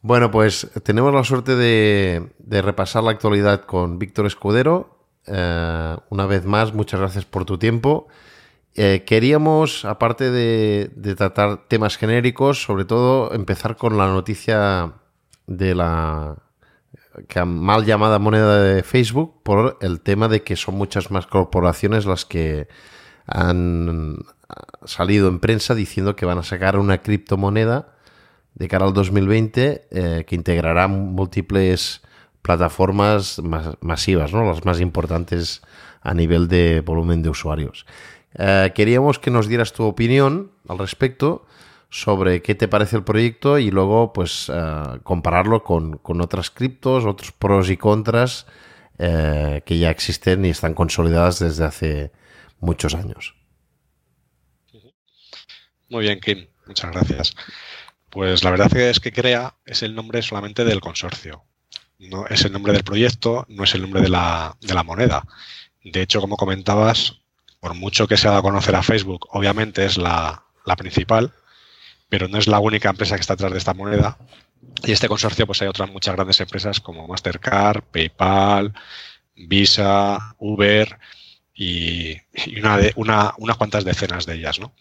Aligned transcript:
Bueno, 0.00 0.30
pues 0.30 0.70
tenemos 0.84 1.12
la 1.12 1.24
suerte 1.24 1.56
de, 1.56 2.30
repasar 2.62 3.02
la 3.02 3.10
actualidad 3.10 3.64
con 3.64 3.98
Víctor 3.98 4.26
Escudero. 4.26 4.96
Eh, 5.26 5.96
una 6.10 6.26
vez 6.26 6.44
más, 6.44 6.72
muchas 6.72 7.00
gracias 7.00 7.24
por 7.24 7.44
tu 7.44 7.58
tiempo. 7.58 8.06
Eh, 8.76 9.02
queríamos, 9.04 9.84
aparte 9.84 10.30
de, 10.30 11.14
tratar 11.16 11.66
temas 11.66 11.96
genéricos, 11.96 12.62
sobre 12.62 12.84
todo 12.84 13.34
empezar 13.34 13.76
con 13.76 13.98
la 13.98 14.06
noticia 14.06 14.92
de 15.48 15.74
la 15.74 16.36
mal 17.44 17.84
llamada 17.84 18.20
moneda 18.20 18.62
de 18.62 18.84
Facebook 18.84 19.42
por 19.42 19.78
el 19.80 20.00
tema 20.00 20.28
de 20.28 20.44
que 20.44 20.54
son 20.54 20.76
muchas 20.76 21.10
más 21.10 21.26
corporaciones 21.26 22.06
las 22.06 22.24
que 22.24 22.68
han 23.26 24.18
salido 24.84 25.28
en 25.28 25.40
prensa 25.40 25.74
diciendo 25.74 26.14
que 26.14 26.26
van 26.26 26.38
a 26.38 26.44
sacar 26.44 26.78
una 26.78 26.98
criptomoneda 26.98 27.97
de 28.58 28.68
cara 28.68 28.86
al 28.86 28.92
2020 28.92 29.88
eh, 29.90 30.24
que 30.26 30.34
integrará 30.34 30.88
múltiples 30.88 32.02
plataformas 32.42 33.40
masivas, 33.80 34.32
¿no? 34.32 34.44
las 34.44 34.64
más 34.64 34.80
importantes 34.80 35.62
a 36.00 36.14
nivel 36.14 36.48
de 36.48 36.80
volumen 36.80 37.22
de 37.22 37.30
usuarios. 37.30 37.86
Eh, 38.34 38.72
queríamos 38.74 39.18
que 39.18 39.30
nos 39.30 39.48
dieras 39.48 39.72
tu 39.72 39.84
opinión 39.84 40.52
al 40.68 40.78
respecto 40.78 41.46
sobre 41.90 42.42
qué 42.42 42.54
te 42.54 42.68
parece 42.68 42.96
el 42.96 43.04
proyecto 43.04 43.58
y 43.58 43.70
luego 43.70 44.12
pues 44.12 44.50
eh, 44.52 44.82
compararlo 45.02 45.62
con, 45.62 46.00
otras 46.20 46.50
criptos, 46.50 47.06
otros 47.06 47.32
pros 47.32 47.70
y 47.70 47.76
contras 47.76 48.46
que 48.98 49.78
ya 49.78 49.90
existen 49.90 50.44
y 50.44 50.48
están 50.48 50.74
consolidadas 50.74 51.38
desde 51.38 51.64
hace 51.64 52.12
muchos 52.58 52.96
años. 52.96 53.36
Muy 55.88 56.02
bien, 56.02 56.18
Kim. 56.18 56.48
Muchas 56.66 56.90
gracias. 56.90 57.34
Pues 58.10 58.44
la 58.44 58.50
verdad 58.50 58.74
es 58.76 59.00
que 59.00 59.12
CREA 59.12 59.54
es 59.66 59.82
el 59.82 59.94
nombre 59.94 60.22
solamente 60.22 60.64
del 60.64 60.80
consorcio. 60.80 61.44
No 61.98 62.26
es 62.26 62.44
el 62.44 62.52
nombre 62.52 62.72
del 62.72 62.84
proyecto, 62.84 63.44
no 63.48 63.64
es 63.64 63.74
el 63.74 63.82
nombre 63.82 64.00
de 64.00 64.08
la, 64.08 64.56
de 64.60 64.74
la 64.74 64.84
moneda. 64.84 65.24
De 65.82 66.02
hecho, 66.02 66.20
como 66.20 66.36
comentabas, 66.36 67.20
por 67.60 67.74
mucho 67.74 68.06
que 68.06 68.16
se 68.16 68.28
ha 68.28 68.30
dado 68.30 68.40
a 68.40 68.50
conocer 68.50 68.76
a 68.76 68.82
Facebook, 68.82 69.26
obviamente 69.30 69.84
es 69.84 69.96
la, 69.96 70.44
principal, 70.76 71.32
pero 72.08 72.28
no 72.28 72.38
es 72.38 72.46
la 72.46 72.58
única 72.58 72.90
empresa 72.90 73.14
que 73.14 73.22
está 73.22 73.34
detrás 73.34 73.52
de 73.52 73.58
esta 73.58 73.74
moneda. 73.74 74.18
Y 74.84 74.92
este 74.92 75.08
consorcio, 75.08 75.46
pues 75.46 75.62
hay 75.62 75.68
otras 75.68 75.90
muchas 75.90 76.14
grandes 76.14 76.40
empresas 76.40 76.80
como 76.80 77.06
Mastercard, 77.08 77.82
PayPal, 77.84 78.74
Visa, 79.34 80.34
Uber 80.38 80.98
y, 81.54 82.16
una 82.58 82.76
de, 82.76 82.92
una, 82.96 83.34
unas 83.38 83.56
cuantas 83.56 83.84
decenas 83.84 84.26
de 84.26 84.34
ellas, 84.34 84.60
¿no? 84.60 84.72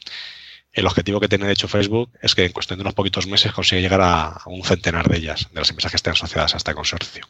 El 0.78 0.86
objetivo 0.86 1.20
que 1.20 1.28
tiene 1.28 1.47
de 1.47 1.53
hecho 1.53 1.67
Facebook 1.67 2.11
es 2.22 2.36
que 2.36 2.45
en 2.45 2.52
cuestión 2.52 2.78
de 2.78 2.81
unos 2.81 2.94
poquitos 2.94 3.25
meses 3.25 3.52
consiga 3.52 3.81
llegar 3.81 4.00
a, 4.00 4.44
un 4.45 4.64
centenar 4.64 5.09
de 5.09 5.17
ellas, 5.17 5.47
de 5.52 5.59
las 5.59 5.72
empresas 5.72 5.92
que 5.92 5.95
estén 5.95 6.14
asociadas 6.14 6.53
a 6.53 6.58
este 6.58 6.75
consorcio. 6.75 7.28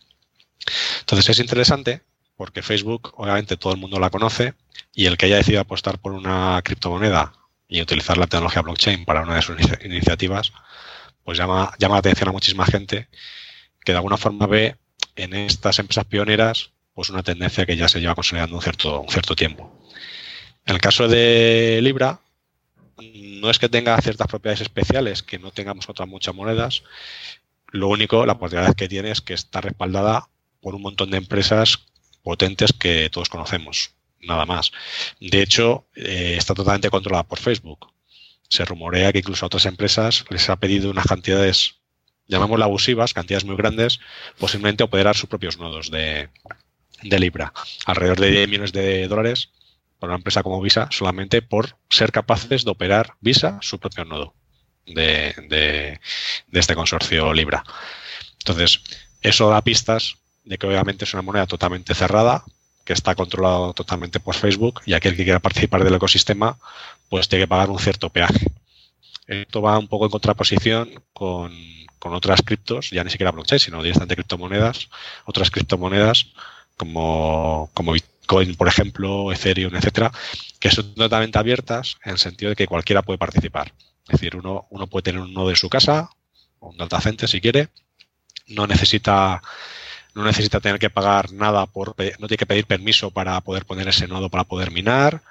Entonces 0.99 1.29
es 1.29 1.39
interesante 1.39 2.01
porque 2.35 2.61
Facebook, 2.61 3.13
obviamente, 3.15 3.55
todo 3.55 3.71
el 3.71 3.79
mundo 3.79 4.01
la 4.01 4.09
conoce 4.09 4.53
y 4.93 5.05
el 5.05 5.15
que 5.15 5.27
haya 5.27 5.37
decidido 5.37 5.61
apostar 5.61 5.97
por 5.97 6.11
una 6.11 6.61
criptomoneda 6.61 7.31
y 7.69 7.81
utilizar 7.81 8.17
la 8.17 8.27
tecnología 8.27 8.63
blockchain 8.63 9.05
para 9.05 9.21
una 9.21 9.35
de 9.35 9.41
sus 9.41 9.55
iniciativas, 9.85 10.51
pues 11.23 11.37
llama, 11.37 11.73
llama 11.79 11.95
la 11.95 11.99
atención 11.99 12.27
a 12.27 12.33
muchísima 12.33 12.65
gente 12.65 13.07
que 13.85 13.93
de 13.93 13.97
alguna 13.97 14.17
forma 14.17 14.45
ve 14.47 14.75
en 15.15 15.33
estas 15.33 15.79
empresas 15.79 16.03
pioneras 16.03 16.71
pues 16.93 17.09
una 17.11 17.23
tendencia 17.23 17.65
que 17.65 17.77
ya 17.77 17.87
se 17.87 18.01
lleva 18.01 18.13
consolidando 18.13 18.57
un 18.57 18.61
cierto, 18.61 18.99
un 18.99 19.09
cierto 19.09 19.37
tiempo. 19.37 19.73
En 20.65 20.75
el 20.75 20.81
caso 20.81 21.07
de 21.07 21.79
Libra, 21.81 22.19
no 22.97 23.49
es 23.49 23.59
que 23.59 23.69
tenga 23.69 23.99
ciertas 24.01 24.27
propiedades 24.27 24.61
especiales 24.61 25.23
que 25.23 25.39
no 25.39 25.51
tengamos 25.51 25.89
otras 25.89 26.07
muchas 26.07 26.33
monedas, 26.33 26.83
lo 27.69 27.89
único, 27.89 28.25
la 28.25 28.37
posibilidad 28.37 28.75
que 28.75 28.87
tiene 28.87 29.11
es 29.11 29.21
que 29.21 29.33
está 29.33 29.61
respaldada 29.61 30.29
por 30.61 30.75
un 30.75 30.81
montón 30.81 31.11
de 31.11 31.17
empresas 31.17 31.79
potentes 32.23 32.73
que 32.73 33.09
todos 33.09 33.29
conocemos, 33.29 33.91
nada 34.21 34.45
más. 34.45 34.71
De 35.19 35.41
hecho, 35.41 35.85
eh, 35.95 36.35
está 36.37 36.53
totalmente 36.53 36.89
controlada 36.89 37.23
por 37.23 37.39
Facebook. 37.39 37.91
Se 38.49 38.63
rumorea 38.63 39.11
que 39.11 39.19
incluso 39.19 39.45
a 39.45 39.47
otras 39.47 39.65
empresas 39.65 40.25
les 40.29 40.49
ha 40.49 40.55
pedido 40.55 40.89
unas 40.89 41.05
cantidades, 41.05 41.75
llamémoslas 42.27 42.65
abusivas, 42.65 43.13
cantidades 43.13 43.43
muy 43.45 43.57
grandes, 43.57 43.99
posiblemente 44.37 44.83
operar 44.83 45.15
sus 45.15 45.29
propios 45.29 45.57
nodos 45.57 45.91
de, 45.91 46.29
Libra. 47.03 47.53
Alrededor 47.85 48.19
de 48.19 48.31
10 48.31 48.47
millones 48.47 48.73
de 48.73 49.07
dólares 49.07 49.49
para 49.99 50.11
una 50.11 50.17
empresa 50.17 50.43
como 50.43 50.61
Visa 50.61 50.87
solamente 50.91 51.41
por 51.41 51.77
ser 51.89 52.11
capaces 52.11 52.63
de 52.63 52.71
operar 52.71 53.13
Visa 53.21 53.59
su 53.61 53.79
propio 53.79 54.05
nodo 54.05 54.33
de, 54.85 55.33
de, 55.49 56.59
este 56.59 56.75
consorcio 56.75 57.33
Libra. 57.33 57.63
Entonces, 58.39 58.81
eso 59.21 59.49
da 59.49 59.61
pistas 59.61 60.17
de 60.45 60.57
que 60.57 60.67
obviamente 60.67 61.05
es 61.05 61.13
una 61.13 61.23
moneda 61.23 61.45
totalmente 61.45 61.93
cerrada, 61.93 62.43
que 62.85 62.93
está 62.93 63.15
controlado 63.15 63.73
totalmente 63.73 64.19
por 64.19 64.35
Facebook 64.35 64.81
y 64.85 64.93
aquel 64.93 65.15
que 65.15 65.25
quiera 65.25 65.39
participar 65.39 65.83
del 65.83 65.95
ecosistema 65.95 66.57
pues 67.09 67.27
tiene 67.27 67.43
que 67.43 67.49
pagar 67.49 67.69
un 67.69 67.79
cierto 67.79 68.09
peaje. 68.09 68.47
Esto 69.27 69.61
va 69.61 69.77
un 69.77 69.89
poco 69.89 70.05
en 70.05 70.11
contraposición 70.11 71.03
con, 71.13 71.51
otras 71.99 72.41
criptos, 72.41 72.89
ya 72.89 73.03
ni 73.03 73.09
siquiera 73.09 73.31
blockchain, 73.31 73.59
sino 73.59 73.83
directamente 73.83 74.15
criptomonedas, 74.15 74.87
otras 75.25 75.51
criptomonedas 75.51 76.27
como, 76.77 77.69
como 77.73 77.91
Bitcoin, 77.91 78.16
por 78.27 78.67
ejemplo, 78.67 79.31
Ethereum, 79.31 79.75
etcétera, 79.75 80.11
que 80.59 80.69
son 80.69 80.93
totalmente 80.93 81.39
abiertas 81.39 81.97
en 82.03 82.11
el 82.11 82.17
sentido 82.17 82.49
de 82.49 82.55
que 82.55 82.67
cualquiera 82.67 83.01
puede 83.01 83.17
participar. 83.17 83.73
Es 84.07 84.19
decir, 84.19 84.35
uno, 84.35 84.67
uno 84.69 84.87
puede 84.87 85.03
tener 85.03 85.21
un 85.21 85.33
nodo 85.33 85.49
en 85.49 85.55
su 85.55 85.69
casa, 85.69 86.09
un 86.59 86.77
data 86.77 87.01
center 87.01 87.27
si 87.29 87.41
quiere, 87.41 87.69
no 88.47 88.67
necesita 88.67 89.41
no 90.15 90.23
necesita 90.23 90.59
tener 90.59 90.79
que 90.79 90.89
pagar 90.89 91.31
nada, 91.31 91.67
por, 91.67 91.89
no 91.89 92.27
tiene 92.27 92.37
que 92.37 92.45
pedir 92.47 92.65
permiso 92.65 93.11
para 93.11 93.39
poder 93.41 93.65
poner 93.65 93.87
ese 93.87 94.07
nodo 94.07 94.29
para 94.29 94.45
poder 94.45 94.71
minar, 94.71 95.21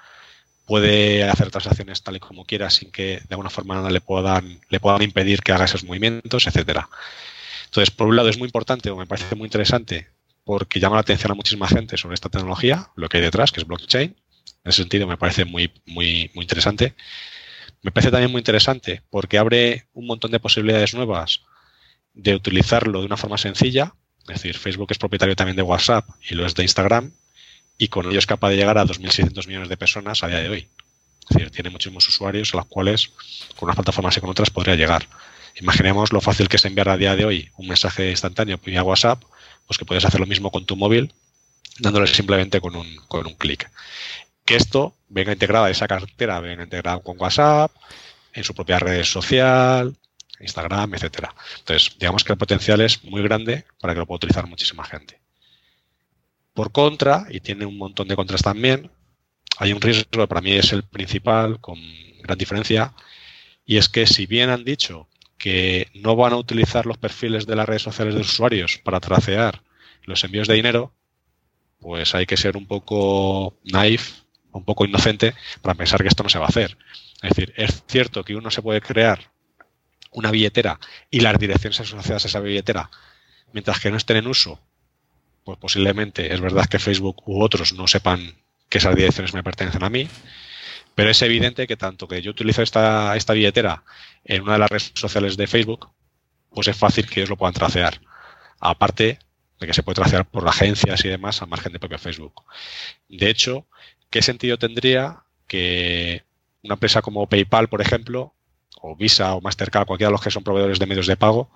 puede 0.65 1.25
hacer 1.25 1.51
transacciones 1.51 2.03
tal 2.05 2.17
y 2.17 2.21
como 2.21 2.45
quiera 2.45 2.71
sin 2.71 2.93
que 2.93 3.21
de 3.21 3.27
alguna 3.31 3.51
forma 3.51 3.91
le 3.91 4.01
puedan, 4.01 4.61
le 4.69 4.79
puedan 4.79 5.03
impedir 5.03 5.43
que 5.43 5.53
haga 5.53 5.65
esos 5.65 5.83
movimientos, 5.83 6.47
etcétera. 6.47 6.89
Entonces, 7.65 7.91
por 7.91 8.07
un 8.07 8.15
lado 8.15 8.29
es 8.29 8.39
muy 8.39 8.47
importante 8.47 8.91
o 8.91 8.97
me 8.97 9.07
parece 9.07 9.35
muy 9.35 9.47
interesante 9.47 10.09
porque 10.47 10.81
llama 10.81 10.97
la 10.97 11.03
atención 11.03 11.31
a 11.33 11.35
muchísima 11.35 11.69
gente 11.69 11.99
sobre 11.99 12.15
esta 12.15 12.31
tecnología, 12.31 12.89
lo 12.97 13.11
que 13.11 13.19
hay 13.19 13.23
detrás, 13.23 13.53
que 13.53 13.61
es 13.61 13.67
blockchain. 13.67 14.17
En 14.65 14.71
ese 14.71 14.81
sentido 14.81 15.07
me 15.07 15.19
parece 15.19 15.45
muy, 15.45 15.71
muy, 15.85 16.31
muy 16.35 16.45
interesante. 16.45 16.95
Me 17.83 17.91
parece 17.91 18.11
también 18.11 18.33
muy 18.33 18.39
interesante 18.39 19.03
porque 19.11 19.37
abre 19.37 19.89
un 19.93 20.07
montón 20.07 20.31
de 20.31 20.41
posibilidades 20.41 20.95
nuevas 20.95 21.43
de 22.15 22.35
utilizarlo 22.35 23.01
de 23.01 23.07
una 23.07 23.19
forma 23.19 23.37
sencilla 23.37 23.93
es 24.29 24.43
decir, 24.43 24.59
Facebook 24.59 24.89
es 24.91 24.99
propietario 24.99 25.37
también 25.37 25.57
de 25.57 25.63
WhatsApp 25.63 26.09
y 26.29 26.35
lo 26.35 26.47
es 26.47 26.55
de 26.55 26.65
Instagram 26.65 27.13
y 27.79 27.89
con 27.89 28.07
ello 28.07 28.19
es 28.19 28.27
capaz 28.27 28.51
de 28.51 28.57
llegar 28.57 28.77
a 28.77 28.85
2.600 28.85 29.47
millones 29.47 29.69
de 29.69 29.77
personas 29.77 30.23
a 30.25 30.29
día 30.29 30.41
de 30.41 30.49
hoy. 30.49 30.69
Es 31.29 31.37
decir, 31.37 31.51
tiene 31.51 31.71
muchísimos 31.71 32.09
usuarios 32.09 32.53
a 32.53 32.59
los 32.59 32.67
cuales 32.67 33.13
con 33.57 33.67
unas 33.67 33.77
plataformas 33.77 34.17
y 34.17 34.21
con 34.21 34.31
otras 34.31 34.51
podría 34.51 34.75
llegar. 34.75 35.07
Imaginemos 35.61 36.13
lo 36.13 36.21
fácil 36.21 36.49
que 36.49 36.57
es 36.57 36.65
enviar 36.65 36.89
a 36.89 36.97
día 36.97 37.15
de 37.15 37.25
hoy 37.25 37.51
un 37.57 37.69
mensaje 37.69 38.11
instantáneo 38.11 38.59
vía 38.65 38.83
WhatsApp, 38.83 39.23
pues 39.67 39.79
que 39.79 39.85
puedes 39.85 40.05
hacer 40.05 40.21
lo 40.21 40.27
mismo 40.27 40.51
con 40.51 40.65
tu 40.65 40.77
móvil 40.77 41.13
dándole 41.79 42.07
simplemente 42.07 42.61
con 42.61 42.77
un, 42.77 42.97
con 43.09 43.27
un 43.27 43.35
clic. 43.35 43.71
Que 44.45 44.57
esto 44.57 44.95
venga 45.09 45.33
integrada, 45.33 45.71
esa 45.71 45.89
cartera 45.89 46.41
venga 46.41 46.65
integrada 46.65 47.01
con 47.01 47.21
WhatsApp, 47.21 47.73
en 48.33 48.45
su 48.45 48.55
propia 48.55 48.79
red 48.79 49.05
social, 49.05 49.97
Instagram, 50.41 50.95
etcétera. 50.95 51.35
Entonces, 51.59 51.97
digamos 51.99 52.23
que 52.23 52.33
el 52.33 52.39
potencial 52.39 52.81
es 52.81 53.03
muy 53.05 53.23
grande 53.23 53.65
para 53.81 53.95
que 53.95 54.01
lo 54.01 54.07
pueda 54.07 54.17
utilizar 54.17 54.47
muchísima 54.47 54.85
gente. 54.85 55.21
Por 56.55 56.73
contra, 56.73 57.27
y 57.31 57.41
tiene 57.41 57.67
un 57.67 57.77
montón 57.77 58.09
de 58.09 58.17
contras 58.17 58.43
también, 58.43 58.91
hay 59.59 59.73
un 59.73 59.81
riesgo 59.81 60.05
que 60.11 60.27
para 60.27 60.41
mí 60.41 60.53
es 60.53 60.73
el 60.73 60.83
principal, 60.83 61.61
con 61.61 61.79
gran 62.23 62.39
diferencia, 62.39 62.95
y 63.65 63.79
es 63.79 63.89
que 63.89 64.07
si 64.07 64.27
bien 64.27 64.51
han 64.51 64.65
dicho 64.65 65.09
que 65.39 65.89
no 65.95 66.17
van 66.17 66.33
a 66.33 66.37
utilizar 66.37 66.87
los 66.87 66.99
perfiles 66.99 67.47
de 67.47 67.57
las 67.57 67.67
redes 67.67 67.83
sociales 67.83 68.15
de 68.15 68.21
los 68.21 68.33
usuarios 68.33 68.79
para 68.83 69.01
tracear 69.01 69.63
los 70.05 70.23
envíos 70.25 70.49
de 70.49 70.55
dinero, 70.55 70.93
pues 71.79 72.15
hay 72.15 72.27
que 72.27 72.37
ser 72.37 72.57
un 72.57 72.67
poco 72.67 73.59
naif, 73.65 74.21
un 74.53 74.65
poco 74.65 74.85
inocente 74.85 75.35
para 75.63 75.75
pensar 75.75 76.03
que 76.03 76.09
esto 76.09 76.23
no 76.23 76.29
se 76.29 76.39
va 76.39 76.47
a 76.47 76.49
hacer. 76.49 76.79
Es 77.23 77.31
decir, 77.31 77.53
es 77.57 77.83
cierto 77.87 78.25
que 78.25 78.37
uno 78.37 78.51
se 78.51 78.63
puede 78.63 78.81
crear 78.81 79.31
una 80.13 80.31
billetera 80.31 80.79
y 81.11 81.21
las 81.21 81.39
direcciones 81.39 81.81
asociadas 81.81 82.25
a 82.25 82.29
esa 82.29 82.41
billetera, 82.41 82.91
mientras 83.53 83.81
que 83.81 83.91
no 83.91 83.97
estén 83.97 84.17
en 84.17 84.27
uso, 84.27 84.61
pues 85.45 85.59
posiblemente 85.59 86.33
es 86.33 86.41
verdad 86.41 86.67
que 86.67 86.79
Facebook 86.79 87.23
u 87.27 87.43
otros 87.43 87.75
no 87.75 87.87
sepan 87.87 88.35
que 88.69 88.79
esas 88.79 88.97
direcciones 88.97 89.35
me 89.35 89.45
pertenecen 89.45 89.85
a 89.85 89.91
mí, 89.91 90.09
pero 90.97 91.11
es 91.11 91.21
evidente 91.21 91.67
que 91.67 91.77
tanto 91.77 92.09
que 92.09 92.23
yo 92.23 92.31
utilizo 92.31 92.63
esta, 92.63 93.15
esta 93.17 93.35
billetera 93.35 93.85
en 94.25 94.43
una 94.43 94.55
de 94.55 94.59
las 94.61 94.71
redes 94.71 94.93
sociales 94.95 95.37
de 95.37 95.47
Facebook, 95.47 95.91
pues 96.51 96.69
es 96.69 96.77
fácil 96.77 97.07
que 97.07 97.21
ellos 97.21 97.29
lo 97.29 97.37
puedan 97.37 97.53
tracear. 97.53 98.01
Aparte 98.61 99.19
de 99.61 99.67
que 99.67 99.75
se 99.75 99.83
puede 99.83 99.97
tracear 99.97 100.25
por 100.27 100.49
agencias 100.49 101.05
y 101.05 101.09
demás 101.09 101.43
a 101.43 101.47
margen 101.47 101.75
de 101.75 101.79
propio 101.79 101.99
Facebook. 101.99 102.45
De 103.11 103.29
hecho, 103.29 103.67
¿qué 104.09 104.23
sentido 104.23 104.59
tendría 104.59 105.25
que 105.47 106.25
una 106.63 106.75
empresa 106.75 107.03
como 107.03 107.29
PayPal, 107.29 107.69
por 107.69 107.83
ejemplo, 107.83 108.35
o 108.81 108.97
Visa 108.97 109.35
o 109.35 109.43
Mastercard, 109.43 109.87
cualquiera 109.87 110.09
de 110.09 110.13
los 110.13 110.23
que 110.23 110.31
son 110.31 110.45
proveedores 110.45 110.79
de 110.79 110.87
medios 110.87 111.07
de 111.07 111.19
pago, 111.19 111.51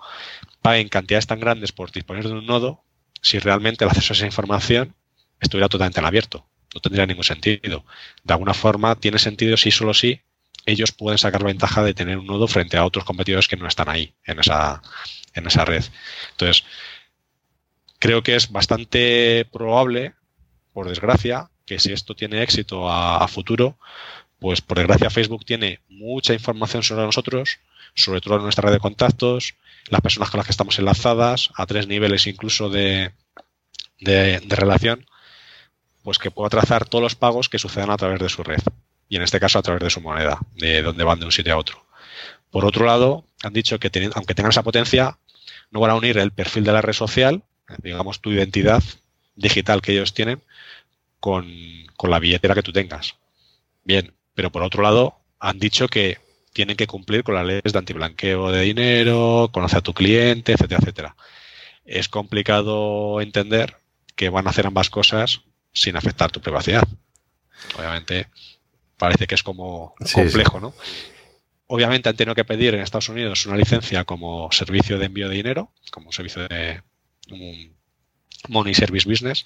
paguen 0.61 0.87
cantidades 0.87 1.25
tan 1.25 1.39
grandes 1.39 1.71
por 1.71 1.91
disponer 1.91 2.27
de 2.27 2.33
un 2.33 2.45
nodo 2.45 2.83
si 3.23 3.39
realmente 3.39 3.85
el 3.85 3.89
acceso 3.89 4.13
a 4.13 4.17
esa 4.17 4.25
información 4.27 4.93
estuviera 5.39 5.67
totalmente 5.67 5.99
en 5.99 6.05
abierto. 6.05 6.45
No 6.73 6.81
tendría 6.81 7.05
ningún 7.05 7.23
sentido. 7.23 7.85
De 8.23 8.33
alguna 8.33 8.53
forma 8.53 8.95
tiene 8.95 9.19
sentido 9.19 9.57
si 9.57 9.71
solo 9.71 9.93
si 9.93 10.21
ellos 10.65 10.91
pueden 10.91 11.17
sacar 11.17 11.43
ventaja 11.43 11.83
de 11.83 11.93
tener 11.93 12.17
un 12.17 12.27
nodo 12.27 12.47
frente 12.47 12.77
a 12.77 12.85
otros 12.85 13.05
competidores 13.05 13.47
que 13.47 13.57
no 13.57 13.67
están 13.67 13.89
ahí 13.89 14.13
en 14.25 14.39
esa, 14.39 14.81
en 15.33 15.47
esa 15.47 15.65
red. 15.65 15.83
Entonces, 16.31 16.63
creo 17.99 18.23
que 18.23 18.35
es 18.35 18.51
bastante 18.51 19.45
probable, 19.51 20.13
por 20.73 20.87
desgracia, 20.87 21.49
que 21.65 21.79
si 21.79 21.91
esto 21.91 22.15
tiene 22.15 22.43
éxito 22.43 22.89
a, 22.89 23.27
futuro, 23.27 23.77
pues 24.39 24.61
por 24.61 24.77
desgracia 24.77 25.09
Facebook 25.09 25.45
tiene 25.45 25.79
mucha 25.89 26.33
información 26.33 26.83
sobre 26.83 27.05
nosotros, 27.05 27.59
sobre 27.95 28.21
todo 28.21 28.37
en 28.37 28.43
nuestra 28.43 28.67
red 28.67 28.73
de 28.73 28.79
contactos, 28.79 29.55
las 29.89 30.01
personas 30.01 30.29
con 30.29 30.37
las 30.37 30.47
que 30.47 30.51
estamos 30.51 30.77
enlazadas, 30.79 31.49
a 31.55 31.65
tres 31.65 31.87
niveles 31.87 32.27
incluso 32.27 32.69
de, 32.69 33.11
de, 33.99 34.39
de 34.39 34.55
relación, 34.55 35.05
pues 36.03 36.17
que 36.17 36.31
pueda 36.31 36.49
trazar 36.49 36.87
todos 36.87 37.01
los 37.01 37.15
pagos 37.15 37.49
que 37.49 37.59
sucedan 37.59 37.89
a 37.89 37.97
través 37.97 38.19
de 38.19 38.29
su 38.29 38.43
red. 38.43 38.61
Y 39.09 39.17
en 39.17 39.23
este 39.23 39.39
caso 39.39 39.59
a 39.59 39.61
través 39.61 39.83
de 39.83 39.89
su 39.89 40.01
moneda, 40.01 40.39
de 40.55 40.81
donde 40.81 41.03
van 41.03 41.19
de 41.19 41.25
un 41.25 41.31
sitio 41.31 41.53
a 41.53 41.57
otro. 41.57 41.83
Por 42.49 42.65
otro 42.65 42.85
lado, 42.85 43.25
han 43.43 43.53
dicho 43.53 43.79
que 43.79 43.91
aunque 44.15 44.35
tengan 44.35 44.51
esa 44.51 44.63
potencia, 44.63 45.17
no 45.69 45.79
van 45.79 45.91
a 45.91 45.95
unir 45.95 46.17
el 46.17 46.31
perfil 46.31 46.63
de 46.63 46.73
la 46.73 46.81
red 46.81 46.93
social, 46.93 47.43
digamos 47.81 48.21
tu 48.21 48.31
identidad 48.31 48.83
digital 49.35 49.81
que 49.81 49.93
ellos 49.93 50.13
tienen, 50.13 50.41
con, 51.19 51.47
la 52.03 52.19
billetera 52.19 52.55
que 52.55 52.63
tú 52.63 52.73
tengas. 52.73 53.15
Bien, 53.83 54.13
pero 54.33 54.51
por 54.51 54.63
otro 54.63 54.83
lado, 54.83 55.19
han 55.39 55.59
dicho 55.59 55.87
que 55.87 56.17
tienen 56.51 56.75
que 56.75 56.87
cumplir 56.87 57.23
con 57.23 57.35
las 57.35 57.45
leyes 57.45 57.71
de 57.71 57.79
antiblanqueo 57.79 58.51
de 58.51 58.61
dinero, 58.61 59.49
conocer 59.53 59.79
a 59.79 59.81
tu 59.81 59.93
cliente, 59.93 60.53
etcétera, 60.53 60.79
etcétera. 60.81 61.15
Es 61.85 62.09
complicado 62.09 63.21
entender 63.21 63.77
que 64.15 64.29
van 64.29 64.47
a 64.47 64.49
hacer 64.49 64.67
ambas 64.67 64.89
cosas 64.89 65.41
sin 65.73 65.95
afectar 65.95 66.31
tu 66.31 66.41
privacidad. 66.41 66.87
Obviamente, 67.77 68.27
parece 68.97 69.27
que 69.27 69.35
es 69.35 69.43
como 69.43 69.95
complejo, 70.13 70.59
¿no? 70.59 70.73
Obviamente 71.67 72.09
han 72.09 72.17
tenido 72.17 72.35
que 72.35 72.43
pedir 72.43 72.73
en 72.73 72.81
Estados 72.81 73.09
Unidos 73.09 73.45
una 73.45 73.55
licencia 73.55 74.03
como 74.03 74.51
servicio 74.51 74.99
de 74.99 75.05
envío 75.05 75.29
de 75.29 75.35
dinero, 75.35 75.71
como 75.89 76.11
servicio 76.11 76.47
de 76.47 76.81
Money 78.49 78.73
Service 78.73 79.07
Business, 79.07 79.45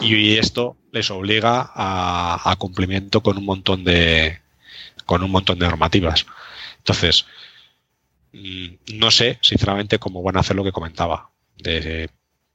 y 0.00 0.36
esto 0.36 0.76
les 0.92 1.10
obliga 1.10 1.70
a, 1.74 2.56
cumplimiento 2.58 3.22
con 3.22 3.38
un 3.38 3.44
montón 3.44 3.84
de 3.84 4.40
con 5.06 5.22
un 5.22 5.30
montón 5.30 5.58
de 5.58 5.66
normativas. 5.66 6.26
Entonces, 6.78 7.26
mm, 8.32 8.94
no 8.94 9.10
sé, 9.10 9.38
sinceramente, 9.42 9.98
cómo 9.98 10.22
van 10.22 10.36
a 10.36 10.40
hacer 10.40 10.56
lo 10.56 10.64
que 10.64 10.72
comentaba. 10.72 11.30
De, 11.56 12.10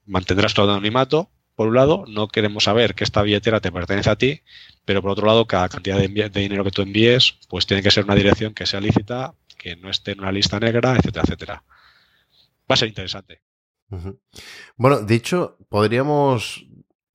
mantendrás 0.06 0.54
todo 0.54 0.72
anonimato, 0.72 1.30
por 1.56 1.68
un 1.68 1.74
lado, 1.74 2.04
no 2.06 2.28
queremos 2.28 2.64
saber 2.64 2.94
que 2.94 3.02
esta 3.02 3.22
billetera 3.22 3.60
te 3.60 3.72
pertenece 3.72 4.10
a 4.10 4.16
ti, 4.16 4.42
pero 4.84 5.00
por 5.00 5.10
otro 5.10 5.26
lado, 5.26 5.46
cada 5.46 5.70
cantidad 5.70 5.96
de, 5.96 6.28
dinero 6.28 6.62
que 6.62 6.70
tú 6.70 6.82
envíes, 6.82 7.38
pues 7.48 7.66
tiene 7.66 7.82
que 7.82 7.90
ser 7.90 8.04
una 8.04 8.14
dirección 8.14 8.52
que 8.52 8.66
sea 8.66 8.80
lícita, 8.80 9.34
que 9.56 9.74
no 9.74 9.88
esté 9.88 10.12
en 10.12 10.20
una 10.20 10.32
lista 10.32 10.60
negra, 10.60 10.94
etcétera, 10.96 11.22
etcétera. 11.24 11.64
Va 12.70 12.74
a 12.74 12.76
ser 12.76 12.88
interesante. 12.88 13.40
Bueno, 14.76 15.00
dicho, 15.00 15.56
podríamos 15.70 16.66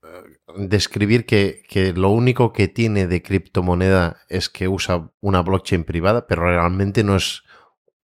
eh, 0.03 0.07
describir 0.57 1.25
que, 1.25 1.63
que, 1.69 1.93
lo 1.93 2.09
único 2.09 2.51
que 2.51 2.67
tiene 2.67 3.05
de 3.05 3.21
criptomoneda 3.21 4.21
es 4.27 4.49
que 4.49 4.67
usa 4.67 5.11
una 5.19 5.41
blockchain 5.41 5.83
privada, 5.83 6.25
pero 6.25 6.43
realmente 6.43 7.03
no 7.03 7.15
es 7.15 7.43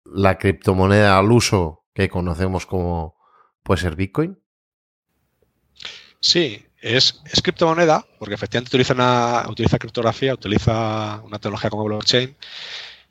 la 0.05 0.37
criptomoneda 0.39 1.19
al 1.19 1.31
uso 1.31 1.85
que 1.93 2.09
conocemos 2.09 2.65
como 2.65 3.15
puede 3.61 3.81
ser 3.81 3.95
Bitcoin. 3.95 4.39
Sí, 6.25 6.65
es, 6.81 7.21
criptomoneda, 7.43 8.03
porque 8.17 8.33
efectivamente 8.33 8.69
utiliza, 8.69 8.95
una, 8.95 9.45
utiliza 9.47 9.77
criptografía, 9.77 10.33
utiliza 10.33 11.21
una 11.23 11.37
tecnología 11.37 11.69
como 11.69 11.83
blockchain. 11.83 12.35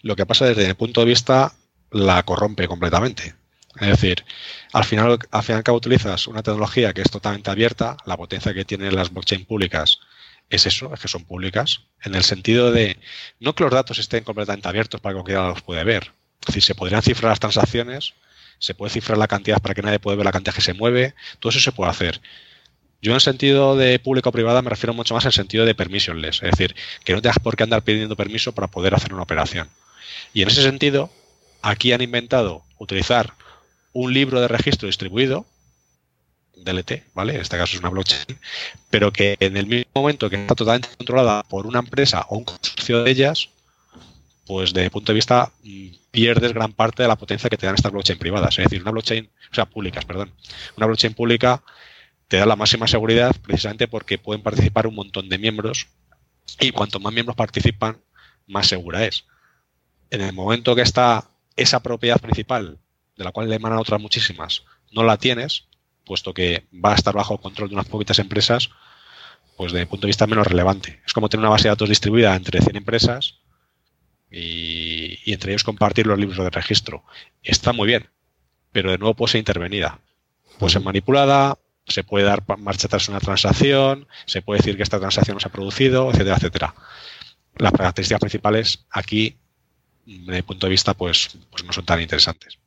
Lo 0.02 0.16
que 0.16 0.26
pasa 0.26 0.46
desde 0.46 0.66
el 0.66 0.74
punto 0.74 1.00
de 1.00 1.06
vista 1.06 1.54
la 1.92 2.24
corrompe 2.24 2.66
completamente. 2.66 3.36
Es 3.78 3.86
decir, 3.86 4.24
al 4.72 4.82
final, 4.82 5.20
al 5.30 5.42
fin 5.44 5.54
y 5.54 5.58
al 5.58 5.62
cabo 5.62 5.78
utilizas 5.78 6.26
una 6.26 6.42
tecnología 6.42 6.92
que 6.92 7.02
es 7.02 7.10
totalmente 7.10 7.52
abierta, 7.52 7.96
la 8.04 8.16
potencia 8.16 8.52
que 8.52 8.64
tienen 8.64 8.96
las 8.96 9.12
blockchain 9.12 9.44
públicas 9.44 10.00
es 10.50 10.66
eso, 10.66 10.92
es 10.92 10.98
que 10.98 11.06
son 11.06 11.24
públicas, 11.24 11.82
en 12.02 12.16
el 12.16 12.24
sentido 12.24 12.72
de 12.72 12.98
no 13.38 13.54
que 13.54 13.62
los 13.62 13.72
datos 13.72 14.00
estén 14.00 14.24
completamente 14.24 14.68
abiertos 14.68 15.00
para 15.00 15.12
que 15.12 15.18
cualquiera 15.18 15.48
los 15.48 15.62
puede 15.62 15.84
ver. 15.84 16.12
Es 16.40 16.46
decir, 16.48 16.64
se 16.64 16.74
podrían 16.74 17.02
cifrar 17.02 17.30
las 17.30 17.40
transacciones, 17.40 18.14
se 18.58 18.74
puede 18.74 18.90
cifrar 18.90 19.18
la 19.18 19.28
cantidad 19.28 19.62
para 19.62 19.76
que 19.76 19.82
nadie 19.82 20.00
pueda 20.00 20.16
ver 20.16 20.26
la 20.26 20.32
cantidad 20.32 20.54
que 20.54 20.62
se 20.62 20.74
mueve, 20.74 21.14
todo 21.38 21.50
eso 21.50 21.60
se 21.60 21.70
puede 21.70 21.92
hacer. 21.92 22.20
Yo 23.04 23.12
en 23.12 23.20
sentido 23.20 23.76
de 23.76 23.98
público 23.98 24.32
privada 24.32 24.62
me 24.62 24.70
refiero 24.70 24.94
mucho 24.94 25.12
más 25.12 25.26
en 25.26 25.32
sentido 25.32 25.66
de 25.66 25.74
permissionless, 25.74 26.36
es 26.36 26.50
decir, 26.52 26.74
que 27.04 27.12
no 27.12 27.20
tengas 27.20 27.38
por 27.38 27.54
qué 27.54 27.64
andar 27.64 27.82
pidiendo 27.82 28.16
permiso 28.16 28.52
para 28.52 28.68
poder 28.68 28.94
hacer 28.94 29.12
una 29.12 29.24
operación. 29.24 29.68
Y 30.32 30.40
en 30.40 30.48
ese 30.48 30.62
sentido, 30.62 31.10
aquí 31.60 31.92
han 31.92 32.00
inventado 32.00 32.64
utilizar 32.78 33.34
un 33.92 34.14
libro 34.14 34.40
de 34.40 34.48
registro 34.48 34.86
distribuido, 34.86 35.44
DLT, 36.56 37.02
¿vale? 37.12 37.34
En 37.34 37.42
este 37.42 37.58
caso 37.58 37.74
es 37.74 37.80
una 37.80 37.90
blockchain, 37.90 38.38
pero 38.88 39.12
que 39.12 39.36
en 39.38 39.58
el 39.58 39.66
mismo 39.66 39.90
momento 39.94 40.30
que 40.30 40.36
está 40.36 40.54
totalmente 40.54 40.88
controlada 40.96 41.42
por 41.42 41.66
una 41.66 41.80
empresa 41.80 42.24
o 42.30 42.38
un 42.38 42.44
consorcio 42.44 43.04
de 43.04 43.10
ellas, 43.10 43.50
pues 44.46 44.72
desde 44.72 44.84
mi 44.84 44.88
punto 44.88 45.12
de 45.12 45.16
vista 45.16 45.52
mm, 45.62 45.88
pierdes 46.10 46.54
gran 46.54 46.72
parte 46.72 47.02
de 47.02 47.08
la 47.08 47.16
potencia 47.16 47.50
que 47.50 47.58
te 47.58 47.66
dan 47.66 47.74
estas 47.74 47.92
blockchain 47.92 48.18
privadas. 48.18 48.58
Es 48.58 48.64
decir, 48.64 48.80
una 48.80 48.92
blockchain, 48.92 49.28
o 49.52 49.54
sea, 49.54 49.66
públicas, 49.66 50.06
perdón. 50.06 50.32
Una 50.78 50.86
blockchain 50.86 51.12
pública 51.12 51.62
te 52.28 52.36
da 52.38 52.46
la 52.46 52.56
máxima 52.56 52.86
seguridad 52.86 53.34
precisamente 53.42 53.88
porque 53.88 54.18
pueden 54.18 54.42
participar 54.42 54.86
un 54.86 54.94
montón 54.94 55.28
de 55.28 55.38
miembros 55.38 55.88
y 56.60 56.70
cuanto 56.70 57.00
más 57.00 57.12
miembros 57.12 57.36
participan, 57.36 58.00
más 58.46 58.66
segura 58.66 59.04
es. 59.04 59.26
En 60.10 60.20
el 60.20 60.32
momento 60.32 60.74
que 60.74 60.82
está 60.82 61.30
esa 61.56 61.82
propiedad 61.82 62.20
principal, 62.20 62.78
de 63.16 63.24
la 63.24 63.32
cual 63.32 63.48
le 63.48 63.56
emanan 63.56 63.78
otras 63.78 64.00
muchísimas, 64.00 64.64
no 64.92 65.02
la 65.02 65.16
tienes, 65.16 65.68
puesto 66.04 66.34
que 66.34 66.66
va 66.72 66.92
a 66.92 66.96
estar 66.96 67.14
bajo 67.14 67.38
control 67.38 67.68
de 67.68 67.74
unas 67.74 67.88
poquitas 67.88 68.18
empresas, 68.18 68.70
pues 69.56 69.72
desde 69.72 69.82
el 69.82 69.88
punto 69.88 70.06
de 70.06 70.10
vista 70.10 70.26
menos 70.26 70.46
relevante. 70.46 71.00
Es 71.06 71.12
como 71.12 71.28
tener 71.28 71.42
una 71.42 71.50
base 71.50 71.64
de 71.64 71.70
datos 71.70 71.88
distribuida 71.88 72.34
entre 72.34 72.60
100 72.60 72.76
empresas 72.76 73.40
y, 74.30 75.18
y 75.24 75.32
entre 75.32 75.52
ellos 75.52 75.64
compartir 75.64 76.06
los 76.06 76.18
libros 76.18 76.38
de 76.38 76.50
registro. 76.50 77.04
Está 77.42 77.72
muy 77.72 77.86
bien, 77.86 78.10
pero 78.72 78.90
de 78.90 78.98
nuevo 78.98 79.14
puede 79.14 79.32
ser 79.32 79.38
intervenida. 79.38 80.00
Puede 80.58 80.72
ser 80.72 80.82
manipulada, 80.82 81.58
se 81.86 82.04
puede 82.04 82.24
dar 82.24 82.42
marcha 82.58 82.86
atrás 82.86 83.08
una 83.08 83.20
transacción, 83.20 84.06
se 84.26 84.42
puede 84.42 84.58
decir 84.58 84.76
que 84.76 84.82
esta 84.82 84.98
transacción 84.98 85.36
no 85.36 85.40
se 85.40 85.48
ha 85.48 85.52
producido, 85.52 86.10
etcétera, 86.10 86.36
etcétera. 86.36 86.74
Las 87.56 87.72
características 87.72 88.20
principales 88.20 88.84
aquí, 88.90 89.36
desde 90.06 90.32
mi 90.32 90.42
punto 90.42 90.66
de 90.66 90.70
vista, 90.70 90.94
pues, 90.94 91.36
pues 91.50 91.64
no 91.64 91.72
son 91.72 91.84
tan 91.84 92.00
interesantes. 92.00 92.58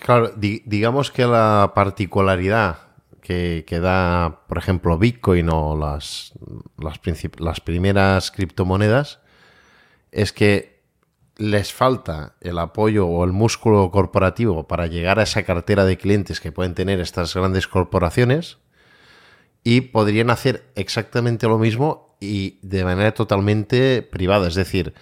Claro, 0.00 0.32
digamos 0.36 1.10
que 1.10 1.26
la 1.26 1.72
particularidad 1.74 2.88
que, 3.20 3.80
da, 3.82 4.46
por 4.48 4.56
ejemplo, 4.56 4.96
Bitcoin 4.96 5.50
o 5.50 5.76
las, 5.76 6.32
las, 6.78 6.98
las 7.38 7.60
primeras 7.60 8.30
criptomonedas 8.30 9.20
es 10.10 10.32
que 10.32 10.77
les 11.38 11.72
falta 11.72 12.34
el 12.40 12.58
apoyo 12.58 13.06
o 13.06 13.24
el 13.24 13.32
músculo 13.32 13.90
corporativo 13.92 14.66
para 14.66 14.88
llegar 14.88 15.20
a 15.20 15.22
esa 15.22 15.44
cartera 15.44 15.84
de 15.84 15.96
clientes 15.96 16.40
que 16.40 16.52
pueden 16.52 16.74
tener 16.74 16.98
estas 17.00 17.32
grandes 17.34 17.68
corporaciones 17.68 18.58
y 19.62 19.82
podrían 19.82 20.30
hacer 20.30 20.64
exactamente 20.74 21.46
lo 21.46 21.58
mismo 21.58 22.16
y 22.20 22.58
de 22.62 22.84
manera 22.84 23.14
totalmente 23.14 24.02
privada, 24.02 24.48
es 24.48 24.56
decir, 24.56 24.94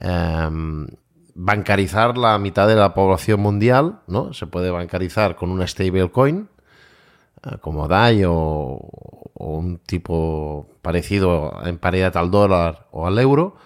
em, 0.00 0.86
bancarizar 1.34 2.16
la 2.16 2.38
mitad 2.38 2.66
de 2.66 2.76
la 2.76 2.94
población 2.94 3.40
mundial, 3.40 4.00
¿no? 4.06 4.32
Se 4.32 4.46
puede 4.46 4.70
bancarizar 4.70 5.36
con 5.36 5.50
una 5.50 5.66
stablecoin 5.66 6.48
eh, 7.44 7.58
como 7.60 7.88
DAI 7.88 8.24
o, 8.24 8.32
o 8.32 9.58
un 9.58 9.78
tipo 9.78 10.68
parecido 10.80 11.60
en 11.64 11.76
paridad 11.76 12.16
al 12.16 12.30
dólar 12.30 12.86
o 12.90 13.06
al 13.06 13.18
euro 13.18 13.56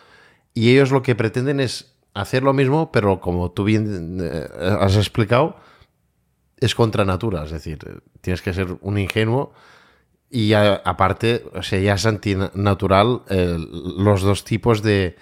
y 0.54 0.70
ellos 0.70 0.90
lo 0.90 1.02
que 1.02 1.14
pretenden 1.14 1.60
es 1.60 1.97
hacer 2.20 2.42
lo 2.42 2.52
mismo, 2.52 2.90
pero 2.90 3.20
como 3.20 3.52
tú 3.52 3.64
bien 3.64 4.18
eh, 4.20 4.46
has 4.80 4.96
explicado, 4.96 5.56
es 6.58 6.74
contra 6.74 7.04
natura. 7.04 7.44
Es 7.44 7.52
decir, 7.52 7.78
tienes 8.20 8.42
que 8.42 8.52
ser 8.52 8.76
un 8.80 8.98
ingenuo 8.98 9.52
y 10.30 10.52
aparte, 10.52 11.44
o 11.54 11.62
sea, 11.62 11.78
ya 11.78 11.94
es 11.94 12.04
antinatural 12.04 13.22
eh, 13.30 13.56
los 13.98 14.22
dos 14.22 14.44
tipos 14.44 14.82
de, 14.82 15.16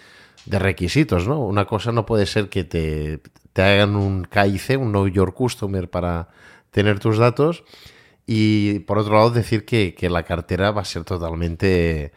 requisitos, 0.46 1.26
¿no? 1.26 1.40
Una 1.40 1.64
cosa 1.64 1.90
no 1.90 2.06
puede 2.06 2.24
ser 2.24 2.48
que 2.48 2.64
te, 2.64 3.20
hagan 3.56 3.96
un 3.96 4.24
KIC, 4.24 4.78
un 4.78 4.90
Know 4.90 5.08
Your 5.08 5.34
Customer, 5.34 5.90
para 5.90 6.28
tener 6.70 6.98
tus 7.00 7.18
datos. 7.18 7.64
Y 8.26 8.80
por 8.80 8.98
otro 8.98 9.14
lado, 9.14 9.30
decir 9.30 9.64
que, 9.64 9.94
que 9.94 10.08
la 10.08 10.22
cartera 10.22 10.70
va 10.70 10.82
a 10.82 10.84
ser 10.84 11.04
totalmente 11.04 12.12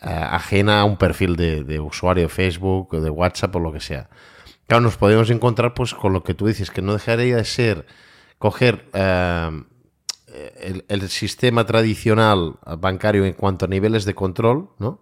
ajena 0.00 0.80
a 0.80 0.84
un 0.84 0.96
perfil 0.96 1.36
de, 1.36 1.80
usuario 1.80 2.24
de 2.24 2.28
Facebook 2.28 2.94
o 2.94 3.00
de 3.00 3.10
WhatsApp 3.10 3.56
o 3.56 3.60
lo 3.60 3.72
que 3.72 3.80
sea. 3.80 4.08
Claro, 4.66 4.82
nos 4.82 4.96
podemos 4.96 5.30
encontrar 5.30 5.74
pues 5.74 5.94
con 5.94 6.12
lo 6.12 6.22
que 6.22 6.34
tú 6.34 6.46
dices, 6.46 6.70
que 6.70 6.82
no 6.82 6.92
dejaría 6.92 7.36
de 7.36 7.44
ser 7.44 7.86
coger 8.38 8.88
eh, 8.92 10.84
el, 10.88 11.08
sistema 11.08 11.64
tradicional 11.64 12.56
bancario 12.78 13.24
en 13.24 13.32
cuanto 13.32 13.64
a 13.64 13.68
niveles 13.68 14.04
de 14.04 14.14
control, 14.14 14.70
¿no? 14.78 15.00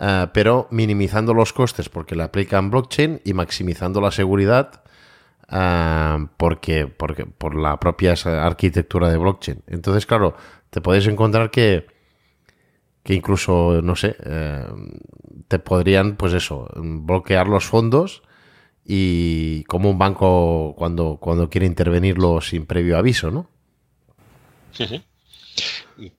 Eh, 0.00 0.26
pero 0.32 0.66
minimizando 0.70 1.32
los 1.32 1.52
costes 1.52 1.88
porque 1.88 2.16
le 2.16 2.24
aplican 2.24 2.70
blockchain 2.70 3.20
y 3.24 3.34
maximizando 3.34 4.00
la 4.00 4.10
seguridad 4.10 4.82
eh, 5.48 6.26
porque, 6.36 6.86
porque, 6.86 7.26
por 7.26 7.54
la 7.54 7.78
propia 7.78 8.14
arquitectura 8.24 9.10
de 9.10 9.16
blockchain. 9.16 9.62
Entonces, 9.68 10.06
claro, 10.06 10.34
te 10.70 10.80
puedes 10.80 11.06
encontrar 11.06 11.50
que, 11.50 11.86
que 13.02 13.14
incluso, 13.14 13.80
no 13.82 13.96
sé, 13.96 14.16
te 15.48 15.58
podrían, 15.58 16.16
pues 16.16 16.32
eso, 16.34 16.68
bloquear 16.74 17.48
los 17.48 17.64
fondos 17.64 18.22
y 18.84 19.64
como 19.64 19.90
un 19.90 19.98
banco 19.98 20.74
cuando, 20.76 21.18
cuando 21.20 21.48
quiere 21.48 21.66
intervenirlo 21.66 22.40
sin 22.40 22.66
previo 22.66 22.98
aviso, 22.98 23.30
¿no? 23.30 23.50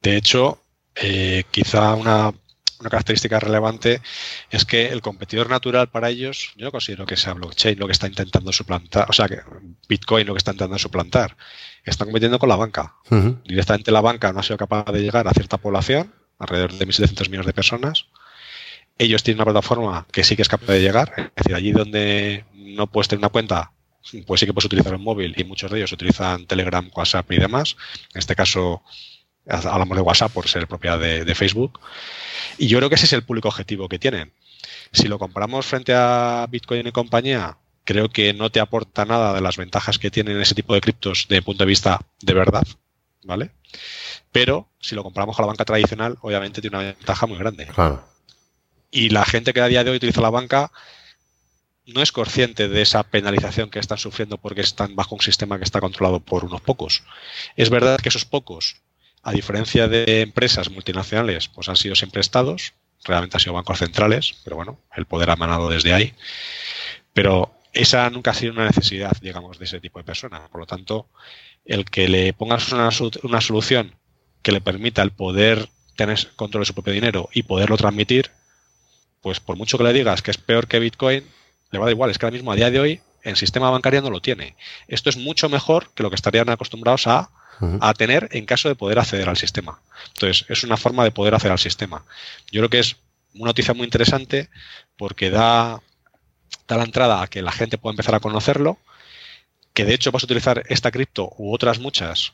De 0.01 0.17
hecho, 0.17 0.59
eh, 0.95 1.43
quizá 1.51 1.95
una, 1.95 2.33
característica 2.81 3.39
relevante 3.39 4.01
es 4.49 4.65
que 4.65 4.87
el 4.87 5.01
competidor 5.01 5.49
natural 5.49 5.89
para 5.89 6.09
ellos, 6.09 6.51
yo 6.57 6.65
no 6.65 6.71
considero 6.71 7.05
que 7.05 7.15
sea 7.15 7.33
blockchain 7.33 7.79
lo 7.79 7.85
que 7.85 7.93
está 7.93 8.07
intentando 8.07 8.51
suplantar, 8.51 9.09
o 9.09 9.13
sea, 9.13 9.29
que 9.29 9.39
Bitcoin 9.87 10.27
lo 10.27 10.33
que 10.33 10.39
está 10.39 10.51
intentando 10.51 10.77
suplantar. 10.77 11.37
Están 11.85 12.07
compitiendo 12.07 12.39
con 12.39 12.49
la 12.49 12.55
banca. 12.57 12.95
Directamente 13.45 13.91
la 13.91 14.01
banca 14.01 14.33
no 14.33 14.39
ha 14.39 14.43
sido 14.43 14.57
capaz 14.57 14.91
de 14.91 15.01
llegar 15.01 15.27
a 15.27 15.33
cierta 15.33 15.57
población, 15.57 16.13
alrededor 16.43 16.73
de 16.73 16.87
1.700 16.87 17.29
millones 17.29 17.47
de 17.47 17.53
personas. 17.53 18.05
Ellos 18.97 19.23
tienen 19.23 19.39
una 19.39 19.51
plataforma 19.51 20.05
que 20.11 20.23
sí 20.23 20.35
que 20.35 20.43
es 20.43 20.47
capaz 20.47 20.67
de 20.67 20.81
llegar, 20.81 21.13
es 21.17 21.43
decir, 21.43 21.55
allí 21.55 21.71
donde 21.71 22.45
no 22.53 22.87
puedes 22.87 23.07
tener 23.07 23.19
una 23.19 23.29
cuenta, 23.29 23.71
pues 24.27 24.39
sí 24.39 24.45
que 24.45 24.53
puedes 24.53 24.65
utilizar 24.65 24.93
un 24.93 25.03
móvil 25.03 25.33
y 25.35 25.43
muchos 25.43 25.71
de 25.71 25.79
ellos 25.79 25.91
utilizan 25.91 26.45
Telegram, 26.45 26.89
WhatsApp 26.95 27.31
y 27.31 27.37
demás. 27.37 27.75
En 28.13 28.19
este 28.19 28.35
caso 28.35 28.83
hablamos 29.47 29.97
de 29.97 30.03
WhatsApp 30.03 30.31
por 30.31 30.47
ser 30.47 30.67
propiedad 30.67 30.99
de, 30.99 31.35
Facebook. 31.35 31.79
Y 32.57 32.67
yo 32.67 32.77
creo 32.77 32.89
que 32.89 32.95
ese 32.95 33.05
es 33.05 33.13
el 33.13 33.23
público 33.23 33.47
objetivo 33.47 33.89
que 33.89 33.99
tienen. 33.99 34.33
Si 34.91 35.07
lo 35.07 35.19
comparamos 35.19 35.65
frente 35.65 35.93
a 35.95 36.45
Bitcoin 36.49 36.87
y 36.87 36.91
compañía, 36.91 37.57
creo 37.83 38.09
que 38.09 38.33
no 38.33 38.51
te 38.51 38.59
aporta 38.59 39.05
nada 39.05 39.33
de 39.33 39.41
las 39.41 39.57
ventajas 39.57 39.99
que 39.99 40.11
tienen 40.11 40.39
ese 40.39 40.55
tipo 40.55 40.73
de 40.73 40.81
criptos 40.81 41.27
de 41.29 41.41
punto 41.41 41.63
de 41.63 41.67
vista 41.67 41.99
de 42.21 42.33
verdad, 42.33 42.65
¿vale? 43.23 43.51
Pero 44.33 44.67
si 44.81 44.95
lo 44.95 45.03
comparamos 45.03 45.37
con 45.37 45.43
la 45.43 45.47
banca 45.47 45.63
tradicional, 45.63 46.17
obviamente 46.21 46.59
tiene 46.59 46.75
una 46.75 46.87
ventaja 46.87 47.27
muy 47.27 47.37
grande. 47.37 47.67
Y 48.91 49.09
la 49.09 49.23
gente 49.23 49.53
que 49.53 49.61
a 49.61 49.67
día 49.67 49.83
de 49.83 49.91
hoy 49.91 49.97
utiliza 49.97 50.21
la 50.21 50.31
banca 50.31 50.71
no 51.85 52.01
es 52.01 52.11
consciente 52.11 52.67
de 52.67 52.81
esa 52.81 53.03
penalización 53.03 53.69
que 53.69 53.79
están 53.79 53.99
sufriendo 53.99 54.37
porque 54.39 54.61
están 54.61 54.95
bajo 54.95 55.15
un 55.15 55.21
sistema 55.21 55.57
que 55.59 55.63
está 55.63 55.79
controlado 55.79 56.19
por 56.19 56.45
unos 56.45 56.61
pocos. 56.61 57.03
Es 57.55 57.69
verdad 57.69 57.99
que 57.99 58.09
esos 58.09 58.25
pocos, 58.25 58.77
a 59.21 59.31
diferencia 59.31 59.87
de 59.87 60.21
empresas 60.21 60.71
multinacionales, 60.71 61.47
pues 61.47 61.69
han 61.69 61.75
sido 61.75 61.95
siempre 61.95 62.21
estados, 62.21 62.73
realmente 63.03 63.37
han 63.37 63.41
sido 63.41 63.53
bancos 63.53 63.79
centrales, 63.79 64.35
pero 64.43 64.55
bueno, 64.55 64.79
el 64.95 65.05
poder 65.05 65.29
ha 65.29 65.35
manado 65.35 65.69
desde 65.69 65.93
ahí. 65.93 66.15
Pero 67.13 67.53
esa 67.71 68.09
nunca 68.09 68.31
ha 68.31 68.35
sido 68.35 68.53
una 68.53 68.65
necesidad, 68.65 69.15
digamos, 69.21 69.59
de 69.59 69.65
ese 69.65 69.79
tipo 69.79 69.99
de 69.99 70.05
personas. 70.05 70.49
Por 70.49 70.61
lo 70.61 70.65
tanto, 70.65 71.07
el 71.65 71.85
que 71.85 72.07
le 72.07 72.33
pongas 72.33 72.71
una, 72.71 72.89
una 73.23 73.41
solución 73.41 73.93
que 74.43 74.51
le 74.51 74.61
permita 74.61 75.01
el 75.01 75.11
poder 75.11 75.69
tener 75.95 76.31
control 76.35 76.61
de 76.61 76.65
su 76.67 76.73
propio 76.73 76.93
dinero 76.93 77.29
y 77.33 77.43
poderlo 77.43 77.77
transmitir, 77.77 78.31
pues 79.21 79.39
por 79.39 79.55
mucho 79.55 79.77
que 79.77 79.85
le 79.85 79.93
digas 79.93 80.21
que 80.21 80.31
es 80.31 80.37
peor 80.37 80.67
que 80.67 80.79
Bitcoin, 80.79 81.23
le 81.71 81.79
va 81.79 81.85
a 81.85 81.87
dar 81.87 81.93
igual, 81.93 82.11
es 82.11 82.19
que 82.19 82.25
ahora 82.25 82.35
mismo 82.35 82.51
a 82.51 82.55
día 82.55 82.69
de 82.69 82.79
hoy 82.79 83.01
el 83.23 83.37
sistema 83.37 83.69
bancario 83.69 84.01
no 84.01 84.09
lo 84.09 84.21
tiene. 84.21 84.55
Esto 84.87 85.09
es 85.09 85.17
mucho 85.17 85.49
mejor 85.49 85.89
que 85.95 86.03
lo 86.03 86.09
que 86.09 86.15
estarían 86.15 86.49
acostumbrados 86.49 87.07
a, 87.07 87.29
tener 87.97 88.27
en 88.31 88.45
caso 88.45 88.67
de 88.67 88.75
poder 88.75 88.99
acceder 88.99 89.29
al 89.29 89.37
sistema. 89.37 89.79
Entonces, 90.13 90.45
es 90.49 90.63
una 90.65 90.75
forma 90.75 91.05
de 91.05 91.11
poder 91.11 91.33
acceder 91.33 91.53
al 91.53 91.59
sistema. 91.59 92.03
Yo 92.51 92.59
creo 92.59 92.69
que 92.69 92.79
es 92.79 92.97
una 93.35 93.45
noticia 93.45 93.73
muy 93.73 93.85
interesante 93.85 94.49
porque 94.97 95.29
da, 95.29 95.81
da 96.67 96.77
la 96.77 96.83
entrada 96.83 97.21
a 97.21 97.27
que 97.27 97.41
la 97.41 97.53
gente 97.53 97.77
pueda 97.77 97.93
empezar 97.93 98.15
a 98.15 98.19
conocerlo, 98.19 98.79
que 99.73 99.85
de 99.85 99.93
hecho 99.93 100.11
vas 100.11 100.23
a 100.23 100.25
utilizar 100.25 100.63
esta 100.67 100.91
cripto 100.91 101.31
u 101.37 101.53
otras 101.53 101.79
muchas, 101.79 102.33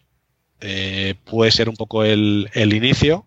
eh, 0.62 1.16
puede 1.25 1.51
ser 1.51 1.70
un 1.70 1.75
poco 1.75 2.04
el, 2.04 2.50
el 2.54 2.74
inicio, 2.74 3.25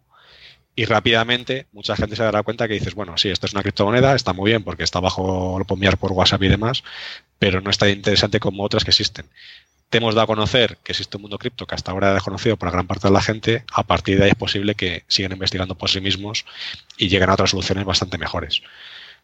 y 0.75 0.85
rápidamente 0.87 1.67
mucha 1.73 1.97
gente 1.97 2.17
se 2.17 2.23
dará 2.23 2.43
cuenta 2.43 2.67
que 2.67 2.75
dices, 2.75 2.95
bueno, 2.95 3.19
sí, 3.19 3.29
esto 3.29 3.47
es 3.47 3.53
una 3.53 3.63
criptomoneda, 3.63 4.15
está 4.15 4.33
muy 4.33 4.51
bien 4.51 4.65
porque 4.65 4.85
está 4.85 5.01
bajo, 5.01 5.59
lo 5.59 5.65
puedo 5.67 5.77
enviar 5.77 5.99
por 5.99 6.13
WhatsApp 6.13 6.43
y 6.43 6.49
demás, 6.49 6.83
pero 7.39 7.61
no 7.61 7.71
es 7.71 7.79
tan 7.79 7.91
interesante 7.91 8.41
como 8.41 8.63
otras 8.65 8.85
que 8.85 8.91
existen. 8.91 9.27
Te 9.91 9.99
hemos 9.99 10.15
dado 10.15 10.25
a 10.25 10.27
conocer 10.29 10.79
que 10.83 10.93
existe 10.93 11.19
un 11.19 11.23
mundo 11.23 11.37
cripto 11.37 11.67
que 11.67 11.75
hasta 11.75 11.93
ahora 11.93 12.09
era 12.09 12.15
desconocido 12.15 12.57
por 12.57 12.69
la 12.69 12.73
gran 12.73 12.87
parte 12.87 13.09
de 13.09 13.13
la 13.13 13.21
gente, 13.21 13.65
a 13.71 13.83
partir 13.83 14.19
de 14.19 14.25
ahí 14.25 14.31
es 14.31 14.37
posible 14.37 14.75
que 14.75 15.05
sigan 15.09 15.33
investigando 15.33 15.77
por 15.77 15.91
sí 15.91 16.01
mismos 16.01 16.47
y 16.97 17.09
lleguen 17.09 17.29
a 17.29 17.35
otras 17.35 17.51
soluciones 17.51 17.85
bastante 17.85 18.17
mejores. 18.17 18.63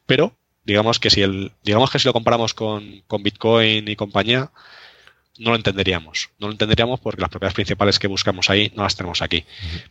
Pero 0.05 0.37
digamos 0.65 0.99
que 0.99 1.09
si 1.09 1.23
el, 1.23 1.53
digamos 1.65 1.91
que 1.91 1.99
si 1.99 2.07
lo 2.07 2.13
comparamos 2.13 2.53
con, 2.53 3.03
con 3.07 3.23
Bitcoin 3.23 3.89
y 3.89 3.97
compañía, 3.97 4.51
no 5.39 5.51
lo 5.51 5.57
entenderíamos. 5.57 6.31
No 6.39 6.49
lo 6.49 6.53
entenderíamos 6.53 7.01
porque 7.01 7.21
las 7.21 7.31
propiedades 7.31 7.55
principales 7.55 7.99
que 7.99 8.09
buscamos 8.09 8.51
ahí 8.51 8.73
no 8.75 8.83
las 8.83 8.97
tenemos 8.97 9.23
aquí. 9.23 9.45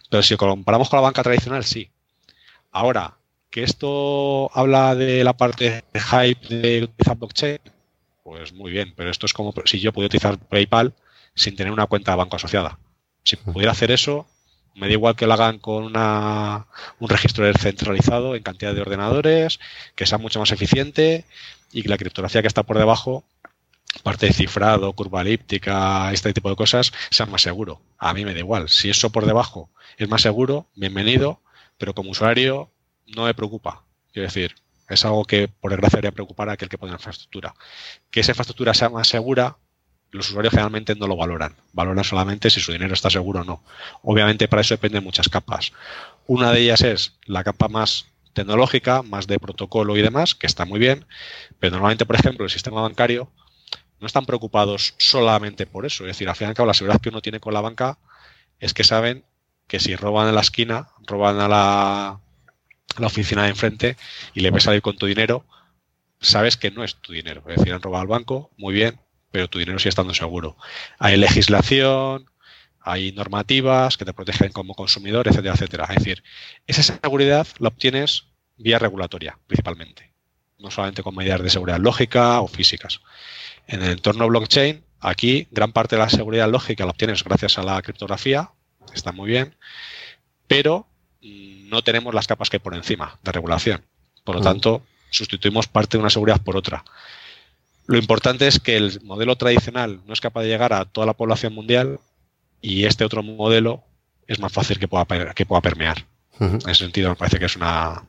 Pero 0.10 0.24
si 0.24 0.34
lo 0.34 0.38
comparamos 0.38 0.90
con 0.90 0.98
la 0.98 1.02
banca 1.02 1.24
tradicional, 1.24 1.64
sí. 1.64 1.90
Ahora, 2.72 3.16
que 3.50 3.64
esto 3.64 4.52
habla 4.54 4.96
de 4.96 5.24
la 5.24 5.36
parte 5.36 5.84
de 5.94 6.00
hype 6.00 6.56
de 6.56 6.84
utilizar 6.84 7.18
blockchain, 7.18 7.60
pues 8.24 8.54
muy 8.54 8.72
bien, 8.72 8.94
pero 8.96 9.10
esto 9.10 9.26
es 9.26 9.34
como 9.34 9.54
si 9.66 9.80
yo 9.80 9.94
pudiera 9.94 10.08
utilizar 10.08 10.38
PayPal 10.38 10.94
sin 11.34 11.56
tener 11.56 11.72
una 11.72 11.86
cuenta 11.86 12.12
de 12.12 12.18
banco 12.18 12.36
asociada. 12.36 12.78
Si 13.24 13.38
pudiera 13.38 13.72
hacer 13.72 13.92
eso, 13.92 14.28
me 14.76 14.88
da 14.88 14.94
igual 14.94 15.16
que 15.16 15.28
lo 15.28 15.34
hagan 15.34 15.60
con 15.60 15.84
una, 15.84 16.68
un 17.00 17.10
registro 17.10 17.52
centralizado 17.54 18.36
en 18.36 18.44
cantidad 18.44 18.74
de 18.74 18.82
ordenadores, 18.82 19.60
que 19.96 20.06
sea 20.06 20.18
mucho 20.18 20.40
más 20.40 20.52
eficiente 20.52 21.26
y 21.72 21.84
que 21.84 21.90
la 21.90 21.98
criptografía 21.98 22.42
que 22.42 22.48
está 22.48 22.64
por 22.64 22.78
debajo 22.78 23.24
parte 24.04 24.28
de 24.28 24.34
cifrado, 24.34 24.94
curva 24.94 25.22
elíptica, 25.22 26.12
este 26.12 26.34
tipo 26.34 26.50
de 26.50 26.56
cosas, 26.56 26.92
sea 27.10 27.26
más 27.26 27.42
seguro. 27.42 27.82
A 27.98 28.14
mí 28.14 28.26
me 28.26 28.34
da 28.34 28.40
igual. 28.40 28.70
Si 28.70 28.90
eso 28.90 29.12
por 29.12 29.26
debajo 29.26 29.70
es 29.98 30.08
más 30.10 30.22
seguro, 30.22 30.68
bienvenido, 30.76 31.42
pero 31.78 31.94
como 31.94 32.12
usuario 32.12 32.72
no 33.08 33.26
me 33.26 33.34
preocupa. 33.34 33.84
Quiero 34.12 34.28
decir, 34.28 34.56
es 34.90 35.06
algo 35.06 35.26
que 35.26 35.48
por 35.48 35.72
desgracia 35.72 35.98
debería 35.98 36.16
preocupar 36.16 36.50
a 36.50 36.54
aquel 36.54 36.70
que 36.70 36.78
pone 36.78 36.92
la 36.92 36.98
infraestructura. 36.98 37.54
Que 38.10 38.22
esa 38.22 38.32
infraestructura 38.32 38.74
sea 38.74 38.90
más 38.90 39.08
segura, 39.08 39.58
los 40.12 40.30
usuarios 40.30 40.52
generalmente 40.52 40.96
no 40.96 41.08
lo 41.08 41.16
valoran. 41.16 41.56
Valoran 41.74 42.04
solamente 42.04 42.50
si 42.50 42.60
su 42.60 42.72
dinero 42.72 42.94
está 42.94 43.10
seguro 43.10 43.42
o 43.42 43.44
no. 43.44 43.64
Obviamente 44.04 44.48
para 44.48 44.62
eso 44.62 44.74
dependen 44.74 45.04
muchas 45.04 45.30
capas. 45.30 45.74
Una 46.26 46.52
de 46.52 46.62
ellas 46.62 46.82
es 46.82 47.14
la 47.26 47.44
capa 47.44 47.68
más 47.68 48.06
tecnológica, 48.34 49.02
más 49.02 49.28
de 49.28 49.40
protocolo 49.40 49.98
y 49.98 50.02
demás, 50.02 50.36
que 50.36 50.46
está 50.48 50.66
muy 50.66 50.80
bien, 50.80 51.06
pero 51.60 51.72
normalmente, 51.72 52.06
por 52.06 52.16
ejemplo, 52.16 52.46
el 52.46 52.52
sistema 52.52 52.82
bancario 52.82 53.32
no 54.00 54.08
están 54.08 54.26
preocupados 54.26 54.94
solamente 54.98 55.66
por 55.66 55.86
eso. 55.86 56.04
Es 56.04 56.10
decir, 56.10 56.30
al 56.30 56.36
fin 56.36 56.48
y 56.48 56.50
al 56.50 56.56
cabo, 56.56 56.68
la 56.68 56.74
seguridad 56.74 57.02
que 57.02 57.10
uno 57.10 57.22
tiene 57.22 57.40
con 57.40 57.54
la 57.54 57.62
banca 57.62 57.98
es 58.60 58.74
que 58.74 58.84
saben 58.84 59.24
que 59.68 59.80
si 59.80 59.96
roban 59.96 60.28
en 60.30 60.36
la 60.36 60.42
esquina, 60.42 60.90
roban 61.06 61.40
a 61.40 61.48
la, 61.48 62.20
oficina 63.06 63.44
de 63.44 63.50
enfrente 63.50 63.98
y 64.34 64.42
le 64.42 64.52
ves 64.52 64.64
salir 64.64 64.82
con 64.82 64.98
tu 64.98 65.06
dinero, 65.06 65.46
sabes 66.20 66.58
que 66.58 66.72
no 66.72 66.84
es 66.84 66.96
tu 66.96 67.14
dinero. 67.14 67.44
Es 67.48 67.58
decir, 67.58 67.74
han 67.74 67.82
robado 67.82 68.02
al 68.02 68.08
banco, 68.08 68.52
muy 68.58 68.74
bien, 68.74 69.00
pero 69.32 69.50
tu 69.50 69.60
dinero 69.60 69.78
sigue 69.78 69.90
estando 69.90 70.14
seguro. 70.14 70.58
Hay 70.98 71.18
legislación, 71.18 72.30
hay 72.80 73.12
normativas 73.12 73.98
que 73.98 74.06
te 74.06 74.14
protegen 74.14 74.52
como 74.52 74.74
consumidor, 74.74 75.28
etcétera, 75.28 75.54
etcétera. 75.54 75.86
Es 75.90 75.96
decir, 75.98 76.24
esa 76.66 76.84
seguridad 76.84 77.48
la 77.60 77.68
obtienes 77.68 78.28
vía 78.58 78.80
regulatoria, 78.80 79.38
principalmente. 79.46 80.14
No 80.58 80.72
solamente 80.72 81.04
con 81.04 81.16
medidas 81.16 81.44
de 81.44 81.50
seguridad 81.50 81.80
lógica 81.80 82.40
o 82.42 82.48
físicas. 82.48 83.02
En 83.68 83.84
el 83.84 83.92
entorno 83.92 84.28
blockchain, 84.28 84.84
aquí 85.00 85.48
gran 85.52 85.72
parte 85.72 85.96
de 85.96 86.02
la 86.02 86.10
seguridad 86.10 86.50
lógica 86.50 86.86
la 86.86 86.92
obtienes 86.92 87.24
gracias 87.24 87.58
a 87.58 87.64
la 87.64 87.82
criptografía, 87.82 88.52
está 88.94 89.12
muy 89.12 89.30
bien, 89.30 89.56
pero 90.48 90.88
no 91.22 91.82
tenemos 91.82 92.14
las 92.14 92.28
capas 92.28 92.50
que 92.50 92.58
hay 92.58 92.62
por 92.62 92.76
encima 92.76 93.20
de 93.24 93.32
regulación. 93.32 93.84
Por 94.24 94.36
lo 94.36 94.42
tanto, 94.42 94.82
sustituimos 95.10 95.68
parte 95.68 95.98
de 95.98 96.02
una 96.02 96.10
seguridad 96.10 96.42
por 96.42 96.58
otra. 96.58 96.84
Lo 97.86 97.98
importante 97.98 98.48
es 98.48 98.60
que 98.60 98.76
el 98.76 99.00
modelo 99.04 99.36
tradicional 99.38 100.02
no 100.06 100.14
es 100.14 100.22
capaz 100.22 100.42
de 100.42 100.50
llegar 100.50 100.74
a 100.74 100.86
toda 100.86 101.08
la 101.08 101.14
población 101.14 101.54
mundial 101.54 102.00
y 102.62 102.86
este 102.86 103.06
otro 103.06 103.24
modelo 103.24 103.84
es 104.28 104.40
más 104.40 104.52
fácil 104.52 104.78
que 104.80 104.88
pueda, 104.88 105.06
que 105.34 105.46
pueda 105.46 105.62
permear. 105.62 106.06
En 106.40 106.58
ese 106.58 106.76
sentido, 106.76 107.10
me 107.10 107.16
parece 107.16 107.40
que 107.40 107.46
es 107.46 107.56
una, 107.56 108.04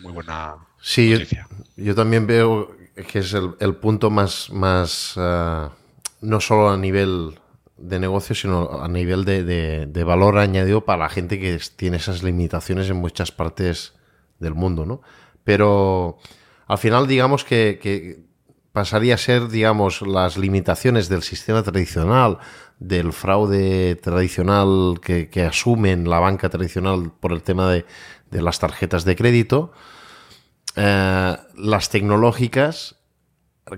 muy 0.00 0.12
buena 0.12 0.56
sí, 0.80 1.10
noticia. 1.10 1.46
yo, 1.76 1.94
también 1.94 2.26
veo 2.26 2.74
que 2.94 3.18
es 3.18 3.34
el, 3.34 3.74
punto 3.76 4.10
más, 4.10 4.50
más 4.50 5.14
eh, 5.16 5.68
no 6.20 6.40
solo 6.40 6.70
a 6.70 6.76
nivel 6.76 7.38
de 7.76 7.98
negocio, 7.98 8.34
sino 8.34 8.82
a 8.82 8.88
nivel 8.88 9.24
de, 9.24 10.04
valor 10.04 10.38
añadido 10.38 10.84
para 10.84 11.04
la 11.04 11.08
gente 11.08 11.40
que 11.40 11.58
tiene 11.76 11.96
esas 11.96 12.22
limitaciones 12.22 12.88
en 12.88 12.96
muchas 12.96 13.32
partes 13.32 13.94
del 14.38 14.54
mundo, 14.54 14.86
¿no? 14.86 15.02
Pero 15.42 16.18
al 16.66 16.78
final 16.78 17.06
digamos 17.06 17.44
que, 17.44 18.24
pasaría 18.72 19.14
a 19.14 19.18
ser, 19.18 19.48
digamos, 19.48 20.02
las 20.02 20.36
limitaciones 20.36 21.08
del 21.08 21.22
sistema 21.22 21.62
tradicional, 21.62 22.38
del 22.78 23.12
fraude 23.12 23.96
tradicional 23.96 25.00
que, 25.00 25.44
asumen 25.44 26.08
la 26.08 26.20
banca 26.20 26.48
tradicional 26.48 27.12
por 27.20 27.32
el 27.32 27.42
tema 27.42 27.70
de, 27.70 27.84
las 28.30 28.58
tarjetas 28.58 29.04
de 29.04 29.14
crédito. 29.14 29.72
Eh, 30.76 31.36
las 31.56 31.88
tecnológicas 31.90 32.96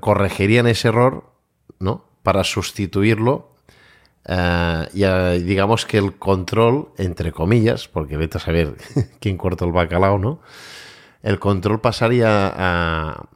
corregirían 0.00 0.67
ese 0.67 0.88
error, 0.88 1.33
¿no? 1.79 2.07
Para 2.23 2.45
sustituirlo 2.45 3.57
Uh, 4.29 4.87
y 4.93 5.43
digamos 5.43 5.87
que 5.87 5.99
el 5.99 6.17
control, 6.19 6.88
entre 6.99 7.31
comillas, 7.31 7.87
porque 7.87 8.17
vete 8.17 8.38
a 8.38 8.41
saber 8.41 8.76
quién 9.21 9.37
corta 9.37 9.65
el 9.65 9.73
bacalao, 9.73 10.19
¿no? 10.19 10.41
El 11.23 11.38
control 11.38 11.81
pasaría 11.81 12.53
a, 12.55 13.29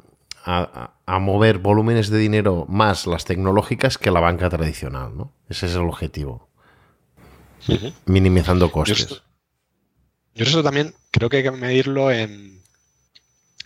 a, 0.45 1.19
mover 1.19 1.59
volúmenes 1.59 2.09
de 2.09 2.19
dinero 2.19 2.67
más 2.69 3.07
las 3.07 3.25
tecnológicas 3.25 3.99
que 3.99 4.11
la 4.11 4.21
banca 4.21 4.49
tradicional, 4.49 5.17
¿no? 5.17 5.33
Ese 5.49 5.67
es 5.67 5.75
el 5.75 5.83
objetivo. 5.83 6.49
Minimizando 8.07 8.71
costes. 8.73 9.23
Yo 10.35 10.45
eso, 10.45 10.63
también 10.63 10.95
creo 11.11 11.29
que 11.29 11.39
hay 11.39 11.43
que 11.43 11.51
medirlo 11.51 12.11
en 12.11 12.60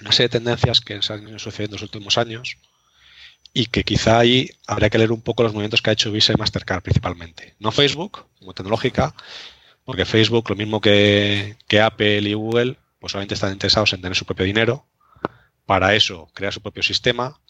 una 0.05 0.13
serie 0.13 0.29
de 0.29 0.39
tendencias 0.39 0.81
que 0.83 1.01
se 1.01 1.13
han 1.15 1.39
sucedido 1.39 1.71
en 1.71 1.73
los 1.73 1.83
últimos 1.83 2.19
años 2.19 2.59
y 3.55 3.67
que 3.67 3.85
quizá 3.85 4.19
ahí 4.19 4.51
habría 4.67 4.91
que 4.91 4.99
leer 4.99 5.13
un 5.13 5.23
poco 5.23 5.43
los 5.43 5.53
movimientos 5.53 5.81
que 5.81 5.91
ha 5.91 5.93
hecho 5.95 6.13
Visa 6.13 6.33
y 6.33 6.37
Mastercard 6.37 6.83
principalmente. 6.83 7.55
No 7.59 7.73
Facebook, 7.73 8.27
como 8.39 8.53
tecnológica, 8.53 9.15
porque 9.85 10.05
Facebook, 10.05 10.51
lo 10.51 10.57
mismo 10.57 10.81
que, 10.81 11.57
Apple 11.83 12.21
y 12.21 12.35
Google, 12.35 12.77
pues 12.99 13.13
solamente 13.13 13.35
están 13.35 13.53
interesados 13.53 13.93
en 13.95 14.03
tener 14.03 14.17
su 14.17 14.27
propio 14.27 14.45
dinero. 14.45 14.85
Para 15.65 15.95
eso, 15.95 16.29
crear 16.35 16.53
su 16.53 16.61
propio 16.61 16.83
sistema. 16.83 17.41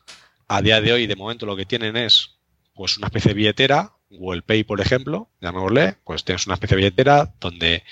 A 0.46 0.62
día 0.62 0.80
de 0.80 0.92
hoy, 0.92 1.06
de 1.06 1.16
momento, 1.16 1.46
lo 1.46 1.56
que 1.56 1.66
tienen 1.66 1.96
es 1.96 2.36
pues 2.74 2.98
una 2.98 3.06
especie 3.06 3.30
de 3.30 3.34
billetera, 3.34 3.92
Google 4.10 4.42
Pay, 4.42 4.62
por 4.62 4.80
ejemplo, 4.80 5.28
llamémosle, 5.40 5.96
pues 6.04 6.22
tienes 6.22 6.46
una 6.46 6.54
especie 6.54 6.76
de 6.76 6.82
billetera 6.82 7.32
donde 7.40 7.82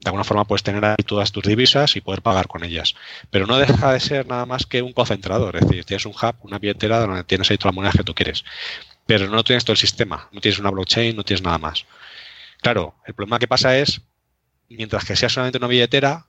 de 0.00 0.08
alguna 0.08 0.24
forma 0.24 0.44
puedes 0.44 0.62
tener 0.62 0.84
ahí 0.84 1.02
todas 1.04 1.32
tus 1.32 1.44
divisas 1.44 1.96
y 1.96 2.00
poder 2.00 2.22
pagar 2.22 2.46
con 2.46 2.64
ellas. 2.64 2.94
Pero 3.30 3.46
no 3.46 3.58
deja 3.58 3.92
de 3.92 4.00
ser 4.00 4.26
nada 4.26 4.46
más 4.46 4.66
que 4.66 4.82
un 4.82 4.92
concentrador, 4.92 5.56
es 5.56 5.66
decir, 5.66 5.84
tienes 5.84 6.06
un 6.06 6.12
hub, 6.12 6.36
una 6.42 6.58
billetera 6.58 7.00
donde 7.00 7.24
tienes 7.24 7.50
ahí 7.50 7.58
todas 7.58 7.72
las 7.72 7.76
monedas 7.76 7.96
que 7.96 8.04
tú 8.04 8.14
quieres. 8.14 8.44
Pero 9.06 9.28
no 9.28 9.42
tienes 9.44 9.64
todo 9.64 9.72
el 9.72 9.78
sistema, 9.78 10.28
no 10.32 10.40
tienes 10.40 10.58
una 10.58 10.70
blockchain, 10.70 11.16
no 11.16 11.24
tienes 11.24 11.42
nada 11.42 11.58
más. 11.58 11.86
Claro, 12.60 12.94
el 13.06 13.14
problema 13.14 13.38
que 13.38 13.48
pasa 13.48 13.78
es, 13.78 14.02
mientras 14.68 15.04
que 15.04 15.16
sea 15.16 15.28
solamente 15.28 15.58
una 15.58 15.66
billetera, 15.66 16.26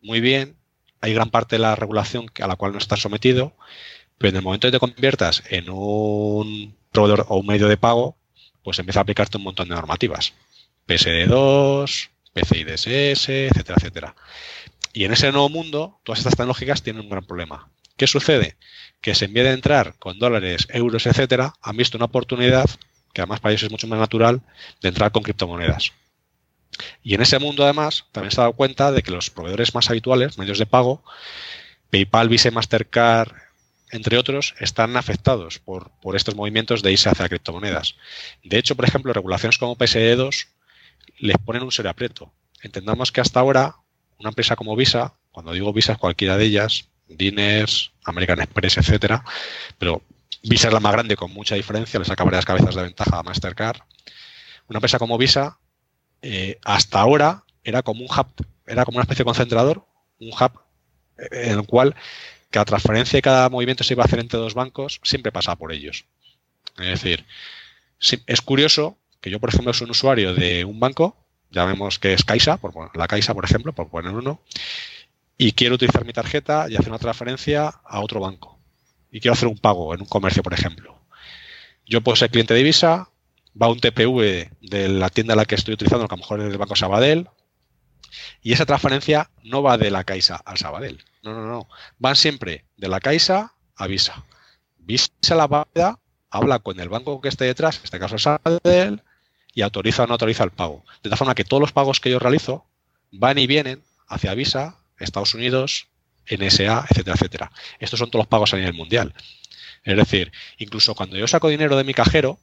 muy 0.00 0.20
bien, 0.20 0.56
hay 1.00 1.14
gran 1.14 1.30
parte 1.30 1.56
de 1.56 1.60
la 1.60 1.76
regulación 1.76 2.26
a 2.40 2.46
la 2.46 2.56
cual 2.56 2.72
no 2.72 2.78
estás 2.78 3.00
sometido, 3.00 3.54
pero 4.18 4.30
en 4.30 4.36
el 4.36 4.42
momento 4.42 4.68
que 4.68 4.72
te 4.72 4.80
conviertas 4.80 5.42
en 5.48 5.70
un 5.70 6.76
proveedor 6.92 7.26
o 7.28 7.36
un 7.38 7.46
medio 7.46 7.68
de 7.68 7.76
pago, 7.76 8.16
pues 8.62 8.78
empieza 8.78 9.00
a 9.00 9.02
aplicarte 9.02 9.36
un 9.36 9.44
montón 9.44 9.68
de 9.68 9.74
normativas. 9.74 10.34
PSD2, 10.86 12.08
PCI-DSS, 12.34 13.28
etcétera, 13.28 13.76
etcétera. 13.78 14.14
Y 14.92 15.04
en 15.04 15.12
ese 15.12 15.30
nuevo 15.32 15.48
mundo, 15.48 16.00
todas 16.02 16.20
estas 16.20 16.34
tecnológicas 16.34 16.82
tienen 16.82 17.02
un 17.02 17.10
gran 17.10 17.24
problema. 17.24 17.70
¿Qué 17.96 18.06
sucede? 18.06 18.56
Que 19.00 19.14
se 19.14 19.26
en 19.26 19.34
vez 19.34 19.44
de 19.44 19.52
entrar 19.52 19.94
con 19.98 20.18
dólares, 20.18 20.68
euros, 20.70 21.06
etcétera, 21.06 21.54
han 21.62 21.76
visto 21.76 21.96
una 21.96 22.06
oportunidad, 22.06 22.68
que 23.12 23.20
además 23.20 23.40
para 23.40 23.52
ellos 23.52 23.64
es 23.64 23.70
mucho 23.70 23.88
más 23.88 23.98
natural, 23.98 24.40
de 24.80 24.88
entrar 24.88 25.12
con 25.12 25.22
criptomonedas. 25.22 25.92
Y 27.02 27.14
en 27.14 27.22
ese 27.22 27.38
mundo, 27.38 27.64
además, 27.64 28.06
también 28.12 28.30
se 28.30 28.40
ha 28.40 28.44
dado 28.44 28.54
cuenta 28.54 28.92
de 28.92 29.02
que 29.02 29.10
los 29.10 29.30
proveedores 29.30 29.74
más 29.74 29.90
habituales, 29.90 30.38
medios 30.38 30.58
de 30.58 30.66
pago, 30.66 31.02
PayPal, 31.90 32.28
Visa, 32.28 32.50
Mastercard, 32.50 33.32
entre 33.90 34.18
otros, 34.18 34.54
están 34.60 34.96
afectados 34.96 35.58
por, 35.58 35.90
por 36.02 36.14
estos 36.14 36.34
movimientos 36.34 36.82
de 36.82 36.92
irse 36.92 37.08
hacia 37.08 37.28
criptomonedas. 37.28 37.96
De 38.44 38.58
hecho, 38.58 38.76
por 38.76 38.84
ejemplo, 38.84 39.12
regulaciones 39.12 39.58
como 39.58 39.76
PSD2 39.76 40.48
les 41.18 41.36
ponen 41.38 41.62
un 41.62 41.72
serio 41.72 41.90
aprieto. 41.90 42.32
Entendamos 42.62 43.12
que 43.12 43.20
hasta 43.20 43.40
ahora 43.40 43.76
una 44.18 44.30
empresa 44.30 44.56
como 44.56 44.76
Visa, 44.76 45.14
cuando 45.30 45.52
digo 45.52 45.72
Visa 45.72 45.92
es 45.92 45.98
cualquiera 45.98 46.36
de 46.36 46.44
ellas, 46.44 46.88
Diners, 47.06 47.92
American 48.04 48.40
Express, 48.40 48.78
etcétera, 48.78 49.24
pero 49.78 50.02
Visa 50.42 50.68
es 50.68 50.74
la 50.74 50.80
más 50.80 50.92
grande 50.92 51.16
con 51.16 51.32
mucha 51.32 51.54
diferencia, 51.54 51.98
le 51.98 52.04
saca 52.04 52.24
varias 52.24 52.44
cabezas 52.44 52.74
de 52.74 52.82
ventaja 52.82 53.18
a 53.18 53.22
Mastercard. 53.22 53.80
Una 54.68 54.78
empresa 54.78 54.98
como 54.98 55.18
Visa, 55.18 55.58
eh, 56.22 56.58
hasta 56.64 57.00
ahora 57.00 57.44
era 57.64 57.82
como 57.82 58.02
un 58.02 58.10
hub, 58.10 58.26
era 58.66 58.84
como 58.84 58.96
una 58.96 59.02
especie 59.02 59.22
de 59.22 59.26
concentrador, 59.26 59.84
un 60.20 60.30
hub 60.30 60.60
eh, 61.18 61.50
en 61.50 61.58
el 61.58 61.66
cual 61.66 61.94
cada 62.50 62.64
transferencia 62.64 63.18
y 63.18 63.22
cada 63.22 63.48
movimiento 63.48 63.84
se 63.84 63.94
iba 63.94 64.02
a 64.02 64.06
hacer 64.06 64.20
entre 64.20 64.38
dos 64.38 64.54
bancos, 64.54 65.00
siempre 65.02 65.32
pasaba 65.32 65.56
por 65.56 65.72
ellos. 65.72 66.06
Es 66.78 67.02
decir, 67.02 67.24
es 68.26 68.40
curioso 68.40 68.96
que 69.20 69.30
yo, 69.30 69.40
por 69.40 69.50
ejemplo, 69.50 69.72
soy 69.72 69.86
un 69.86 69.90
usuario 69.90 70.34
de 70.34 70.64
un 70.64 70.78
banco, 70.80 71.16
ya 71.50 71.64
vemos 71.64 71.98
que 71.98 72.12
es 72.12 72.24
Caixa, 72.24 72.56
por, 72.56 72.96
la 72.96 73.08
Caixa, 73.08 73.34
por 73.34 73.44
ejemplo, 73.44 73.72
por 73.72 73.88
poner 73.88 74.12
uno, 74.12 74.40
y 75.36 75.52
quiero 75.52 75.76
utilizar 75.76 76.04
mi 76.04 76.12
tarjeta 76.12 76.66
y 76.68 76.76
hacer 76.76 76.88
una 76.88 76.98
transferencia 76.98 77.68
a 77.68 78.00
otro 78.00 78.20
banco. 78.20 78.58
Y 79.10 79.20
quiero 79.20 79.32
hacer 79.32 79.48
un 79.48 79.58
pago 79.58 79.94
en 79.94 80.00
un 80.00 80.06
comercio, 80.06 80.42
por 80.42 80.52
ejemplo. 80.52 81.00
Yo 81.86 82.02
puedo 82.02 82.16
ser 82.16 82.30
cliente 82.30 82.54
de 82.54 82.62
Visa, 82.62 83.10
va 83.60 83.70
un 83.70 83.80
TPV 83.80 84.50
de 84.60 84.88
la 84.88 85.08
tienda 85.08 85.34
a 85.34 85.36
la 85.36 85.46
que 85.46 85.54
estoy 85.54 85.74
utilizando, 85.74 86.06
que 86.06 86.14
a 86.14 86.16
lo 86.16 86.22
mejor 86.22 86.40
es 86.40 86.48
del 86.48 86.58
Banco 86.58 86.76
Sabadell, 86.76 87.28
y 88.42 88.52
esa 88.52 88.66
transferencia 88.66 89.30
no 89.42 89.62
va 89.62 89.78
de 89.78 89.90
la 89.90 90.04
Caixa 90.04 90.36
al 90.36 90.58
Sabadell. 90.58 91.02
No, 91.22 91.32
no, 91.32 91.46
no. 91.46 91.68
Van 91.98 92.16
siempre 92.16 92.66
de 92.76 92.88
la 92.88 93.00
Caixa 93.00 93.54
a 93.76 93.86
Visa. 93.86 94.24
Visa 94.76 95.10
la 95.30 95.46
válida 95.46 95.98
habla 96.30 96.58
con 96.58 96.78
el 96.80 96.88
banco 96.88 97.20
que 97.20 97.28
esté 97.28 97.44
detrás, 97.44 97.78
en 97.78 97.84
este 97.84 97.98
caso 97.98 98.16
es 98.16 98.22
Sabadell, 98.22 99.02
y 99.54 99.62
autoriza 99.62 100.04
o 100.04 100.06
no 100.06 100.14
autoriza 100.14 100.44
el 100.44 100.50
pago. 100.50 100.84
De 101.02 101.10
tal 101.10 101.18
forma 101.18 101.34
que 101.34 101.44
todos 101.44 101.60
los 101.60 101.72
pagos 101.72 102.00
que 102.00 102.10
yo 102.10 102.18
realizo 102.18 102.66
van 103.10 103.38
y 103.38 103.46
vienen 103.46 103.82
hacia 104.06 104.34
Visa, 104.34 104.76
Estados 104.98 105.34
Unidos, 105.34 105.88
NSA, 106.30 106.86
etcétera, 106.90 107.14
etcétera. 107.14 107.52
Estos 107.78 107.98
son 107.98 108.10
todos 108.10 108.22
los 108.24 108.28
pagos 108.28 108.52
a 108.54 108.56
nivel 108.56 108.74
mundial. 108.74 109.14
Es 109.84 109.96
decir, 109.96 110.32
incluso 110.58 110.94
cuando 110.94 111.16
yo 111.16 111.26
saco 111.26 111.48
dinero 111.48 111.76
de 111.76 111.84
mi 111.84 111.94
cajero, 111.94 112.38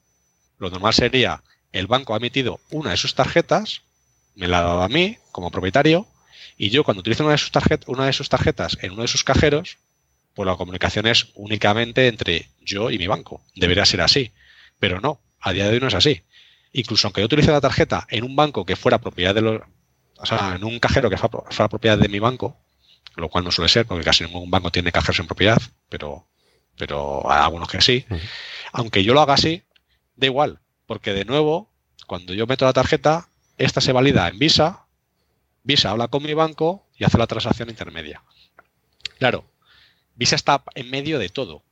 lo 0.57 0.69
normal 0.69 0.93
sería 0.93 1.43
el 1.71 1.87
banco 1.87 2.13
ha 2.13 2.17
emitido 2.17 2.61
una 2.71 2.91
de 2.91 2.97
sus 2.97 3.15
tarjetas, 3.15 3.81
me 4.35 4.47
la 4.47 4.59
ha 4.59 4.63
dado 4.63 4.81
a 4.81 4.89
mí 4.89 5.17
como 5.31 5.51
propietario, 5.51 6.07
y 6.57 6.69
yo 6.69 6.83
cuando 6.83 7.01
utilizo 7.01 7.23
una 7.23 7.33
de 7.33 7.37
sus, 7.37 7.51
una 7.87 8.05
de 8.05 8.13
sus 8.13 8.29
tarjetas 8.29 8.77
en 8.81 8.91
uno 8.93 9.01
de 9.01 9.09
sus 9.09 9.25
cajeros, 9.25 9.77
pues 10.33 10.47
la 10.47 10.55
comunicación 10.55 11.05
es 11.05 11.27
únicamente 11.35 12.07
entre 12.07 12.49
yo 12.61 12.91
y 12.91 12.97
mi 12.97 13.07
banco. 13.07 13.41
Debería 13.55 13.85
ser 13.85 14.01
así. 14.01 14.31
Pero 14.79 15.01
no, 15.01 15.19
a 15.39 15.51
día 15.53 15.65
de 15.65 15.73
hoy 15.73 15.79
no 15.79 15.87
es 15.87 15.93
así 15.93 16.23
incluso 16.75 17.07
aunque 17.07 17.21
yo 17.21 17.25
utilice 17.25 17.51
la 17.51 17.61
tarjeta 17.61 18.05
en 18.09 18.23
un 18.23 18.35
banco 18.35 18.65
que 18.65 18.75
fuera 18.75 18.99
propiedad 18.99 19.33
de 19.33 19.41
los, 19.41 19.61
o 20.17 20.25
sea, 20.25 20.55
en 20.55 20.63
un 20.63 20.79
cajero 20.79 21.09
que 21.09 21.17
fuera 21.17 21.69
propiedad 21.69 21.97
de 21.97 22.09
mi 22.09 22.19
banco, 22.19 22.57
lo 23.15 23.29
cual 23.29 23.45
no 23.45 23.51
suele 23.51 23.69
ser, 23.69 23.85
porque 23.85 24.03
casi 24.03 24.25
ningún 24.25 24.51
banco 24.51 24.71
tiene 24.71 24.91
cajeros 24.91 25.19
en 25.19 25.27
propiedad, 25.27 25.61
pero, 25.88 26.27
pero 26.77 27.31
hay 27.31 27.41
algunos 27.43 27.69
que 27.69 27.81
sí. 27.81 28.05
Aunque 28.73 29.03
yo 29.05 29.13
lo 29.13 29.21
haga 29.21 29.35
así, 29.35 29.63
da 30.17 30.27
igual, 30.27 30.59
porque 30.85 31.13
de 31.13 31.23
nuevo, 31.23 31.71
cuando 32.07 32.33
yo 32.33 32.45
meto 32.45 32.65
la 32.65 32.73
tarjeta, 32.73 33.29
esta 33.57 33.79
se 33.79 33.93
valida 33.93 34.27
en 34.27 34.38
Visa, 34.38 34.85
Visa 35.63 35.91
habla 35.91 36.09
con 36.09 36.23
mi 36.23 36.33
banco 36.33 36.85
y 36.97 37.05
hace 37.05 37.17
la 37.17 37.25
transacción 37.25 37.69
intermedia. 37.69 38.21
Claro, 39.17 39.45
Visa 40.15 40.35
está 40.35 40.63
en 40.75 40.89
medio 40.89 41.19
de 41.19 41.29
todo. 41.29 41.63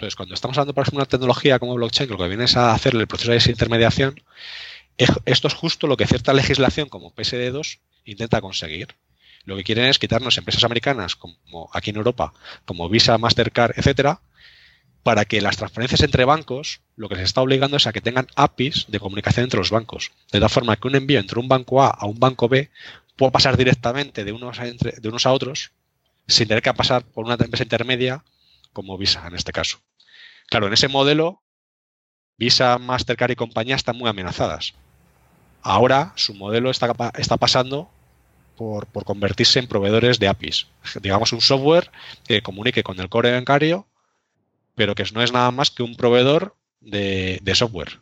Entonces, 0.00 0.16
cuando 0.16 0.34
estamos 0.34 0.56
hablando, 0.56 0.72
por 0.72 0.80
ejemplo, 0.80 0.96
de 0.96 1.02
una 1.02 1.10
tecnología 1.10 1.58
como 1.58 1.74
blockchain, 1.74 2.08
lo 2.08 2.16
que 2.16 2.26
viene 2.26 2.44
es 2.44 2.56
a 2.56 2.72
hacer 2.72 2.94
el 2.94 3.06
proceso 3.06 3.32
de 3.32 3.34
desintermediación, 3.34 4.22
esto 4.96 5.46
es 5.46 5.52
justo 5.52 5.86
lo 5.86 5.98
que 5.98 6.06
cierta 6.06 6.32
legislación 6.32 6.88
como 6.88 7.14
PSD2 7.14 7.80
intenta 8.06 8.40
conseguir. 8.40 8.96
Lo 9.44 9.56
que 9.56 9.62
quieren 9.62 9.84
es 9.84 9.98
quitarnos 9.98 10.38
empresas 10.38 10.64
americanas, 10.64 11.16
como 11.16 11.68
aquí 11.74 11.90
en 11.90 11.96
Europa, 11.96 12.32
como 12.64 12.88
Visa, 12.88 13.18
Mastercard, 13.18 13.72
etcétera, 13.76 14.22
para 15.02 15.26
que 15.26 15.42
las 15.42 15.58
transferencias 15.58 16.00
entre 16.00 16.24
bancos, 16.24 16.80
lo 16.96 17.10
que 17.10 17.16
se 17.16 17.24
está 17.24 17.42
obligando 17.42 17.76
es 17.76 17.86
a 17.86 17.92
que 17.92 18.00
tengan 18.00 18.26
APIs 18.36 18.86
de 18.88 19.00
comunicación 19.00 19.44
entre 19.44 19.58
los 19.58 19.70
bancos. 19.70 20.12
De 20.32 20.40
tal 20.40 20.48
forma 20.48 20.76
que 20.76 20.88
un 20.88 20.94
envío 20.94 21.20
entre 21.20 21.38
un 21.38 21.48
banco 21.48 21.82
A 21.82 21.88
a 21.88 22.06
un 22.06 22.18
banco 22.18 22.48
B 22.48 22.70
pueda 23.16 23.32
pasar 23.32 23.58
directamente 23.58 24.24
de 24.24 24.32
unos 24.32 25.26
a 25.26 25.32
otros 25.32 25.72
sin 26.26 26.48
tener 26.48 26.62
que 26.62 26.72
pasar 26.72 27.04
por 27.04 27.26
una 27.26 27.34
empresa 27.34 27.64
intermedia 27.64 28.24
como 28.72 28.96
Visa 28.96 29.26
en 29.26 29.34
este 29.34 29.52
caso. 29.52 29.78
Claro, 30.50 30.66
en 30.66 30.72
ese 30.72 30.88
modelo, 30.88 31.42
Visa, 32.36 32.76
Mastercard 32.78 33.30
y 33.30 33.36
compañía 33.36 33.76
están 33.76 33.96
muy 33.96 34.10
amenazadas. 34.10 34.74
Ahora 35.62 36.12
su 36.16 36.34
modelo 36.34 36.70
está, 36.70 36.92
está 37.16 37.36
pasando 37.36 37.88
por, 38.56 38.88
convertirse 39.04 39.60
en 39.60 39.68
proveedores 39.68 40.18
de 40.18 40.28
APIs. 40.28 40.66
Digamos 41.00 41.32
un 41.32 41.40
software 41.40 41.90
que 42.26 42.42
comunique 42.42 42.82
con 42.82 42.98
el 42.98 43.08
core 43.08 43.32
bancario, 43.32 43.86
pero 44.74 44.94
que 44.94 45.04
no 45.12 45.22
es 45.22 45.32
nada 45.32 45.50
más 45.52 45.70
que 45.70 45.82
un 45.82 45.96
proveedor 45.96 46.56
de, 46.80 47.38
de 47.42 47.54
software. 47.54 48.00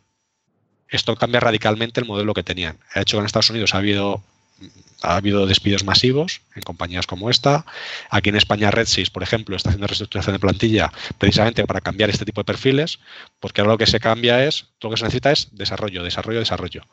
Esto 0.87 1.15
cambia 1.15 1.39
radicalmente 1.39 1.99
el 1.99 2.07
modelo 2.07 2.33
que 2.33 2.43
tenían. 2.43 2.79
Ha 2.95 3.01
hecho 3.01 3.19
en 3.19 3.25
Estados 3.25 3.51
Unidos 3.51 3.75
ha 3.75 3.77
habido 3.77 4.23
ha 5.01 5.15
habido 5.15 5.45
despidos 5.47 5.83
masivos 5.83 6.41
en 6.55 6.61
compañías 6.61 7.07
como 7.07 7.29
esta. 7.29 7.65
Aquí 8.09 8.29
en 8.29 8.35
España 8.35 8.71
RedSys, 8.71 9.09
por 9.09 9.23
ejemplo, 9.23 9.55
está 9.55 9.69
haciendo 9.69 9.87
reestructuración 9.87 10.35
de 10.35 10.39
plantilla 10.39 10.91
precisamente 11.17 11.65
para 11.65 11.81
cambiar 11.81 12.09
este 12.09 12.25
tipo 12.25 12.41
de 12.41 12.45
perfiles, 12.45 12.99
porque 13.39 13.61
ahora 13.61 13.73
lo 13.73 13.77
que 13.77 13.85
se 13.85 13.99
cambia 13.99 14.45
es, 14.45 14.67
lo 14.81 14.89
que 14.89 14.97
se 14.97 15.03
necesita 15.03 15.31
es 15.31 15.49
desarrollo, 15.55 16.03
desarrollo, 16.03 16.39
desarrollo. 16.39 16.83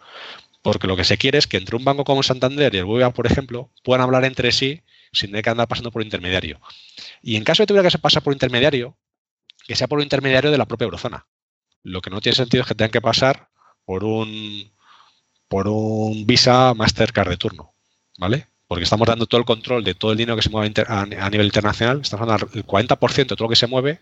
Porque 0.63 0.87
lo 0.87 0.97
que 0.97 1.05
se 1.05 1.19
quiere 1.19 1.39
es 1.39 1.47
que 1.47 1.57
entre 1.57 1.77
un 1.77 1.85
banco 1.85 2.05
como 2.05 2.23
Santander 2.23 2.75
y 2.75 2.79
el 2.79 2.85
BBVA, 2.85 3.13
por 3.13 3.27
ejemplo, 3.27 3.71
puedan 3.85 4.03
hablar 4.03 4.25
entre 4.25 4.53
sí 4.53 4.83
sin 5.13 5.31
tener 5.31 5.45
que 5.45 5.51
andar 5.51 5.69
pasando 5.69 5.91
por 5.91 6.03
intermediario. 6.03 6.61
Y 7.23 7.37
en 7.37 7.45
caso 7.45 7.63
de 7.63 7.65
que 7.65 7.69
tuviera 7.69 7.89
que 7.89 7.99
pasar 7.99 8.23
por 8.23 8.33
intermediario, 8.33 8.97
que 9.67 9.77
sea 9.77 9.89
por 9.89 9.99
un 9.99 10.05
intermediario 10.05 10.51
de 10.51 10.59
la 10.59 10.67
propia 10.67 10.85
eurozona. 10.85 11.27
Lo 11.83 12.01
que 12.01 12.11
no 12.11 12.21
tiene 12.21 12.37
sentido 12.37 12.63
es 12.63 12.69
que 12.69 12.75
tengan 12.75 12.91
que 12.91 13.01
pasar 13.01 13.49
por 13.85 14.05
un 14.05 14.73
por 15.49 15.69
un 15.69 16.27
Visa 16.27 16.75
Mastercard 16.75 17.29
de 17.29 17.37
turno, 17.37 17.73
¿vale? 18.19 18.49
Porque 18.67 18.85
estamos 18.85 19.07
dando 19.07 19.27
todo 19.27 19.39
el 19.39 19.47
control 19.47 19.85
de 19.85 19.95
todo 19.95 20.13
el 20.13 20.19
dinero 20.19 20.37
que 20.37 20.43
se 20.43 20.51
mueve 20.51 20.73
a, 20.89 21.31
nivel 21.31 21.47
internacional. 21.47 22.01
Estamos 22.03 22.23
hablando 22.23 22.47
del 22.53 22.67
40% 22.67 23.15
de 23.15 23.25
todo 23.27 23.45
lo 23.45 23.49
que 23.49 23.57
se 23.57 23.67
mueve 23.67 24.01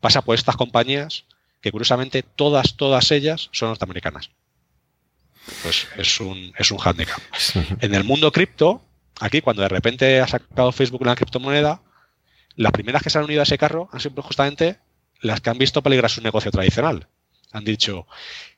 pasa 0.00 0.22
por 0.22 0.34
estas 0.34 0.56
compañías 0.56 1.24
que 1.62 1.72
curiosamente 1.72 2.22
todas, 2.22 2.76
todas 2.76 3.10
ellas 3.10 3.48
son 3.52 3.70
norteamericanas. 3.70 4.30
Pues 5.62 5.86
es 5.96 6.20
un, 6.20 6.52
es 6.58 6.70
un 6.70 6.78
handicap. 6.78 7.20
En 7.80 7.94
el 7.94 8.04
mundo 8.04 8.30
cripto, 8.32 8.82
aquí 9.20 9.40
cuando 9.40 9.62
de 9.62 9.68
repente 9.68 10.20
ha 10.20 10.28
sacado 10.28 10.72
Facebook 10.72 11.02
una 11.02 11.14
criptomoneda, 11.14 11.80
las 12.56 12.72
primeras 12.72 13.02
que 13.02 13.10
se 13.10 13.18
han 13.18 13.24
unido 13.24 13.40
a 13.40 13.44
ese 13.44 13.58
carro 13.58 13.88
han 13.92 14.00
sido 14.00 14.22
justamente 14.22 14.78
las 15.20 15.40
que 15.40 15.50
han 15.50 15.58
visto 15.58 15.82
peligrar 15.82 16.10
su 16.10 16.20
negocio 16.20 16.50
tradicional. 16.50 17.08
Han 17.56 17.64
dicho, 17.64 18.06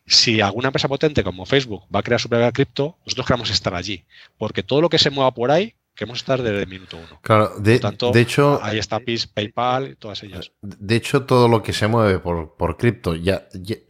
si 0.07 0.41
alguna 0.41 0.69
empresa 0.69 0.89
potente 0.89 1.23
como 1.23 1.47
Facebook 1.47 1.85
va 1.95 2.01
a 2.01 2.03
crear 2.03 2.21
su 2.21 2.29
propia 2.29 2.51
cripto, 2.51 2.97
nosotros 3.07 3.27
queremos 3.27 3.51
estar 3.51 3.75
allí. 3.75 4.05
Porque 4.37 4.65
todo 4.65 4.81
lo 4.81 4.89
que 4.89 4.99
se 4.99 5.11
mueva 5.11 5.33
por 5.33 5.53
ahí, 5.53 5.75
queremos 5.95 6.19
estar 6.19 6.43
desde 6.43 6.63
el 6.63 6.69
minuto 6.69 6.97
uno. 6.97 7.21
Claro, 7.23 7.53
de, 7.59 7.79
de 8.13 8.21
hecho. 8.21 8.59
Ahí 8.63 8.79
está 8.79 9.01
PayPal 9.35 9.91
y 9.91 9.95
todas 9.95 10.23
ellas. 10.25 10.51
De 10.63 10.97
hecho, 10.97 11.27
todo 11.27 11.47
lo 11.47 11.63
que 11.63 11.73
se 11.73 11.87
mueve 11.87 12.19
por, 12.19 12.57
por 12.57 12.77
cripto 12.77 13.15
ya, 13.15 13.47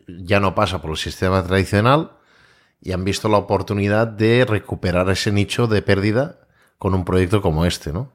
ya, 0.06 0.40
no 0.40 0.54
pasa 0.54 0.82
por 0.82 0.90
el 0.90 0.98
sistema 0.98 1.42
tradicional 1.42 2.12
y 2.82 2.92
han 2.92 3.04
visto 3.04 3.28
la 3.28 3.38
oportunidad 3.38 4.06
de 4.06 4.44
recuperar 4.44 5.08
ese 5.08 5.32
nicho 5.32 5.66
de 5.66 5.80
pérdida 5.80 6.40
con 6.76 6.94
un 6.94 7.04
proyecto 7.04 7.40
como 7.40 7.64
este, 7.64 7.92
¿no? 7.92 8.12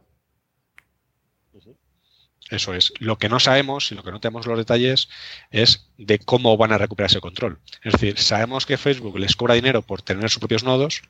Eso 2.54 2.76
es. 2.76 2.94
Lo 3.00 3.18
que 3.18 3.30
no 3.30 3.39
sabemos 3.39 3.92
y 3.92 3.96
lo 3.96 4.04
que 4.04 4.12
no 4.12 4.20
tenemos 4.20 4.46
los 4.46 4.60
detalles 4.60 5.10
es 5.50 5.89
de 5.98 6.20
cómo 6.20 6.56
van 6.56 6.72
a 6.72 6.78
recuperar 6.78 7.10
ese 7.10 7.20
control. 7.20 7.60
Es 7.82 7.94
decir, 7.94 8.20
sabemos 8.20 8.68
que 8.68 8.78
Facebook 8.78 9.18
les 9.18 9.36
cobra 9.36 9.56
dinero 9.56 9.82
por 9.82 10.04
tener 10.04 10.30
sus 10.30 10.38
propios 10.38 10.63
nodos, 10.63 11.02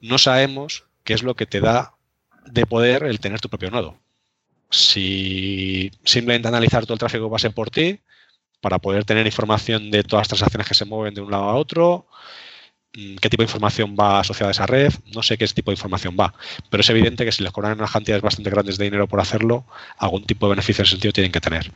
no 0.00 0.16
sabemos 0.16 0.84
qué 1.02 1.14
es 1.14 1.24
lo 1.24 1.34
que 1.34 1.46
te 1.46 1.60
da 1.60 1.94
de 2.46 2.66
poder 2.66 3.02
el 3.02 3.18
tener 3.18 3.40
tu 3.40 3.48
propio 3.48 3.72
nodo. 3.72 3.98
Si 4.70 5.90
simplemente 6.04 6.46
analizar 6.46 6.84
todo 6.84 6.94
el 6.94 7.00
tráfico 7.00 7.34
a 7.34 7.38
ser 7.40 7.52
por 7.52 7.70
ti, 7.70 7.98
para 8.60 8.78
poder 8.78 9.04
tener 9.04 9.26
información 9.26 9.90
de 9.90 10.04
todas 10.04 10.22
las 10.22 10.28
transacciones 10.28 10.68
que 10.68 10.74
se 10.74 10.84
mueven 10.84 11.14
de 11.14 11.20
un 11.20 11.32
lado 11.32 11.44
a 11.48 11.56
otro, 11.56 12.06
qué 12.92 13.30
tipo 13.30 13.42
de 13.42 13.46
información 13.46 13.96
va 13.98 14.20
asociada 14.20 14.50
a 14.50 14.52
esa 14.52 14.66
red, 14.66 14.92
no 15.14 15.22
sé 15.22 15.38
qué 15.38 15.46
tipo 15.46 15.70
de 15.70 15.76
información 15.76 16.16
va, 16.18 16.34
pero 16.70 16.80
es 16.80 16.90
evidente 16.90 17.24
que 17.24 17.32
si 17.32 17.42
les 17.42 17.52
cobran 17.52 17.78
unas 17.78 17.90
cantidades 17.90 18.22
bastante 18.22 18.50
grandes 18.50 18.78
de 18.78 18.84
dinero 18.84 19.06
por 19.06 19.20
hacerlo, 19.20 19.64
algún 19.98 20.24
tipo 20.24 20.46
de 20.46 20.50
beneficio 20.50 20.82
en 20.82 20.86
ese 20.86 20.92
sentido 20.92 21.12
tienen 21.12 21.32
que 21.32 21.40
tener. 21.40 21.72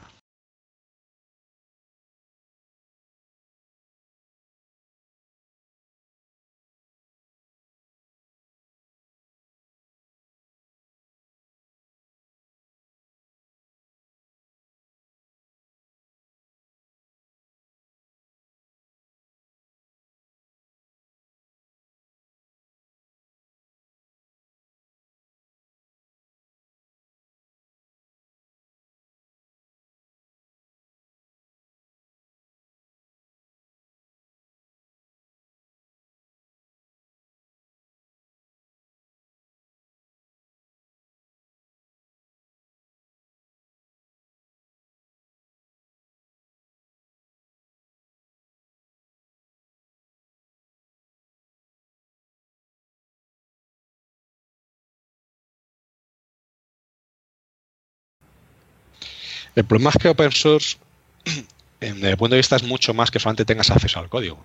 El 59.54 59.64
problema 59.64 59.90
es 59.90 59.96
que 60.00 60.08
open 60.08 60.32
source, 60.32 60.76
desde 61.80 62.10
el 62.10 62.16
punto 62.16 62.34
de 62.34 62.38
vista, 62.38 62.56
es 62.56 62.62
mucho 62.62 62.94
más 62.94 63.10
que 63.10 63.18
solamente 63.18 63.44
tengas 63.44 63.70
acceso 63.70 63.98
al 63.98 64.08
código. 64.08 64.44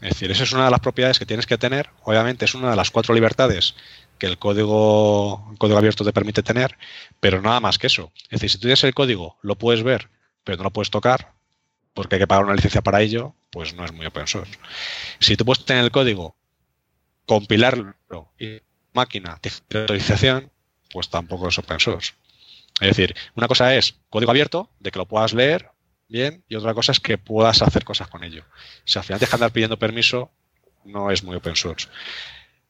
Es 0.00 0.10
decir, 0.10 0.32
esa 0.32 0.42
es 0.42 0.52
una 0.52 0.64
de 0.64 0.70
las 0.70 0.80
propiedades 0.80 1.18
que 1.18 1.26
tienes 1.26 1.46
que 1.46 1.58
tener. 1.58 1.90
Obviamente 2.02 2.44
es 2.44 2.54
una 2.54 2.70
de 2.70 2.76
las 2.76 2.90
cuatro 2.90 3.14
libertades 3.14 3.76
que 4.18 4.26
el 4.26 4.36
código, 4.38 5.54
código 5.58 5.78
abierto 5.78 6.04
te 6.04 6.12
permite 6.12 6.42
tener, 6.42 6.76
pero 7.20 7.40
nada 7.40 7.60
más 7.60 7.78
que 7.78 7.86
eso. 7.86 8.12
Es 8.24 8.40
decir, 8.40 8.50
si 8.50 8.58
tú 8.58 8.62
tienes 8.62 8.82
el 8.82 8.94
código, 8.94 9.38
lo 9.42 9.56
puedes 9.56 9.84
ver, 9.84 10.10
pero 10.42 10.58
no 10.58 10.64
lo 10.64 10.70
puedes 10.70 10.90
tocar, 10.90 11.34
porque 11.94 12.16
hay 12.16 12.20
que 12.20 12.26
pagar 12.26 12.44
una 12.44 12.54
licencia 12.54 12.82
para 12.82 13.00
ello, 13.00 13.34
pues 13.50 13.74
no 13.74 13.84
es 13.84 13.92
muy 13.92 14.06
open 14.06 14.26
source. 14.26 14.58
Si 15.20 15.36
tú 15.36 15.44
puedes 15.44 15.64
tener 15.64 15.84
el 15.84 15.90
código, 15.92 16.36
compilarlo 17.26 17.94
y 18.38 18.60
máquina 18.92 19.38
de 19.42 19.80
autorización, 19.80 20.50
pues 20.92 21.08
tampoco 21.10 21.48
es 21.48 21.58
open 21.58 21.78
source. 21.78 22.12
Es 22.82 22.96
decir, 22.96 23.14
una 23.36 23.46
cosa 23.46 23.76
es 23.76 23.94
código 24.10 24.32
abierto, 24.32 24.68
de 24.80 24.90
que 24.90 24.98
lo 24.98 25.06
puedas 25.06 25.32
leer 25.32 25.70
bien, 26.08 26.44
y 26.48 26.56
otra 26.56 26.74
cosa 26.74 26.90
es 26.92 26.98
que 26.98 27.16
puedas 27.16 27.62
hacer 27.62 27.84
cosas 27.84 28.08
con 28.08 28.24
ello. 28.24 28.44
Si 28.84 28.98
al 28.98 29.04
final 29.04 29.20
te 29.20 29.28
andar 29.32 29.52
pidiendo 29.52 29.78
permiso, 29.78 30.30
no 30.84 31.10
es 31.12 31.22
muy 31.22 31.36
open 31.36 31.54
source. 31.54 31.88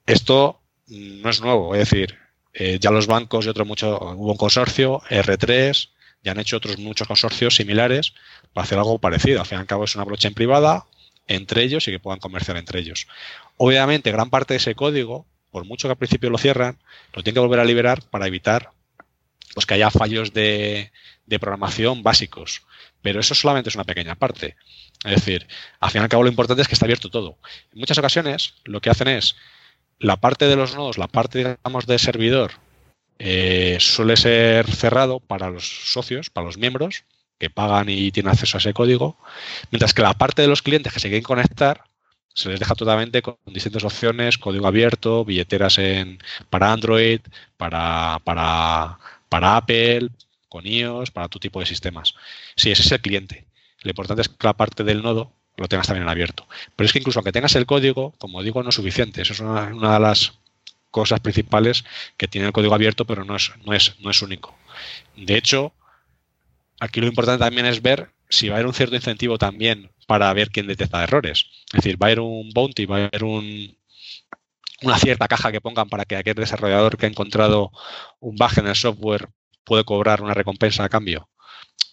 Esto 0.06 0.60
no 0.86 1.30
es 1.30 1.40
nuevo, 1.40 1.74
es 1.74 1.90
decir, 1.90 2.18
eh, 2.52 2.78
ya 2.78 2.90
los 2.90 3.06
bancos 3.06 3.46
y 3.46 3.48
otros 3.48 3.66
mucho, 3.66 3.98
hubo 3.98 4.32
un 4.32 4.36
consorcio, 4.36 5.00
R3, 5.08 5.88
ya 6.22 6.32
han 6.32 6.40
hecho 6.40 6.58
otros 6.58 6.78
muchos 6.78 7.08
consorcios 7.08 7.56
similares 7.56 8.12
para 8.52 8.64
hacer 8.64 8.78
algo 8.78 8.98
parecido. 8.98 9.40
Al 9.40 9.46
fin 9.46 9.58
y 9.58 9.60
al 9.62 9.66
cabo 9.66 9.84
es 9.84 9.94
una 9.96 10.04
blockchain 10.04 10.34
privada 10.34 10.84
entre 11.26 11.62
ellos 11.62 11.88
y 11.88 11.90
que 11.90 12.00
puedan 12.00 12.20
comerciar 12.20 12.58
entre 12.58 12.80
ellos. 12.80 13.08
Obviamente, 13.56 14.12
gran 14.12 14.28
parte 14.28 14.54
de 14.54 14.58
ese 14.58 14.74
código, 14.74 15.26
por 15.50 15.64
mucho 15.64 15.88
que 15.88 15.92
al 15.92 15.98
principio 15.98 16.28
lo 16.28 16.36
cierran, 16.36 16.78
lo 17.14 17.22
tienen 17.22 17.36
que 17.36 17.40
volver 17.40 17.60
a 17.60 17.64
liberar 17.64 18.02
para 18.10 18.26
evitar 18.26 18.72
pues 19.54 19.66
que 19.66 19.74
haya 19.74 19.90
fallos 19.90 20.32
de, 20.32 20.90
programación 21.40 22.02
básicos. 22.02 22.62
Pero 23.00 23.20
eso 23.20 23.34
solamente 23.34 23.70
es 23.70 23.74
una 23.74 23.84
pequeña 23.84 24.14
parte. 24.14 24.56
Es 25.04 25.16
decir, 25.16 25.46
al 25.80 25.90
fin 25.90 26.00
y 26.00 26.04
al 26.04 26.08
cabo 26.08 26.22
lo 26.22 26.28
importante 26.28 26.62
es 26.62 26.68
que 26.68 26.74
está 26.74 26.86
abierto 26.86 27.10
todo. 27.10 27.38
En 27.72 27.80
muchas 27.80 27.98
ocasiones 27.98 28.54
lo 28.64 28.80
que 28.80 28.90
hacen 28.90 29.08
es 29.08 29.36
la 29.98 30.16
parte 30.16 30.46
de 30.46 30.56
los 30.56 30.74
nodos, 30.74 30.98
la 30.98 31.08
parte, 31.08 31.38
digamos, 31.38 31.86
de 31.86 31.98
servidor, 31.98 32.52
eh, 33.18 33.76
suele 33.80 34.16
ser 34.16 34.70
cerrado 34.70 35.20
para 35.20 35.50
los 35.50 35.92
socios, 35.92 36.30
para 36.30 36.46
los 36.46 36.58
miembros 36.58 37.04
que 37.38 37.50
pagan 37.50 37.88
y 37.88 38.10
tienen 38.12 38.32
acceso 38.32 38.56
a 38.56 38.60
ese 38.60 38.74
código, 38.74 39.18
mientras 39.70 39.94
que 39.94 40.02
la 40.02 40.14
parte 40.14 40.42
de 40.42 40.48
los 40.48 40.62
clientes 40.62 40.92
que 40.92 41.00
se 41.00 41.08
quieren 41.08 41.24
conectar 41.24 41.84
se 42.34 42.48
les 42.48 42.60
deja 42.60 42.74
totalmente 42.74 43.22
con 43.22 43.36
distintas 43.46 43.84
opciones, 43.84 44.38
código 44.38 44.66
abierto, 44.66 45.24
billeteras 45.24 45.78
en, 45.78 46.18
para 46.50 46.72
Android, 46.72 47.20
para, 47.56 48.20
para 48.24 48.98
para 49.32 49.56
Apple, 49.56 50.10
con 50.50 50.66
iOS, 50.66 51.10
para 51.10 51.26
tu 51.28 51.38
tipo 51.38 51.58
de 51.58 51.64
sistemas. 51.64 52.14
Sí, 52.54 52.70
ese 52.70 52.82
es 52.82 52.92
el 52.92 53.00
cliente. 53.00 53.46
Lo 53.80 53.88
importante 53.88 54.20
es 54.20 54.28
que 54.28 54.46
la 54.46 54.52
parte 54.52 54.84
del 54.84 55.00
nodo 55.00 55.32
lo 55.56 55.68
tengas 55.68 55.86
también 55.86 56.02
en 56.02 56.10
abierto. 56.10 56.46
Pero 56.76 56.84
es 56.84 56.92
que 56.92 56.98
incluso 56.98 57.18
aunque 57.18 57.32
tengas 57.32 57.56
el 57.56 57.64
código, 57.64 58.12
como 58.18 58.42
digo, 58.42 58.62
no 58.62 58.68
es 58.68 58.74
suficiente. 58.74 59.22
Eso 59.22 59.32
es 59.32 59.40
una, 59.40 59.70
de 59.70 60.00
las 60.00 60.34
cosas 60.90 61.20
principales 61.20 61.82
que 62.18 62.28
tiene 62.28 62.46
el 62.46 62.52
código 62.52 62.74
abierto, 62.74 63.06
pero 63.06 63.24
no 63.24 63.34
es, 63.34 63.52
no 63.64 63.72
es, 63.72 63.98
no 64.00 64.10
es 64.10 64.20
único. 64.20 64.54
De 65.16 65.38
hecho, 65.38 65.72
aquí 66.78 67.00
lo 67.00 67.06
importante 67.06 67.42
también 67.42 67.64
es 67.64 67.80
ver 67.80 68.10
si 68.28 68.50
va 68.50 68.56
a 68.56 68.58
haber 68.58 68.66
un 68.66 68.74
cierto 68.74 68.96
incentivo 68.96 69.38
también 69.38 69.90
para 70.06 70.30
ver 70.34 70.50
quién 70.50 70.66
detecta 70.66 71.02
errores. 71.02 71.46
Es 71.72 71.82
decir, 71.82 71.96
va 71.96 72.08
a 72.08 72.08
haber 72.08 72.20
un 72.20 72.50
bounty, 72.50 72.84
va 72.84 72.96
a 72.96 73.04
haber 73.06 73.24
un, 73.24 73.78
una 74.82 74.98
cierta 74.98 75.28
caja 75.28 75.52
que 75.52 75.60
pongan 75.60 75.88
para 75.88 76.04
que 76.04 76.16
aquel 76.16 76.34
desarrollador 76.34 76.96
que 76.96 77.06
ha 77.06 77.08
encontrado 77.08 77.70
un 78.20 78.36
bug 78.36 78.58
en 78.58 78.66
el 78.66 78.76
software 78.76 79.28
puede 79.64 79.84
cobrar 79.84 80.22
una 80.22 80.34
recompensa 80.34 80.84
a 80.84 80.88
cambio. 80.88 81.28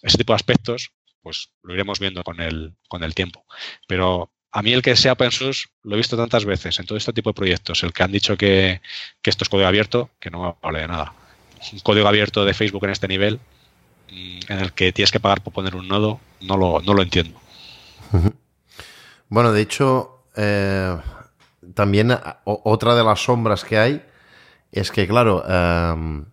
Ese 0.02 0.18
tipo 0.18 0.32
de 0.32 0.36
aspectos, 0.36 0.92
pues 1.22 1.50
lo 1.62 1.74
iremos 1.74 1.98
viendo 1.98 2.22
con 2.24 2.40
el, 2.40 2.74
con 2.88 3.04
el 3.04 3.14
tiempo. 3.14 3.44
Pero 3.86 4.32
a 4.52 4.62
mí 4.62 4.72
el 4.72 4.82
que 4.82 4.96
sea 4.96 5.12
open 5.12 5.30
source 5.30 5.68
lo 5.82 5.94
he 5.94 5.98
visto 5.98 6.16
tantas 6.16 6.44
veces 6.44 6.78
en 6.78 6.86
todo 6.86 6.98
este 6.98 7.12
tipo 7.12 7.30
de 7.30 7.34
proyectos. 7.34 7.82
El 7.82 7.92
que 7.92 8.02
han 8.02 8.12
dicho 8.12 8.36
que, 8.36 8.80
esto 9.22 9.44
es 9.44 9.48
código 9.48 9.68
abierto, 9.68 10.10
que 10.18 10.30
no 10.30 10.58
vale 10.62 10.80
de 10.80 10.88
nada. 10.88 11.12
Un 11.72 11.80
código 11.80 12.08
abierto 12.08 12.44
de 12.44 12.54
Facebook 12.54 12.84
en 12.84 12.90
este 12.90 13.08
nivel, 13.08 13.38
mm, 14.10 14.40
en 14.48 14.58
el 14.58 14.72
que 14.72 14.92
tienes 14.92 15.12
que 15.12 15.20
pagar 15.20 15.42
por 15.42 15.52
poner 15.52 15.76
un 15.76 15.86
nodo, 15.88 16.20
no 16.40 16.56
lo, 16.56 16.80
no 16.80 16.94
lo 16.94 17.02
entiendo. 17.02 17.40
Bueno, 19.28 19.52
de 19.52 19.62
hecho, 19.62 20.24
eh, 20.36 20.96
también 21.74 22.16
otra 22.44 22.94
de 22.94 23.04
las 23.04 23.24
sombras 23.24 23.64
que 23.64 23.78
hay 23.78 24.02
es 24.72 24.90
que, 24.90 25.06
claro, 25.06 25.44
em, 25.48 26.26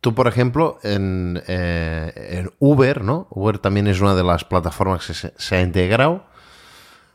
tú, 0.00 0.14
por 0.14 0.28
ejemplo, 0.28 0.78
eh, 0.82 2.12
en, 2.16 2.52
Uber, 2.58 3.02
¿no? 3.02 3.26
Uber 3.30 3.58
también 3.58 3.86
es 3.86 4.00
una 4.00 4.14
de 4.14 4.22
las 4.24 4.44
plataformas 4.44 5.06
que 5.06 5.14
se, 5.14 5.56
ha 5.56 5.60
integrado. 5.60 6.24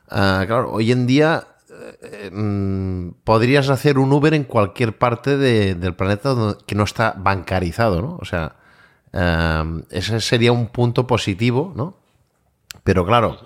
Ah, 0.10 0.44
claro, 0.46 0.72
hoy 0.74 0.92
en 0.92 1.08
día 1.08 1.48
eh, 2.02 2.30
mm, 2.32 3.22
podrías 3.24 3.70
hacer 3.70 3.98
un 3.98 4.12
Uber 4.12 4.34
en 4.34 4.44
cualquier 4.44 4.98
parte 4.98 5.38
del 5.38 5.96
planeta 5.96 6.36
que 6.66 6.76
no 6.76 6.84
está 6.84 7.14
bancarizado, 7.18 8.02
¿no? 8.02 8.18
O 8.20 8.26
sea, 8.26 8.56
em, 9.14 9.84
ese 9.90 10.20
sería 10.20 10.52
un 10.52 10.68
punto 10.68 11.08
positivo, 11.08 11.74
¿no? 11.76 11.98
Pero 12.84 13.06
claro, 13.06 13.38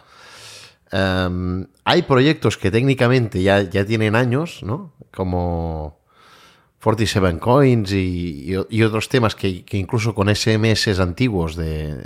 em, 0.96 1.68
hay 1.84 2.02
proyectos 2.04 2.58
que 2.58 2.72
técnicamente 2.72 3.42
ya, 3.42 3.62
ya 3.62 3.86
tienen 3.86 4.16
años, 4.16 4.64
¿no? 4.64 4.94
Como 5.12 6.00
47 6.86 7.40
Coins 7.40 7.92
y, 7.92 8.56
otros 8.84 9.10
temas 9.10 9.34
que, 9.34 9.66
incluso 9.72 10.14
con 10.14 10.34
SMS 10.34 11.00
antiguos 11.00 11.56
de, 11.56 12.06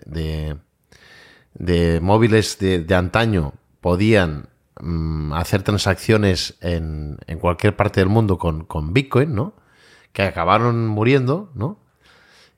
de, 1.54 2.00
móviles 2.02 2.58
de, 2.60 2.96
antaño 2.96 3.54
podían 3.82 4.48
mm, 4.80 5.34
hacer 5.34 5.64
transacciones 5.64 6.58
en, 6.62 7.18
en, 7.28 7.40
cualquier 7.40 7.76
parte 7.76 8.00
del 8.00 8.08
mundo 8.08 8.38
con, 8.38 8.64
con, 8.64 8.94
Bitcoin, 8.94 9.36
¿no? 9.36 9.54
Que 10.14 10.22
acabaron 10.22 10.88
muriendo, 10.88 11.52
¿no? 11.56 11.78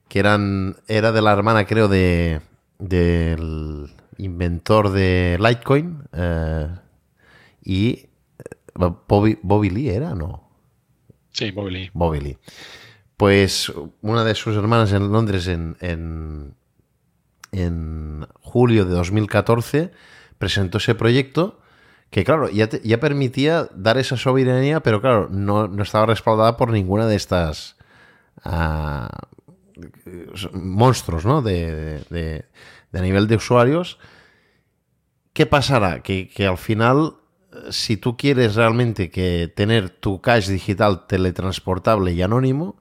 Que 0.08 0.20
eran, 0.20 0.78
era 0.88 1.12
de 1.12 1.24
la 1.24 1.34
hermana, 1.34 1.66
creo, 1.66 1.88
de 1.88 2.42
del 2.78 3.90
inventor 4.22 4.92
de 4.92 5.38
Litecoin 5.40 6.04
eh, 6.14 6.68
y 7.64 7.90
eh, 7.90 8.10
Bobby, 9.08 9.40
Bobby 9.42 9.70
Lee 9.70 9.90
era, 9.90 10.16
¿no? 10.16 10.50
Sí, 11.32 11.52
Bobby 11.52 12.20
Lee. 12.20 12.38
Pues 13.18 13.72
una 14.02 14.24
de 14.24 14.36
sus 14.36 14.56
hermanas 14.56 14.92
en 14.94 15.12
Londres 15.12 15.48
en, 15.48 15.76
en, 15.82 16.56
julio 18.42 18.86
de 18.86 18.94
2014 18.94 19.92
presentó 20.38 20.78
ese 20.80 20.96
proyecto 20.96 21.60
que, 22.10 22.24
claro, 22.24 22.50
ya, 22.50 22.70
ya 22.84 23.00
permitía 23.00 23.70
dar 23.74 23.98
esa 23.98 24.18
soberanía, 24.18 24.82
pero 24.82 25.02
claro, 25.02 25.30
no, 25.32 25.82
estaba 25.82 26.08
respaldada 26.08 26.58
por 26.58 26.72
ninguna 26.72 27.08
de 27.08 27.16
estas 27.16 27.78
ah, 28.44 29.10
monstruos, 30.54 31.26
¿no? 31.26 31.42
De, 31.42 32.04
de, 32.10 32.46
de, 32.92 33.02
nivel 33.02 33.28
de 33.28 33.36
usuarios. 33.36 34.00
¿Qué 35.34 35.46
pasará? 35.46 36.02
Que, 36.02 36.28
que 36.28 36.46
al 36.46 36.58
final 36.58 37.16
si 37.70 37.98
tú 37.98 38.18
quieres 38.18 38.56
realmente 38.56 39.10
que 39.10 39.52
tener 39.54 39.90
tu 39.90 40.22
cash 40.22 40.48
digital 40.48 41.06
teletransportable 41.08 42.14
y 42.14 42.22
anónimo, 42.22 42.78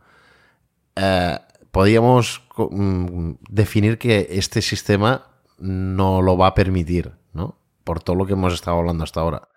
eh, 0.96 1.38
podríamos 1.70 2.42
mm, 2.56 3.32
definir 3.48 3.98
que 3.98 4.28
este 4.30 4.62
sistema 4.62 5.26
no 5.58 6.22
lo 6.22 6.36
va 6.36 6.48
a 6.48 6.54
permitir, 6.54 7.12
¿no? 7.32 7.58
Por 7.84 8.02
todo 8.02 8.16
lo 8.16 8.26
que 8.26 8.34
hemos 8.34 8.54
estado 8.54 8.78
hablando 8.78 9.04
hasta 9.04 9.20
ahora. 9.20 9.48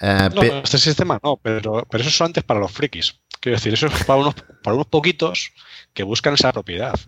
Eh, 0.00 0.28
no, 0.34 0.42
este 0.42 0.78
sistema 0.78 1.20
no, 1.22 1.36
pero, 1.36 1.86
pero 1.88 2.02
eso 2.02 2.10
es 2.10 2.20
antes 2.20 2.42
para 2.42 2.60
los 2.60 2.72
frikis. 2.72 3.20
Quiero 3.40 3.56
decir, 3.56 3.74
eso 3.74 3.86
es 3.86 4.04
para 4.04 4.20
unos, 4.20 4.34
para 4.62 4.74
unos 4.74 4.86
poquitos 4.86 5.52
que 5.92 6.02
buscan 6.02 6.34
esa 6.34 6.52
propiedad 6.52 6.98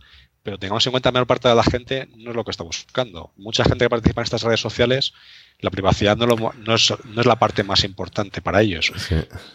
pero 0.47 0.61
tengamos 0.61 0.87
en 0.87 0.93
cuenta 0.93 1.09
que 1.09 1.13
la 1.13 1.19
menor 1.19 1.27
parte 1.27 1.49
de 1.49 1.57
la 1.57 1.65
gente 1.65 2.09
no 2.19 2.31
es 2.31 2.37
lo 2.37 2.45
que 2.45 2.53
está 2.53 2.63
buscando. 2.63 3.33
Mucha 3.37 3.65
gente 3.65 3.85
que 3.85 3.91
participa 3.91 4.21
en 4.21 4.27
estas 4.27 4.45
redes 4.45 4.61
sociales, 4.61 5.13
la 5.59 5.73
privacidad 5.73 6.17
no, 6.17 6.25
no, 6.29 6.75
es, 6.77 6.93
la 7.27 7.37
parte 7.37 7.65
más 7.65 7.83
importante 7.83 8.41
para 8.41 8.63
ellos. 8.63 8.93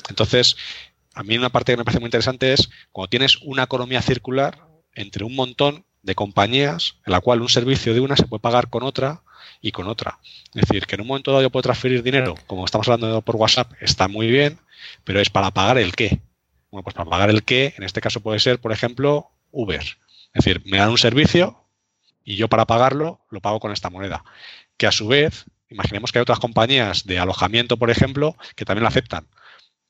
Entonces, 0.10 0.58
a 1.14 1.24
mí 1.24 1.38
una 1.38 1.48
parte 1.48 1.72
que 1.72 1.78
me 1.78 1.86
parece 1.86 2.02
muy 2.02 2.08
interesante 2.08 2.52
es 2.52 2.70
cuando 2.92 3.08
tienes 3.08 3.38
una 3.44 3.64
economía 3.64 4.02
circular 4.02 4.68
entre 4.94 5.24
un 5.24 5.34
montón 5.34 5.86
de 6.04 6.14
compañías 6.14 6.98
en 7.06 7.14
la 7.14 7.22
cual 7.22 7.42
un 7.42 7.48
servicio 7.48 7.94
de 7.94 8.02
una 8.02 8.18
se 8.18 8.26
puede 8.26 8.42
pagar 8.42 8.70
con 8.70 8.84
otra 8.84 9.24
y 9.62 9.72
con 9.72 9.88
otra. 9.88 10.20
Es 10.54 10.68
decir, 10.68 10.88
que 10.88 10.96
en 10.96 11.02
un 11.04 11.08
momento 11.08 11.32
dado 11.32 11.42
yo 11.42 11.52
puedo 11.52 11.64
transferir 11.64 12.04
dinero, 12.04 12.36
como 12.48 12.66
estamos 12.66 12.90
hablando 12.90 13.22
por 13.22 13.38
WhatsApp, 13.38 13.72
está 13.80 14.10
muy 14.10 14.28
bien, 14.28 14.60
pero 15.06 15.22
es 15.22 15.30
para 15.30 15.52
pagar 15.52 15.78
el 15.78 15.96
qué. 15.96 16.20
Bueno, 16.70 16.84
pues 16.84 16.96
para 16.96 17.10
pagar 17.10 17.30
el 17.30 17.44
qué, 17.44 17.76
en 17.78 17.86
este 17.86 18.02
caso 18.02 18.20
puede 18.20 18.42
ser, 18.42 18.60
por 18.60 18.74
ejemplo, 18.74 19.32
Uber. 19.52 19.82
Es 20.34 20.46
decir, 20.46 20.62
me 20.66 20.78
dan 20.78 20.90
un 20.90 20.98
servicio 20.98 21.66
y 22.24 22.36
yo 22.36 22.48
para 22.48 22.66
pagarlo 22.66 23.26
lo 23.30 23.42
pago 23.42 23.60
con 23.60 23.72
esta 23.72 23.90
moneda. 23.90 24.24
Que 24.78 24.88
a 24.88 24.92
su 24.92 25.08
vez, 25.08 25.46
imaginemos 25.70 26.12
que 26.12 26.20
hay 26.20 26.24
otras 26.24 26.40
compañías 26.40 27.06
de 27.06 27.20
alojamiento, 27.20 27.78
por 27.78 27.90
ejemplo, 27.90 28.36
que 28.56 28.66
también 28.66 28.84
lo 28.84 28.90
aceptan. 28.90 29.28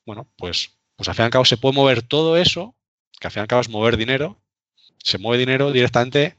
Bueno, 0.05 0.27
pues, 0.37 0.77
pues 0.95 1.09
al 1.09 1.15
fin 1.15 1.23
y 1.23 1.25
al 1.25 1.31
cabo 1.31 1.45
se 1.45 1.57
puede 1.57 1.75
mover 1.75 2.01
todo 2.01 2.37
eso, 2.37 2.75
que 3.19 3.27
al 3.27 3.31
fin 3.31 3.41
y 3.41 3.43
al 3.43 3.47
cabo 3.47 3.61
es 3.61 3.69
mover 3.69 3.97
dinero, 3.97 4.41
se 5.03 5.17
mueve 5.17 5.39
dinero 5.39 5.71
directamente 5.71 6.37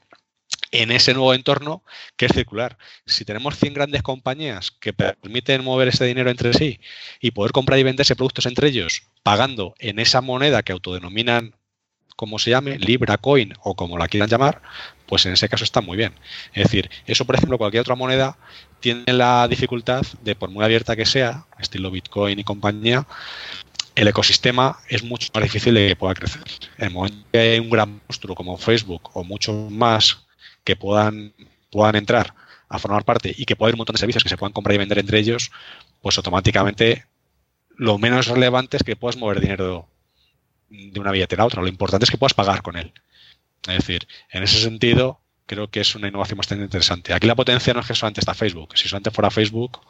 en 0.72 0.90
ese 0.90 1.14
nuevo 1.14 1.34
entorno 1.34 1.84
que 2.16 2.26
es 2.26 2.32
circular. 2.32 2.78
Si 3.06 3.24
tenemos 3.24 3.58
100 3.58 3.74
grandes 3.74 4.02
compañías 4.02 4.70
que 4.70 4.92
permiten 4.92 5.64
mover 5.64 5.88
ese 5.88 6.04
dinero 6.04 6.30
entre 6.30 6.52
sí 6.54 6.80
y 7.20 7.30
poder 7.32 7.52
comprar 7.52 7.78
y 7.78 7.82
venderse 7.82 8.16
productos 8.16 8.46
entre 8.46 8.68
ellos 8.68 9.02
pagando 9.22 9.74
en 9.78 9.98
esa 9.98 10.20
moneda 10.20 10.62
que 10.62 10.72
autodenominan 10.72 11.54
como 12.22 12.38
se 12.38 12.50
llame, 12.50 12.78
Libra 12.78 13.18
Coin 13.18 13.52
o 13.64 13.74
como 13.74 13.98
la 13.98 14.06
quieran 14.06 14.28
llamar, 14.28 14.62
pues 15.06 15.26
en 15.26 15.32
ese 15.32 15.48
caso 15.48 15.64
está 15.64 15.80
muy 15.80 15.96
bien. 15.96 16.14
Es 16.52 16.62
decir, 16.62 16.88
eso, 17.04 17.24
por 17.24 17.34
ejemplo, 17.34 17.58
cualquier 17.58 17.80
otra 17.80 17.96
moneda 17.96 18.38
tiene 18.78 19.12
la 19.12 19.48
dificultad 19.48 20.02
de, 20.22 20.36
por 20.36 20.48
muy 20.48 20.64
abierta 20.64 20.94
que 20.94 21.04
sea, 21.04 21.46
estilo 21.58 21.90
Bitcoin 21.90 22.38
y 22.38 22.44
compañía, 22.44 23.08
el 23.96 24.06
ecosistema 24.06 24.78
es 24.88 25.02
mucho 25.02 25.30
más 25.34 25.42
difícil 25.42 25.74
de 25.74 25.88
que 25.88 25.96
pueda 25.96 26.14
crecer. 26.14 26.42
En 26.78 26.84
el 26.84 26.90
momento 26.92 27.26
que 27.32 27.38
hay 27.40 27.58
un 27.58 27.70
gran 27.70 28.00
monstruo 28.06 28.36
como 28.36 28.56
Facebook 28.56 29.10
o 29.14 29.24
muchos 29.24 29.68
más 29.72 30.24
que 30.62 30.76
puedan, 30.76 31.32
puedan 31.72 31.96
entrar 31.96 32.34
a 32.68 32.78
formar 32.78 33.04
parte 33.04 33.34
y 33.36 33.46
que 33.46 33.56
pueda 33.56 33.66
haber 33.66 33.74
un 33.74 33.78
montón 33.78 33.94
de 33.94 33.98
servicios 33.98 34.22
que 34.22 34.28
se 34.28 34.36
puedan 34.36 34.52
comprar 34.52 34.76
y 34.76 34.78
vender 34.78 35.00
entre 35.00 35.18
ellos, 35.18 35.50
pues 36.00 36.16
automáticamente 36.18 37.04
lo 37.76 37.98
menos 37.98 38.28
relevante 38.28 38.76
es 38.76 38.84
que 38.84 38.94
puedas 38.94 39.16
mover 39.16 39.40
dinero 39.40 39.88
de 40.72 41.00
una 41.00 41.12
billetera 41.12 41.42
a 41.42 41.46
otra. 41.46 41.62
Lo 41.62 41.68
importante 41.68 42.04
es 42.04 42.10
que 42.10 42.18
puedas 42.18 42.34
pagar 42.34 42.62
con 42.62 42.76
él. 42.76 42.92
Es 43.68 43.76
decir, 43.76 44.08
en 44.30 44.42
ese 44.42 44.60
sentido, 44.60 45.20
creo 45.46 45.68
que 45.70 45.80
es 45.80 45.94
una 45.94 46.08
innovación 46.08 46.38
bastante 46.38 46.64
interesante. 46.64 47.12
Aquí 47.12 47.26
la 47.26 47.34
potencia 47.34 47.74
no 47.74 47.80
es 47.80 47.86
que 47.86 47.94
solamente 47.94 48.20
está 48.20 48.34
Facebook. 48.34 48.76
Si 48.76 48.88
solamente 48.88 49.10
fuera 49.10 49.30
Facebook, 49.30 49.80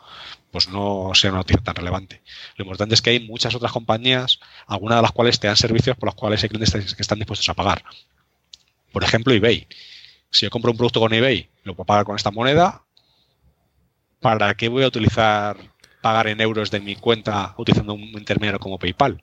pues 0.51 0.69
no 0.69 1.13
sería 1.15 1.33
una 1.33 1.41
noticia 1.41 1.63
tan 1.63 1.77
relevante. 1.77 2.23
Lo 2.57 2.65
importante 2.65 2.95
es 2.95 3.03
que 3.03 3.11
hay 3.11 3.21
muchas 3.21 3.55
otras 3.55 3.73
compañías, 3.73 4.41
algunas 4.67 4.99
de 4.99 5.03
las 5.03 5.13
cuales 5.13 5.39
te 5.39 5.47
dan 5.47 5.57
servicios 5.57 5.97
por 5.97 6.09
los 6.09 6.15
cuales 6.15 6.43
hay 6.43 6.49
clientes 6.49 6.95
que 6.95 7.03
están 7.03 7.19
dispuestos 7.19 7.49
a 7.49 7.55
pagar. 7.55 7.85
Por 8.93 9.05
ejemplo, 9.05 9.33
eBay. 9.33 9.67
Si 10.31 10.47
yo 10.47 10.51
compro 10.51 10.71
un 10.71 10.77
producto 10.77 11.01
con 11.01 11.13
eBay, 11.13 11.49
lo 11.65 11.75
puedo 11.75 11.87
pagar 11.87 12.05
con 12.05 12.17
esta 12.17 12.31
moneda. 12.31 12.83
¿Para 14.21 14.55
qué 14.55 14.69
voy 14.69 14.85
a 14.85 14.89
utilizar 14.89 15.57
pagar 16.01 16.27
en 16.27 16.41
euros 16.41 16.71
de 16.71 16.81
mi 16.81 16.97
cuenta 16.97 17.55
utilizando 17.57 17.95
un 17.95 18.03
intermediario 18.03 18.59
como 18.59 18.79
PayPal? 18.79 19.23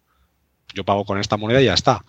Yo 0.73 0.83
pago 0.83 1.05
con 1.05 1.19
esta 1.19 1.37
moneda 1.37 1.61
y 1.61 1.65
ya 1.65 1.73
está. 1.73 2.03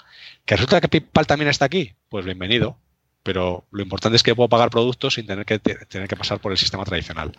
¿Que 0.44 0.56
resulta 0.56 0.80
que 0.80 0.88
PayPal 0.88 1.26
también 1.26 1.48
está 1.48 1.64
aquí? 1.64 1.94
Pues 2.08 2.24
bienvenido. 2.24 2.76
Pero 3.22 3.66
lo 3.70 3.82
importante 3.82 4.16
es 4.16 4.22
que 4.22 4.34
puedo 4.34 4.48
pagar 4.48 4.70
productos 4.70 5.14
sin 5.14 5.26
tener 5.26 5.44
que, 5.44 5.58
tener 5.58 6.08
que 6.08 6.16
pasar 6.16 6.40
por 6.40 6.52
el 6.52 6.58
sistema 6.58 6.84
tradicional. 6.84 7.32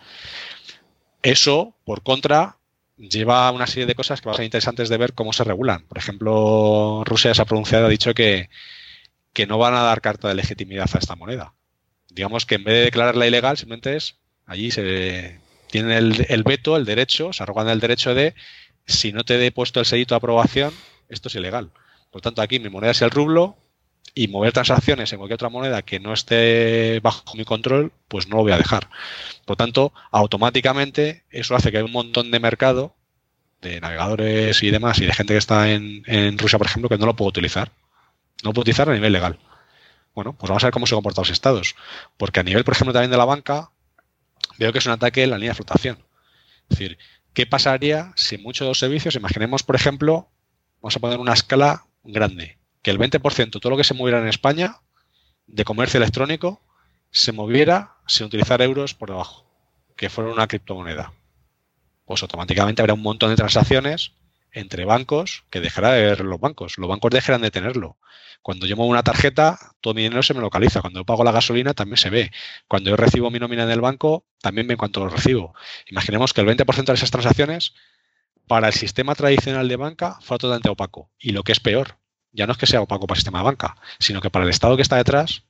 Eso, 1.22 1.76
por 1.84 2.02
contra, 2.02 2.58
lleva 2.96 3.50
una 3.50 3.66
serie 3.66 3.86
de 3.86 3.94
cosas 3.94 4.20
que 4.20 4.28
van 4.28 4.34
a 4.34 4.36
ser 4.36 4.44
interesantes 4.44 4.88
de 4.88 4.96
ver 4.96 5.12
cómo 5.12 5.32
se 5.32 5.44
regulan. 5.44 5.84
Por 5.86 5.98
ejemplo, 5.98 7.02
Rusia 7.04 7.34
se 7.34 7.42
ha 7.42 7.46
pronunciado, 7.46 7.86
ha 7.86 7.90
dicho 7.90 8.14
que, 8.14 8.48
que 9.32 9.46
no 9.46 9.58
van 9.58 9.74
a 9.74 9.82
dar 9.82 10.00
carta 10.00 10.28
de 10.28 10.34
legitimidad 10.34 10.88
a 10.92 10.98
esta 10.98 11.16
moneda. 11.16 11.54
Digamos 12.10 12.46
que 12.46 12.56
en 12.56 12.64
vez 12.64 12.74
de 12.74 12.84
declararla 12.84 13.26
ilegal, 13.26 13.56
simplemente 13.56 13.96
es, 13.96 14.18
allí 14.46 14.70
se 14.70 15.40
tienen 15.68 15.92
el, 15.92 16.26
el 16.28 16.42
veto, 16.42 16.76
el 16.76 16.84
derecho, 16.84 17.32
se 17.32 17.42
arrogan 17.42 17.68
el 17.68 17.80
derecho 17.80 18.14
de, 18.14 18.34
si 18.86 19.12
no 19.12 19.24
te 19.24 19.44
he 19.44 19.52
puesto 19.52 19.80
el 19.80 19.86
sellito 19.86 20.14
de 20.14 20.18
aprobación, 20.18 20.72
esto 21.14 21.28
es 21.28 21.34
ilegal. 21.34 21.70
Por 22.10 22.20
tanto, 22.20 22.42
aquí 22.42 22.58
mi 22.58 22.68
moneda 22.68 22.90
es 22.92 23.02
el 23.02 23.10
rublo 23.10 23.56
y 24.14 24.28
mover 24.28 24.52
transacciones 24.52 25.12
en 25.12 25.18
cualquier 25.18 25.36
otra 25.36 25.48
moneda 25.48 25.82
que 25.82 25.98
no 25.98 26.12
esté 26.12 27.00
bajo 27.00 27.34
mi 27.34 27.44
control, 27.44 27.92
pues 28.08 28.28
no 28.28 28.36
lo 28.36 28.42
voy 28.42 28.52
a 28.52 28.58
dejar. 28.58 28.88
Por 29.46 29.56
tanto, 29.56 29.92
automáticamente 30.10 31.24
eso 31.30 31.56
hace 31.56 31.70
que 31.70 31.78
hay 31.78 31.84
un 31.84 31.92
montón 31.92 32.30
de 32.30 32.40
mercado 32.40 32.94
de 33.62 33.80
navegadores 33.80 34.62
y 34.62 34.70
demás 34.70 34.98
y 34.98 35.06
de 35.06 35.14
gente 35.14 35.34
que 35.34 35.38
está 35.38 35.70
en, 35.70 36.36
Rusia, 36.36 36.58
por 36.58 36.66
ejemplo, 36.66 36.88
que 36.88 36.98
no 36.98 37.06
lo 37.06 37.16
puedo 37.16 37.28
utilizar. 37.28 37.70
No 38.42 38.50
lo 38.50 38.52
puedo 38.52 38.62
utilizar 38.62 38.90
a 38.90 38.92
nivel 38.92 39.12
legal. 39.12 39.38
Bueno, 40.14 40.34
pues 40.34 40.50
vamos 40.50 40.64
a 40.64 40.66
ver 40.66 40.72
cómo 40.72 40.86
se 40.86 40.94
comportan 40.94 41.22
los 41.22 41.30
estados. 41.30 41.76
Porque 42.16 42.40
a 42.40 42.42
nivel, 42.42 42.64
por 42.64 42.74
ejemplo, 42.74 42.92
también 42.92 43.12
de 43.12 43.16
la 43.16 43.24
banca, 43.24 43.70
veo 44.58 44.72
que 44.72 44.78
es 44.78 44.86
un 44.86 44.92
ataque 44.92 45.22
en 45.22 45.30
la 45.30 45.38
línea 45.38 45.52
de 45.52 45.56
flotación. 45.56 46.04
Es 46.68 46.78
decir, 46.78 46.98
¿qué 47.34 47.46
pasaría 47.46 48.12
si 48.16 48.36
muchos 48.36 48.66
de 48.66 48.70
los 48.70 48.78
servicios, 48.78 49.14
imaginemos, 49.14 49.62
por 49.62 49.76
ejemplo, 49.76 50.28
vamos 50.82 50.96
a 50.96 51.00
poner 51.00 51.20
una 51.20 51.32
escala 51.32 51.86
grande, 52.02 52.58
que 52.82 52.90
el 52.90 52.98
20% 52.98 53.60
todo 53.60 53.70
lo 53.70 53.76
que 53.76 53.84
se 53.84 53.94
moviera 53.94 54.18
en 54.18 54.26
España 54.26 54.80
de 55.46 55.64
comercio 55.64 55.98
electrónico 55.98 56.60
se 57.10 57.32
moviera 57.32 57.94
sin 58.06 58.26
utilizar 58.26 58.60
euros 58.62 58.94
por 58.94 59.10
debajo, 59.10 59.46
que 59.96 60.10
fuera 60.10 60.32
una 60.32 60.48
criptomoneda. 60.48 61.12
Pues 62.04 62.22
automáticamente 62.22 62.82
habrá 62.82 62.94
un 62.94 63.02
montón 63.02 63.30
de 63.30 63.36
transacciones 63.36 64.12
entre 64.50 64.84
bancos 64.84 65.44
que 65.50 65.60
dejará 65.60 65.92
de 65.92 66.02
ver 66.02 66.20
los 66.20 66.40
bancos. 66.40 66.76
Los 66.76 66.88
bancos 66.88 67.10
dejarán 67.10 67.42
de 67.42 67.50
tenerlo. 67.50 67.96
Cuando 68.42 68.66
yo 68.66 68.76
muevo 68.76 68.90
una 68.90 69.04
tarjeta, 69.04 69.58
todo 69.80 69.94
mi 69.94 70.02
dinero 70.02 70.22
se 70.22 70.34
me 70.34 70.40
localiza. 70.40 70.80
Cuando 70.80 71.00
yo 71.00 71.04
pago 71.04 71.22
la 71.22 71.32
gasolina, 71.32 71.74
también 71.74 71.96
se 71.96 72.10
ve. 72.10 72.32
Cuando 72.66 72.90
yo 72.90 72.96
recibo 72.96 73.30
mi 73.30 73.38
nómina 73.38 73.62
en 73.62 73.70
el 73.70 73.80
banco, 73.80 74.26
también 74.40 74.66
ve 74.66 74.76
cuánto 74.76 75.00
lo 75.00 75.08
recibo. 75.08 75.54
Imaginemos 75.86 76.32
que 76.34 76.40
el 76.40 76.48
20% 76.48 76.84
de 76.84 76.92
esas 76.94 77.10
transacciones 77.10 77.72
para 78.46 78.68
el 78.68 78.74
sistema 78.74 79.14
tradicional 79.14 79.68
de 79.68 79.76
banca 79.76 80.18
fue 80.20 80.38
totalmente 80.38 80.68
opaco. 80.68 81.10
Y 81.18 81.30
lo 81.32 81.42
que 81.42 81.52
es 81.52 81.60
peor, 81.60 81.96
ya 82.32 82.46
no 82.46 82.52
es 82.52 82.58
que 82.58 82.66
sea 82.66 82.80
opaco 82.80 83.06
para 83.06 83.16
el 83.16 83.20
sistema 83.20 83.38
de 83.38 83.44
banca, 83.44 83.76
sino 83.98 84.20
que 84.20 84.30
para 84.30 84.44
el 84.44 84.50
Estado 84.50 84.76
que 84.76 84.82
está 84.82 84.96
detrás, 84.96 85.44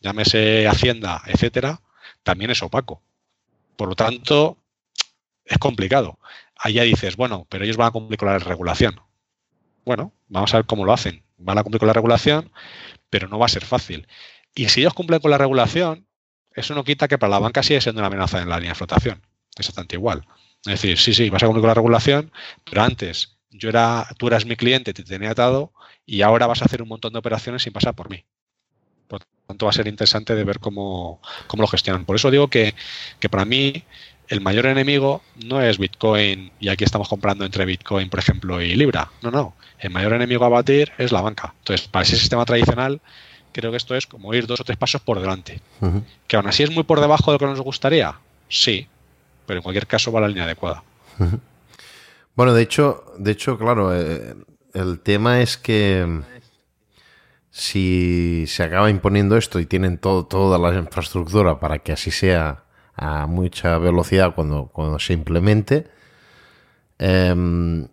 llámese 0.00 0.66
Hacienda, 0.68 1.22
etcétera, 1.26 1.80
también 2.22 2.50
es 2.50 2.62
opaco. 2.62 3.02
Por 3.76 3.88
lo 3.88 3.94
tanto, 3.94 4.58
es 5.44 5.58
complicado. 5.58 6.18
Allá 6.56 6.82
dices, 6.82 7.16
bueno, 7.16 7.46
pero 7.48 7.64
ellos 7.64 7.76
van 7.76 7.88
a 7.88 7.92
cumplir 7.92 8.18
con 8.18 8.28
la 8.28 8.38
regulación. 8.38 9.00
Bueno, 9.84 10.12
vamos 10.28 10.52
a 10.54 10.58
ver 10.58 10.66
cómo 10.66 10.84
lo 10.84 10.92
hacen. 10.92 11.22
Van 11.38 11.58
a 11.58 11.62
cumplir 11.62 11.78
con 11.78 11.86
la 11.86 11.92
regulación, 11.92 12.50
pero 13.10 13.28
no 13.28 13.38
va 13.38 13.46
a 13.46 13.50
ser 13.50 13.64
fácil. 13.64 14.08
Y 14.54 14.68
si 14.68 14.80
ellos 14.80 14.94
cumplen 14.94 15.20
con 15.20 15.30
la 15.30 15.38
regulación, 15.38 16.06
eso 16.52 16.74
no 16.74 16.84
quita 16.84 17.08
que 17.08 17.18
para 17.18 17.30
la 17.30 17.38
banca 17.38 17.62
sigue 17.62 17.80
siendo 17.80 18.00
una 18.00 18.08
amenaza 18.08 18.40
en 18.40 18.48
la 18.48 18.56
línea 18.56 18.72
de 18.72 18.76
flotación. 18.76 19.22
Es 19.54 19.60
Exactamente 19.60 19.96
igual. 19.96 20.26
Es 20.66 20.82
decir, 20.82 20.98
sí, 20.98 21.14
sí, 21.14 21.30
vas 21.30 21.42
a 21.42 21.46
cumplir 21.46 21.62
con 21.62 21.68
la 21.68 21.74
regulación, 21.74 22.32
pero 22.64 22.82
antes 22.82 23.36
yo 23.50 23.68
era, 23.68 24.06
tú 24.18 24.26
eras 24.26 24.44
mi 24.44 24.56
cliente, 24.56 24.92
te 24.92 25.02
tenía 25.02 25.30
atado 25.30 25.72
y 26.04 26.22
ahora 26.22 26.46
vas 26.46 26.62
a 26.62 26.66
hacer 26.66 26.82
un 26.82 26.88
montón 26.88 27.12
de 27.12 27.18
operaciones 27.18 27.62
sin 27.62 27.72
pasar 27.72 27.94
por 27.94 28.10
mí. 28.10 28.24
Por 29.08 29.20
lo 29.20 29.26
tanto, 29.46 29.66
va 29.66 29.70
a 29.70 29.74
ser 29.74 29.86
interesante 29.86 30.34
de 30.34 30.44
ver 30.44 30.58
cómo, 30.58 31.20
cómo 31.46 31.62
lo 31.62 31.68
gestionan. 31.68 32.04
Por 32.04 32.16
eso 32.16 32.30
digo 32.30 32.48
que, 32.48 32.74
que 33.20 33.28
para 33.28 33.44
mí 33.44 33.84
el 34.28 34.40
mayor 34.40 34.66
enemigo 34.66 35.22
no 35.44 35.62
es 35.62 35.78
Bitcoin 35.78 36.52
y 36.58 36.68
aquí 36.68 36.84
estamos 36.84 37.08
comprando 37.08 37.44
entre 37.44 37.64
Bitcoin, 37.64 38.10
por 38.10 38.18
ejemplo, 38.18 38.60
y 38.60 38.74
Libra. 38.74 39.10
No, 39.22 39.30
no. 39.30 39.54
El 39.78 39.90
mayor 39.90 40.14
enemigo 40.14 40.44
a 40.44 40.48
batir 40.48 40.92
es 40.98 41.12
la 41.12 41.20
banca. 41.20 41.54
Entonces, 41.58 41.86
para 41.86 42.04
ese 42.04 42.16
sistema 42.16 42.44
tradicional, 42.44 43.00
creo 43.52 43.70
que 43.70 43.76
esto 43.76 43.94
es 43.94 44.06
como 44.06 44.34
ir 44.34 44.46
dos 44.46 44.60
o 44.60 44.64
tres 44.64 44.78
pasos 44.78 45.00
por 45.00 45.20
delante. 45.20 45.60
Que 46.26 46.36
aún 46.36 46.46
así 46.46 46.62
es 46.62 46.70
muy 46.70 46.84
por 46.84 47.00
debajo 47.00 47.30
de 47.30 47.34
lo 47.34 47.38
que 47.38 47.46
nos 47.46 47.60
gustaría. 47.60 48.18
Sí, 48.48 48.88
pero 49.46 49.58
en 49.58 49.62
cualquier 49.62 49.86
caso 49.86 50.12
va 50.12 50.20
la 50.20 50.28
línea 50.28 50.44
adecuada. 50.44 50.82
Bueno, 52.36 52.52
de 52.52 52.60
hecho, 52.60 53.14
de 53.16 53.30
hecho, 53.30 53.56
claro, 53.56 53.96
eh, 53.96 54.34
el 54.74 55.00
tema 55.00 55.40
es 55.40 55.56
que 55.56 56.20
si 57.50 58.44
se 58.46 58.62
acaba 58.62 58.90
imponiendo 58.90 59.38
esto 59.38 59.58
y 59.58 59.64
tienen 59.64 59.96
todo, 59.96 60.26
toda 60.26 60.58
la 60.58 60.78
infraestructura 60.78 61.58
para 61.58 61.78
que 61.78 61.92
así 61.92 62.10
sea 62.10 62.64
a 62.94 63.26
mucha 63.26 63.78
velocidad 63.78 64.34
cuando, 64.34 64.66
cuando 64.66 64.98
se 64.98 65.14
implemente, 65.14 65.88
em, 66.98 67.88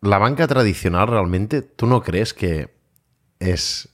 la 0.00 0.16
banca 0.16 0.46
tradicional 0.46 1.08
realmente, 1.08 1.60
¿tú 1.60 1.86
no 1.86 2.00
crees 2.00 2.32
que 2.32 2.74
es 3.38 3.90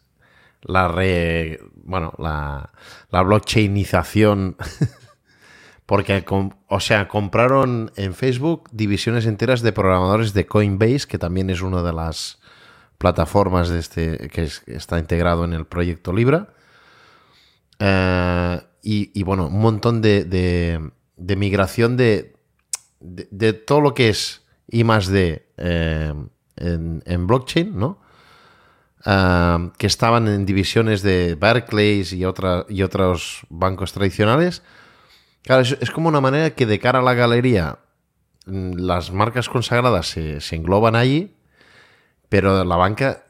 la 0.62 0.86
re, 0.86 1.58
bueno, 1.74 2.14
la, 2.18 2.70
la 3.10 3.22
blockchainización 3.22 4.56
Porque, 5.86 6.24
o 6.68 6.80
sea, 6.80 7.08
compraron 7.08 7.92
en 7.96 8.14
Facebook 8.14 8.70
divisiones 8.72 9.26
enteras 9.26 9.60
de 9.60 9.72
programadores 9.72 10.32
de 10.32 10.46
Coinbase, 10.46 11.06
que 11.06 11.18
también 11.18 11.50
es 11.50 11.60
una 11.60 11.82
de 11.82 11.92
las 11.92 12.40
plataformas 12.96 13.68
de 13.68 13.80
este, 13.80 14.28
que, 14.28 14.48
está 14.66 14.98
integrado 14.98 15.44
en 15.44 15.52
el 15.52 15.66
proyecto 15.66 16.12
Libra. 16.12 16.54
Eh, 17.78 18.60
y, 18.82 19.22
bueno, 19.24 19.48
un 19.48 19.60
montón 19.60 20.00
de, 20.00 20.90
migración 21.18 21.98
de, 21.98 22.34
de, 23.00 23.52
todo 23.52 23.80
lo 23.80 23.94
que 23.94 24.08
es 24.08 24.42
I 24.68 24.84
más 24.84 25.08
D 25.08 25.46
eh, 25.58 26.14
en, 26.56 27.26
blockchain, 27.26 27.78
¿no? 27.78 28.00
Eh, 29.04 29.70
que 29.76 29.86
estaban 29.86 30.28
en 30.28 30.46
divisiones 30.46 31.02
de 31.02 31.34
Barclays 31.34 32.14
y, 32.14 32.24
otra, 32.24 32.64
y 32.70 32.82
otros 32.82 33.46
bancos 33.50 33.92
tradicionales 33.92 34.62
Claro, 35.44 35.62
es, 35.62 35.90
como 35.90 36.08
una 36.08 36.22
manera 36.22 36.54
que 36.54 36.64
de 36.64 36.78
cara 36.78 37.00
a 37.00 37.02
la 37.02 37.12
galería 37.12 37.78
mm, 38.46 38.76
las 38.78 39.12
marcas 39.12 39.48
consagradas 39.48 40.06
se, 40.06 40.38
engloban 40.56 40.96
allí, 40.96 41.36
pero 42.30 42.64
la 42.64 42.76
banca, 42.76 43.24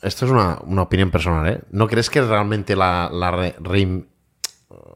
esto 0.00 0.24
es 0.24 0.32
una, 0.32 0.54
opinión 0.82 1.10
personal, 1.10 1.46
¿eh? 1.48 1.60
¿No 1.70 1.88
crees 1.88 2.08
que 2.08 2.22
realmente 2.22 2.74
la, 2.74 3.10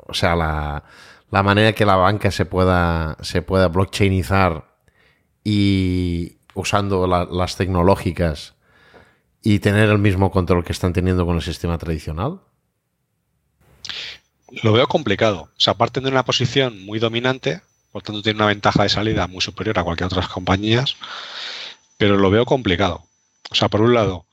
o 0.06 0.14
sea, 0.14 0.34
la, 0.34 0.84
la, 1.30 1.42
manera 1.42 1.74
que 1.74 1.84
la 1.84 1.96
banca 1.96 2.30
se 2.30 2.46
pueda, 2.46 3.18
se 3.20 3.42
pueda 3.42 3.68
blockchainizar 3.68 4.64
y 5.44 6.38
usando 6.54 7.06
las 7.06 7.56
tecnológicas 7.56 8.54
y 9.42 9.58
tener 9.58 9.90
el 9.90 9.98
mismo 9.98 10.30
control 10.30 10.64
que 10.64 10.72
están 10.72 10.94
teniendo 10.94 11.26
con 11.26 11.36
el 11.36 11.42
sistema 11.42 11.76
tradicional? 11.76 12.40
Lo 14.62 14.72
veo 14.72 14.86
complicado. 14.86 15.50
O 15.56 15.60
sea, 15.60 15.74
parten 15.74 16.04
de 16.04 16.10
una 16.10 16.24
posición 16.24 16.84
muy 16.84 16.98
dominante, 16.98 17.62
por 17.90 18.02
tanto 18.02 18.22
tiene 18.22 18.38
una 18.38 18.46
ventaja 18.46 18.82
de 18.82 18.88
salida 18.88 19.26
muy 19.26 19.40
superior 19.40 19.78
a 19.78 19.84
cualquier 19.84 20.06
otras 20.06 20.28
compañías, 20.28 20.96
pero 21.96 22.16
lo 22.16 22.30
veo 22.30 22.44
complicado. 22.44 23.06
O 23.50 23.54
sea, 23.54 23.68
por 23.68 23.80
un 23.80 23.94
lado, 23.94 24.26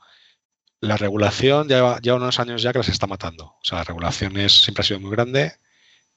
la 0.82 0.98
regulación 0.98 1.68
lleva, 1.68 2.00
lleva 2.00 2.18
unos 2.18 2.40
años 2.40 2.62
ya 2.62 2.72
que 2.74 2.80
las 2.80 2.90
está 2.90 3.08
matando. 3.08 3.46
O 3.46 3.62
sea, 3.64 3.80
la 3.80 3.84
regulación 3.86 4.38
es, 4.38 4.64
siempre 4.64 4.82
ha 4.82 4.86
sido 4.86 5.00
muy 5.00 5.12
grande 5.12 5.54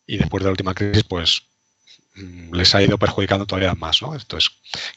y 0.07 0.19
después 0.19 0.43
de 0.43 0.47
la 0.47 0.51
última 0.51 0.75
crisis, 0.75 1.05
pues 1.05 1.43
mm, 2.17 2.55
les 2.55 2.75
ha 2.75 2.83
ido 2.83 2.99
perjudicando 2.99 3.47
todavía 3.47 3.75
más. 3.75 4.03
¿no? 4.03 4.15
Entonces, 4.15 4.51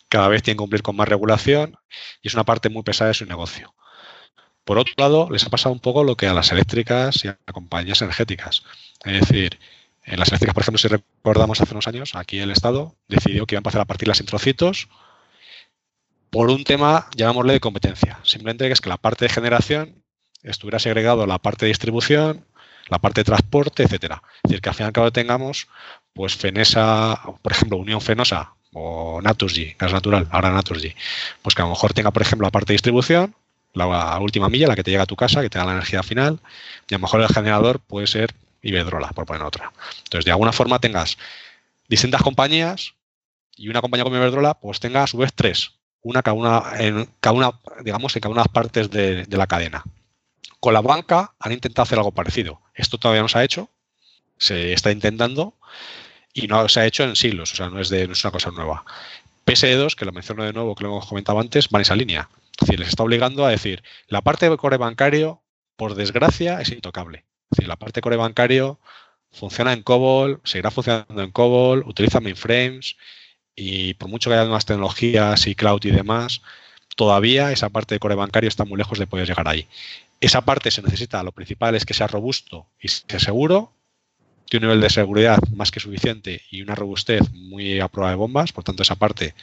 cada 0.08 0.28
vez 0.28 0.44
tienen 0.44 0.58
que 0.58 0.64
cumplir 0.64 0.82
con 0.82 0.96
más 0.96 1.08
regulación 1.08 1.78
y 2.22 2.28
es 2.28 2.34
una 2.34 2.46
parte 2.46 2.70
muy 2.70 2.84
pesada 2.84 3.10
de 3.10 3.14
su 3.14 3.26
negocio. 3.26 3.74
Por 4.66 4.78
otro 4.78 4.94
lado, 4.98 5.30
les 5.32 5.46
ha 5.46 5.50
pasado 5.50 5.74
un 5.74 5.80
poco 5.80 6.04
lo 6.04 6.16
que 6.16 6.28
a 6.28 6.34
las 6.34 6.52
eléctricas 6.52 7.24
y 7.26 7.28
a 7.28 7.38
compañías 7.52 8.02
energéticas. 8.02 8.64
Es 9.06 9.22
decir, 9.22 9.60
en 10.04 10.20
las 10.20 10.30
eléctricas, 10.30 10.54
por 10.54 10.64
ejemplo, 10.64 10.80
si 10.80 10.88
recordamos 10.88 11.62
hace 11.62 11.74
unos 11.74 11.88
años, 11.88 12.16
aquí 12.16 12.40
el 12.40 12.52
Estado 12.52 12.96
decidió 13.08 13.46
que 13.46 13.56
iban 13.56 13.60
a 13.60 13.66
empezar 13.66 13.82
a 13.82 13.86
partirlas 13.86 14.20
en 14.20 14.26
trocitos 14.26 14.90
por 16.30 16.50
un 16.50 16.64
tema, 16.64 17.08
llamémosle, 17.16 17.54
de 17.54 17.60
competencia. 17.60 18.20
Simplemente 18.24 18.68
que 18.68 18.74
es 18.74 18.82
que 18.82 18.90
la 18.90 18.98
parte 18.98 19.26
de 19.26 19.30
generación 19.30 20.04
estuviera 20.44 20.80
segregado 20.80 21.26
la 21.26 21.40
parte 21.40 21.66
de 21.66 21.70
distribución, 21.70 22.46
la 22.88 23.00
parte 23.00 23.22
de 23.22 23.26
transporte, 23.26 23.84
etcétera. 23.84 24.22
Es 24.44 24.50
decir, 24.50 24.62
que 24.62 24.70
al 24.70 24.76
fin 24.76 24.86
y 24.86 24.88
al 24.88 24.94
cabo 24.94 25.12
tengamos, 25.12 25.68
pues 26.14 26.36
Fenesa, 26.36 27.22
por 27.42 27.52
ejemplo, 27.52 27.78
Unión 27.78 28.02
Fenosa 28.02 28.54
o 28.74 29.22
Naturgy, 29.22 29.76
gas 29.78 29.94
natural, 29.94 30.28
ahora 30.32 30.52
Naturgy, 30.52 30.94
pues 31.42 31.56
que 31.56 31.62
a 31.62 31.66
lo 31.66 31.72
mejor 31.72 31.94
tenga, 31.94 32.12
por 32.12 32.22
ejemplo, 32.22 32.46
la 32.46 32.52
parte 32.52 32.74
de 32.74 32.76
distribución, 32.76 33.36
la 33.74 34.20
última 34.20 34.50
milla, 34.50 34.68
la 34.68 34.76
que 34.76 34.84
te 34.84 34.92
llega 34.92 35.04
a 35.04 35.08
tu 35.08 35.16
casa, 35.16 35.42
que 35.42 35.50
te 35.50 35.60
da 35.60 35.66
la 35.66 35.74
energía 35.74 36.04
final, 36.04 36.40
y 36.88 36.96
a 36.96 36.98
lo 36.98 37.04
mejor 37.04 37.22
el 37.22 37.28
generador 37.28 37.80
puede 37.80 38.08
ser 38.08 38.34
Iberdrola, 38.62 39.10
por 39.10 39.26
poner 39.26 39.44
otra. 39.44 39.72
Entonces, 40.04 40.26
de 40.26 40.32
alguna 40.32 40.52
forma 40.52 40.80
tengas 40.80 41.18
distintas 41.88 42.22
compañías 42.22 42.94
y 43.56 43.68
una 43.68 43.82
compañía 43.82 44.04
como 44.04 44.16
Iberdrola, 44.16 44.54
pues 44.56 44.80
tenga 44.80 45.04
a 45.04 45.08
su 45.08 45.18
vez 45.18 45.34
tres, 45.34 45.74
una 46.02 46.24
cada 46.24 46.36
una, 46.36 46.64
en 46.80 47.10
cada 47.20 47.36
una, 47.36 47.52
digamos, 47.84 48.16
en 48.16 48.22
cada 48.22 48.32
una 48.32 48.42
de 48.42 48.46
las 48.46 48.54
partes 48.54 48.90
de, 48.90 49.26
la 49.30 49.48
cadena. 49.48 49.84
Con 50.60 50.74
la 50.74 50.82
banca 50.82 51.34
han 51.40 51.52
intentado 51.52 51.84
hacer 51.84 51.98
algo 51.98 52.12
parecido. 52.12 52.62
Esto 52.74 52.98
todavía 52.98 53.22
no 53.22 53.28
se 53.28 53.40
ha 53.40 53.44
hecho, 53.44 53.70
se 54.38 54.74
está 54.74 54.92
intentando 54.92 55.58
y 56.34 56.48
no 56.48 56.68
se 56.70 56.80
ha 56.80 56.86
hecho 56.86 57.04
en 57.04 57.16
siglos, 57.16 57.54
o 57.54 57.56
sea, 57.56 57.70
no 57.70 57.80
es, 57.80 57.90
de, 57.90 58.08
no 58.08 58.14
es 58.14 58.24
una 58.24 58.32
cosa 58.32 58.52
nueva. 58.52 58.86
PSD2, 59.46 59.96
que 59.96 60.06
lo 60.06 60.12
menciono 60.12 60.44
de 60.44 60.54
nuevo, 60.54 60.76
que 60.76 60.84
lo 60.84 60.92
hemos 60.92 61.08
comentado 61.08 61.40
antes, 61.40 61.68
va 61.68 61.80
en 61.80 61.82
esa 61.82 61.96
línea. 61.96 62.30
Es 62.52 62.68
decir, 62.68 62.80
les 62.80 62.90
está 62.90 63.04
obligando 63.04 63.46
a 63.46 63.50
decir, 63.50 63.84
la 64.08 64.22
parte 64.22 64.50
de 64.50 64.58
core 64.58 64.78
bancario, 64.78 65.42
por 65.76 65.96
desgracia, 65.96 66.62
es 66.62 66.70
intocable. 66.70 67.26
La 67.58 67.76
parte 67.76 68.02
core 68.02 68.16
bancario 68.16 68.80
funciona 69.32 69.74
en 69.74 69.84
COBOL, 69.84 70.42
seguirá 70.44 70.72
funcionando 70.72 71.22
en 71.22 71.32
COBOL, 71.32 71.84
utiliza 71.86 72.20
mainframes 72.20 72.98
y 73.56 73.94
por 73.96 74.10
mucho 74.10 74.30
que 74.30 74.36
haya 74.36 74.46
nuevas 74.46 74.66
tecnologías 74.66 75.46
y 75.48 75.56
cloud 75.56 75.84
y 75.84 75.92
demás, 75.92 76.42
todavía 76.96 77.52
esa 77.52 77.70
parte 77.70 77.96
de 77.96 78.00
core 78.00 78.16
bancario 78.16 78.48
está 78.48 78.66
muy 78.66 78.78
lejos 78.78 79.00
de 79.00 79.08
poder 79.08 79.28
llegar 79.28 79.48
ahí. 79.48 79.68
Esa 80.22 80.42
parte 80.42 80.72
se 80.72 80.82
necesita, 80.82 81.24
lo 81.24 81.32
principal 81.32 81.76
es 81.76 81.86
que 81.86 81.94
sea 81.94 82.08
robusto 82.08 82.68
y 82.82 82.88
sea 82.88 83.20
seguro, 83.20 83.74
tiene 84.50 84.66
un 84.66 84.70
nivel 84.72 84.82
de 84.82 84.90
seguridad 84.90 85.40
más 85.56 85.72
que 85.72 85.80
suficiente 85.80 86.42
y 86.50 86.62
una 86.62 86.76
robustez 86.76 87.32
muy 87.34 87.80
a 87.80 87.88
prueba 87.88 88.10
de 88.10 88.16
bombas, 88.16 88.52
por 88.52 88.64
tanto 88.64 88.84
esa 88.84 88.96
parte 88.96 89.36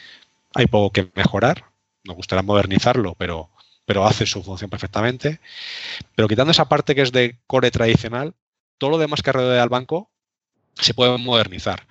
hay 0.55 0.67
poco 0.67 0.93
que 0.93 1.11
mejorar, 1.15 1.65
nos 2.05 2.17
gustaría 2.17 2.43
modernizarlo, 2.43 3.15
pero, 3.15 3.51
pero 3.87 4.07
hace 4.07 4.27
su 4.27 4.43
función 4.43 4.69
perfectamente. 4.69 5.41
Pero 6.15 6.29
quitando 6.29 6.51
esa 6.51 6.69
parte 6.69 6.95
que 6.95 7.03
es 7.03 7.13
de 7.13 7.37
core 7.47 7.71
tradicional, 7.71 8.35
todo 8.79 8.91
lo 8.91 8.99
demás 8.99 9.23
que 9.23 9.33
rodea 9.33 9.63
al 9.63 9.69
banco 9.69 10.11
se 10.75 10.93
pueden 10.93 11.23
modernizar. 11.23 11.87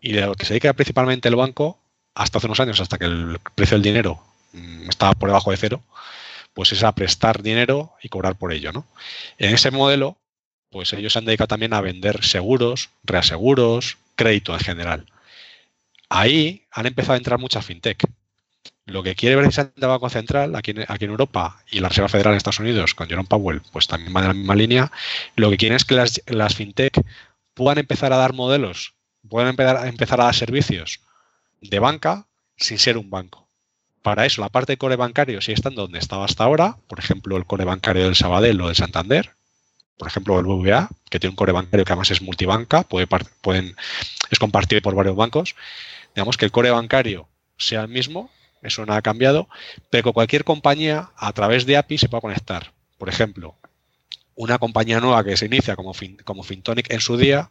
Y 0.00 0.12
de 0.12 0.22
lo 0.22 0.34
que 0.34 0.44
se 0.44 0.54
dedica 0.54 0.72
principalmente 0.72 1.28
el 1.28 1.36
banco, 1.36 1.78
hasta 2.14 2.38
hace 2.38 2.46
unos 2.46 2.60
años, 2.60 2.80
hasta 2.80 2.98
que 2.98 3.04
el 3.04 3.38
precio 3.54 3.76
del 3.76 3.82
dinero 3.82 4.20
mm, 4.52 4.88
estaba 4.88 5.12
por 5.12 5.28
debajo 5.28 5.50
de 5.50 5.56
cero, 5.56 5.82
pues 6.54 6.72
es 6.72 6.82
a 6.82 6.92
prestar 6.92 7.42
dinero 7.42 7.92
y 8.02 8.08
cobrar 8.08 8.36
por 8.36 8.52
ello. 8.52 8.72
¿no? 8.72 8.86
En 9.38 9.54
ese 9.54 9.70
modelo, 9.70 10.16
pues 10.70 10.92
ellos 10.92 11.12
se 11.12 11.18
han 11.18 11.24
dedicado 11.24 11.48
también 11.48 11.74
a 11.74 11.80
vender 11.80 12.24
seguros, 12.24 12.90
reaseguros, 13.04 13.98
crédito 14.16 14.54
en 14.54 14.60
general. 14.60 15.06
Ahí 16.08 16.66
han 16.72 16.86
empezado 16.86 17.14
a 17.14 17.18
entrar 17.18 17.38
muchas 17.38 17.64
fintech. 17.64 18.02
Lo 18.86 19.02
que 19.02 19.14
quiere 19.14 19.36
precisamente 19.36 19.80
el 19.80 19.88
Banco 19.88 20.08
Central 20.08 20.56
aquí 20.56 20.70
en, 20.70 21.10
Europa 21.10 21.62
y 21.70 21.80
la 21.80 21.88
Reserva 21.88 22.08
Federal 22.08 22.32
en 22.32 22.38
Estados 22.38 22.60
Unidos 22.60 22.94
con 22.94 23.06
Jerome 23.06 23.28
Powell, 23.28 23.60
pues 23.72 23.86
también 23.86 24.12
van 24.12 24.24
en 24.24 24.28
la 24.28 24.34
misma 24.34 24.54
línea, 24.54 24.92
lo 25.36 25.50
que 25.50 25.58
quieren 25.58 25.76
es 25.76 25.84
que 25.84 25.94
las, 25.94 26.54
fintech 26.54 26.98
puedan 27.52 27.78
empezar 27.78 28.12
a 28.12 28.16
dar 28.16 28.32
modelos, 28.32 28.94
puedan 29.28 29.50
empezar 29.50 29.76
a, 29.76 29.88
empezar 29.88 30.20
a 30.20 30.24
dar 30.24 30.34
servicios 30.34 31.00
de 31.60 31.78
banca 31.78 32.26
sin 32.56 32.78
ser 32.78 32.96
un 32.96 33.10
banco. 33.10 33.46
Para 34.02 34.24
eso, 34.24 34.40
la 34.40 34.48
parte 34.48 34.72
de 34.72 34.78
core 34.78 34.96
bancario 34.96 35.42
sigue 35.42 35.54
estando 35.54 35.82
donde 35.82 35.98
estaba 35.98 36.24
hasta 36.24 36.44
ahora, 36.44 36.78
por 36.86 36.98
ejemplo, 36.98 37.36
el 37.36 37.44
core 37.44 37.64
bancario 37.64 38.04
del 38.04 38.16
Sabadell 38.16 38.60
o 38.60 38.68
del 38.68 38.76
Santander, 38.76 39.32
por 39.98 40.08
ejemplo, 40.08 40.38
el 40.38 40.46
BBVA, 40.46 40.88
que 41.10 41.18
tiene 41.18 41.32
un 41.32 41.36
core 41.36 41.52
bancario 41.52 41.84
que 41.84 41.92
además 41.92 42.10
es 42.12 42.22
multibanca, 42.22 42.84
puede, 42.84 43.06
pueden, 43.42 43.76
es 44.30 44.38
compartido 44.38 44.80
por 44.80 44.94
varios 44.94 45.16
bancos. 45.16 45.56
Digamos 46.14 46.36
que 46.36 46.44
el 46.44 46.52
core 46.52 46.70
bancario 46.70 47.28
sea 47.58 47.82
el 47.82 47.88
mismo, 47.88 48.30
eso 48.62 48.84
no 48.86 48.94
ha 48.94 49.02
cambiado, 49.02 49.48
pero 49.90 50.04
que 50.04 50.12
cualquier 50.12 50.44
compañía 50.44 51.10
a 51.16 51.32
través 51.32 51.66
de 51.66 51.76
API 51.76 51.98
se 51.98 52.08
pueda 52.08 52.20
conectar. 52.20 52.72
Por 52.98 53.08
ejemplo, 53.08 53.56
una 54.34 54.58
compañía 54.58 55.00
nueva 55.00 55.24
que 55.24 55.36
se 55.36 55.46
inicia 55.46 55.76
como, 55.76 55.94
Fintonic 55.94 56.92
en 56.92 57.00
su 57.00 57.16
día, 57.16 57.50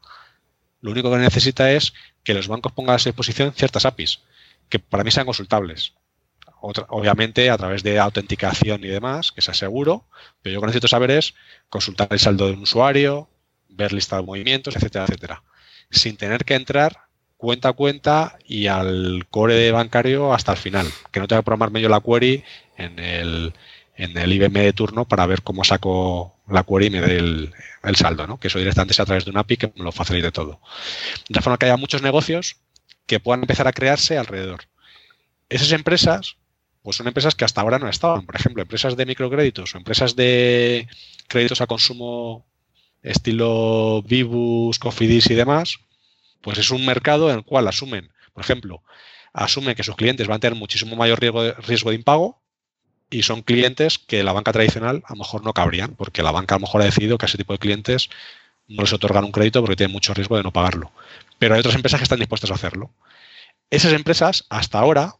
lo 0.81 0.91
único 0.91 1.11
que 1.11 1.17
necesita 1.17 1.71
es 1.71 1.93
que 2.23 2.33
los 2.33 2.47
bancos 2.47 2.71
pongan 2.71 2.95
a 2.95 2.99
su 2.99 3.09
disposición 3.09 3.53
ciertas 3.53 3.85
APIs, 3.85 4.21
que 4.69 4.79
para 4.79 5.03
mí 5.03 5.11
sean 5.11 5.25
consultables 5.25 5.93
obviamente 6.61 7.49
a 7.49 7.57
través 7.57 7.83
de 7.83 7.99
autenticación 7.99 8.83
y 8.83 8.87
demás, 8.87 9.31
que 9.31 9.41
sea 9.41 9.53
seguro, 9.53 10.05
pero 10.41 10.53
yo 10.53 10.57
lo 10.57 10.61
que 10.61 10.67
necesito 10.67 10.87
saber 10.87 11.11
es 11.11 11.35
consultar 11.69 12.07
el 12.11 12.19
saldo 12.19 12.47
de 12.47 12.53
un 12.53 12.63
usuario, 12.63 13.29
ver 13.69 13.93
lista 13.93 14.17
de 14.17 14.23
movimientos, 14.23 14.75
etcétera, 14.75 15.05
etcétera, 15.05 15.43
sin 15.91 16.17
tener 16.17 16.45
que 16.45 16.55
entrar 16.55 17.06
cuenta 17.37 17.69
a 17.69 17.73
cuenta 17.73 18.37
y 18.45 18.67
al 18.67 19.25
core 19.29 19.71
bancario 19.71 20.33
hasta 20.33 20.51
el 20.51 20.57
final, 20.57 20.87
que 21.11 21.19
no 21.19 21.27
tenga 21.27 21.41
que 21.41 21.45
programarme 21.45 21.81
yo 21.81 21.89
la 21.89 22.01
query 22.01 22.43
en 22.77 22.99
el, 22.99 23.53
en 23.95 24.17
el 24.17 24.33
IBM 24.33 24.59
de 24.59 24.73
turno 24.73 25.05
para 25.05 25.25
ver 25.25 25.43
cómo 25.43 25.63
saco 25.63 26.35
la 26.47 26.63
query 26.63 26.87
y 26.87 26.89
me 26.89 27.01
dé 27.01 27.17
el, 27.17 27.95
saldo, 27.95 28.27
¿no? 28.27 28.39
que 28.39 28.47
eso 28.47 28.59
directamente 28.59 28.93
sea 28.93 29.03
a 29.03 29.05
través 29.05 29.25
de 29.25 29.31
una 29.31 29.41
API 29.41 29.57
que 29.57 29.71
me 29.75 29.83
lo 29.83 29.91
facilite 29.91 30.31
todo. 30.31 30.59
De 31.29 31.41
forma 31.41 31.57
que 31.57 31.65
haya 31.65 31.77
muchos 31.77 32.01
negocios 32.01 32.57
que 33.05 33.19
puedan 33.19 33.41
empezar 33.41 33.67
a 33.67 33.71
crearse 33.71 34.17
alrededor. 34.17 34.63
Esas 35.49 35.71
empresas 35.71 36.35
pues 36.87 36.95
son 36.95 37.07
empresas 37.07 37.35
que 37.35 37.43
hasta 37.43 37.59
ahora 37.59 37.79
no 37.79 37.89
estaban. 37.89 38.25
Por 38.25 38.37
ejemplo, 38.37 38.61
empresas 38.61 38.95
de 38.95 39.05
microcréditos 39.05 39.75
o 39.75 39.77
empresas 39.77 40.15
de 40.15 40.87
créditos 41.27 41.59
a 41.59 41.67
consumo 41.67 42.45
estilo 43.03 44.01
Vivus, 44.03 44.79
Cofidis 44.79 45.29
y 45.29 45.35
demás, 45.35 45.79
pues 46.41 46.57
es 46.57 46.71
un 46.71 46.85
mercado 46.85 47.29
en 47.29 47.37
el 47.37 47.43
cual 47.43 47.67
asumen, 47.67 48.11
por 48.33 48.43
ejemplo, 48.43 48.83
asumen 49.33 49.75
que 49.75 49.83
sus 49.83 49.95
clientes 49.95 50.27
van 50.27 50.37
a 50.37 50.39
tener 50.39 50.57
muchísimo 50.57 50.95
mayor 50.95 51.19
riesgo 51.19 51.43
de, 51.43 51.53
riesgo 51.53 51.89
de 51.89 51.95
impago 51.95 52.41
y 53.09 53.23
son 53.23 53.41
clientes 53.41 53.99
que 53.99 54.23
la 54.23 54.33
banca 54.33 54.51
tradicional 54.51 55.03
a 55.05 55.13
lo 55.13 55.19
mejor 55.19 55.43
no 55.43 55.53
cabrían, 55.53 55.95
porque 55.95 56.23
la 56.23 56.31
banca 56.31 56.55
a 56.55 56.57
lo 56.57 56.63
mejor 56.63 56.81
ha 56.81 56.85
decidido 56.85 57.17
que 57.17 57.25
a 57.25 57.27
ese 57.27 57.37
tipo 57.37 57.53
de 57.53 57.59
clientes 57.59 58.09
no 58.67 58.83
les 58.83 58.93
otorgan 58.93 59.23
un 59.23 59.31
crédito 59.31 59.61
porque 59.61 59.77
tienen 59.77 59.93
mucho 59.93 60.13
riesgo 60.13 60.37
de 60.37 60.43
no 60.43 60.51
pagarlo. 60.51 60.91
Pero 61.39 61.53
hay 61.53 61.59
otras 61.59 61.75
empresas 61.75 61.99
que 61.99 62.03
están 62.03 62.19
dispuestas 62.19 62.51
a 62.51 62.55
hacerlo. 62.55 62.91
Esas 63.69 63.93
empresas, 63.93 64.45
hasta 64.49 64.79
ahora, 64.79 65.15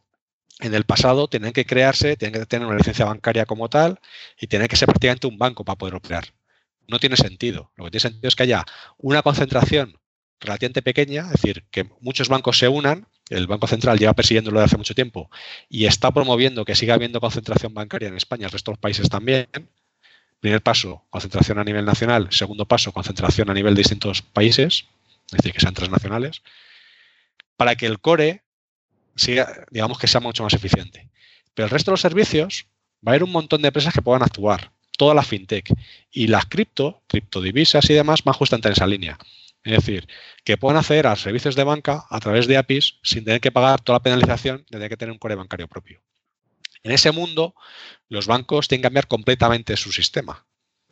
en 0.60 0.74
el 0.74 0.86
pasado 0.86 1.28
tenían 1.28 1.54
que 1.54 1.66
crearse, 1.66 2.18
tienen 2.18 2.42
que 2.42 2.46
tener 2.46 2.68
una 2.68 2.78
licencia 2.78 3.06
bancaria 3.06 3.46
como 3.46 3.70
tal 3.70 4.00
y 4.40 4.48
tienen 4.48 4.68
que 4.68 4.76
ser 4.76 4.88
prácticamente 4.88 5.28
un 5.28 5.38
banco 5.38 5.64
para 5.64 5.78
poder 5.78 5.96
operar. 5.96 6.34
No 6.88 7.00
tiene 7.00 7.18
sentido. 7.18 7.72
Lo 7.76 7.86
que 7.86 7.92
tiene 7.92 8.02
sentido 8.02 8.28
es 8.28 8.36
que 8.36 8.44
haya 8.44 8.66
una 8.98 9.22
concentración 9.22 10.00
relativamente 10.40 10.82
pequeña, 10.82 11.24
es 11.26 11.32
decir, 11.42 11.66
que 11.72 11.90
muchos 12.00 12.30
bancos 12.30 12.58
se 12.58 12.68
unan, 12.68 13.08
el 13.30 13.48
Banco 13.48 13.68
Central 13.68 13.98
lleva 13.98 14.14
persiguiéndolo 14.14 14.60
desde 14.60 14.66
hace 14.66 14.78
mucho 14.78 14.96
tiempo 14.96 15.30
y 15.70 15.86
está 15.86 16.12
promoviendo 16.12 16.64
que 16.66 16.76
siga 16.76 16.94
habiendo 16.94 17.20
concentración 17.20 17.74
bancaria 17.74 18.08
en 18.08 18.16
España, 18.16 18.46
el 18.46 18.52
resto 18.52 18.72
de 18.72 18.76
los 18.76 18.80
países 18.80 19.10
también. 19.10 19.48
Primer 20.40 20.62
paso, 20.62 21.04
concentración 21.10 21.58
a 21.58 21.64
nivel 21.64 21.84
nacional. 21.84 22.28
Segundo 22.32 22.66
paso, 22.68 22.92
concentración 22.92 23.50
a 23.50 23.54
nivel 23.56 23.74
de 23.74 23.80
distintos 23.80 24.22
países, 24.22 24.86
es 25.28 25.32
decir, 25.32 25.52
que 25.52 25.60
sean 25.60 25.74
transnacionales, 25.74 26.44
para 27.56 27.76
que 27.76 27.88
el 27.88 28.00
core 28.00 28.44
digamos 29.72 29.98
que 29.98 30.08
sea 30.08 30.22
mucho 30.22 30.44
más 30.44 30.54
eficiente. 30.54 31.10
Pero 31.54 31.66
el 31.66 31.72
resto 31.72 31.92
de 31.92 31.94
los 31.94 32.02
servicios 32.02 32.68
va 33.06 33.12
a 33.12 33.16
haber 33.16 33.24
un 33.24 33.32
montón 33.32 33.62
de 33.62 33.70
empresas 33.70 33.94
que 33.94 34.02
puedan 34.02 34.22
actuar, 34.22 34.72
toda 34.98 35.16
la 35.16 35.24
fintech. 35.24 35.72
Y 36.12 36.28
las 36.28 36.46
cripto, 36.46 37.02
criptodivisas 37.08 37.90
y 37.90 37.94
demás 37.94 38.24
van 38.24 38.36
justamente 38.36 38.68
en 38.68 38.74
esa 38.74 38.88
línea. 38.88 39.18
Es 39.64 39.74
decir, 39.74 40.08
que 40.44 40.58
puedan 40.58 40.78
acceder 40.78 41.08
a 41.08 41.16
servicios 41.16 41.56
de 41.56 41.64
banca 41.64 42.06
a 42.10 42.20
través 42.20 42.48
de 42.48 42.58
APIs 42.58 43.00
sin 43.04 43.26
tener 43.26 43.42
que 43.42 43.52
pagar 43.52 43.82
toda 43.82 43.98
la 43.98 44.04
penalización 44.04 44.58
de 44.60 44.64
tener 44.78 44.90
que 44.90 44.98
tener 44.98 45.12
un 45.12 45.18
core 45.18 45.36
bancario 45.36 45.68
propio. 45.68 46.02
En 46.84 46.92
ese 46.92 47.12
mundo, 47.12 47.54
los 48.08 48.28
bancos 48.28 48.68
tienen 48.68 48.82
que 48.82 48.86
cambiar 48.86 49.08
completamente 49.08 49.76
su 49.76 49.92
sistema. 49.92 50.46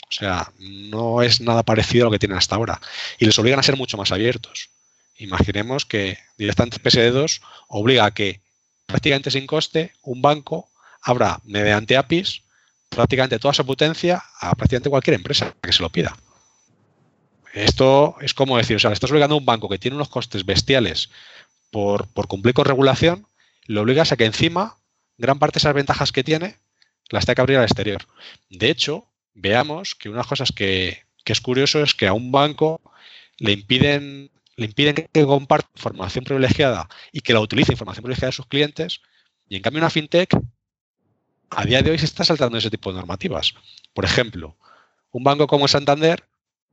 O 0.10 0.12
sea, 0.12 0.52
no 0.60 1.22
es 1.22 1.42
nada 1.42 1.64
parecido 1.64 2.04
a 2.04 2.06
lo 2.08 2.12
que 2.12 2.20
tienen 2.20 2.38
hasta 2.38 2.56
ahora. 2.56 2.82
Y 3.18 3.26
les 3.26 3.40
obligan 3.40 3.60
a 3.60 3.64
ser 3.64 3.78
mucho 3.78 3.98
más 3.98 4.12
abiertos. 4.12 4.70
Imaginemos 5.18 5.86
que 5.86 6.18
directamente 6.38 6.82
PSD2 6.82 7.42
obliga 7.70 8.06
a 8.06 8.12
que 8.12 8.42
prácticamente 8.86 9.32
sin 9.32 9.48
coste 9.48 9.94
un 10.04 10.22
banco 10.22 10.70
abra 11.02 11.40
mediante 11.46 11.96
APIs 11.98 12.44
prácticamente 12.90 13.40
toda 13.40 13.54
su 13.54 13.66
potencia 13.66 14.24
a 14.40 14.54
prácticamente 14.56 14.90
cualquier 14.90 15.16
empresa 15.16 15.56
que 15.62 15.72
se 15.72 15.82
lo 15.82 15.90
pida. 15.90 16.16
Esto 17.56 18.18
es 18.20 18.34
como 18.34 18.58
decir, 18.58 18.76
o 18.76 18.80
sea, 18.80 18.90
le 18.90 18.96
estás 18.96 19.10
obligando 19.10 19.36
a 19.36 19.38
un 19.38 19.46
banco 19.46 19.70
que 19.70 19.80
tiene 19.80 19.96
unos 19.96 20.10
costes 20.10 20.46
bestiales 20.46 21.10
por, 21.72 22.10
cumplir 22.28 22.54
con 22.54 22.66
regulación, 22.66 23.28
le 23.66 23.80
obligas 23.80 24.12
a 24.12 24.18
que 24.18 24.26
encima 24.26 24.78
gran 25.18 25.40
parte 25.40 25.56
de 25.56 25.60
esas 25.60 25.74
ventajas 25.74 26.12
que 26.12 26.26
tiene 26.26 26.58
las 27.10 27.26
tenga 27.26 27.36
que 27.36 27.42
abrir 27.42 27.58
al 27.58 27.64
exterior. 27.64 28.06
De 28.50 28.70
hecho, 28.70 29.08
veamos 29.34 29.96
que 29.96 30.10
una 30.10 30.18
de 30.18 30.20
las 30.24 30.28
cosas 30.28 30.52
que, 30.52 31.04
que 31.24 31.32
es 31.32 31.40
curioso 31.40 31.82
es 31.82 31.96
que 31.96 32.08
a 32.08 32.14
un 32.14 32.30
banco 32.30 32.82
le 33.38 33.54
impiden 33.54 34.32
le 34.58 34.66
impiden 34.66 34.96
que 34.96 35.26
comparta 35.26 35.70
información 35.76 36.26
privilegiada 36.26 36.90
y 37.14 37.22
que 37.22 37.34
la 37.34 37.40
utilice 37.40 37.72
información 37.72 38.04
privilegiada 38.04 38.30
de 38.30 38.36
sus 38.36 38.48
clientes. 38.48 39.02
Y 39.48 39.56
en 39.56 39.62
cambio 39.62 39.82
una 39.82 39.90
fintech 39.90 40.30
a 41.50 41.66
día 41.66 41.82
de 41.82 41.92
hoy 41.92 42.00
se 42.00 42.06
está 42.06 42.26
saltando 42.26 42.58
ese 42.58 42.70
tipo 42.70 42.92
de 42.92 42.98
normativas. 42.98 43.54
Por 43.94 44.04
ejemplo, 44.04 44.58
un 45.12 45.24
banco 45.24 45.48
como 45.48 45.68
Santander 45.68 46.26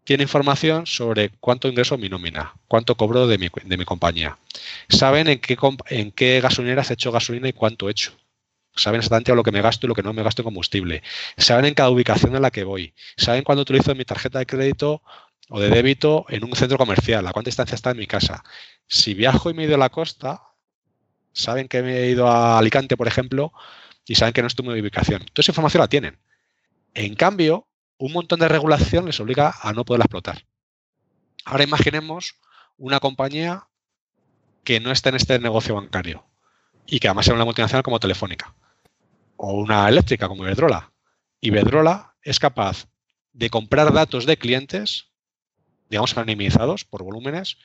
tiene 0.04 0.24
información 0.24 0.86
sobre 0.86 1.30
cuánto 1.40 1.68
ingreso 1.68 1.96
mi 1.96 2.08
nómina, 2.08 2.54
cuánto 2.68 2.96
cobro 2.96 3.26
de 3.26 3.38
mi, 3.38 3.84
compañía. 3.84 4.38
Saben 4.88 5.28
en 5.28 5.38
qué, 5.38 5.56
en 5.90 6.10
qué 6.12 6.40
gasolineras 6.40 6.90
he 6.90 6.94
hecho 6.94 7.12
gasolina 7.12 7.48
y 7.48 7.52
cuánto 7.52 7.88
he 7.88 7.92
hecho. 7.92 8.12
Saben 8.74 9.00
exactamente 9.00 9.34
lo 9.34 9.42
que 9.42 9.52
me 9.52 9.60
gasto 9.60 9.86
y 9.86 9.88
lo 9.88 9.94
que 9.94 10.02
no 10.02 10.12
me 10.12 10.22
gasto 10.22 10.42
en 10.42 10.44
combustible. 10.44 11.02
Saben 11.36 11.66
en 11.66 11.74
cada 11.74 11.90
ubicación 11.90 12.34
en 12.34 12.42
la 12.42 12.50
que 12.50 12.64
voy. 12.64 12.94
Saben 13.16 13.44
cuándo 13.44 13.62
utilizo 13.62 13.94
mi 13.94 14.04
tarjeta 14.04 14.38
de 14.38 14.46
crédito 14.46 15.02
o 15.50 15.60
de 15.60 15.68
débito 15.68 16.24
en 16.30 16.44
un 16.44 16.56
centro 16.56 16.78
comercial, 16.78 17.26
a 17.26 17.32
cuánta 17.32 17.48
distancia 17.48 17.74
está 17.74 17.90
en 17.90 17.98
mi 17.98 18.06
casa. 18.06 18.42
Si 18.86 19.14
viajo 19.14 19.50
y 19.50 19.54
me 19.54 19.64
he 19.64 19.66
ido 19.66 19.74
a 19.74 19.78
la 19.78 19.90
costa, 19.90 20.42
saben 21.32 21.68
que 21.68 21.82
me 21.82 21.98
he 21.98 22.10
ido 22.10 22.28
a 22.28 22.58
Alicante, 22.58 22.96
por 22.96 23.08
ejemplo, 23.08 23.52
y 24.06 24.14
saben 24.14 24.32
que 24.32 24.40
no 24.40 24.48
estoy 24.48 24.66
en 24.66 24.72
mi 24.72 24.80
ubicación. 24.80 25.20
Toda 25.32 25.42
esa 25.42 25.52
información 25.52 25.82
la 25.82 25.88
tienen. 25.88 26.18
En 26.94 27.14
cambio, 27.14 27.68
un 28.04 28.12
montón 28.12 28.40
de 28.40 28.48
regulación 28.48 29.06
les 29.06 29.20
obliga 29.20 29.54
a 29.62 29.72
no 29.72 29.84
poderla 29.84 30.04
explotar. 30.04 30.44
Ahora 31.44 31.64
imaginemos 31.64 32.36
una 32.76 33.00
compañía 33.00 33.68
que 34.64 34.80
no 34.80 34.90
está 34.90 35.10
en 35.10 35.16
este 35.16 35.38
negocio 35.38 35.74
bancario 35.74 36.26
y 36.86 36.98
que 36.98 37.08
además 37.08 37.26
sea 37.26 37.34
una 37.34 37.44
multinacional 37.44 37.82
como 37.82 38.00
Telefónica 38.00 38.54
o 39.36 39.52
una 39.52 39.88
eléctrica 39.88 40.28
como 40.28 40.44
Iberdrola. 40.44 40.92
Iberdrola 41.40 42.14
es 42.22 42.38
capaz 42.38 42.88
de 43.32 43.50
comprar 43.50 43.92
datos 43.92 44.26
de 44.26 44.36
clientes 44.36 45.12
digamos, 45.92 46.16
anonimizados 46.16 46.84
por 46.84 47.04
volúmenes, 47.04 47.58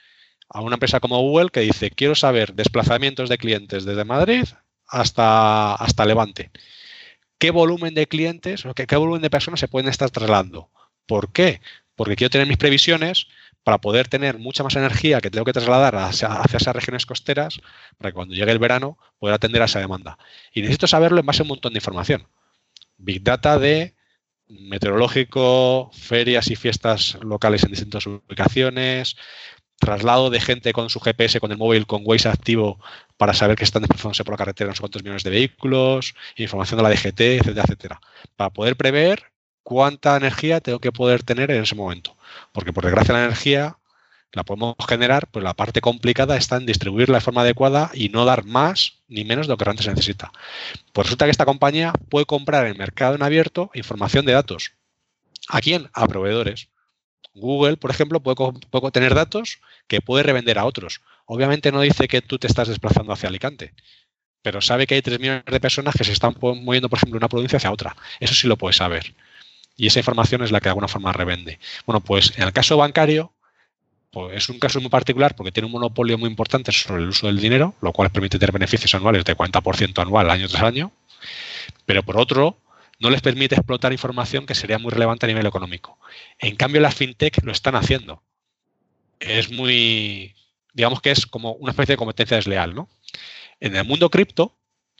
a 0.49 0.61
una 0.61 0.75
empresa 0.75 0.99
como 0.99 1.21
Google 1.21 1.49
que 1.49 1.61
dice, 1.61 1.89
quiero 1.91 2.13
saber 2.13 2.53
desplazamientos 2.53 3.29
de 3.29 3.37
clientes 3.37 3.85
desde 3.85 4.03
Madrid 4.03 4.43
hasta, 4.85 5.73
hasta 5.73 6.05
Levante. 6.05 6.51
¿Qué 7.37 7.51
volumen 7.51 7.93
de 7.93 8.07
clientes 8.07 8.65
o 8.65 8.73
qué, 8.73 8.95
volumen 8.95 9.21
de 9.21 9.29
personas 9.29 9.59
se 9.59 9.67
pueden 9.67 9.89
estar 9.89 10.09
trasladando? 10.09 10.71
¿Por 11.05 11.31
qué? 11.31 11.61
Porque 11.95 12.15
quiero 12.15 12.29
tener 12.31 12.47
mis 12.47 12.57
previsiones 12.57 13.27
para 13.63 13.79
poder 13.79 14.07
tener 14.07 14.39
mucha 14.39 14.63
más 14.63 14.75
energía 14.75 15.21
que 15.21 15.29
tengo 15.29 15.45
que 15.45 15.53
trasladar 15.53 15.95
hacia, 15.95 16.41
esas 16.53 16.75
regiones 16.75 17.05
costeras 17.05 17.59
para 17.97 18.11
que 18.11 18.15
cuando 18.15 18.33
llegue 18.33 18.51
el 18.51 18.59
verano 18.59 18.97
pueda 19.19 19.35
atender 19.35 19.61
a 19.61 19.65
esa 19.65 19.79
demanda. 19.79 20.17
Y 20.53 20.61
necesito 20.61 20.87
saberlo 20.87 21.19
en 21.19 21.25
base 21.25 21.41
a 21.41 21.43
un 21.43 21.49
montón 21.49 21.73
de 21.73 21.77
información. 21.77 22.27
Big 22.97 23.23
Data 23.23 23.59
de 23.59 23.95
meteorológico, 24.47 25.91
ferias 25.93 26.49
y 26.49 26.55
fiestas 26.55 27.17
locales 27.21 27.63
en 27.63 27.71
distintas 27.71 28.07
ubicaciones, 28.07 29.17
traslado 29.79 30.29
de 30.29 30.39
gente 30.39 30.73
con 30.73 30.89
su 30.89 30.99
GPS, 30.99 31.39
con 31.39 31.51
el 31.51 31.57
móvil, 31.57 31.85
con 31.85 32.01
Waze 32.03 32.29
activo 32.29 32.79
para 33.15 33.33
saber 33.33 33.57
que 33.57 33.63
están 33.63 33.83
desplazándose 33.83 34.23
por 34.23 34.33
la 34.33 34.37
carretera 34.37 34.69
no 34.69 34.75
sé 34.75 34.81
cuántos 34.81 35.03
millones 35.03 35.23
de 35.23 35.29
vehículos, 35.29 36.15
información 36.35 36.77
de 36.77 36.83
la 36.83 36.89
DGT, 36.89 37.21
etcétera, 37.21 37.63
etcétera. 37.63 38.01
Para 38.35 38.49
poder 38.49 38.75
prever 38.75 39.31
cuánta 39.63 40.15
energía 40.15 40.61
tengo 40.61 40.79
que 40.79 40.91
poder 40.91 41.23
tener 41.23 41.51
en 41.51 41.63
ese 41.63 41.75
momento. 41.75 42.15
Porque 42.51 42.73
por 42.73 42.85
desgracia 42.85 43.13
la 43.13 43.25
energía 43.25 43.77
la 44.33 44.43
podemos 44.43 44.75
generar, 44.87 45.27
pues 45.27 45.43
la 45.43 45.53
parte 45.53 45.81
complicada 45.81 46.37
está 46.37 46.57
en 46.57 46.65
distribuirla 46.65 47.17
de 47.17 47.21
forma 47.21 47.41
adecuada 47.41 47.91
y 47.93 48.09
no 48.09 48.25
dar 48.25 48.45
más 48.45 48.99
ni 49.07 49.23
menos 49.23 49.47
de 49.47 49.53
lo 49.53 49.57
que 49.57 49.65
realmente 49.65 49.83
se 49.83 49.89
necesita. 49.89 50.31
Pues 50.93 51.07
resulta 51.07 51.25
que 51.25 51.31
esta 51.31 51.45
compañía 51.45 51.93
puede 52.09 52.25
comprar 52.25 52.65
en 52.65 52.73
el 52.73 52.77
mercado 52.77 53.15
en 53.15 53.23
abierto 53.23 53.71
información 53.73 54.25
de 54.25 54.33
datos. 54.33 54.73
¿A 55.47 55.61
quién? 55.61 55.89
A 55.93 56.07
proveedores. 56.07 56.69
Google, 57.39 57.77
por 57.77 57.91
ejemplo, 57.91 58.19
puede, 58.19 58.91
tener 58.91 59.15
datos 59.15 59.59
que 59.87 60.01
puede 60.01 60.23
revender 60.23 60.59
a 60.59 60.65
otros. 60.65 61.01
Obviamente 61.25 61.71
no 61.71 61.81
dice 61.81 62.07
que 62.07 62.21
tú 62.21 62.37
te 62.37 62.47
estás 62.47 62.67
desplazando 62.67 63.13
hacia 63.13 63.29
Alicante, 63.29 63.73
pero 64.41 64.61
sabe 64.61 64.87
que 64.87 64.95
hay 64.95 65.01
3 65.01 65.19
millones 65.19 65.43
de 65.45 65.59
personas 65.59 65.95
que 65.95 66.03
se 66.03 66.13
están 66.13 66.35
moviendo, 66.39 66.89
por 66.89 66.97
ejemplo, 66.97 67.15
de 67.15 67.23
una 67.23 67.29
provincia 67.29 67.57
hacia 67.57 67.71
otra. 67.71 67.95
Eso 68.19 68.33
sí 68.33 68.47
lo 68.47 68.57
puede 68.57 68.73
saber. 68.73 69.13
Y 69.75 69.87
esa 69.87 69.99
información 69.99 70.41
es 70.43 70.51
la 70.51 70.59
que 70.59 70.65
de 70.65 70.71
alguna 70.71 70.87
forma 70.87 71.13
revende. 71.13 71.59
Bueno, 71.85 72.01
pues 72.01 72.33
en 72.37 72.43
el 72.43 72.53
caso 72.53 72.77
bancario, 72.77 73.31
pues 74.11 74.37
es 74.37 74.49
un 74.49 74.59
caso 74.59 74.81
muy 74.81 74.89
particular 74.89 75.35
porque 75.35 75.51
tiene 75.51 75.67
un 75.67 75.73
monopolio 75.73 76.17
muy 76.17 76.29
importante 76.29 76.71
sobre 76.71 77.03
el 77.03 77.09
uso 77.09 77.27
del 77.27 77.39
dinero, 77.39 77.75
lo 77.81 77.93
cual 77.93 78.09
permite 78.09 78.39
tener 78.39 78.51
beneficios 78.51 78.93
anuales 78.95 79.23
de 79.23 79.37
40% 79.37 80.01
anual 80.01 80.29
año 80.29 80.47
tras 80.47 80.63
año. 80.63 80.91
Pero 81.85 82.03
por 82.03 82.17
otro, 82.17 82.57
no 82.99 83.09
les 83.09 83.21
permite 83.21 83.55
explotar 83.55 83.91
información 83.91 84.45
que 84.45 84.55
sería 84.55 84.79
muy 84.79 84.91
relevante 84.91 85.25
a 85.25 85.29
nivel 85.29 85.45
económico. 85.45 85.99
En 86.39 86.55
cambio, 86.55 86.81
las 86.81 86.95
fintech 86.95 87.43
lo 87.43 87.51
están 87.51 87.75
haciendo. 87.75 88.23
Es 89.19 89.51
muy, 89.51 90.35
digamos 90.73 91.01
que 91.01 91.11
es 91.11 91.25
como 91.25 91.53
una 91.53 91.71
especie 91.71 91.93
de 91.93 91.97
competencia 91.97 92.37
desleal, 92.37 92.75
¿no? 92.75 92.89
En 93.59 93.75
el 93.75 93.85
mundo 93.85 94.09
cripto, 94.09 94.57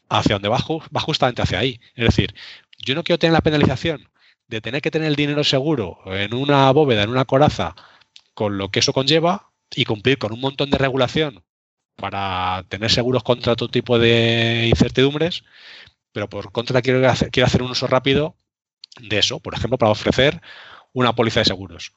hacia 0.10 0.36
donde 0.36 0.50
va, 0.50 0.58
va 0.96 1.02
justamente 1.02 1.42
hacia 1.42 1.60
ahí. 1.60 1.80
Es 1.96 2.06
decir, 2.06 2.34
yo 2.80 2.96
no 2.96 3.04
quiero 3.04 3.20
tener 3.20 3.34
la 3.34 3.42
penalización 3.42 4.10
de 4.48 4.62
tener 4.62 4.82
que 4.82 4.92
tener 4.92 5.08
el 5.10 5.16
dinero 5.16 5.44
seguro 5.44 6.00
en 6.06 6.34
una 6.34 6.72
bóveda, 6.72 7.04
en 7.04 7.10
una 7.10 7.26
coraza, 7.26 7.76
con 8.34 8.58
lo 8.58 8.70
que 8.70 8.80
eso 8.80 8.94
conlleva 8.94 9.52
y 9.76 9.86
cumplir 9.86 10.18
con 10.18 10.32
un 10.32 10.40
montón 10.40 10.70
de 10.70 10.78
regulación 10.78 11.44
para 11.96 12.64
tener 12.70 12.92
seguros 12.92 13.24
contra 13.24 13.56
todo 13.56 13.70
tipo 13.70 14.00
de 14.00 14.68
incertidumbres, 14.70 15.44
pero 16.12 16.30
por 16.30 16.52
contra 16.52 16.82
quiero 16.82 17.08
hacer, 17.10 17.32
quiero 17.32 17.48
hacer 17.48 17.62
un 17.62 17.72
uso 17.72 17.88
rápido 17.88 18.36
de 19.00 19.20
eso, 19.20 19.40
por 19.40 19.54
ejemplo, 19.54 19.78
para 19.78 19.92
ofrecer 19.92 20.42
una 20.94 21.14
póliza 21.14 21.42
de 21.42 21.46
seguros. 21.46 21.94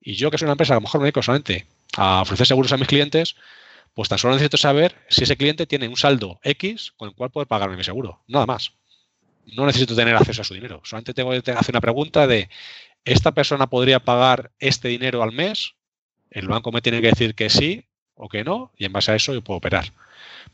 Y 0.00 0.14
yo, 0.14 0.30
que 0.30 0.38
soy 0.38 0.46
una 0.46 0.52
empresa, 0.52 0.74
a 0.74 0.76
lo 0.76 0.82
mejor 0.82 1.00
me 1.00 1.06
dedico 1.06 1.22
solamente 1.22 1.66
a 1.96 2.22
ofrecer 2.22 2.46
seguros 2.46 2.72
a 2.72 2.76
mis 2.76 2.88
clientes, 2.88 3.36
pues 3.94 4.08
tan 4.08 4.18
solo 4.18 4.34
necesito 4.34 4.56
saber 4.56 4.94
si 5.08 5.24
ese 5.24 5.36
cliente 5.36 5.66
tiene 5.66 5.88
un 5.88 5.96
saldo 5.96 6.38
X 6.42 6.92
con 6.96 7.08
el 7.08 7.14
cual 7.14 7.30
poder 7.30 7.48
pagarme 7.48 7.76
mi 7.76 7.84
seguro. 7.84 8.22
Nada 8.28 8.46
más. 8.46 8.72
No 9.46 9.66
necesito 9.66 9.96
tener 9.96 10.14
acceso 10.14 10.42
a 10.42 10.44
su 10.44 10.54
dinero. 10.54 10.80
Solamente 10.84 11.14
tengo 11.14 11.30
que 11.30 11.50
hacer 11.52 11.72
una 11.72 11.80
pregunta 11.80 12.26
de, 12.26 12.48
¿esta 13.04 13.32
persona 13.32 13.66
podría 13.66 14.00
pagar 14.00 14.52
este 14.58 14.88
dinero 14.88 15.22
al 15.22 15.32
mes? 15.32 15.74
El 16.30 16.48
banco 16.48 16.70
me 16.70 16.82
tiene 16.82 17.00
que 17.00 17.08
decir 17.08 17.34
que 17.34 17.48
sí 17.48 17.86
o 18.14 18.28
que 18.28 18.44
no, 18.44 18.72
y 18.76 18.84
en 18.84 18.92
base 18.92 19.12
a 19.12 19.14
eso 19.14 19.32
yo 19.32 19.42
puedo 19.42 19.58
operar. 19.58 19.92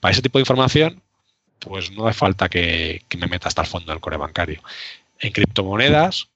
Para 0.00 0.12
ese 0.12 0.22
tipo 0.22 0.38
de 0.38 0.42
información, 0.42 1.02
pues 1.64 1.90
no 1.90 2.06
hace 2.06 2.18
falta 2.18 2.48
que, 2.48 3.02
me 3.18 3.26
meta 3.26 3.48
hasta 3.48 3.62
el 3.62 3.68
fondo 3.68 3.90
del 3.92 4.00
core 4.00 4.16
bancario. 4.16 4.62
En 5.18 5.32
criptomonedas, 5.32 6.28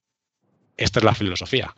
esta 0.77 1.01
es 1.01 1.05
la 1.05 1.15
filosofía. 1.15 1.75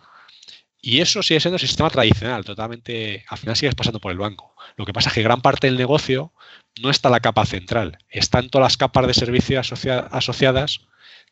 Y 0.81 1.01
eso 1.01 1.23
sigue 1.23 1.41
siendo 1.41 1.57
el 1.57 1.61
sistema 1.61 1.91
tradicional, 1.91 2.45
totalmente, 2.45 3.25
al 3.29 3.39
final 3.39 3.57
sigues 3.57 3.75
pasando 3.75 4.01
por 4.01 4.13
el 4.13 4.19
banco. 4.19 4.55
Lo 4.77 4.87
que 4.87 4.93
pasa 4.93 5.11
es 5.11 5.15
que 5.15 5.23
gran 5.23 5.43
parte 5.43 5.67
del 5.67 5.77
negocio 5.77 6.33
no 6.81 6.91
está 6.91 7.11
la 7.11 7.21
capa 7.21 7.45
central, 7.45 7.99
están 8.09 8.49
todas 8.49 8.67
las 8.67 8.77
capas 8.77 9.07
de 9.07 9.15
servicio 9.15 9.61
asociadas, 9.61 10.81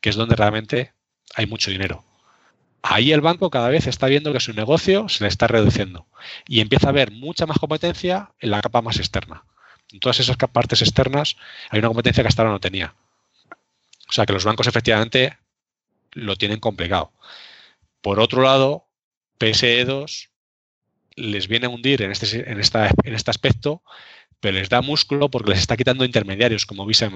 que 0.01 0.11
es 0.11 0.17
donde 0.17 0.37
realmente 0.37 0.93
hay 1.35 1.47
mucho 1.47 1.71
dinero. 1.71 2.05
Ahí 2.83 3.13
el 3.13 3.21
banco 3.21 3.51
cada 3.51 3.71
vez 3.71 3.87
está 3.87 4.07
viendo 4.07 4.33
que 4.33 4.41
su 4.41 4.53
negocio 4.53 5.09
se 5.09 5.25
le 5.25 5.29
está 5.29 5.47
reduciendo 5.47 6.07
y 6.47 6.61
empieza 6.61 6.89
a 6.89 6.91
haber 6.91 7.11
mucha 7.11 7.47
más 7.47 7.59
competencia 7.59 8.33
en 8.41 8.51
la 8.51 8.61
capa 8.61 8.83
más 8.83 8.99
externa 8.99 9.45
en 9.93 10.01
todas 10.01 10.21
esas 10.21 10.37
partes 10.37 10.83
externas 10.83 11.37
hay 11.71 11.79
una 11.79 11.89
competencia 11.89 12.23
que 12.23 12.29
hasta 12.29 12.43
ahora 12.43 12.53
no 12.53 12.61
tenía. 12.61 12.95
O 14.09 14.13
sea 14.13 14.27
que 14.27 14.33
los 14.33 14.45
bancos 14.45 14.67
efectivamente 14.67 15.37
lo 16.13 16.37
tienen 16.37 16.61
complicado. 16.61 17.13
Por 18.01 18.21
otro 18.21 18.43
lado, 18.43 18.87
PSE2 19.39 20.29
les 21.17 21.49
viene 21.49 21.67
a 21.67 21.71
hundir 21.71 22.03
en 22.03 22.11
este, 22.11 22.51
en, 22.51 22.59
en 22.59 23.15
este 23.15 23.31
aspecto, 23.31 23.83
pero 24.41 24.57
les 24.57 24.69
da 24.69 24.83
músculo 24.83 25.31
porque 25.31 25.51
les 25.51 25.61
está 25.61 25.77
quitando 25.77 26.05
intermediarios 26.05 26.65
como 26.65 26.87
Visa 26.87 27.11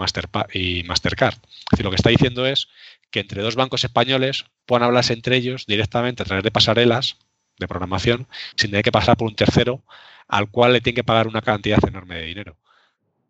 y, 0.53 0.83
Mastercard. 0.85 1.35
Es 1.35 1.71
decir, 1.71 1.85
lo 1.85 1.91
que 1.91 1.97
está 1.97 2.11
diciendo 2.11 2.47
es 2.47 2.69
que 3.11 3.21
entre 3.21 3.43
dos 3.43 3.55
bancos 3.55 3.85
españoles 3.85 4.47
puedan 4.67 4.85
hablarse 4.85 5.13
entre 5.13 5.37
ellos 5.37 5.67
directamente 5.67 6.23
a 6.23 6.27
través 6.27 6.43
de 6.43 6.51
pasarelas 6.51 7.19
de 7.59 7.69
programación 7.69 8.27
sin 8.57 8.71
tener 8.71 8.83
que 8.83 8.93
pasar 8.93 9.17
por 9.17 9.29
un 9.29 9.37
tercero 9.37 9.85
al 10.27 10.51
cual 10.51 10.73
le 10.73 10.81
tiene 10.81 10.97
que 10.97 11.05
pagar 11.05 11.29
una 11.29 11.43
cantidad 11.43 11.79
enorme 11.87 12.17
de 12.17 12.27
dinero. 12.27 12.57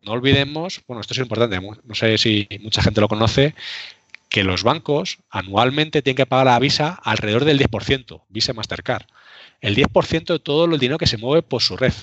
No 0.03 0.11
olvidemos, 0.11 0.81
bueno, 0.87 1.01
esto 1.01 1.13
es 1.13 1.19
importante, 1.19 1.59
no 1.59 1.95
sé 1.95 2.17
si 2.17 2.47
mucha 2.61 2.81
gente 2.81 3.01
lo 3.01 3.07
conoce, 3.07 3.55
que 4.29 4.43
los 4.43 4.63
bancos 4.63 5.19
anualmente 5.29 6.01
tienen 6.01 6.17
que 6.17 6.25
pagar 6.25 6.47
a 6.47 6.59
Visa 6.59 6.99
alrededor 7.03 7.45
del 7.45 7.59
10%, 7.59 8.23
Visa 8.29 8.53
Mastercard. 8.53 9.05
El 9.61 9.75
10% 9.75 10.25
de 10.25 10.39
todo 10.39 10.65
el 10.65 10.79
dinero 10.79 10.97
que 10.97 11.07
se 11.07 11.17
mueve 11.17 11.43
por 11.43 11.61
su 11.61 11.77
red. 11.77 11.93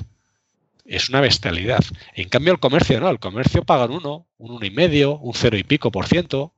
Es 0.87 1.09
una 1.09 1.21
bestialidad. 1.21 1.85
En 2.15 2.29
cambio, 2.29 2.53
el 2.53 2.61
comercio 2.61 3.01
no, 3.01 3.11
el 3.11 3.19
comercio 3.19 3.65
paga 3.65 3.87
un 3.87 3.95
1, 3.95 4.27
un 4.39 4.61
1,5, 4.61 5.19
un 5.21 5.35
0 5.35 5.57
y 5.59 5.65
pico 5.65 5.91
por 5.91 6.07
ciento, 6.07 6.55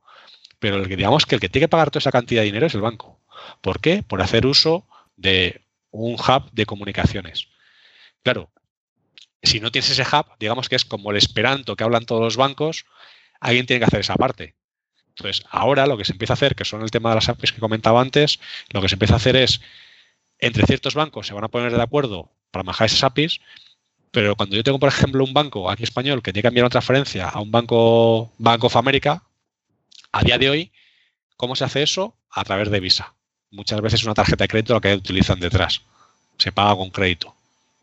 pero 0.59 0.77
el 0.77 0.87
digamos 0.87 1.25
que 1.25 1.35
el 1.35 1.41
que 1.41 1.49
tiene 1.49 1.65
que 1.65 1.69
pagar 1.69 1.91
toda 1.91 1.99
esa 1.99 2.11
cantidad 2.11 2.41
de 2.41 2.45
dinero 2.45 2.67
es 2.67 2.75
el 2.75 2.81
banco. 2.81 3.19
¿Por 3.61 3.81
qué? 3.81 4.03
Por 4.03 4.21
hacer 4.21 4.45
uso 4.45 4.87
de 5.17 5.61
un 5.91 6.13
hub 6.13 6.51
de 6.51 6.65
comunicaciones. 6.65 7.47
Claro, 8.21 8.49
si 9.43 9.59
no 9.59 9.71
tienes 9.71 9.89
ese 9.89 10.03
hub, 10.03 10.25
digamos 10.39 10.69
que 10.69 10.75
es 10.75 10.85
como 10.85 11.11
el 11.11 11.17
esperanto 11.17 11.75
que 11.75 11.83
hablan 11.83 12.05
todos 12.05 12.21
los 12.21 12.37
bancos, 12.37 12.85
alguien 13.39 13.65
tiene 13.65 13.81
que 13.81 13.85
hacer 13.85 13.99
esa 13.99 14.15
parte. 14.15 14.55
Entonces, 15.09 15.45
ahora 15.49 15.85
lo 15.85 15.97
que 15.97 16.05
se 16.05 16.13
empieza 16.13 16.33
a 16.33 16.35
hacer, 16.35 16.55
que 16.55 16.65
son 16.65 16.81
el 16.81 16.91
tema 16.91 17.09
de 17.09 17.15
las 17.15 17.29
APIs 17.29 17.51
que 17.51 17.59
comentaba 17.59 18.01
antes, 18.01 18.39
lo 18.69 18.81
que 18.81 18.89
se 18.89 18.95
empieza 18.95 19.15
a 19.15 19.17
hacer 19.17 19.35
es, 19.35 19.61
entre 20.39 20.65
ciertos 20.65 20.95
bancos 20.95 21.27
se 21.27 21.33
van 21.33 21.43
a 21.43 21.49
poner 21.49 21.71
de 21.71 21.81
acuerdo 21.81 22.31
para 22.51 22.63
manejar 22.63 22.87
esas 22.87 23.03
APIs, 23.03 23.41
pero 24.11 24.35
cuando 24.35 24.55
yo 24.55 24.63
tengo, 24.63 24.79
por 24.79 24.89
ejemplo, 24.89 25.23
un 25.23 25.33
banco 25.33 25.69
aquí 25.69 25.83
español 25.83 26.21
que 26.21 26.31
tiene 26.31 26.43
que 26.43 26.47
enviar 26.47 26.65
una 26.65 26.69
transferencia 26.69 27.29
a 27.29 27.39
un 27.41 27.51
banco, 27.51 28.31
Bank 28.37 28.63
of 28.63 28.75
America, 28.75 29.23
a 30.11 30.23
día 30.23 30.37
de 30.37 30.49
hoy, 30.49 30.71
¿cómo 31.35 31.55
se 31.55 31.65
hace 31.65 31.83
eso? 31.83 32.15
A 32.29 32.43
través 32.43 32.69
de 32.69 32.79
Visa. 32.79 33.13
Muchas 33.51 33.81
veces 33.81 34.01
es 34.01 34.05
una 34.05 34.13
tarjeta 34.13 34.43
de 34.43 34.47
crédito 34.47 34.73
la 34.73 34.81
que 34.81 34.93
utilizan 34.93 35.39
detrás. 35.39 35.81
Se 36.37 36.51
paga 36.51 36.75
con 36.75 36.89
crédito. 36.89 37.35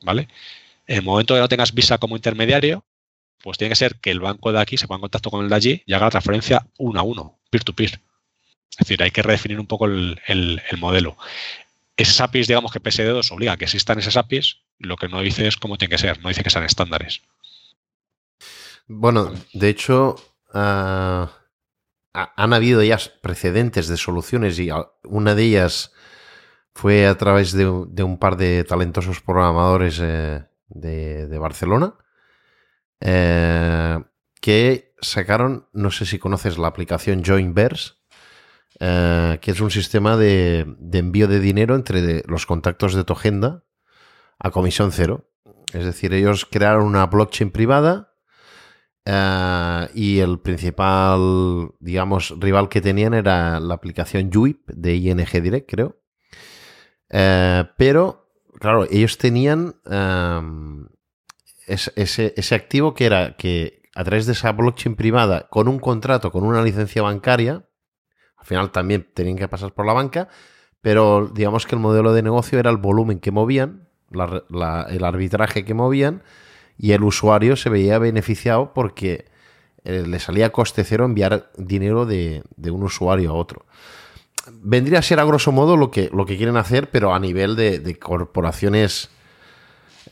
¿vale? 0.03 0.29
En 0.91 0.97
el 0.97 1.03
momento 1.05 1.35
que 1.35 1.41
no 1.41 1.49
tengas 1.49 1.73
Visa 1.73 1.99
como 1.99 2.17
intermediario, 2.17 2.85
pues 3.45 3.57
tiene 3.57 3.71
que 3.71 3.77
ser 3.77 4.01
que 4.01 4.11
el 4.11 4.19
banco 4.19 4.51
de 4.51 4.61
aquí 4.61 4.77
se 4.77 4.89
ponga 4.89 4.97
en 4.97 5.03
contacto 5.03 5.31
con 5.31 5.45
el 5.45 5.49
de 5.49 5.55
allí 5.55 5.83
y 5.87 5.93
haga 5.93 6.07
la 6.07 6.11
transferencia 6.11 6.67
uno 6.79 6.99
a 6.99 7.05
uno, 7.05 7.39
peer-to-peer. 7.49 8.01
Es 8.71 8.77
decir, 8.77 9.01
hay 9.01 9.13
que 9.13 9.23
redefinir 9.23 9.61
un 9.61 9.69
poco 9.69 9.87
el, 9.87 10.61
modelo. 10.79 11.17
Esas 11.97 12.21
APIs, 12.21 12.49
digamos 12.49 12.73
que 12.73 12.83
PSD2 12.83 13.31
obliga 13.31 13.53
a 13.53 13.57
que 13.57 13.67
existan 13.67 14.01
esas 14.01 14.17
APIs, 14.17 14.63
lo 14.81 14.97
que 14.97 15.07
no 15.07 15.21
dice 15.21 15.47
es 15.47 15.57
cómo 15.57 15.79
tiene 15.79 15.93
que 15.93 15.99
ser, 15.99 16.21
no 16.23 16.29
dice 16.29 16.43
que 16.43 16.51
sean 16.51 16.65
estándares. 16.65 17.23
Bueno, 18.89 19.33
de 19.53 19.69
hecho, 19.69 20.17
ah, 20.53 21.31
han 22.13 22.53
habido 22.53 22.83
ya 22.83 22.99
precedentes 23.23 23.87
de 23.87 23.97
soluciones 23.97 24.59
y 24.59 24.71
una 25.05 25.37
de 25.37 25.45
ellas 25.45 25.93
fue 26.75 27.07
a 27.07 27.17
través 27.17 27.53
de, 27.53 27.69
un 27.69 28.19
par 28.19 28.37
de 28.37 28.65
talentosos 28.65 29.21
programadores 29.21 30.01
eh, 30.03 30.50
de, 30.71 31.39
Barcelona 31.39 31.95
eh, 33.01 33.99
que 34.41 34.95
sacaron, 35.01 35.69
no 35.73 35.91
sé 35.91 36.07
si 36.07 36.19
conoces 36.19 36.59
la 36.59 36.69
aplicación 36.69 37.23
Joinverse, 37.25 37.95
eh, 38.79 39.39
que 39.41 39.51
es 39.51 39.61
un 39.61 39.71
sistema 39.71 40.17
de, 40.17 40.67
envío 40.93 41.29
de 41.29 41.41
dinero 41.41 41.75
entre 41.75 42.23
los 42.27 42.47
contactos 42.47 42.95
de 42.95 43.05
tu 43.05 43.13
agenda 43.13 43.65
a 44.39 44.51
comisión 44.51 44.93
cero. 44.93 45.31
Es 45.73 45.85
decir, 45.85 46.15
ellos 46.15 46.47
crearon 46.47 46.85
una 46.85 47.07
blockchain 47.07 47.51
privada 47.51 48.09
y 49.95 50.21
el 50.21 50.39
principal, 50.41 51.73
digamos, 51.81 52.35
rival 52.39 52.69
que 52.69 52.81
tenían 52.81 53.13
era 53.13 53.59
la 53.59 53.75
aplicación 53.75 54.31
UIP 54.35 54.71
de 54.71 54.95
ING 54.95 55.43
Direct, 55.43 55.69
creo. 55.69 56.01
Eh, 57.11 57.65
pero, 57.77 58.20
claro, 58.61 58.87
ellos 58.89 59.19
tenían 59.19 59.75
em, 59.87 60.87
ese, 61.67 62.55
activo 62.55 62.95
que 62.95 63.07
era 63.07 63.37
que 63.37 63.83
a 63.97 64.05
través 64.05 64.27
de 64.27 64.33
esa 64.33 64.53
blockchain 64.53 64.95
privada, 64.95 65.49
con 65.51 65.67
un 65.67 65.81
contrato, 65.81 66.31
con 66.31 66.45
una 66.45 66.63
licencia 66.63 67.03
bancaria, 67.03 67.67
al 68.37 68.47
final 68.47 68.71
también 68.71 69.11
tenían 69.13 69.37
que 69.37 69.49
pasar 69.49 69.75
por 69.75 69.85
la 69.85 69.93
banca, 69.93 70.29
pero 70.81 71.29
digamos 71.35 71.67
que 71.67 71.75
el 71.75 71.81
modelo 71.81 72.13
de 72.13 72.23
negocio 72.23 72.61
era 72.61 72.71
el 72.71 72.77
volumen 72.77 73.19
que 73.19 73.33
movían 73.33 73.91
el 74.11 75.05
arbitraje 75.05 75.65
que 75.65 75.75
movían 75.75 76.23
y 76.77 76.93
el 76.93 77.05
usuario 77.05 77.57
se 77.57 77.71
veía 77.71 77.99
beneficiado 77.99 78.73
porque 78.75 79.27
eh, 79.85 80.05
le 80.07 80.19
salía 80.19 80.51
coste 80.51 80.85
cero 80.85 81.05
enviar 81.05 81.51
dinero 81.57 82.07
de, 82.07 82.43
un 82.71 82.83
usuario 82.83 83.31
a 83.31 83.35
otro. 83.35 83.67
Vendría 84.63 85.01
a 85.01 85.03
ser 85.03 85.21
a 85.21 85.25
grosso 85.25 85.53
modo 85.53 85.77
lo 85.77 85.91
que, 85.91 86.11
lo 86.13 86.27
que 86.27 86.37
quieren 86.37 86.57
hacer, 86.57 86.91
pero 86.91 87.15
a 87.15 87.19
nivel 87.19 87.57
de, 87.57 87.99
corporaciones 87.99 89.11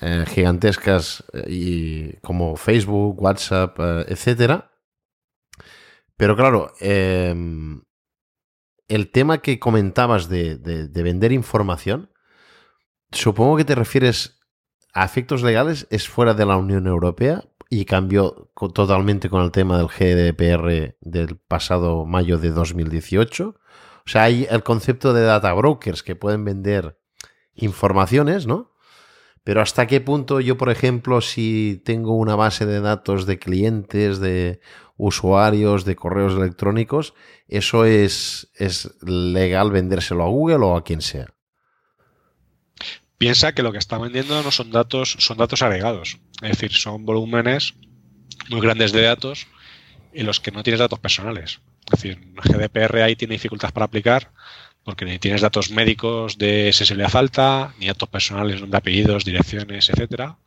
eh, 0.00 0.24
gigantescas 0.28 1.24
y 1.46 2.14
como 2.18 2.56
Facebook, 2.56 3.20
WhatsApp, 3.22 3.78
etcétera. 4.08 4.70
Pero 6.18 6.36
claro, 6.36 6.72
em, 6.80 7.82
el 8.88 9.10
tema 9.10 9.38
que 9.38 9.60
comentabas 9.60 10.28
de, 10.28 10.90
vender 10.92 11.32
información, 11.32 12.10
supongo 13.12 13.56
que 13.56 13.64
te 13.64 13.76
refieres 13.76 14.40
a 14.92 15.04
efectos 15.04 15.42
legales, 15.42 15.86
es 15.90 16.08
fuera 16.08 16.34
de 16.34 16.44
la 16.44 16.56
Unión 16.56 16.86
Europea 16.86 17.44
y 17.70 17.84
cambió 17.84 18.50
totalmente 18.74 19.30
con 19.30 19.42
el 19.42 19.52
tema 19.52 19.78
del 19.78 19.86
GDPR 19.86 20.96
del 21.00 21.36
pasado 21.36 22.04
mayo 22.04 22.38
de 22.38 22.50
2018. 22.50 23.54
O 24.08 24.10
sea, 24.10 24.22
hay 24.22 24.46
el 24.48 24.62
concepto 24.62 25.12
de 25.12 25.20
data 25.20 25.52
brokers 25.52 26.02
que 26.02 26.16
pueden 26.16 26.42
vender 26.42 26.98
informaciones, 27.54 28.46
¿no? 28.46 28.72
Pero 29.44 29.60
hasta 29.60 29.86
qué 29.86 30.00
punto 30.00 30.40
yo, 30.40 30.56
por 30.56 30.70
ejemplo, 30.70 31.20
si 31.20 31.82
tengo 31.84 32.16
una 32.16 32.34
base 32.34 32.64
de 32.64 32.80
datos 32.80 33.26
de 33.26 33.38
clientes, 33.38 34.18
de 34.18 34.60
usuarios, 34.96 35.84
de 35.84 35.94
correos 35.94 36.32
electrónicos, 36.32 37.12
¿eso 37.48 37.84
es, 37.84 38.50
es 38.54 38.96
legal 39.02 39.70
vendérselo 39.70 40.24
a 40.24 40.28
Google 40.28 40.64
o 40.64 40.74
a 40.74 40.84
quien 40.84 41.02
sea? 41.02 41.34
Piensa 43.18 43.52
que 43.52 43.62
lo 43.62 43.72
que 43.72 43.78
está 43.78 43.98
vendiendo 43.98 44.42
no 44.42 44.50
son 44.50 44.70
datos, 44.70 45.16
son 45.18 45.36
datos 45.36 45.60
agregados. 45.60 46.16
Es 46.40 46.52
decir, 46.52 46.72
son 46.72 47.04
volúmenes 47.04 47.74
muy 48.48 48.62
grandes 48.62 48.92
de 48.92 49.02
datos 49.02 49.48
en 50.14 50.24
los 50.24 50.40
que 50.40 50.50
no 50.50 50.62
tienes 50.62 50.80
datos 50.80 50.98
personales. 50.98 51.60
Es 51.92 52.02
decir, 52.02 52.18
GDPR 52.44 53.02
ahí 53.02 53.16
tiene 53.16 53.34
dificultades 53.34 53.72
para 53.72 53.86
aplicar 53.86 54.30
porque 54.88 55.04
ni 55.04 55.18
tienes 55.18 55.42
datos 55.42 55.70
médicos 55.70 56.38
de 56.38 56.72
sensibilidad 56.72 57.14
alta, 57.14 57.74
ni 57.78 57.88
datos 57.88 58.08
personales, 58.08 58.58
nombre, 58.58 58.78
apellidos, 58.78 59.22
direcciones, 59.22 59.90
etcétera. 59.90 60.38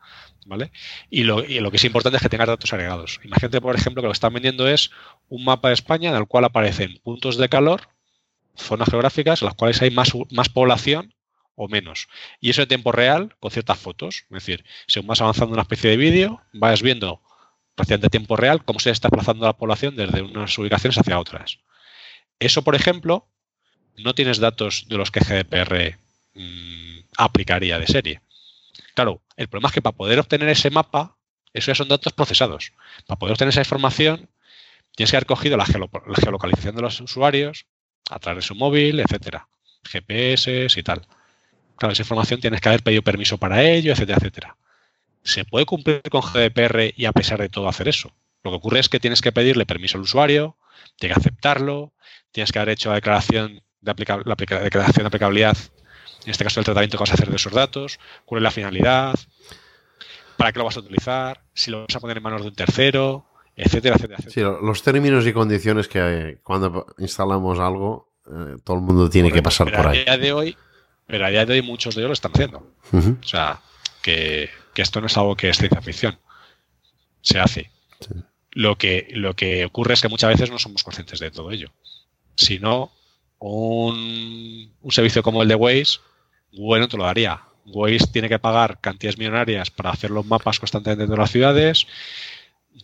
¿Vale? 0.48 0.72
Y 1.12 1.26
lo, 1.26 1.44
que 1.44 1.78
es 1.78 1.84
importante 1.84 2.18
es 2.18 2.24
que 2.24 2.30
tengas 2.30 2.48
datos 2.48 2.74
agregados. 2.74 3.20
Imagínate, 3.24 3.62
por 3.62 3.76
ejemplo, 3.76 4.02
que 4.02 4.08
lo 4.08 4.12
que 4.12 4.16
están 4.16 4.34
vendiendo 4.34 4.68
es 4.68 4.90
un 5.30 5.46
mapa 5.46 5.68
de 5.68 5.76
España 5.76 6.10
en 6.10 6.16
el 6.16 6.26
cual 6.26 6.46
aparecen 6.46 7.00
puntos 7.04 7.38
de 7.38 7.50
calor, 7.50 7.90
zonas 8.56 8.90
geográficas 8.90 9.44
en 9.44 9.46
las 9.46 9.54
cuales 9.54 9.80
hay 9.84 9.92
más, 9.92 10.12
más 10.32 10.50
población 10.50 11.14
o 11.54 11.68
menos. 11.68 12.08
Y 12.40 12.50
eso 12.50 12.64
en 12.64 12.68
tiempo 12.68 12.92
real 12.92 13.36
con 13.40 13.52
ciertas 13.52 13.78
fotos. 13.78 14.24
Es 14.24 14.44
decir, 14.44 14.66
según 14.88 15.10
vas 15.10 15.22
avanzando 15.22 15.54
una 15.54 15.62
especie 15.62 15.92
de 15.92 15.98
vídeo, 15.98 16.42
vas 16.52 16.82
viendo 16.82 17.22
prácticamente 17.82 18.08
en 18.08 18.12
tiempo 18.12 18.36
real 18.36 18.64
cómo 18.64 18.80
se 18.80 18.92
está 18.92 19.08
desplazando 19.10 19.46
la 19.46 19.58
población 19.58 19.96
desde 19.96 20.22
unas 20.22 20.56
ubicaciones 20.58 20.98
hacia 20.98 21.20
otras. 21.20 21.58
Eso, 22.40 22.64
por 22.64 22.76
ejemplo, 22.76 23.28
no 23.98 24.14
tienes 24.14 24.40
datos 24.40 24.86
de 24.88 24.98
los 24.98 25.10
que 25.10 25.20
GDPR 25.22 25.98
mm, 26.36 27.00
aplicaría 27.18 27.80
de 27.80 27.88
serie. 27.88 28.22
Claro, 28.94 29.22
el 29.36 29.48
problema 29.48 29.70
es 29.70 29.74
que 29.74 29.82
para 29.82 29.96
poder 29.96 30.20
obtener 30.20 30.50
ese 30.50 30.70
mapa, 30.70 31.18
eso 31.54 31.72
ya 31.72 31.76
son 31.76 31.88
datos 31.88 32.14
procesados. 32.14 32.72
Para 33.08 33.18
poder 33.18 33.34
obtener 33.34 33.50
esa 33.50 33.62
información, 33.62 34.30
tienes 34.96 35.12
que 35.12 35.18
haber 35.18 35.26
cogido 35.26 35.58
la, 35.58 35.66
geolocalización 35.66 36.76
de 36.76 36.82
los 36.82 37.02
usuarios 37.02 37.66
a 38.10 38.20
través 38.20 38.44
de 38.44 38.48
su 38.48 38.56
móvil, 38.56 39.00
etcétera, 39.00 39.48
GPS 39.84 40.68
y 40.76 40.84
tal. 40.84 41.08
Claro, 41.78 41.94
esa 41.94 42.04
información 42.04 42.40
tienes 42.40 42.62
que 42.62 42.70
haber 42.70 42.84
pedido 42.84 43.02
permiso 43.02 43.38
para 43.38 43.64
ello, 43.64 43.94
etcétera, 43.94 44.18
etcétera. 44.20 44.58
Se 45.24 45.46
puede 45.46 45.66
cumplir 45.66 46.02
con 46.10 46.22
GDPR 46.22 46.94
y 46.96 47.06
a 47.06 47.12
pesar 47.12 47.40
de 47.40 47.50
todo 47.50 47.68
hacer 47.68 47.88
eso. 47.88 48.12
Lo 48.44 48.52
que 48.52 48.58
ocurre 48.58 48.80
es 48.80 48.90
que 48.90 49.00
tienes 49.00 49.22
que 49.22 49.32
pedirle 49.32 49.66
permiso 49.66 49.98
al 49.98 50.04
usuario, 50.04 50.58
tienes 50.98 51.18
que 51.18 51.22
aceptarlo, 51.22 51.94
tienes 52.32 52.52
que 52.52 52.60
haber 52.60 52.70
hecho 52.70 52.90
la 52.90 52.96
declaración 52.96 53.62
de 53.82 53.94
la 54.26 54.36
declaración 54.36 55.04
de 55.04 55.08
aplicabilidad, 55.08 55.58
en 56.26 56.32
este 56.32 56.44
caso 56.44 56.60
el 56.60 56.66
tratamiento 56.66 56.98
que 56.98 57.02
vas 57.02 57.12
a 57.12 57.16
hacer 57.16 57.30
de 57.30 57.36
esos 57.36 57.54
datos, 57.54 58.00
cuál 58.26 58.40
es 58.40 58.44
la 58.44 58.52
finalidad, 58.52 59.16
para 60.38 60.52
qué 60.52 60.60
lo 60.60 60.66
vas 60.66 60.78
a 60.78 60.82
utilizar, 60.82 61.42
si 61.54 61.72
lo 61.72 61.86
vas 61.86 61.96
a 61.96 62.00
poner 62.00 62.18
en 62.18 62.24
manos 62.24 62.42
de 62.42 62.48
un 62.50 62.56
tercero, 62.56 63.26
etcétera, 63.56 63.96
etcétera. 63.96 64.20
Sí, 64.28 64.42
los 64.42 64.84
términos 64.84 65.26
y 65.26 65.34
condiciones 65.34 65.88
que 65.88 66.40
cuando 66.44 66.88
instalamos 67.00 67.60
algo, 67.60 68.12
eh, 68.28 68.58
todo 68.64 68.78
el 68.78 68.84
mundo 68.84 69.10
tiene 69.10 69.32
que 69.32 69.42
pasar 69.42 69.72
por 69.72 69.88
ahí. 69.88 70.00
A 70.00 70.04
día 70.04 70.18
de 70.18 70.34
hoy, 70.34 70.58
pero 71.08 71.26
a 71.26 71.30
día 71.30 71.46
de 71.46 71.54
hoy 71.54 71.62
muchos 71.62 71.96
de 71.96 72.02
ellos 72.02 72.10
lo 72.10 72.14
están 72.14 72.32
haciendo. 72.34 72.68
O 72.94 73.28
sea, 73.28 73.60
que, 74.02 74.50
esto 74.76 75.02
no 75.02 75.08
es 75.08 75.18
algo 75.18 75.36
que 75.36 75.50
es 75.50 75.58
ciencia 75.58 75.82
ficción. 75.82 76.20
Se 77.22 77.40
hace. 77.40 77.72
Lo, 78.52 78.78
que, 78.78 79.08
lo 79.12 79.36
que 79.36 79.66
ocurre 79.66 79.94
es 79.94 80.02
que 80.02 80.10
muchas 80.10 80.30
veces 80.30 80.50
no 80.50 80.60
somos 80.60 80.84
conscientes 80.84 81.20
de 81.20 81.32
todo 81.32 81.52
ello. 81.52 81.72
Si 82.36 82.60
no, 82.60 82.92
un, 83.40 84.72
servicio 84.90 85.24
como 85.24 85.42
el 85.42 85.50
de 85.50 85.56
Waze, 85.56 86.00
bueno, 86.54 86.88
te 86.88 86.98
lo 86.98 87.04
daría. 87.04 87.42
Waze 87.66 88.08
tiene 88.12 88.30
que 88.30 88.40
pagar 88.40 88.80
cantidades 88.80 89.18
millonarias 89.18 89.72
para 89.72 89.92
hacer 89.92 90.12
los 90.12 90.26
mapas 90.26 90.60
constantemente 90.60 91.08
de 91.08 91.18
las 91.18 91.32
ciudades, 91.32 91.88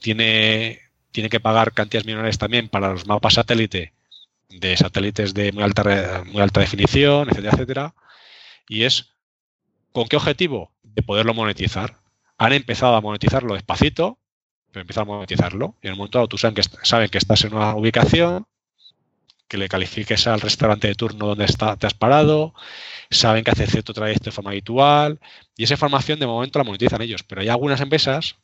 tiene, 0.02 0.82
tiene 1.12 1.30
que 1.30 1.40
pagar 1.40 1.74
cantidades 1.74 2.06
millonarias 2.06 2.38
también 2.38 2.70
para 2.70 2.92
los 2.92 3.06
mapas 3.08 3.36
satélite 3.36 3.94
de 4.50 4.78
satélites 4.78 5.34
de 5.34 5.52
muy 5.52 5.64
alta, 5.64 6.24
muy 6.26 6.42
alta 6.42 6.62
definición, 6.62 7.30
etcétera, 7.30 7.54
etcétera. 7.54 7.96
Y 8.68 8.84
es, 8.84 9.12
¿con 9.92 10.08
qué 10.08 10.16
objetivo? 10.16 10.72
De 10.98 11.04
poderlo 11.04 11.36
monetizar. 11.36 12.00
Han 12.40 12.54
empezado 12.54 12.96
a 12.96 13.02
monetizarlo 13.02 13.54
despacito, 13.54 14.18
pero 14.72 14.82
empiezan 14.82 15.04
a 15.04 15.06
monetizarlo. 15.06 15.76
Y 15.84 15.88
en 15.88 15.94
un 15.94 16.00
momento 16.00 16.18
dado 16.18 16.28
tú 16.28 16.40
saben 16.40 16.56
que, 16.56 16.64
saben 16.64 17.08
que 17.10 17.20
estás 17.20 17.44
en 17.44 17.54
una 17.54 17.76
ubicación, 17.76 18.48
que 19.48 19.58
le 19.58 19.70
califiques 19.70 20.26
al 20.26 20.42
restaurante 20.42 20.88
de 20.88 20.96
turno 20.96 21.28
donde 21.28 21.46
está, 21.46 21.78
te 21.78 21.86
has 21.86 21.94
parado, 21.94 22.56
saben 23.12 23.44
que 23.44 23.52
hace 23.52 23.68
cierto 23.68 23.94
trayecto 23.94 24.26
de 24.26 24.32
forma 24.32 24.50
habitual 24.50 25.20
y 25.56 25.66
esa 25.66 25.76
información 25.76 26.20
de 26.20 26.26
momento 26.26 26.58
la 26.58 26.66
monetizan 26.66 27.04
ellos, 27.04 27.22
pero 27.22 27.42
hay 27.42 27.50
algunas 27.50 27.80
empresas 27.80 28.36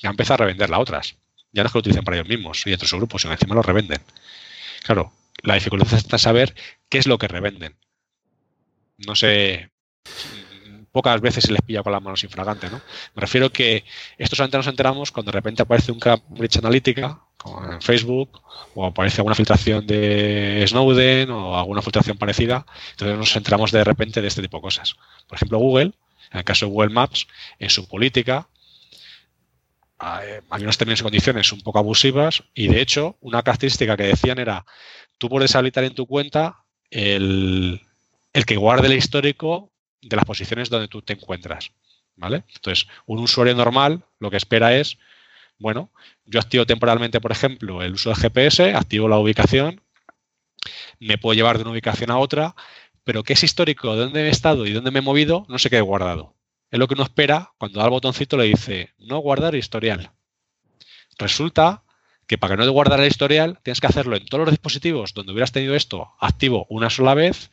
que 0.00 0.06
han 0.06 0.12
empezado 0.12 0.36
a 0.36 0.46
revenderla 0.46 0.76
a 0.76 0.80
otras. 0.80 1.16
Ya 1.52 1.62
no 1.62 1.66
es 1.66 1.72
que 1.72 1.76
lo 1.76 1.80
utilicen 1.80 2.04
para 2.04 2.16
ellos 2.16 2.28
mismos 2.28 2.66
y 2.66 2.70
dentro 2.70 2.86
de 2.86 2.88
su 2.88 2.96
grupo, 2.96 3.18
sino 3.18 3.34
encima 3.34 3.54
lo 3.54 3.60
revenden. 3.60 4.00
Claro, 4.82 5.12
la 5.42 5.56
dificultad 5.56 5.92
está 5.92 6.16
en 6.16 6.20
saber 6.20 6.54
qué 6.88 6.96
es 6.96 7.06
lo 7.06 7.18
que 7.18 7.28
revenden. 7.28 7.76
No 8.96 9.14
sé, 9.14 9.70
pocas 10.92 11.20
veces 11.20 11.44
se 11.44 11.52
les 11.52 11.62
pilla 11.62 11.82
con 11.82 11.92
las 11.92 12.02
manos 12.02 12.22
infragantes, 12.22 12.70
¿no? 12.70 12.80
Me 13.14 13.20
refiero 13.20 13.50
que 13.50 13.84
esto 14.18 14.36
solamente 14.36 14.58
nos 14.58 14.66
enteramos 14.66 15.10
cuando 15.10 15.32
de 15.32 15.36
repente 15.36 15.62
aparece 15.62 15.90
un 15.90 15.98
Cambridge 15.98 16.58
Analytica 16.58 17.18
en 17.72 17.82
Facebook 17.82 18.40
o 18.74 18.86
aparece 18.86 19.20
alguna 19.20 19.34
filtración 19.34 19.86
de 19.86 20.64
Snowden 20.68 21.30
o 21.30 21.58
alguna 21.58 21.82
filtración 21.82 22.18
parecida, 22.18 22.66
entonces 22.92 23.18
nos 23.18 23.34
enteramos 23.34 23.72
de 23.72 23.82
repente 23.82 24.20
de 24.20 24.28
este 24.28 24.42
tipo 24.42 24.58
de 24.58 24.62
cosas. 24.62 24.94
Por 25.26 25.36
ejemplo, 25.36 25.58
Google, 25.58 25.92
en 26.30 26.38
el 26.38 26.44
caso 26.44 26.66
de 26.66 26.72
Google 26.72 26.90
Maps, 26.90 27.26
en 27.58 27.70
su 27.70 27.88
política 27.88 28.48
hay 29.98 30.62
unos 30.62 30.78
términos 30.78 31.00
y 31.00 31.04
condiciones 31.04 31.52
un 31.52 31.62
poco 31.62 31.78
abusivas 31.78 32.42
y 32.54 32.66
de 32.66 32.80
hecho 32.80 33.16
una 33.20 33.42
característica 33.42 33.96
que 33.96 34.02
decían 34.02 34.38
era 34.38 34.66
tú 35.16 35.28
puedes 35.28 35.54
habilitar 35.54 35.84
en 35.84 35.94
tu 35.94 36.06
cuenta 36.06 36.64
el 36.90 37.80
que 38.46 38.56
guarde 38.56 38.88
el 38.88 38.94
histórico 38.94 39.71
de 40.02 40.16
las 40.16 40.24
posiciones 40.24 40.68
donde 40.68 40.88
tú 40.88 41.02
te 41.02 41.14
encuentras. 41.14 41.72
¿Vale? 42.14 42.44
Entonces, 42.54 42.88
un 43.06 43.20
usuario 43.20 43.54
normal 43.54 44.04
lo 44.18 44.30
que 44.30 44.36
espera 44.36 44.76
es, 44.76 44.98
bueno, 45.58 45.90
yo 46.26 46.40
activo 46.40 46.66
temporalmente, 46.66 47.20
por 47.20 47.32
ejemplo, 47.32 47.82
el 47.82 47.94
uso 47.94 48.10
de 48.10 48.16
GPS, 48.16 48.74
activo 48.74 49.08
la 49.08 49.18
ubicación, 49.18 49.80
me 51.00 51.18
puedo 51.18 51.34
llevar 51.34 51.56
de 51.56 51.62
una 51.62 51.72
ubicación 51.72 52.10
a 52.10 52.18
otra, 52.18 52.54
pero 53.04 53.22
qué 53.22 53.32
es 53.32 53.42
histórico 53.42 53.94
de 53.94 54.02
dónde 54.02 54.26
he 54.26 54.28
estado 54.28 54.66
y 54.66 54.72
dónde 54.72 54.90
me 54.90 54.98
he 54.98 55.02
movido, 55.02 55.46
no 55.48 55.58
se 55.58 55.70
quede 55.70 55.80
guardado. 55.80 56.34
Es 56.70 56.78
lo 56.78 56.88
que 56.88 56.94
uno 56.94 57.02
espera 57.02 57.52
cuando 57.58 57.78
da 57.78 57.86
el 57.86 57.90
botoncito 57.90 58.36
le 58.36 58.44
dice 58.44 58.94
no 58.98 59.18
guardar 59.18 59.54
historial. 59.54 60.12
Resulta 61.18 61.82
que 62.26 62.38
para 62.38 62.56
no 62.56 62.70
guardar 62.70 63.00
el 63.00 63.08
historial 63.08 63.58
tienes 63.62 63.80
que 63.80 63.86
hacerlo 63.86 64.16
en 64.16 64.26
todos 64.26 64.44
los 64.44 64.52
dispositivos 64.52 65.12
donde 65.12 65.32
hubieras 65.32 65.52
tenido 65.52 65.74
esto 65.74 66.12
activo 66.18 66.66
una 66.70 66.88
sola 66.88 67.14
vez 67.14 67.50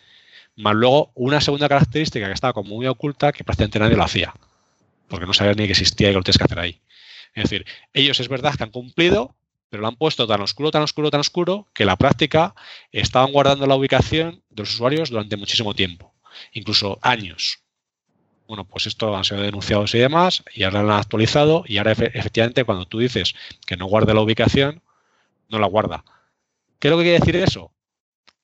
más 0.59 0.75
luego 0.75 1.11
una 1.15 1.39
segunda 1.39 1.69
característica 1.69 2.27
que 2.27 2.33
estaba 2.33 2.51
como 2.51 2.75
muy 2.75 2.85
oculta 2.85 3.31
que 3.31 3.45
prácticamente 3.45 3.79
nadie 3.79 3.95
lo 3.95 4.03
hacía, 4.03 4.33
porque 5.07 5.25
no 5.25 5.33
sabías 5.33 5.55
ni 5.55 5.65
que 5.65 5.71
existía 5.71 6.09
y 6.09 6.11
que 6.11 6.17
lo 6.17 6.23
tienes 6.23 6.37
que 6.37 6.43
hacer 6.43 6.59
ahí. 6.59 6.81
Es 7.33 7.43
decir, 7.43 7.65
ellos 7.93 8.19
es 8.19 8.27
verdad 8.27 8.55
que 8.55 8.63
han 8.63 8.71
cumplido, 8.71 9.35
pero 9.69 9.81
lo 9.81 9.87
han 9.87 9.95
puesto 9.95 10.27
tan 10.27 10.41
oscuro, 10.41 10.69
tan 10.69 10.81
oscuro, 10.81 11.11
tan 11.11 11.21
oscuro, 11.21 11.67
que 11.73 11.83
en 11.83 11.87
la 11.87 11.95
práctica 11.95 12.55
estaban 12.91 13.31
guardando 13.31 13.67
la 13.67 13.75
ubicación 13.75 14.43
de 14.49 14.63
los 14.63 14.73
usuarios 14.73 15.09
durante 15.09 15.37
muchísimo 15.37 15.73
tiempo, 15.73 16.13
incluso 16.51 16.99
años. 17.01 17.59
Bueno, 18.45 18.65
pues 18.65 18.85
esto 18.85 19.15
han 19.15 19.23
sido 19.23 19.41
denunciados 19.41 19.95
y 19.95 19.99
demás, 19.99 20.43
y 20.53 20.63
ahora 20.63 20.83
lo 20.83 20.91
han 20.91 20.99
actualizado, 20.99 21.63
y 21.67 21.77
ahora 21.77 21.93
efectivamente 21.93 22.65
cuando 22.65 22.85
tú 22.85 22.99
dices 22.99 23.33
que 23.65 23.77
no 23.77 23.85
guarde 23.85 24.13
la 24.13 24.21
ubicación, 24.21 24.81
no 25.47 25.57
la 25.57 25.67
guarda. 25.67 26.03
¿Qué 26.79 26.89
es 26.89 26.91
lo 26.91 26.97
que 26.97 27.03
quiere 27.03 27.19
decir 27.19 27.37
eso? 27.37 27.71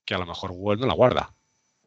Que 0.05 0.15
a 0.15 0.17
lo 0.17 0.25
mejor 0.25 0.53
Google 0.53 0.79
no 0.79 0.87
la 0.87 0.93
guarda 0.93 1.35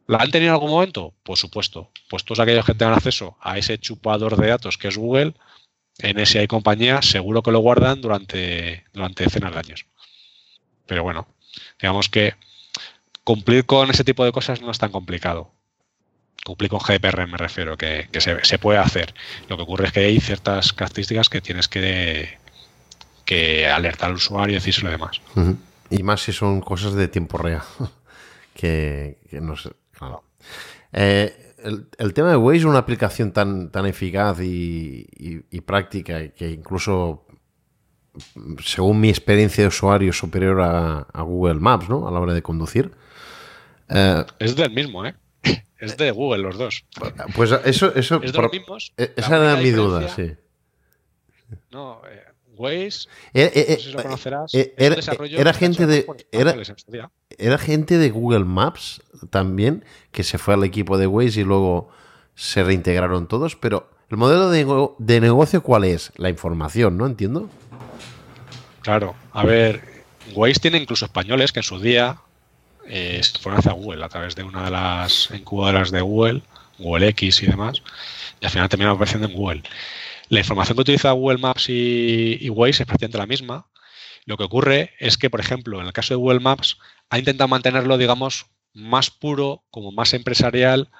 ¿La 0.09 0.18
han 0.18 0.30
tenido 0.30 0.50
en 0.50 0.54
algún 0.54 0.70
momento? 0.70 1.14
Por 1.22 1.36
supuesto. 1.36 1.90
Pues 2.09 2.24
todos 2.24 2.40
aquellos 2.40 2.64
que 2.64 2.74
tengan 2.74 2.96
acceso 2.96 3.36
a 3.40 3.59
ese 3.59 3.78
chupador 3.78 4.36
de 4.36 4.48
datos 4.48 4.78
que 4.78 4.88
es 4.88 4.96
Google, 4.96 5.34
en 5.98 6.18
ese 6.18 6.38
hay 6.38 6.46
compañía, 6.46 7.02
seguro 7.02 7.42
que 7.42 7.52
lo 7.52 7.59
guardan 7.59 8.00
durante, 8.00 8.84
durante 8.94 9.24
decenas 9.24 9.52
de 9.52 9.59
años. 9.59 9.86
Pero 10.86 11.02
bueno, 11.02 11.28
digamos 11.78 12.09
que 12.09 12.34
cumplir 13.22 13.66
con 13.66 13.90
ese 13.90 14.02
tipo 14.02 14.24
de 14.24 14.32
cosas 14.32 14.62
no 14.62 14.70
es 14.70 14.78
tan 14.78 14.90
complicado. 14.90 15.52
Cumplir 16.42 16.70
con 16.70 16.80
GDPR 16.80 17.26
me 17.26 17.36
refiero, 17.36 17.76
que, 17.76 18.09
se, 18.18 18.59
puede 18.59 18.78
hacer. 18.78 19.14
Lo 19.48 19.59
que 19.59 19.64
ocurre 19.64 19.88
es 19.88 19.92
que 19.92 20.00
hay 20.00 20.20
ciertas 20.20 20.72
características 20.72 21.28
que 21.28 21.42
tienes 21.42 21.68
que, 21.68 22.38
que 23.26 23.68
alertar 23.68 24.09
al 24.09 24.16
usuario 24.16 24.52
y 24.52 24.59
decírselo 24.59 24.90
demás. 24.90 25.20
Y 25.90 26.02
más 26.02 26.22
si 26.22 26.32
son 26.32 26.62
cosas 26.62 26.94
de 26.94 27.09
tiempo 27.09 27.36
real. 27.36 27.61
que, 28.54 29.18
no 29.32 29.56
sé. 29.56 29.70
Eh, 30.92 31.55
el, 31.99 32.14
tema 32.14 32.30
de 32.30 32.36
Waze 32.36 32.59
es 32.59 32.64
una 32.64 32.78
aplicación 32.78 33.32
tan, 33.32 33.70
tan 33.70 33.86
eficaz 33.86 34.38
y, 34.40 35.05
práctica 35.66 36.28
que 36.28 36.51
incluso, 36.51 37.26
según 38.64 39.01
mi 39.01 39.09
experiencia 39.09 39.64
de 39.64 39.68
usuario, 39.68 40.11
es 40.11 40.18
superior 40.18 40.61
a, 40.61 41.22
Google 41.22 41.61
Maps, 41.61 41.88
¿no? 41.88 42.09
A 42.09 42.11
la 42.11 42.20
hora 42.20 42.32
de 42.32 42.42
conducir. 42.42 42.90
Eh, 43.88 44.24
es 44.38 44.57
del 44.57 44.70
mismo, 44.70 45.05
¿eh? 45.05 45.14
Es 45.78 45.96
de 45.96 46.11
Google 46.11 46.42
los 46.42 46.59
dos. 46.59 46.84
Pues 47.36 47.53
eso... 47.64 47.94
eso 47.94 48.20
es 48.22 48.32
de 48.32 48.42
los 48.42 48.53
mismos. 48.53 48.92
E, 48.96 49.12
esa 49.16 49.36
era 49.36 49.57
mi 49.57 49.70
duda, 49.70 50.09
sí. 50.09 50.32
No, 51.79 52.03
eh, 52.11 52.24
Waze, 52.57 53.09
eh, 53.35 53.53
eh, 53.55 53.66
no 53.68 53.76
sé 53.76 53.83
si 53.83 53.93
lo 53.93 54.03
conocerás, 54.03 54.53
era, 54.53 54.97
era 55.31 55.53
gente 55.53 55.87
de... 55.87 56.07
Era, 56.33 56.57
era 57.39 57.57
gente 57.57 57.99
de 57.99 58.11
Google 58.11 58.45
Maps 58.45 59.01
también, 59.31 59.85
que 60.11 60.24
se 60.24 60.39
fue 60.39 60.55
al 60.55 60.64
equipo 60.64 60.99
de 60.99 61.07
Waze 61.07 61.43
y 61.43 61.45
luego 61.45 61.89
se 62.35 62.64
reintegraron 62.64 63.29
todos, 63.29 63.55
pero 63.55 63.89
el 64.11 64.16
modelo 64.16 64.51
de, 64.99 65.20
negocio, 65.20 65.62
¿cuál 65.62 65.85
es? 65.85 66.11
La 66.16 66.31
información, 66.31 66.99
¿no? 66.99 67.07
Entiendo. 67.07 67.49
Claro, 68.81 69.14
a 69.31 69.45
ver, 69.45 70.03
Waze 70.35 70.59
tiene 70.59 70.79
incluso 70.79 71.05
españoles 71.05 71.53
que 71.53 71.61
en 71.61 71.64
su 71.64 71.79
día 71.79 72.18
eh, 72.89 73.20
se 73.22 73.39
fueron 73.39 73.61
hacia 73.61 73.70
Google 73.70 74.05
a 74.05 74.09
través 74.09 74.35
de 74.35 74.43
una 74.43 74.64
de 74.64 74.72
las 74.72 75.31
incubadoras 75.33 75.93
de 75.93 76.01
Google, 76.01 76.43
Google 76.76 77.07
X 77.11 77.41
y 77.45 77.47
demás, 77.47 77.85
y 78.41 78.47
al 78.47 78.51
final 78.51 78.68
terminaron 78.68 78.97
apareciendo 78.97 79.29
en 79.29 79.35
Google. 79.35 79.62
La 80.29 80.41
información 80.41 80.76
que 80.76 80.83
utiliza 80.83 81.12
Google 81.12 81.39
Maps 81.39 81.66
y, 81.68 82.49
Waze 82.51 82.83
es 82.83 82.87
prácticamente 82.87 83.18
la 83.18 83.26
misma. 83.26 83.66
Lo 84.26 84.37
que 84.37 84.45
ocurre 84.45 84.93
es 84.99 85.16
que, 85.16 85.31
por 85.31 85.41
ejemplo, 85.41 85.81
en 85.81 85.87
el 85.87 85.93
caso 85.93 86.14
de 86.14 86.18
Google 86.18 86.41
Maps, 86.41 86.79
ha 87.09 87.18
intentado 87.18 87.49
mantenerlo, 87.49 87.97
digamos, 87.97 88.47
más 88.74 89.11
puro, 89.11 89.64
como 89.70 89.91
más 89.91 90.12
empresarial, 90.12 90.91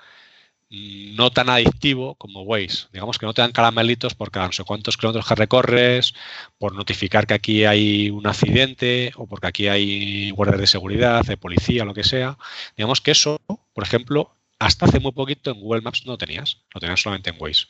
no 0.71 1.31
tan 1.31 1.49
adictivo 1.49 2.15
como 2.17 2.43
Waze. 2.43 2.89
Digamos 2.93 3.19
que 3.19 3.27
no 3.27 3.35
te 3.35 3.43
dan 3.43 3.53
caramelitos 3.53 4.15
por 4.15 4.31
cada 4.31 4.47
no 4.47 4.53
sé 4.53 4.65
cuántos 4.65 4.97
kilómetros 4.97 5.27
que 5.27 5.35
recorres, 5.35 6.15
por 6.59 6.75
notificar 6.75 7.27
que 7.27 7.35
aquí 7.35 7.65
hay 7.65 8.11
un 8.11 8.27
accidente 8.27 9.13
o 9.17 9.27
porque 9.27 9.47
aquí 9.47 9.69
hay 9.69 10.31
guardias 10.31 10.61
de 10.61 10.67
seguridad, 10.67 11.25
de 11.25 11.37
policía, 11.37 11.85
lo 11.85 11.95
que 11.95 12.05
sea. 12.05 12.39
Digamos 12.77 13.01
que 13.01 13.13
eso, 13.13 13.41
por 13.47 13.85
ejemplo, 13.85 14.35
hasta 14.59 14.87
hace 14.87 15.01
muy 15.01 15.13
poquito 15.13 15.51
en 15.51 15.61
Google 15.61 15.83
Maps 15.83 16.07
no 16.07 16.19
tenías, 16.19 16.59
lo 16.75 16.81
tenías 16.81 17.01
solamente 17.01 17.31
en 17.31 17.37
Waze. 17.39 17.67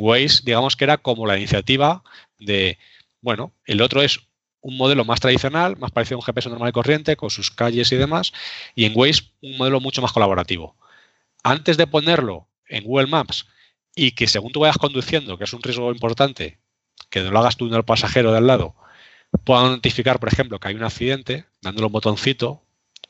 Waze, 0.00 0.42
digamos 0.44 0.76
que 0.76 0.84
era 0.84 0.98
como 0.98 1.26
la 1.26 1.36
iniciativa 1.36 2.02
de, 2.38 2.78
bueno, 3.20 3.52
el 3.66 3.82
otro 3.82 4.02
es 4.02 4.20
un 4.60 4.76
modelo 4.76 5.04
más 5.04 5.20
tradicional, 5.20 5.76
más 5.76 5.90
parecido 5.90 6.16
a 6.16 6.20
un 6.20 6.24
GPS 6.24 6.48
normal 6.48 6.68
y 6.68 6.72
corriente, 6.72 7.16
con 7.16 7.30
sus 7.30 7.50
calles 7.50 7.90
y 7.92 7.96
demás, 7.96 8.32
y 8.74 8.84
en 8.84 8.92
Waze 8.94 9.32
un 9.42 9.56
modelo 9.58 9.80
mucho 9.80 10.02
más 10.02 10.12
colaborativo. 10.12 10.76
Antes 11.42 11.76
de 11.76 11.86
ponerlo 11.86 12.48
en 12.66 12.84
Google 12.84 13.08
Maps 13.08 13.46
y 13.94 14.12
que 14.12 14.26
según 14.26 14.52
tú 14.52 14.60
vayas 14.60 14.78
conduciendo, 14.78 15.36
que 15.36 15.44
es 15.44 15.52
un 15.52 15.62
riesgo 15.62 15.92
importante, 15.92 16.58
que 17.10 17.20
no 17.20 17.30
lo 17.30 17.40
hagas 17.40 17.56
tú 17.56 17.66
en 17.66 17.74
el 17.74 17.84
pasajero 17.84 18.30
de 18.30 18.38
al 18.38 18.46
lado, 18.46 18.76
pueda 19.44 19.62
notificar, 19.62 20.20
por 20.20 20.32
ejemplo, 20.32 20.58
que 20.60 20.68
hay 20.68 20.74
un 20.74 20.84
accidente, 20.84 21.44
dándole 21.60 21.86
un 21.86 21.92
botoncito, 21.92 22.62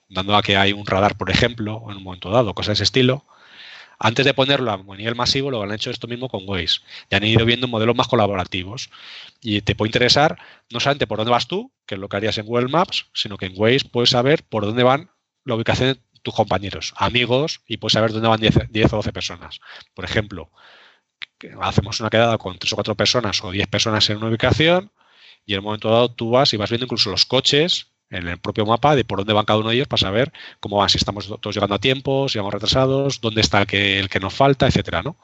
dando 0.09 0.37
a 0.37 0.43
que 0.43 0.57
hay 0.57 0.73
un 0.73 0.87
radar, 0.87 1.17
por 1.17 1.31
ejemplo, 1.31 1.85
en 1.89 1.99
un 1.99 2.03
momento 2.03 2.31
dado, 2.31 2.55
cosas 2.55 2.69
de 2.69 2.73
ese 2.75 2.85
estilo, 2.85 3.25
antes 4.05 4.27
de 4.27 4.35
ponerlo 4.35 4.73
a 4.73 4.97
nivel 4.97 5.15
masivo, 5.15 5.49
lo 5.49 5.63
han 5.63 5.73
hecho 5.73 5.91
esto 5.91 6.09
mismo 6.09 6.29
con 6.29 6.43
Waze. 6.45 6.81
Ya 7.09 7.19
han 7.19 7.25
ido 7.25 7.45
viendo 7.45 7.69
modelos 7.69 7.95
más 7.95 8.09
colaborativos. 8.09 8.91
Y 9.41 9.61
te 9.61 9.77
puede 9.77 9.91
interesar 9.91 10.39
no 10.71 10.81
solamente 10.81 11.07
por 11.07 11.19
dónde 11.19 11.31
vas 11.31 11.47
tú, 11.47 11.71
que 11.87 11.95
es 11.95 12.01
lo 12.01 12.09
que 12.09 12.17
harías 12.17 12.37
en 12.37 12.47
Google 12.47 12.67
Maps, 12.67 13.07
sino 13.15 13.37
que 13.37 13.47
en 13.47 13.53
Waze 13.57 13.89
puedes 13.93 14.11
saber 14.11 14.43
por 14.43 14.67
dónde 14.67 14.83
van 14.83 15.11
la 15.45 15.55
ubicación 15.55 15.95
de 15.95 16.01
tus 16.23 16.35
compañeros, 16.35 16.95
amigos, 16.97 17.63
y 17.65 17.77
puedes 17.77 17.93
saber 17.93 18.11
dónde 18.11 18.27
van 18.27 18.41
10, 18.41 18.93
o 18.93 18.97
12 18.97 19.13
personas. 19.13 19.61
Por 19.95 20.05
ejemplo, 20.05 20.51
hacemos 21.61 22.01
una 22.01 22.11
quedada 22.11 22.39
con 22.39 22.59
tres 22.59 22.73
o 22.73 22.77
cuatro 22.77 22.97
personas 22.97 23.43
o 23.45 23.53
10 23.53 23.69
personas 23.69 24.11
en 24.11 24.17
una 24.17 24.29
ubicación 24.29 24.91
y 25.47 25.53
en 25.53 25.59
el 25.59 25.63
momento 25.63 25.91
dado 25.91 26.11
tú 26.11 26.31
vas 26.31 26.53
y 26.53 26.57
vas 26.57 26.71
viendo 26.71 26.87
incluso 26.87 27.09
los 27.11 27.25
coches 27.25 27.92
en 28.13 28.29
el 28.29 28.39
propio 28.39 28.65
mapa 28.67 28.95
de 28.95 29.05
por 29.05 29.19
dónde 29.19 29.33
van 29.33 29.45
cada 29.45 29.59
uno 29.59 29.71
de 29.71 29.77
ellos 29.77 29.89
para 29.89 30.01
saber 30.01 30.33
cómo 30.61 30.77
van, 30.77 30.89
si 30.89 30.99
estamos 30.99 31.27
todos 31.27 31.55
llegando 31.55 31.75
a 31.75 31.81
tiempo, 31.81 32.29
si 32.29 32.39
vamos 32.39 32.53
retrasados, 32.53 33.21
dónde 33.21 33.41
está 33.41 33.63
el 33.63 33.67
que, 33.67 33.99
el 33.99 34.09
que 34.09 34.21
nos 34.21 34.35
falta, 34.35 34.67
etcétera, 34.67 35.03
¿no? 35.03 35.17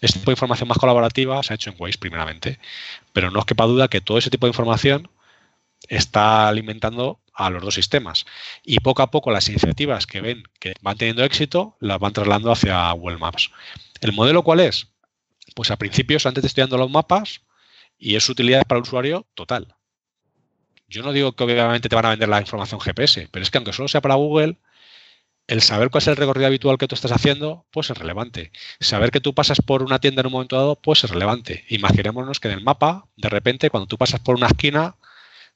Este 0.00 0.18
tipo 0.18 0.30
de 0.30 0.34
información 0.34 0.68
más 0.68 0.78
colaborativa 0.78 1.42
se 1.42 1.52
ha 1.52 1.56
hecho 1.56 1.70
en 1.70 1.76
Waze 1.78 1.98
primeramente, 1.98 2.58
pero 3.12 3.30
no 3.30 3.38
os 3.38 3.46
quepa 3.46 3.64
duda 3.64 3.88
que 3.88 4.00
todo 4.00 4.18
ese 4.18 4.28
tipo 4.28 4.46
de 4.46 4.50
información 4.50 5.08
está 5.88 6.48
alimentando 6.48 7.20
a 7.32 7.50
los 7.50 7.62
dos 7.62 7.74
sistemas. 7.74 8.26
Y 8.64 8.80
poco 8.80 9.02
a 9.02 9.10
poco 9.10 9.30
las 9.30 9.48
iniciativas 9.48 10.06
que 10.06 10.20
ven 10.20 10.42
que 10.60 10.74
van 10.82 10.96
teniendo 10.96 11.24
éxito 11.24 11.76
las 11.80 11.98
van 11.98 12.12
trasladando 12.12 12.52
hacia 12.52 12.90
Google 12.92 13.18
Maps. 13.18 13.50
¿El 14.00 14.12
modelo 14.12 14.42
cuál 14.42 14.60
es? 14.60 14.88
Pues 15.54 15.70
a 15.70 15.76
principios, 15.76 16.26
antes 16.26 16.42
de 16.42 16.48
estudiando 16.48 16.76
los 16.76 16.90
mapas, 16.90 17.42
y 17.98 18.16
es 18.16 18.28
utilidad 18.28 18.66
para 18.66 18.78
el 18.78 18.82
usuario 18.82 19.26
total. 19.34 19.74
Yo 20.94 21.02
no 21.02 21.12
digo 21.12 21.32
que 21.32 21.42
obviamente 21.42 21.88
te 21.88 21.96
van 21.96 22.06
a 22.06 22.10
vender 22.10 22.28
la 22.28 22.40
información 22.40 22.80
GPS, 22.80 23.28
pero 23.32 23.42
es 23.42 23.50
que 23.50 23.58
aunque 23.58 23.72
solo 23.72 23.88
sea 23.88 24.00
para 24.00 24.14
Google, 24.14 24.58
el 25.48 25.60
saber 25.60 25.90
cuál 25.90 26.02
es 26.02 26.06
el 26.06 26.14
recorrido 26.14 26.46
habitual 26.46 26.78
que 26.78 26.86
tú 26.86 26.94
estás 26.94 27.10
haciendo, 27.10 27.66
pues 27.72 27.90
es 27.90 27.98
relevante. 27.98 28.52
Saber 28.78 29.10
que 29.10 29.18
tú 29.18 29.34
pasas 29.34 29.60
por 29.60 29.82
una 29.82 29.98
tienda 29.98 30.20
en 30.20 30.28
un 30.28 30.32
momento 30.34 30.54
dado, 30.54 30.76
pues 30.76 31.02
es 31.02 31.10
relevante. 31.10 31.64
Imaginémonos 31.68 32.38
que 32.38 32.46
en 32.46 32.58
el 32.58 32.62
mapa, 32.62 33.08
de 33.16 33.28
repente, 33.28 33.70
cuando 33.70 33.88
tú 33.88 33.98
pasas 33.98 34.20
por 34.20 34.36
una 34.36 34.46
esquina, 34.46 34.94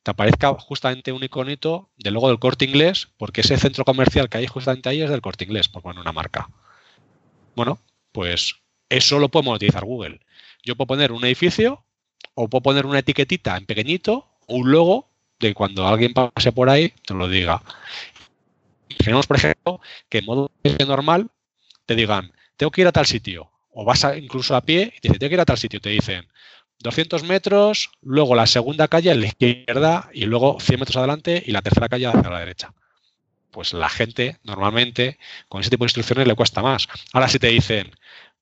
te 0.03 0.11
aparezca 0.11 0.53
justamente 0.55 1.13
un 1.13 1.23
iconito 1.23 1.89
del 1.97 2.15
logo 2.15 2.29
del 2.31 2.41
corte 2.41 2.65
inglés, 2.65 3.09
porque 3.17 3.43
ese 3.43 3.59
centro 3.59 3.85
comercial 3.85 4.29
que 4.29 4.39
hay 4.39 4.49
justamente 4.49 4.89
ahí 4.89 5.03
es 5.03 5.11
del 5.11 5.21
corte 5.21 5.45
inglés, 5.45 5.69
por 5.69 5.83
poner 5.83 6.01
una 6.01 6.13
marca. 6.13 6.51
Bueno, 7.55 7.79
pues 8.11 8.57
eso 8.89 9.21
lo 9.21 9.29
podemos 9.29 9.55
utilizar 9.55 9.85
Google. 9.85 10.19
Yo 10.65 10.75
puedo 10.75 10.89
poner 10.89 11.13
un 11.13 11.25
edificio 11.25 11.85
o 12.35 12.49
puedo 12.49 12.63
poner 12.63 12.87
una 12.87 12.99
etiquetita 12.99 13.57
en 13.57 13.67
pequeñito 13.67 14.27
o 14.49 14.57
un 14.57 14.73
logo 14.73 15.08
de 15.41 15.55
cuando 15.55 15.87
alguien 15.87 16.13
pase 16.15 16.53
por 16.53 16.69
ahí 16.69 16.93
te 17.07 17.15
lo 17.15 17.29
diga. 17.29 17.63
Imaginemos, 18.89 19.27
por 19.27 19.37
ejemplo, 19.37 19.81
que 20.09 20.19
en 20.19 20.25
modo 20.25 20.51
normal 20.87 21.31
te 21.87 21.95
digan, 21.95 22.33
tengo 22.57 22.71
que 22.71 22.81
ir 22.81 22.87
a 22.87 22.93
tal 22.93 23.07
sitio, 23.07 23.51
o 23.71 23.85
vas 23.85 24.05
incluso 24.17 24.57
a 24.57 24.63
pie 24.63 24.93
y 24.97 25.01
te 25.01 25.09
dicen, 25.09 25.19
tengo 25.19 25.29
que 25.31 25.35
ir 25.35 25.41
a 25.41 25.45
tal 25.45 25.59
sitio, 25.59 25.81
te 25.81 25.91
dicen 25.91 26.27
200 26.81 27.25
metros, 27.25 27.91
luego 28.03 28.35
la 28.35 28.47
segunda 28.47 28.89
calle 28.89 29.11
a 29.11 29.15
la 29.15 29.27
izquierda 29.27 30.11
y 30.13 30.27
luego 30.27 30.59
100 30.61 30.81
metros 30.81 30.97
adelante 30.97 31.43
y 31.45 31.51
la 31.53 31.63
tercera 31.63 31.89
calle 31.89 32.07
hacia 32.07 32.31
la 32.31 32.41
derecha. 32.41 32.73
Pues 33.51 33.73
la 33.73 33.89
gente 33.89 34.39
normalmente 34.45 35.19
con 35.49 35.61
ese 35.61 35.71
tipo 35.71 35.85
de 35.85 35.87
instrucciones 35.87 36.27
le 36.27 36.35
cuesta 36.35 36.63
más. 36.63 36.87
Ahora 37.13 37.29
si 37.29 37.39
te 37.39 37.49
dicen, 37.49 37.91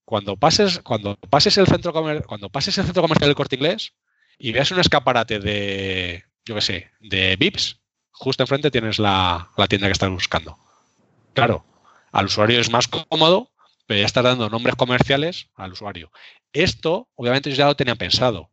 cuando 0.05 0.37
pases, 0.37 0.81
cuando 0.81 1.17
pases 1.17 1.57
el 1.59 1.67
centro 1.67 1.93
cuando 2.27 2.51
pases 2.51 2.77
el 2.79 2.85
centro 2.85 3.03
comercial 3.03 3.29
del 3.29 3.37
Corte 3.37 3.57
Inglés 3.57 3.95
y 4.39 4.53
veas 4.53 4.71
un 4.71 4.81
escaparate 4.81 5.39
de, 5.39 6.25
yo 6.47 6.55
qué 6.55 6.61
sé, 6.61 6.91
de 7.01 7.37
VIPs, 7.37 7.81
justo 8.13 8.43
enfrente 8.43 8.71
tienes 8.71 8.99
la, 8.99 9.51
tienda 9.69 9.89
que 9.89 9.93
estás 9.93 10.11
buscando. 10.11 10.57
Claro, 11.35 11.67
al 12.13 12.27
usuario 12.27 12.61
es 12.61 12.71
más 12.71 12.89
cómodo, 12.89 13.51
pero 13.87 14.01
ya 14.01 14.07
estás 14.07 14.25
dando 14.25 14.49
nombres 14.49 14.77
comerciales 14.77 15.49
al 15.57 15.73
usuario. 15.73 16.11
Esto, 16.53 17.09
obviamente, 17.17 17.53
ya 17.53 17.67
lo 17.67 17.77
tenían 17.77 17.99
pensado. 17.99 18.51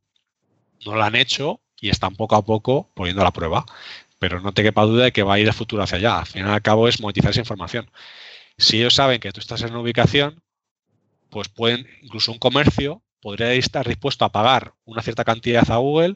No 0.86 0.96
lo 0.96 1.04
han 1.04 1.16
hecho 1.16 1.62
y 1.80 1.90
están 1.90 2.16
poco 2.16 2.36
a 2.36 2.44
poco 2.44 2.92
poniendo 2.94 3.24
la 3.24 3.32
prueba. 3.32 3.66
Pero 4.20 4.42
no 4.42 4.54
te 4.54 4.64
quepa 4.64 4.84
duda 4.84 5.06
de 5.06 5.12
que 5.12 5.24
va 5.24 5.36
a 5.36 5.40
ir 5.40 5.48
el 5.48 5.54
futuro 5.54 5.84
hacia 5.84 5.98
allá. 5.98 6.20
Al 6.20 6.26
fin 6.26 6.46
y 6.46 6.50
al 6.50 6.62
cabo 6.62 6.88
es 6.88 7.00
monetizar 7.00 7.32
esa 7.32 7.42
información. 7.42 7.90
Si 8.58 8.80
ellos 8.80 8.96
saben 8.96 9.20
que 9.20 9.32
tú 9.32 9.40
estás 9.40 9.62
en 9.62 9.72
una 9.72 9.80
ubicación, 9.80 10.42
pues 11.30 11.48
pueden, 11.48 11.88
incluso 12.02 12.32
un 12.32 12.40
comercio 12.40 13.02
podría 13.22 13.54
estar 13.54 13.88
dispuesto 13.88 14.26
a 14.26 14.32
pagar 14.32 14.74
una 14.86 15.02
cierta 15.02 15.24
cantidad 15.24 15.70
a 15.72 15.78
Google 15.78 16.16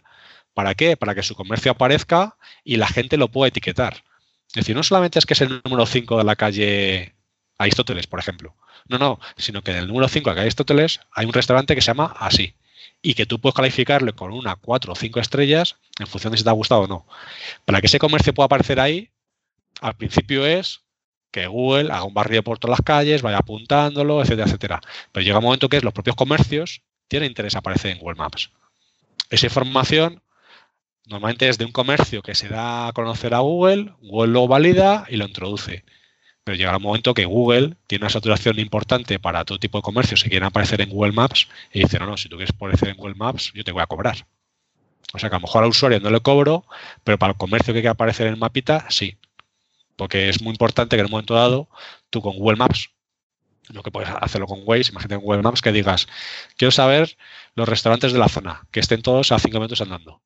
¿Para 0.57 0.73
qué? 0.73 0.97
Para 0.97 1.13
que 1.13 1.21
su 1.21 1.35
comercio 1.35 1.71
aparezca 1.71 2.35
y 2.63 2.77
la 2.77 2.87
gente 2.87 3.15
lo 3.15 3.27
pueda 3.27 3.49
etiquetar. 3.49 4.03
Es 4.47 4.55
decir, 4.55 4.75
no 4.75 4.81
solamente 4.81 5.19
es 5.19 5.27
que 5.27 5.35
es 5.35 5.41
el 5.41 5.61
número 5.63 5.85
5 5.85 6.17
de 6.17 6.23
la 6.23 6.35
calle 6.35 7.13
Aristóteles, 7.59 8.07
por 8.07 8.19
ejemplo. 8.19 8.55
No, 8.89 8.97
no, 8.97 9.19
sino 9.37 9.61
que 9.61 9.69
en 9.69 9.77
el 9.77 9.87
número 9.87 10.07
5 10.07 10.27
de 10.27 10.31
la 10.31 10.35
calle 10.37 10.45
Aristóteles 10.45 10.99
hay 11.11 11.27
un 11.27 11.33
restaurante 11.33 11.75
que 11.75 11.81
se 11.81 11.91
llama 11.91 12.11
así. 12.17 12.55
Y 13.03 13.13
que 13.13 13.27
tú 13.27 13.39
puedes 13.39 13.53
calificarle 13.53 14.13
con 14.13 14.33
una, 14.33 14.55
cuatro 14.55 14.93
o 14.93 14.95
cinco 14.95 15.19
estrellas 15.19 15.75
en 15.99 16.07
función 16.07 16.31
de 16.31 16.39
si 16.39 16.43
te 16.43 16.49
ha 16.49 16.53
gustado 16.53 16.81
o 16.81 16.87
no. 16.87 17.05
Para 17.63 17.79
que 17.79 17.85
ese 17.85 17.99
comercio 17.99 18.33
pueda 18.33 18.47
aparecer 18.47 18.79
ahí, 18.79 19.11
al 19.79 19.95
principio 19.95 20.43
es 20.43 20.81
que 21.29 21.45
Google 21.45 21.91
haga 21.91 22.03
un 22.03 22.15
barrio 22.15 22.43
por 22.43 22.57
todas 22.57 22.79
las 22.79 22.83
calles, 22.83 23.21
vaya 23.21 23.37
apuntándolo, 23.37 24.23
etcétera, 24.23 24.47
etcétera. 24.47 24.81
Pero 25.11 25.23
llega 25.23 25.37
un 25.37 25.45
momento 25.45 25.69
que 25.69 25.81
los 25.81 25.93
propios 25.93 26.15
comercios 26.15 26.81
tienen 27.07 27.29
interés 27.29 27.53
en 27.53 27.59
aparecer 27.59 27.91
en 27.91 27.99
Google 27.99 28.15
Maps. 28.15 28.49
Esa 29.29 29.45
información 29.45 30.23
normalmente 31.07 31.49
es 31.49 31.57
de 31.57 31.65
un 31.65 31.71
comercio 31.71 32.21
que 32.21 32.35
se 32.35 32.49
da 32.49 32.87
a 32.87 32.93
conocer 32.93 33.33
a 33.33 33.39
Google, 33.39 33.93
Google 34.01 34.33
lo 34.33 34.47
valida 34.47 35.05
y 35.09 35.17
lo 35.17 35.25
introduce. 35.25 35.83
Pero 36.43 36.57
llega 36.57 36.77
un 36.77 36.83
momento 36.83 37.13
que 37.13 37.25
Google 37.25 37.75
tiene 37.87 38.03
una 38.03 38.09
saturación 38.09 38.59
importante 38.59 39.19
para 39.19 39.43
todo 39.43 39.59
tipo 39.59 39.79
de 39.79 39.81
comercios 39.81 40.23
que 40.23 40.29
quieren 40.29 40.47
aparecer 40.47 40.81
en 40.81 40.89
Google 40.89 41.11
Maps 41.11 41.47
y 41.73 41.79
dice, 41.79 41.99
no, 41.99 42.05
no, 42.05 42.17
si 42.17 42.29
tú 42.29 42.37
quieres 42.37 42.55
aparecer 42.55 42.89
en 42.89 42.97
Google 42.97 43.15
Maps, 43.15 43.51
yo 43.53 43.63
te 43.63 43.71
voy 43.71 43.81
a 43.81 43.87
cobrar. 43.87 44.27
O 45.13 45.19
sea 45.19 45.29
que 45.29 45.35
a 45.35 45.39
lo 45.39 45.43
mejor 45.43 45.63
al 45.63 45.69
usuario 45.69 45.99
no 45.99 46.09
le 46.09 46.19
cobro, 46.19 46.65
pero 47.03 47.17
para 47.17 47.31
el 47.31 47.37
comercio 47.37 47.73
que 47.73 47.79
quiere 47.79 47.89
aparecer 47.89 48.27
en 48.27 48.39
mapita, 48.39 48.85
sí. 48.89 49.17
Porque 49.95 50.29
es 50.29 50.41
muy 50.41 50.51
importante 50.51 50.95
que 50.95 50.99
en 51.01 51.07
un 51.07 51.11
momento 51.11 51.33
dado, 51.33 51.69
tú 52.09 52.21
con 52.21 52.37
Google 52.37 52.57
Maps, 52.57 52.91
lo 53.69 53.83
que 53.83 53.91
puedes 53.91 54.09
hacerlo 54.21 54.47
con 54.47 54.61
Waze, 54.63 54.91
imagínate 54.91 55.15
en 55.15 55.21
Google 55.21 55.41
Maps 55.41 55.61
que 55.61 55.71
digas, 55.71 56.07
quiero 56.57 56.71
saber 56.71 57.17
los 57.55 57.67
restaurantes 57.67 58.13
de 58.13 58.19
la 58.19 58.29
zona, 58.29 58.67
que 58.71 58.79
estén 58.79 59.01
todos 59.01 59.31
a 59.31 59.39
5 59.39 59.57
minutos 59.57 59.81
andando. 59.81 60.21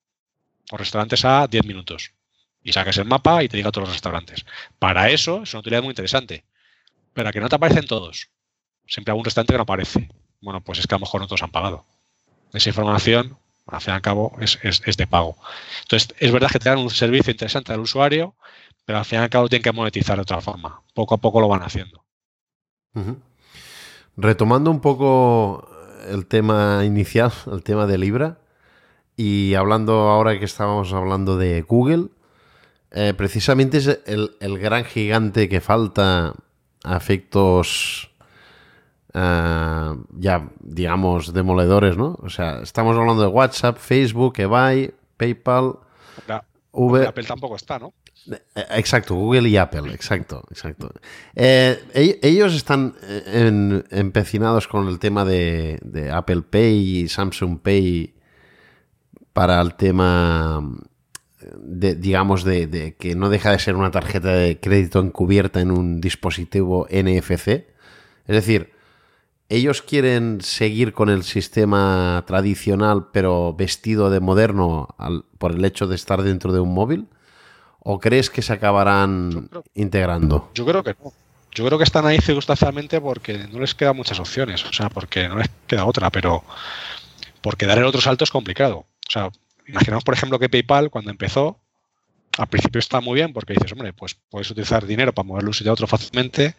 O 0.72 0.78
restaurantes 0.78 1.24
a 1.26 1.48
10 1.48 1.66
minutos. 1.66 2.12
Y 2.64 2.74
saques 2.74 2.98
el 2.98 3.06
mapa 3.06 3.44
y 3.44 3.50
te 3.50 3.58
diga 3.58 3.72
todos 3.72 3.88
los 3.88 3.96
restaurantes. 3.96 4.46
Fin 4.80 5.10
eso 5.10 5.44
es 5.44 5.54
una 5.54 5.60
utilidad 5.60 5.84
muy 5.84 5.92
interesante. 5.92 6.46
Pero 7.14 7.30
a 7.30 7.32
que 7.32 7.40
no 7.40 7.50
te 7.50 7.56
aparecen 7.56 7.86
todos. 7.86 8.30
Siempre 8.88 9.14
un 9.14 9.24
restaurante 9.24 9.54
que 9.54 9.58
no 9.58 9.64
aparece. 9.64 10.10
Bueno, 10.42 10.62
pues 10.62 10.80
es 10.80 10.88
que 10.88 10.96
a 10.96 10.98
lo 10.98 11.02
mejor 11.02 11.22
no 11.22 11.28
todos 11.28 11.44
han 11.44 11.52
pagado. 11.52 11.86
Esa 12.54 12.70
información 12.70 13.38
al 13.68 13.82
fin 13.82 13.94
y 13.94 13.96
al 13.96 14.02
cabo 14.02 14.36
es, 14.40 14.58
de 14.98 15.08
pago. 15.08 15.38
Entonces, 15.84 16.14
es 16.20 16.32
verdad 16.32 16.50
que 16.52 16.60
te 16.60 16.70
dan 16.70 16.80
un 16.80 16.90
servicio 16.90 17.32
interesante 17.32 17.72
al 17.72 17.80
usuario, 17.80 18.36
pero 18.86 19.00
al 19.00 19.06
fin 19.06 19.20
y 19.20 19.22
al 19.22 19.30
cabo 19.30 19.48
tienen 19.50 19.64
que 19.64 19.72
monetizar 19.72 20.16
de 20.18 20.24
otra 20.24 20.42
forma. 20.42 20.82
Poco 20.94 21.16
a 21.16 21.18
poco 21.18 21.40
lo 21.40 21.48
van 21.48 21.64
haciendo. 21.64 22.04
Retomando 24.18 24.72
un 24.72 24.82
poco 24.82 25.70
el 26.10 26.26
tema 26.28 26.84
inicial, 26.84 27.32
el 27.52 27.64
tema 27.64 27.88
de 27.88 27.98
Libra, 27.98 28.41
y 29.22 29.56
hablando 29.56 29.94
ahora 30.10 30.40
que 30.40 30.46
estábamos 30.46 30.94
hablando 30.94 31.38
de 31.38 31.62
Google, 31.62 32.08
eh, 32.92 33.14
precisamente 33.16 33.78
es 33.78 34.00
el, 34.06 34.32
el, 34.40 34.58
gran 34.58 34.84
gigante 34.84 35.48
que 35.48 35.62
falta 35.62 36.34
a 36.84 36.98
efectos 36.98 38.12
eh, 39.14 39.96
ya, 40.18 40.50
digamos, 40.60 41.34
demoledores, 41.34 41.98
¿no? 41.98 42.18
O 42.22 42.30
sea, 42.30 42.62
estamos 42.62 42.98
hablando 42.98 43.22
de 43.22 43.28
WhatsApp, 43.28 43.78
Facebook, 43.78 44.34
eBay, 44.38 44.94
PayPal, 45.18 45.76
Apple 46.28 47.24
tampoco 47.28 47.58
está, 47.58 47.78
¿no? 47.78 47.94
Eh, 48.32 48.40
exacto, 48.72 49.16
Google 49.16 49.50
y 49.50 49.58
Apple, 49.58 49.94
exacto, 49.94 50.44
exacto. 50.50 50.92
Eh, 51.36 52.20
ellos 52.22 52.54
están 52.56 52.96
empecinados 53.92 54.68
con 54.68 54.88
el 54.88 55.00
tema 55.00 55.26
de, 55.26 56.10
Apple 56.14 56.44
Pay 56.50 57.02
y 57.02 57.10
Samsung 57.10 57.60
Pay 57.60 58.16
para 59.34 59.62
el 59.62 59.76
tema, 59.76 60.62
de, 61.58 61.96
digamos, 61.96 62.44
de, 62.44 62.96
que 63.00 63.16
no 63.16 63.30
deja 63.30 63.52
de 63.52 63.60
ser 63.60 63.76
una 63.76 63.92
tarjeta 63.92 64.30
de 64.34 64.60
crédito 64.60 65.00
encubierta 65.00 65.62
en 65.62 65.72
un 65.72 66.02
dispositivo 66.02 66.88
NFC. 66.90 67.48
Es 68.28 68.36
decir, 68.36 68.72
¿Ellos 69.52 69.82
quieren 69.82 70.40
seguir 70.40 70.94
con 70.94 71.10
el 71.10 71.24
sistema 71.24 72.24
tradicional 72.26 73.08
pero 73.12 73.54
vestido 73.54 74.10
de 74.10 74.22
moderno 74.22 74.96
por 75.38 75.52
el 75.52 75.66
hecho 75.66 75.88
de 75.88 75.96
estar 75.96 76.22
dentro 76.22 76.54
de 76.54 76.62
un 76.62 76.74
móvil? 76.74 77.10
¿O 77.80 78.00
crees 78.00 78.30
que 78.30 78.42
se 78.42 78.54
acabarán 78.54 79.50
integrando? 79.74 80.50
Yo 80.54 80.66
creo 80.66 80.82
que 80.86 80.96
no. 81.04 81.12
Yo 81.54 81.66
creo 81.66 81.78
que 81.78 81.84
están 81.84 82.06
ahí 82.06 82.18
circunstancialmente 82.20 83.02
porque 83.02 83.40
no 83.52 83.60
les 83.60 83.76
quedan 83.76 83.98
muchas 83.98 84.22
opciones, 84.22 84.64
o 84.64 84.72
sea, 84.72 84.90
porque 84.90 85.28
no 85.28 85.36
les 85.36 85.50
queda 85.68 85.84
otra, 85.84 86.10
pero 86.10 86.46
porque 87.42 87.66
dar 87.66 87.78
el 87.78 87.84
otro 87.84 88.00
salto 88.00 88.24
es 88.24 88.32
complicado. 88.32 88.86
O 89.12 89.14
sea, 89.14 89.30
imaginamos, 89.68 90.06
por 90.06 90.14
ejemplo, 90.14 90.40
que 90.40 90.48
PayPal 90.48 90.90
cuando 90.90 91.12
empezó, 91.12 91.60
al 92.38 92.48
principio 92.48 92.80
está 92.80 93.02
muy 93.02 93.16
bien 93.16 93.34
porque 93.34 93.52
dices, 93.52 93.70
hombre, 93.74 93.92
pues 93.92 94.16
puedes 94.30 94.50
utilizar 94.50 94.86
dinero 94.86 95.14
para 95.14 95.28
moverlo 95.28 95.50
un 95.50 95.54
sitio 95.54 95.72
a 95.72 95.74
otro 95.74 95.86
fácilmente, 95.86 96.56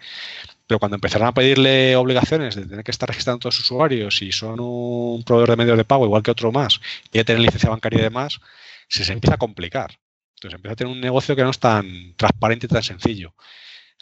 pero 0.66 0.78
cuando 0.78 0.96
empezaron 0.96 1.28
a 1.28 1.32
pedirle 1.32 1.96
obligaciones 1.96 2.54
de 2.54 2.66
tener 2.66 2.84
que 2.84 2.90
estar 2.90 3.08
registrando 3.08 3.38
todos 3.38 3.56
los 3.56 3.64
usuarios 3.64 4.20
y 4.20 4.32
son 4.32 4.60
un 4.60 5.22
proveedor 5.24 5.50
de 5.50 5.56
medios 5.56 5.78
de 5.78 5.84
pago 5.84 6.04
igual 6.04 6.22
que 6.22 6.30
otro 6.30 6.52
más 6.52 6.78
y 7.10 7.16
de 7.16 7.24
tener 7.24 7.40
licencia 7.40 7.70
bancaria 7.70 8.00
y 8.00 8.02
demás, 8.02 8.38
se, 8.86 9.10
empieza 9.10 9.36
a 9.36 9.38
complicar. 9.38 9.98
Entonces 10.36 10.56
empieza 10.56 10.74
a 10.74 10.76
tener 10.76 10.92
un 10.92 11.00
negocio 11.00 11.34
que 11.34 11.44
no 11.44 11.50
es 11.50 11.58
tan 11.58 12.14
transparente 12.16 12.66
y 12.66 12.68
tan 12.68 12.82
sencillo. 12.82 13.34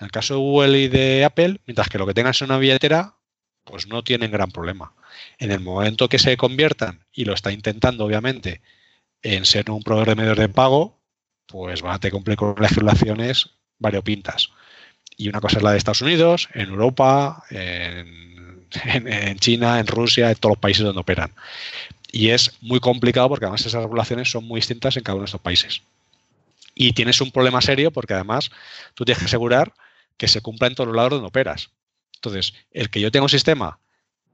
En 0.01 0.07
el 0.07 0.11
caso 0.11 0.34
de 0.34 0.40
Google 0.40 0.76
y 0.80 0.88
de 0.88 1.24
Apple, 1.24 1.61
mientras 1.66 1.88
que 1.88 1.98
lo 1.98 2.07
que 2.07 2.14
tengan 2.14 2.32
es 2.32 2.42
una 2.42 2.59
billetera, 2.59 3.14
pues 3.71 3.87
no 3.87 4.03
tienen 4.03 4.31
gran 4.31 4.51
problema. 4.51 4.93
En 5.39 5.53
el 5.53 5.61
momento 5.61 6.09
que 6.09 6.18
se 6.18 6.37
conviertan, 6.37 7.05
y 7.12 7.25
lo 7.25 7.35
está 7.35 7.53
intentando 7.53 8.05
obviamente, 8.05 8.61
en 9.23 9.45
ser 9.45 9.71
un 9.71 9.83
proveedor 9.83 10.09
de 10.09 10.14
medios 10.16 10.39
de 10.39 10.49
pago, 10.49 10.99
pues 11.47 11.83
van 11.83 11.95
a 11.95 11.99
tener 11.99 12.37
con 12.37 12.55
legislaciones 12.59 13.51
variopintas. 13.79 14.51
Y 15.16 15.29
una 15.29 15.41
cosa 15.41 15.59
es 15.59 15.62
la 15.62 15.73
de 15.73 15.79
Estados 15.79 16.03
Unidos, 16.03 16.49
en 16.55 16.71
Europa, 16.71 17.45
en, 17.51 18.66
China, 19.39 19.79
en 19.79 19.87
Rusia, 19.87 20.31
en 20.31 20.37
todos 20.37 20.53
los 20.53 20.61
países 20.61 20.85
donde 20.85 21.01
operan. 21.01 21.35
Y 22.12 22.31
es 22.31 22.57
muy 22.61 22.81
complicado 22.81 23.29
porque 23.29 23.45
además 23.45 23.66
esas 23.66 23.83
regulaciones 23.83 24.31
son 24.31 24.45
muy 24.45 24.59
distintas 24.59 24.97
en 24.97 25.03
cada 25.03 25.16
uno 25.16 25.23
de 25.23 25.27
estos 25.27 25.41
países. 25.41 25.83
Y 26.75 26.93
tienes 26.93 27.21
un 27.21 27.31
problema 27.31 27.61
serio 27.61 27.91
porque 27.91 28.14
además 28.14 28.51
tú 28.95 29.05
tienes 29.05 29.18
que 29.18 29.27
asegurar 29.27 29.75
que 30.16 30.29
se 30.29 30.41
cumpla 30.41 30.68
en 30.68 30.75
todos 30.75 30.89
los 30.89 30.97
lados 30.97 31.12
donde 31.12 31.29
operas. 31.29 31.71
Entonces, 32.21 32.53
el 32.71 32.91
que 32.91 33.01
yo 33.01 33.11
tenga 33.11 33.25
un 33.25 33.31
sistema, 33.31 33.79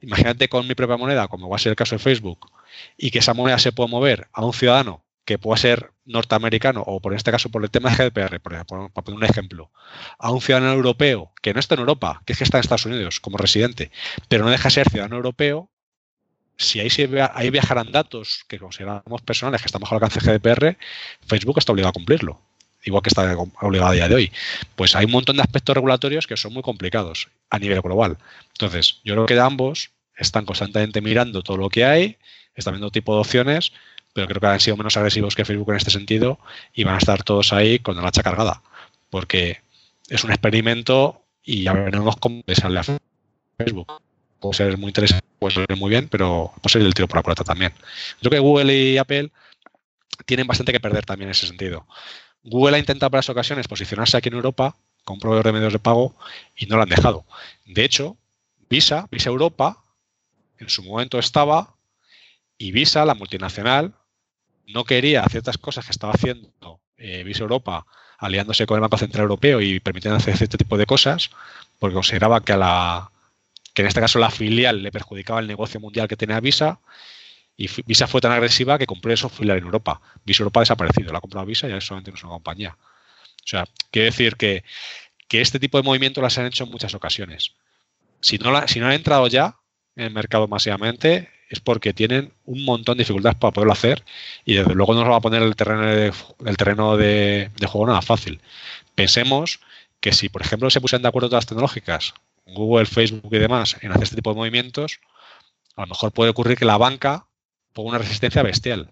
imagínate 0.00 0.48
con 0.48 0.66
mi 0.66 0.74
propia 0.74 0.96
moneda, 0.96 1.28
como 1.28 1.48
va 1.48 1.56
a 1.56 1.58
ser 1.60 1.70
el 1.70 1.76
caso 1.76 1.94
de 1.94 2.00
Facebook, 2.00 2.50
y 2.96 3.12
que 3.12 3.20
esa 3.20 3.32
moneda 3.32 3.58
se 3.60 3.70
pueda 3.70 3.88
mover 3.88 4.28
a 4.32 4.44
un 4.44 4.52
ciudadano 4.52 5.04
que 5.24 5.38
pueda 5.38 5.56
ser 5.56 5.92
norteamericano 6.04 6.82
o 6.86 7.00
por 7.00 7.14
este 7.14 7.30
caso 7.30 7.48
por 7.48 7.62
el 7.62 7.70
tema 7.70 7.90
de 7.90 7.96
GDPR, 7.96 8.40
para 8.40 8.64
poner 8.64 8.90
un 9.08 9.24
ejemplo, 9.24 9.70
a 10.18 10.32
un 10.32 10.40
ciudadano 10.40 10.72
europeo 10.72 11.32
que 11.42 11.54
no 11.54 11.60
está 11.60 11.74
en 11.74 11.80
Europa, 11.80 12.22
que 12.26 12.32
es 12.32 12.38
que 12.38 12.44
está 12.44 12.58
en 12.58 12.62
Estados 12.62 12.86
Unidos 12.86 13.20
como 13.20 13.38
residente, 13.38 13.92
pero 14.28 14.44
no 14.44 14.50
deja 14.50 14.64
de 14.64 14.74
ser 14.74 14.88
ciudadano 14.88 15.16
europeo, 15.16 15.70
si 16.56 16.80
ahí, 16.80 16.88
ahí 17.34 17.50
viajarán 17.50 17.92
datos 17.92 18.44
que 18.48 18.58
consideramos 18.58 19.22
personales 19.22 19.60
que 19.60 19.66
están 19.66 19.80
bajo 19.80 19.94
el 19.94 20.02
alcance 20.02 20.20
de 20.20 20.38
GDPR, 20.38 20.76
Facebook 21.26 21.58
está 21.58 21.72
obligado 21.72 21.90
a 21.90 21.92
cumplirlo, 21.92 22.40
igual 22.84 23.02
que 23.02 23.10
está 23.10 23.36
obligado 23.36 23.90
a 23.90 23.94
día 23.94 24.08
de 24.08 24.14
hoy. 24.14 24.32
Pues 24.74 24.94
hay 24.94 25.04
un 25.04 25.12
montón 25.12 25.36
de 25.36 25.42
aspectos 25.42 25.74
regulatorios 25.74 26.26
que 26.26 26.36
son 26.36 26.52
muy 26.52 26.62
complicados 26.62 27.28
a 27.50 27.58
nivel 27.58 27.80
global. 27.80 28.18
Entonces, 28.48 29.00
yo 29.04 29.14
creo 29.14 29.26
que 29.26 29.38
ambos 29.38 29.90
están 30.16 30.44
constantemente 30.44 31.00
mirando 31.00 31.42
todo 31.42 31.56
lo 31.56 31.68
que 31.68 31.84
hay, 31.84 32.16
están 32.54 32.74
viendo 32.74 32.90
tipo 32.90 33.14
de 33.14 33.20
opciones 33.20 33.72
pero 34.16 34.28
creo 34.28 34.40
que 34.40 34.46
han 34.46 34.60
sido 34.60 34.78
menos 34.78 34.96
agresivos 34.96 35.36
que 35.36 35.44
Facebook 35.44 35.70
en 35.72 35.76
este 35.76 35.90
sentido 35.90 36.38
y 36.72 36.84
van 36.84 36.94
a 36.94 36.98
estar 36.98 37.22
todos 37.22 37.52
ahí 37.52 37.80
con 37.80 37.96
la 37.96 38.08
hacha 38.08 38.22
cargada, 38.22 38.62
porque 39.10 39.60
es 40.08 40.24
un 40.24 40.30
experimento 40.30 41.22
y 41.44 41.64
ya 41.64 41.74
veremos 41.74 42.16
cómo 42.16 42.42
sale 42.54 42.80
a 42.80 42.84
Facebook. 43.58 43.92
Puede 44.40 44.54
ser 44.54 44.78
muy 44.78 44.88
interesante, 44.88 45.26
puede 45.38 45.56
ser 45.56 45.76
muy 45.76 45.90
bien, 45.90 46.08
pero 46.08 46.50
puede 46.62 46.72
ser 46.72 46.80
el 46.80 46.94
tiro 46.94 47.08
por 47.08 47.18
la 47.18 47.24
culata 47.24 47.44
también. 47.44 47.74
Yo 48.22 48.30
creo 48.30 48.42
que 48.42 48.48
Google 48.48 48.74
y 48.74 48.96
Apple 48.96 49.30
tienen 50.24 50.46
bastante 50.46 50.72
que 50.72 50.80
perder 50.80 51.04
también 51.04 51.28
en 51.28 51.32
ese 51.32 51.46
sentido. 51.46 51.86
Google 52.42 52.76
ha 52.76 52.78
intentado 52.78 53.10
para 53.10 53.20
esas 53.20 53.34
ocasiones 53.34 53.68
posicionarse 53.68 54.16
aquí 54.16 54.30
en 54.30 54.36
Europa 54.36 54.78
con 55.06 55.14
un 55.14 55.20
proveedor 55.20 55.52
de 55.52 55.70
de 55.70 55.78
pago 55.78 56.16
y 56.56 56.66
no 56.66 56.76
lo 56.76 56.82
han 56.82 56.88
dejado. 56.88 57.24
De 57.64 57.84
hecho, 57.84 58.18
Visa, 58.68 59.06
Visa 59.08 59.30
Europa, 59.30 59.84
en 60.58 60.68
su 60.68 60.82
momento 60.82 61.20
estaba 61.20 61.76
y 62.58 62.72
Visa, 62.72 63.04
la 63.04 63.14
multinacional, 63.14 63.94
no 64.66 64.82
quería 64.82 65.24
ciertas 65.30 65.58
cosas 65.58 65.84
que 65.84 65.92
estaba 65.92 66.12
haciendo 66.12 66.80
eh, 66.96 67.22
Visa 67.22 67.42
Europa, 67.42 67.86
aliándose 68.18 68.66
con 68.66 68.76
el 68.76 68.80
Banco 68.80 68.98
Central 68.98 69.22
Europeo 69.22 69.60
y 69.60 69.78
permitiendo 69.78 70.16
hacer 70.16 70.36
cierto 70.36 70.58
tipo 70.58 70.76
de 70.76 70.86
cosas, 70.86 71.30
porque 71.78 71.94
consideraba 71.94 72.40
que 72.40 72.54
a 72.54 72.56
la 72.56 73.10
que 73.74 73.82
en 73.82 73.88
este 73.88 74.00
caso 74.00 74.18
la 74.18 74.30
filial 74.30 74.82
le 74.82 74.90
perjudicaba 74.90 75.38
el 75.38 75.46
negocio 75.46 75.78
mundial 75.78 76.08
que 76.08 76.16
tenía 76.16 76.40
Visa, 76.40 76.80
y 77.56 77.68
Visa 77.84 78.08
fue 78.08 78.20
tan 78.20 78.32
agresiva 78.32 78.76
que 78.76 78.86
compró 78.86 79.12
eso 79.12 79.28
filial 79.28 79.58
en 79.58 79.64
Europa. 79.64 80.00
Visa 80.24 80.42
Europa 80.42 80.60
ha 80.60 80.62
desaparecido, 80.62 81.12
la 81.12 81.18
ha 81.18 81.20
comprado 81.20 81.46
Visa 81.46 81.68
y 81.68 81.70
ya 81.70 81.76
es 81.76 81.90
una 81.90 82.02
compañía. 82.02 82.76
O 83.46 83.48
sea, 83.48 83.66
quiere 83.92 84.06
decir 84.06 84.36
que, 84.36 84.64
este 85.30 85.60
tipo 85.60 85.78
de 85.78 85.84
movimientos 85.84 86.22
las 86.22 86.36
han 86.38 86.46
hecho 86.46 86.64
en 86.64 86.70
muchas 86.70 86.94
ocasiones. 86.94 87.52
Si 88.20 88.38
no, 88.38 88.50
la, 88.50 88.66
si 88.66 88.80
no 88.80 88.86
han 88.86 88.92
entrado 88.92 89.26
ya 89.28 89.56
en 89.94 90.04
el 90.04 90.10
mercado 90.10 90.48
masivamente, 90.48 91.28
es 91.48 91.60
porque 91.60 91.92
tienen 91.92 92.32
un 92.44 92.64
montón 92.64 92.96
de 92.96 93.02
dificultades 93.02 93.38
para 93.38 93.52
poderlo 93.52 93.72
hacer 93.72 94.02
y 94.44 94.54
desde 94.54 94.74
luego 94.74 94.94
no 94.94 95.02
nos 95.02 95.12
va 95.12 95.16
a 95.16 95.20
poner 95.20 95.42
el 95.42 95.54
terreno 95.54 95.86
de, 95.86 96.12
el 96.44 96.56
terreno 96.56 96.96
de, 96.96 97.50
juego 97.66 97.86
nada 97.86 98.02
fácil. 98.02 98.40
Pensemos 98.94 99.60
que 100.00 100.12
si, 100.12 100.28
por 100.28 100.42
ejemplo, 100.42 100.70
se 100.70 100.80
pusieran 100.80 101.02
de 101.02 101.08
acuerdo 101.08 101.28
todas 101.28 101.42
las 101.44 101.46
tecnológicas, 101.46 102.14
Google, 102.46 102.86
Facebook 102.86 103.32
y 103.32 103.38
demás, 103.38 103.76
en 103.82 103.90
hacer 103.90 104.04
este 104.04 104.16
tipo 104.16 104.30
de 104.30 104.36
movimientos, 104.36 105.00
a 105.76 105.82
lo 105.82 105.88
mejor 105.88 106.12
puede 106.12 106.30
ocurrir 106.30 106.56
que 106.56 106.64
la 106.64 106.78
banca 106.78 107.26
ponga 107.74 107.90
una 107.90 107.98
resistencia 107.98 108.42
bestial. 108.42 108.90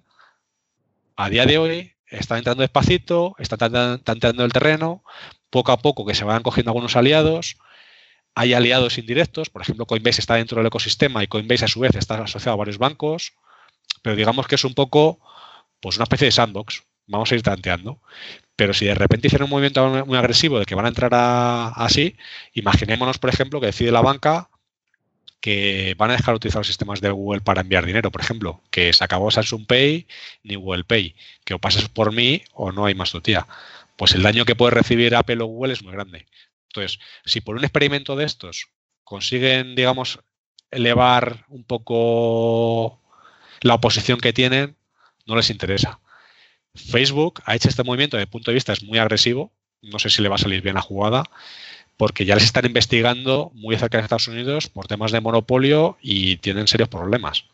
A 1.17 1.31
día 1.31 1.47
de 1.47 1.59
hoy, 1.59 1.94
están 2.19 2.39
entrando 2.39 2.63
despacito, 2.63 3.35
están, 3.39 3.75
entrando 4.07 4.45
el 4.45 4.53
terreno, 4.53 5.03
poco 5.51 5.73
a 5.73 5.79
poco 5.79 6.07
que 6.07 6.15
se 6.15 6.25
van 6.25 6.43
cogiendo 6.43 6.71
algunos 6.71 6.97
aliados. 6.97 7.57
Hay 8.35 8.53
aliados 8.55 8.99
indirectos, 8.99 9.51
por 9.51 9.63
ejemplo, 9.63 9.87
Coinbase 9.87 10.21
está 10.21 10.35
dentro 10.35 10.59
del 10.59 10.67
ecosistema 10.67 11.23
y 11.23 11.29
Coinbase 11.29 11.67
a 11.67 11.69
su 11.69 11.81
vez 11.81 11.95
está 11.95 12.23
asociado 12.23 12.55
a 12.55 12.59
varios 12.59 12.79
bancos, 12.79 13.35
pero 14.03 14.17
digamos 14.17 14.47
que 14.47 14.57
es 14.57 14.65
un 14.65 14.75
poco 14.75 15.21
pues 15.81 15.97
una 15.97 16.05
especie 16.05 16.27
de 16.27 16.33
sandbox. 16.33 16.83
Vamos 17.07 17.31
a 17.31 17.35
ir 17.35 17.43
tanteando. 17.43 18.01
Pero 18.57 18.73
si 18.73 18.87
de 18.87 18.95
repente 18.95 19.27
hicieron 19.27 19.47
un 19.47 19.51
movimiento 19.51 20.07
muy 20.07 20.17
agresivo 20.17 20.59
de 20.59 20.65
que 20.65 20.75
van 20.75 20.87
a 20.87 20.89
entrar 20.89 21.11
así, 21.77 22.17
imaginémonos, 22.55 23.19
por 23.19 23.31
ejemplo, 23.31 23.61
que 23.61 23.67
decide 23.67 23.93
la 23.93 24.01
banca 24.01 24.49
que 25.41 25.95
van 25.99 26.11
a 26.11 26.15
dejar 26.15 26.33
de 26.33 26.37
utilizar 26.37 26.61
los 26.61 26.67
sistemas 26.67 27.01
de 27.01 27.11
Google 27.11 27.43
para 27.43 27.61
enviar 27.61 27.85
dinero, 27.85 28.11
por 28.11 28.23
ejemplo, 28.23 28.63
que 28.71 28.93
se 28.93 29.05
acabó 29.05 29.31
Samsung 29.31 29.67
Pay 29.67 30.07
ni 30.43 30.55
Google 30.55 30.85
Pay, 30.85 31.15
que 31.45 31.55
o 31.55 31.59
pases 31.59 31.89
por 31.89 32.13
mí 32.13 32.43
o 32.53 32.73
no 32.73 32.87
hay 32.87 32.95
más 32.95 33.11
tu 33.13 33.21
tía. 33.21 33.47
Pues 33.97 34.15
el 34.15 34.23
daño 34.23 34.45
que 34.45 34.57
puede 34.57 34.71
recibir 34.73 35.15
Apple 35.15 35.43
o 35.43 35.47
Google 35.47 35.75
es 35.75 35.83
muy 35.83 35.93
grande. 35.93 36.27
Entonces, 36.69 36.99
si 37.25 37.41
por 37.41 37.57
un 37.57 37.65
experimento 37.65 38.17
de 38.17 38.25
estos 38.25 38.69
consiguen, 39.05 39.75
digamos, 39.75 40.19
elevar 40.71 41.45
un 41.49 41.65
poco 41.65 43.01
la 43.61 43.75
oposición 43.75 44.19
que 44.19 44.33
tienen, 44.33 44.77
no 45.27 45.37
les 45.37 45.51
interesa. 45.51 46.01
Facebook 46.75 47.41
ha 47.45 47.55
hecho 47.55 47.69
este 47.69 47.85
movimiento 47.85 48.17
desde 48.17 48.25
el 48.25 48.31
punto 48.31 48.51
de 48.51 48.55
vista 48.55 48.73
es 48.73 48.83
muy 48.83 48.99
agresivo, 48.99 49.53
no 49.83 49.99
sé 49.99 50.11
si 50.11 50.23
le 50.23 50.29
va 50.29 50.35
a 50.35 50.39
salir 50.39 50.63
bien 50.63 50.75
la 50.75 50.81
jugada, 50.81 51.25
porque 51.97 52.25
ya 52.25 52.35
les 52.35 52.45
están 52.45 52.67
investigando 52.67 53.51
muy 53.55 53.77
cerca 53.77 53.99
de 53.99 54.05
Estados 54.05 54.29
Unidos 54.29 54.69
por 54.69 54.87
temas 54.87 55.13
de 55.13 55.21
monopolio 55.21 55.97
y 56.03 56.37
tienen 56.39 56.67
serios 56.67 56.89
problemas. 56.89 57.45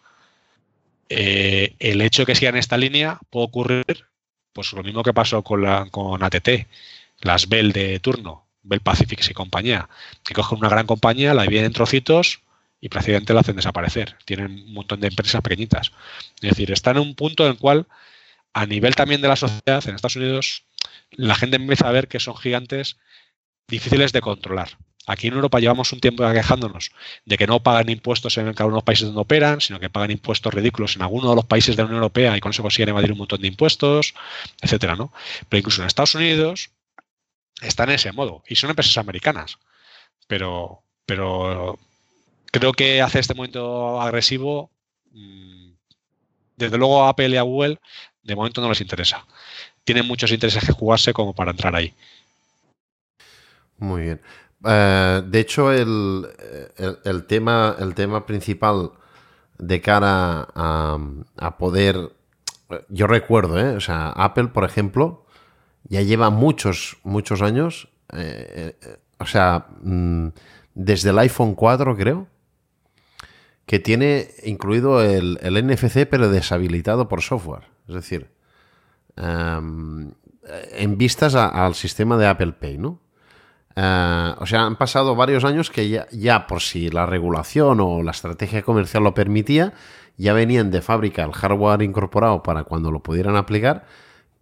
Eh, 1.08 1.74
el 1.78 2.00
hecho 2.00 2.22
de 2.22 2.26
que 2.26 2.34
sigan 2.34 2.56
esta 2.56 2.78
línea 2.78 3.18
puede 3.30 3.46
ocurrir, 3.46 4.06
pues 4.52 4.72
lo 4.72 4.82
mismo 4.82 5.02
que 5.02 5.12
pasó 5.12 5.42
con, 5.42 5.62
la, 5.62 5.86
con 5.90 6.22
ATT, 6.22 6.66
las 7.20 7.48
Bell 7.48 7.72
de 7.72 7.98
turno, 8.00 8.46
Bell 8.62 8.80
Pacific 8.80 9.20
y 9.28 9.34
compañía, 9.34 9.88
que 10.24 10.34
cogen 10.34 10.58
una 10.58 10.68
gran 10.68 10.86
compañía, 10.86 11.34
la 11.34 11.42
dividen 11.42 11.66
en 11.66 11.72
trocitos 11.72 12.40
y 12.80 12.88
prácticamente 12.88 13.34
la 13.34 13.40
hacen 13.40 13.56
desaparecer. 13.56 14.16
Tienen 14.24 14.52
un 14.52 14.72
montón 14.72 15.00
de 15.00 15.08
empresas 15.08 15.42
pequeñitas. 15.42 15.92
Es 16.40 16.50
decir, 16.50 16.70
están 16.72 16.96
en 16.96 17.02
un 17.02 17.14
punto 17.14 17.44
en 17.44 17.52
el 17.52 17.58
cual, 17.58 17.86
a 18.54 18.66
nivel 18.66 18.94
también 18.94 19.20
de 19.20 19.28
la 19.28 19.36
sociedad 19.36 19.86
en 19.86 19.94
Estados 19.94 20.16
Unidos, 20.16 20.64
la 21.10 21.34
gente 21.34 21.56
empieza 21.56 21.88
a 21.88 21.92
ver 21.92 22.08
que 22.08 22.20
son 22.20 22.36
gigantes 22.36 22.96
difíciles 23.70 24.12
de 24.12 24.20
controlar. 24.20 24.76
Aquí 25.06 25.28
en 25.28 25.34
Europa 25.34 25.58
llevamos 25.58 25.92
un 25.92 26.00
tiempo 26.00 26.30
quejándonos 26.30 26.92
de 27.24 27.38
que 27.38 27.46
no 27.46 27.62
pagan 27.62 27.88
impuestos 27.88 28.36
en 28.38 28.52
cada 28.52 28.80
países 28.80 29.06
donde 29.06 29.20
operan, 29.22 29.60
sino 29.60 29.80
que 29.80 29.88
pagan 29.90 30.10
impuestos 30.10 30.52
ridículos 30.52 30.94
en 30.96 31.02
alguno 31.02 31.30
de 31.30 31.36
los 31.36 31.46
países 31.46 31.74
de 31.74 31.82
la 31.82 31.86
Unión 31.86 32.02
Europea 32.02 32.36
y 32.36 32.40
con 32.40 32.50
eso 32.50 32.62
consiguen 32.62 32.90
evadir 32.90 33.12
un 33.12 33.18
montón 33.18 33.40
de 33.40 33.48
impuestos, 33.48 34.14
etcétera, 34.60 34.96
¿no? 34.96 35.12
Pero 35.48 35.58
incluso 35.58 35.80
en 35.80 35.88
Estados 35.88 36.14
Unidos 36.14 36.70
están 37.62 37.88
en 37.88 37.96
ese 37.96 38.12
modo 38.12 38.42
y 38.46 38.56
son 38.56 38.70
empresas 38.70 38.98
americanas. 38.98 39.58
Pero, 40.26 40.84
pero 41.06 41.78
creo 42.52 42.72
que 42.72 43.02
hace 43.02 43.20
este 43.20 43.34
momento 43.34 44.00
agresivo, 44.00 44.70
mm, 45.12 45.72
desde 46.56 46.78
luego 46.78 47.02
a 47.02 47.08
Apple 47.08 47.30
y 47.30 47.36
a 47.36 47.42
Google, 47.42 47.78
de 48.22 48.36
momento 48.36 48.60
no 48.60 48.68
les 48.68 48.80
interesa. 48.80 49.26
Tienen 49.84 50.06
muchos 50.06 50.30
intereses 50.30 50.64
que 50.64 50.72
jugarse 50.72 51.12
como 51.12 51.34
para 51.34 51.50
entrar 51.52 51.74
ahí. 51.74 51.94
Muy 53.80 54.02
bien. 54.02 54.20
Eh, 54.64 55.22
de 55.26 55.40
hecho, 55.40 55.72
el, 55.72 56.26
tema, 57.26 57.76
el 57.78 57.94
tema 57.94 58.26
principal 58.26 58.92
de 59.58 59.80
cara 59.80 60.48
a, 60.54 61.56
poder. 61.58 62.12
Yo 62.88 63.06
recuerdo, 63.06 63.58
¿eh? 63.58 63.76
O 63.76 63.80
sea, 63.80 64.10
Apple, 64.10 64.48
por 64.48 64.64
ejemplo, 64.64 65.26
ya 65.84 66.02
lleva 66.02 66.30
muchos, 66.30 66.98
muchos 67.02 67.42
años. 67.42 67.88
Eh, 68.12 68.76
eh, 68.80 68.96
o 69.18 69.26
sea, 69.26 69.66
mm, 69.82 70.28
desde 70.74 71.10
el 71.10 71.18
iPhone 71.18 71.54
4, 71.54 71.96
creo, 71.96 72.28
que 73.66 73.78
tiene 73.78 74.28
incluido 74.44 75.02
el, 75.02 75.38
NFC, 75.42 76.06
pero 76.06 76.28
deshabilitado 76.28 77.08
por 77.08 77.22
software. 77.22 77.64
Es 77.88 77.94
decir, 77.94 78.30
em, 79.16 80.12
en 80.72 80.98
vistas 80.98 81.34
al 81.34 81.74
sistema 81.74 82.16
de 82.16 82.26
Apple 82.26 82.52
Pay, 82.52 82.78
¿no? 82.78 83.00
Eh, 83.82 84.34
o 84.36 84.46
sea, 84.46 84.66
han 84.66 84.76
pasado 84.76 85.16
varios 85.16 85.44
años 85.44 85.70
que 85.70 85.88
ya, 86.12 86.46
por 86.46 86.60
si 86.60 86.90
la 86.90 87.06
regulación 87.06 87.80
o 87.80 88.02
la 88.02 88.10
estrategia 88.10 88.62
comercial 88.62 89.02
lo 89.02 89.14
permitía, 89.14 89.72
ya 90.18 90.34
venían 90.34 90.70
de 90.70 90.82
fábrica 90.82 91.24
el 91.24 91.32
hardware 91.32 91.80
incorporado 91.80 92.42
para 92.42 92.64
cuando 92.64 92.92
lo 92.92 93.02
pudieran 93.02 93.36
aplicar, 93.36 93.86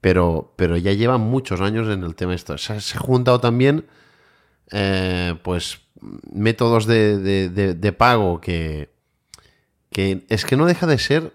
pero, 0.00 0.52
pero 0.56 0.76
ya 0.76 0.92
llevan 0.92 1.20
muchos 1.20 1.60
años 1.60 1.86
en 1.88 2.02
el 2.02 2.16
tema 2.16 2.34
esto. 2.34 2.58
Se, 2.58 2.72
ha 2.72 2.98
juntado 2.98 3.38
también, 3.38 3.86
eh, 4.72 5.38
pues, 5.44 5.82
métodos 6.32 6.86
de, 6.86 7.94
pago 7.96 8.40
que, 8.40 8.90
que 9.92 10.26
es 10.28 10.44
que 10.44 10.56
no 10.56 10.66
deja 10.66 10.88
de 10.88 10.98
ser 10.98 11.32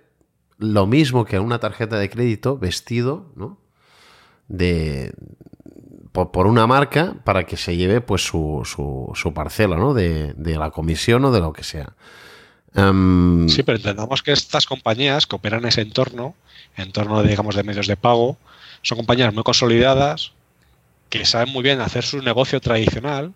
lo 0.57 0.87
mismo 0.87 1.23
que 1.23 1.39
una 1.39 1.59
tarjeta 1.59 1.97
de 1.97 2.09
crédito 2.09 2.57
vestido, 2.57 3.31
¿no? 3.37 3.59
De, 4.49 5.13
por, 6.13 6.47
una 6.47 6.67
marca 6.67 7.15
para 7.23 7.45
que 7.45 7.57
se 7.57 7.75
lleve 7.75 7.99
pues 7.99 8.21
su, 8.21 8.61
su, 8.65 9.33
parcela, 9.33 9.75
¿no? 9.77 9.93
De, 9.93 10.33
la 10.37 10.69
comisión 10.69 11.25
o 11.25 11.31
de 11.31 11.39
lo 11.39 11.51
que 11.53 11.63
sea. 11.63 11.93
Em, 12.75 13.49
sí, 13.49 13.63
pero 13.63 13.77
entendamos 13.77 14.21
que 14.21 14.31
estas 14.31 14.65
compañías 14.65 15.25
que 15.25 15.35
operan 15.35 15.61
en 15.61 15.69
ese 15.69 15.81
entorno, 15.81 16.35
entorno, 16.77 17.21
digamos, 17.23 17.55
de 17.55 17.63
medios 17.63 17.87
de 17.87 17.97
pago, 17.97 18.37
son 18.83 18.97
compañías 18.97 19.33
muy 19.33 19.43
consolidadas 19.43 20.33
que 21.09 21.25
saben 21.25 21.51
muy 21.51 21.63
bien 21.63 21.81
hacer 21.81 22.03
su 22.03 22.21
negocio 22.21 22.59
tradicional 22.59 23.33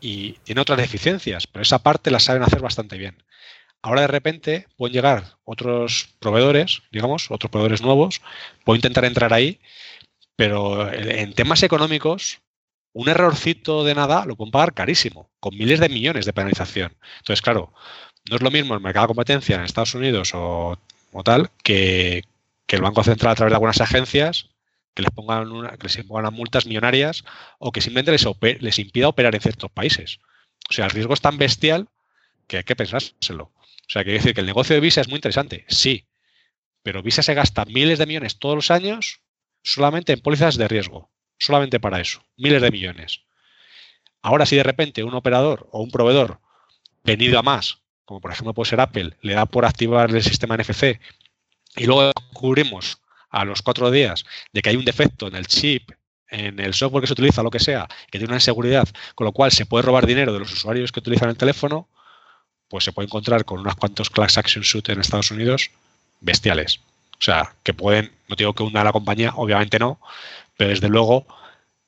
y 0.00 0.32
tienen 0.44 0.62
otras 0.62 0.78
deficiencias, 0.78 1.46
pero 1.46 1.62
esa 1.62 1.78
parte 1.80 2.10
la 2.10 2.20
saben 2.20 2.42
hacer 2.42 2.60
bastante 2.60 2.96
bien. 2.98 3.16
Ahora 3.82 4.02
de 4.02 4.06
repente 4.08 4.66
pueden 4.76 4.94
llegar 4.94 5.36
otros 5.44 6.08
proveedores, 6.20 6.82
digamos, 6.92 7.30
otros 7.30 7.50
proveedores 7.50 7.82
nuevos, 7.82 8.20
puedo 8.64 8.76
intentar 8.76 9.04
entrar 9.04 9.32
ahí 9.32 9.60
pero 10.42 10.92
en 10.92 11.34
temas 11.34 11.62
económicos, 11.62 12.40
un 12.92 13.08
errorcito 13.08 13.84
de 13.84 13.94
nada 13.94 14.26
lo 14.26 14.34
pueden 14.34 14.50
pagar 14.50 14.74
carísimo, 14.74 15.30
con 15.38 15.56
miles 15.56 15.78
de 15.78 15.88
millones 15.88 16.26
de 16.26 16.32
penalización. 16.32 16.96
Entonces, 17.18 17.40
claro, 17.40 17.72
no 18.28 18.34
es 18.34 18.42
lo 18.42 18.50
mismo 18.50 18.74
el 18.74 18.80
mercado 18.80 19.04
de 19.04 19.14
competencia 19.14 19.54
en 19.54 19.62
Estados 19.62 19.94
Unidos 19.94 20.32
o, 20.34 20.76
tal 21.24 21.52
que, 21.62 22.24
el 22.66 22.82
Banco 22.82 23.04
Central 23.04 23.30
a 23.30 23.34
través 23.36 23.52
de 23.52 23.54
algunas 23.54 23.80
agencias 23.80 24.48
que 24.94 25.02
les 25.02 25.12
pongan, 25.12 25.52
una, 25.52 25.76
que 25.76 25.84
les 25.84 25.96
impongan 25.98 26.34
multas 26.34 26.66
millonarias 26.66 27.22
o 27.60 27.70
que 27.70 27.80
simplemente 27.80 28.10
les, 28.10 28.26
les 28.60 28.78
impida 28.80 29.06
operar 29.06 29.36
en 29.36 29.42
ciertos 29.42 29.70
países. 29.70 30.18
O 30.68 30.72
sea, 30.72 30.86
el 30.86 30.90
riesgo 30.90 31.14
es 31.14 31.20
tan 31.20 31.38
bestial 31.38 31.88
que 32.48 32.56
hay 32.56 32.64
que 32.64 32.74
pensárselo. 32.74 33.44
O 33.44 33.86
sea, 33.86 34.02
quiere 34.02 34.18
decir 34.18 34.34
que 34.34 34.40
el 34.40 34.46
negocio 34.46 34.74
de 34.74 34.80
Visa 34.80 35.02
es 35.02 35.08
muy 35.08 35.18
interesante, 35.18 35.66
sí, 35.68 36.08
pero 36.82 37.00
Visa 37.00 37.22
se 37.22 37.34
gasta 37.34 37.64
miles 37.64 38.00
de 38.00 38.06
millones 38.06 38.40
todos 38.40 38.56
los 38.56 38.72
años 38.72 39.20
solamente 39.62 40.12
en 40.12 40.20
pólizas 40.20 40.56
de 40.56 40.68
riesgo, 40.68 41.10
solamente 41.38 41.80
para 41.80 42.00
eso, 42.00 42.24
miles 42.36 42.62
de 42.62 42.70
millones. 42.70 43.20
Ahora, 44.20 44.46
si 44.46 44.56
de 44.56 44.62
repente 44.62 45.04
un 45.04 45.14
operador 45.14 45.68
o 45.72 45.82
un 45.82 45.90
proveedor 45.90 46.40
venido 47.04 47.38
a 47.38 47.42
más, 47.42 47.78
como 48.04 48.20
por 48.20 48.32
ejemplo 48.32 48.54
puede 48.54 48.70
ser 48.70 48.80
Apple, 48.80 49.16
le 49.20 49.34
da 49.34 49.46
por 49.46 49.64
activar 49.64 50.14
el 50.14 50.22
sistema 50.22 50.56
NFC 50.56 51.00
y 51.76 51.86
luego 51.86 52.12
cubrimos 52.32 52.98
a 53.30 53.44
los 53.44 53.62
cuatro 53.62 53.90
días 53.90 54.24
de 54.52 54.62
que 54.62 54.70
hay 54.70 54.76
un 54.76 54.84
defecto 54.84 55.26
en 55.26 55.34
el 55.34 55.46
chip, 55.46 55.90
en 56.28 56.60
el 56.60 56.74
software 56.74 57.02
que 57.02 57.06
se 57.06 57.14
utiliza, 57.14 57.42
lo 57.42 57.50
que 57.50 57.58
sea, 57.58 57.88
que 58.10 58.18
tiene 58.18 58.26
una 58.26 58.36
inseguridad, 58.36 58.88
con 59.14 59.24
lo 59.24 59.32
cual 59.32 59.50
se 59.50 59.66
puede 59.66 59.82
robar 59.82 60.06
dinero 60.06 60.32
de 60.32 60.38
los 60.38 60.52
usuarios 60.52 60.92
que 60.92 61.00
utilizan 61.00 61.30
el 61.30 61.36
teléfono, 61.36 61.88
pues 62.68 62.84
se 62.84 62.92
puede 62.92 63.06
encontrar 63.06 63.44
con 63.44 63.60
unos 63.60 63.76
cuantos 63.76 64.08
class 64.08 64.38
action 64.38 64.64
suit 64.64 64.88
en 64.88 65.00
Estados 65.00 65.30
Unidos 65.30 65.70
bestiales. 66.20 66.80
O 67.22 67.24
sea, 67.24 67.54
que 67.62 67.72
pueden, 67.72 68.10
no 68.26 68.34
digo 68.34 68.52
que 68.52 68.64
hunda 68.64 68.82
la 68.82 68.90
compañía, 68.90 69.32
obviamente 69.36 69.78
no, 69.78 70.00
pero 70.56 70.70
desde 70.70 70.88
luego 70.88 71.24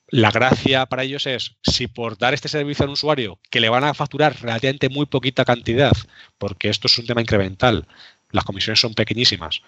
la 0.07 0.31
gracia 0.31 0.87
para 0.87 1.03
ellos 1.03 1.27
es 1.27 1.57
si 1.61 1.89
por 1.89 2.17
dar 2.17 2.35
este 2.35 2.49
servicio 2.49 2.85
al 2.85 2.93
usuario, 2.93 3.41
que 3.51 3.59
le 3.59 3.69
van 3.69 3.83
a 3.83 3.95
facturar 3.95 4.41
relativamente 4.41 4.89
muy 4.91 5.07
poquita 5.07 5.45
cantidad, 5.45 5.91
porque 6.39 6.69
esto 6.69 6.87
es 6.87 6.97
un 6.99 7.07
tema 7.07 7.21
incremental, 7.21 7.89
las 8.31 8.45
comisiones 8.45 8.79
son 8.79 8.95
pequeñísimas, 8.95 9.63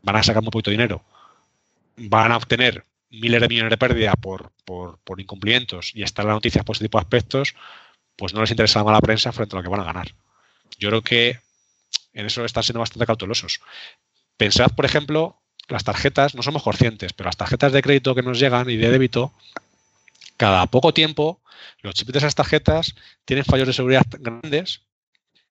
van 0.00 0.16
a 0.16 0.22
sacar 0.22 0.42
muy 0.42 0.50
poquito 0.50 0.70
dinero, 0.70 1.04
van 1.98 2.32
a 2.32 2.38
obtener 2.38 2.82
miles 3.10 3.42
de 3.42 3.48
millones 3.48 3.70
de 3.70 3.76
pérdida 3.76 4.14
por, 4.14 4.50
por, 4.64 5.20
incumplimientos 5.20 5.94
y 5.94 6.04
estar 6.04 6.24
las 6.24 6.36
noticias 6.36 6.64
por 6.64 6.74
ese 6.74 6.86
tipo 6.86 6.96
de 6.96 7.02
aspectos, 7.02 7.54
pues 8.16 8.32
no 8.32 8.40
les 8.40 8.50
interesa 8.50 8.78
la 8.78 8.86
mala 8.86 9.00
prensa 9.02 9.30
frente 9.30 9.54
a 9.54 9.58
lo 9.58 9.62
que 9.62 9.68
van 9.68 9.80
a 9.80 9.84
ganar. 9.84 10.14
Yo 10.78 10.88
creo 10.88 11.02
que 11.02 11.38
en 12.14 12.24
eso 12.24 12.46
están 12.46 12.62
siendo 12.62 12.80
bastante 12.80 13.04
cautelosos. 13.04 13.60
Pensad, 14.36 14.70
por 14.72 14.84
ejemplo, 14.84 15.42
las 15.68 15.84
tarjetas, 15.84 16.34
no 16.34 16.42
somos 16.42 16.62
conscientes, 16.62 17.12
pero 17.12 17.28
las 17.28 17.36
tarjetas 17.36 17.72
de 17.72 17.82
crédito 17.82 18.14
que 18.14 18.22
nos 18.22 18.38
llegan 18.38 18.68
y 18.70 18.76
de 18.76 18.90
débito, 18.90 19.32
cada 20.36 20.66
poco 20.66 20.92
tiempo, 20.92 21.40
los 21.80 21.94
chips 21.94 22.12
de 22.12 22.18
esas 22.18 22.34
tarjetas 22.34 22.94
tienen 23.24 23.44
fallos 23.44 23.66
de 23.66 23.72
seguridad 23.72 24.04
grandes 24.18 24.82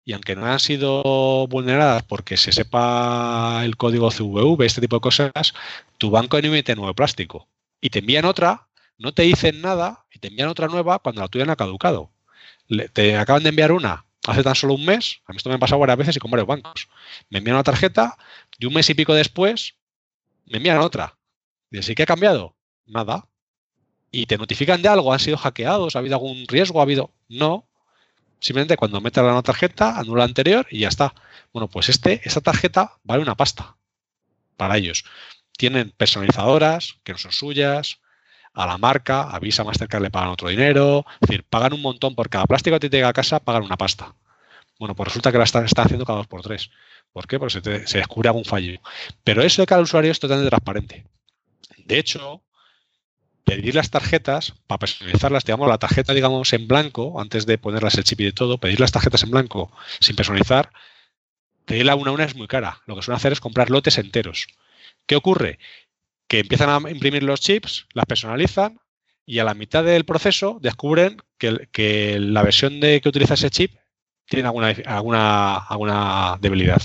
y 0.03 0.13
aunque 0.13 0.35
no 0.35 0.45
han 0.45 0.59
sido 0.59 1.47
vulneradas 1.47 2.03
porque 2.03 2.37
se 2.37 2.51
sepa 2.51 3.61
el 3.63 3.77
código 3.77 4.09
CVV, 4.09 4.65
este 4.65 4.81
tipo 4.81 4.97
de 4.97 5.01
cosas, 5.01 5.53
tu 5.97 6.09
banco 6.09 6.37
emite 6.37 6.75
nuevo 6.75 6.93
plástico 6.93 7.47
y 7.79 7.89
te 7.89 7.99
envían 7.99 8.25
otra, 8.25 8.67
no 8.97 9.13
te 9.13 9.23
dicen 9.23 9.61
nada 9.61 10.05
y 10.11 10.19
te 10.19 10.27
envían 10.27 10.49
otra 10.49 10.67
nueva 10.67 10.99
cuando 10.99 11.21
la 11.21 11.27
tuya 11.27 11.45
no 11.45 11.51
ha 11.53 11.55
caducado. 11.55 12.11
te 12.93 13.17
acaban 13.17 13.43
de 13.43 13.49
enviar 13.49 13.71
una 13.71 14.05
hace 14.27 14.43
tan 14.43 14.55
solo 14.55 14.75
un 14.75 14.85
mes, 14.85 15.21
a 15.25 15.33
mí 15.33 15.37
esto 15.37 15.49
me 15.49 15.55
ha 15.55 15.59
pasado 15.59 15.79
varias 15.79 15.97
veces 15.97 16.15
y 16.15 16.19
con 16.19 16.31
varios 16.31 16.47
bancos. 16.47 16.89
Me 17.29 17.39
envían 17.39 17.55
una 17.55 17.63
tarjeta 17.63 18.17
y 18.59 18.65
un 18.65 18.73
mes 18.73 18.89
y 18.89 18.93
pico 18.93 19.13
después 19.13 19.75
me 20.45 20.57
envían 20.57 20.79
otra. 20.79 21.17
Y 21.71 21.79
así 21.79 21.95
que 21.95 22.03
ha 22.03 22.05
cambiado? 22.05 22.55
Nada. 22.85 23.27
Y 24.11 24.25
te 24.25 24.37
notifican 24.37 24.81
de 24.81 24.89
algo, 24.89 25.13
han 25.13 25.19
sido 25.19 25.37
hackeados, 25.37 25.95
ha 25.95 25.99
habido 25.99 26.15
algún 26.15 26.45
riesgo, 26.47 26.79
ha 26.79 26.83
habido. 26.83 27.13
No. 27.29 27.67
Simplemente 28.39 28.75
cuando 28.75 28.99
metes 28.99 29.21
la 29.21 29.29
nueva 29.29 29.43
tarjeta, 29.43 29.97
anula 29.97 30.19
la 30.19 30.25
anterior 30.25 30.67
y 30.69 30.79
ya 30.79 30.89
está. 30.89 31.13
Bueno, 31.53 31.69
pues 31.69 31.89
este, 31.89 32.21
esta 32.25 32.41
tarjeta 32.41 32.97
vale 33.03 33.23
una 33.23 33.35
pasta 33.35 33.77
para 34.57 34.77
ellos. 34.77 35.05
Tienen 35.57 35.91
personalizadoras 35.91 36.97
que 37.03 37.13
no 37.13 37.17
son 37.17 37.31
suyas, 37.31 37.99
a 38.53 38.65
la 38.65 38.77
marca, 38.77 39.23
a 39.23 39.39
Visa 39.39 39.63
Mastercard 39.63 40.01
le 40.01 40.11
pagan 40.11 40.29
otro 40.29 40.49
dinero, 40.49 41.05
es 41.21 41.29
decir, 41.29 41.43
pagan 41.43 41.73
un 41.73 41.81
montón 41.81 42.15
por 42.15 42.29
cada 42.29 42.45
plástico 42.45 42.79
que 42.79 42.89
te 42.89 42.97
llega 42.97 43.09
a 43.09 43.13
casa, 43.13 43.39
pagan 43.39 43.63
una 43.63 43.77
pasta. 43.77 44.15
Bueno, 44.79 44.95
pues 44.95 45.09
resulta 45.09 45.31
que 45.31 45.37
la 45.37 45.43
están, 45.43 45.65
haciendo 45.65 46.05
cada 46.05 46.17
dos 46.17 46.27
por 46.27 46.41
tres. 46.41 46.71
¿Por 47.13 47.27
qué? 47.27 47.37
Porque 47.37 47.61
se, 47.61 47.97
descubre 47.97 48.29
algún 48.29 48.45
fallo. 48.45 48.79
Pero 49.23 49.43
eso 49.43 49.61
de 49.61 49.67
cada 49.67 49.81
usuario 49.81 50.11
es 50.11 50.19
totalmente 50.19 50.49
transparente. 50.49 51.05
De 51.85 51.99
hecho, 51.99 52.41
pedir 53.43 53.75
las 53.75 53.91
tarjetas 53.91 54.53
para 54.65 54.79
personalizarlas, 54.79 55.45
digamos, 55.45 55.67
la 55.67 55.77
tarjeta, 55.77 56.13
digamos, 56.13 56.51
en 56.53 56.67
blanco, 56.67 57.21
antes 57.21 57.45
de 57.45 57.57
ponerlas 57.57 57.95
el 57.95 58.03
chip 58.03 58.21
y 58.21 58.25
de 58.25 58.31
todo, 58.31 58.57
pedir 58.57 58.79
las 58.79 58.91
tarjetas 58.91 59.23
en 59.23 59.31
blanco 59.31 59.71
sin 59.99 60.15
personalizar, 60.15 60.71
pedirla 61.65 61.95
una 61.95 62.11
a 62.11 62.13
una 62.13 62.23
es 62.25 62.35
muy 62.35 62.47
cara. 62.47 62.81
Lo 62.87 62.95
que 62.95 63.03
suelen 63.03 63.17
hacer 63.17 63.33
es 63.33 63.39
comprar 63.39 63.69
lotes 63.69 63.97
enteros. 63.97 64.47
¿Qué 65.05 65.15
ocurre? 65.15 65.59
Que 66.31 66.39
empiezan 66.39 66.69
a 66.69 66.89
imprimir 66.89 67.23
los 67.23 67.41
chips, 67.41 67.87
las 67.91 68.05
personalizan 68.05 68.79
y 69.25 69.39
a 69.39 69.43
la 69.43 69.53
mitad 69.53 69.83
del 69.83 70.05
proceso 70.05 70.59
descubren 70.61 71.21
que, 71.37 72.17
la 72.21 72.41
versión 72.41 72.79
de 72.79 73.01
que 73.01 73.09
utiliza 73.09 73.33
ese 73.33 73.49
chip 73.49 73.75
tiene 74.29 74.47
alguna, 74.47 74.73
alguna, 74.85 75.57
alguna 75.57 76.37
debilidad. 76.39 76.81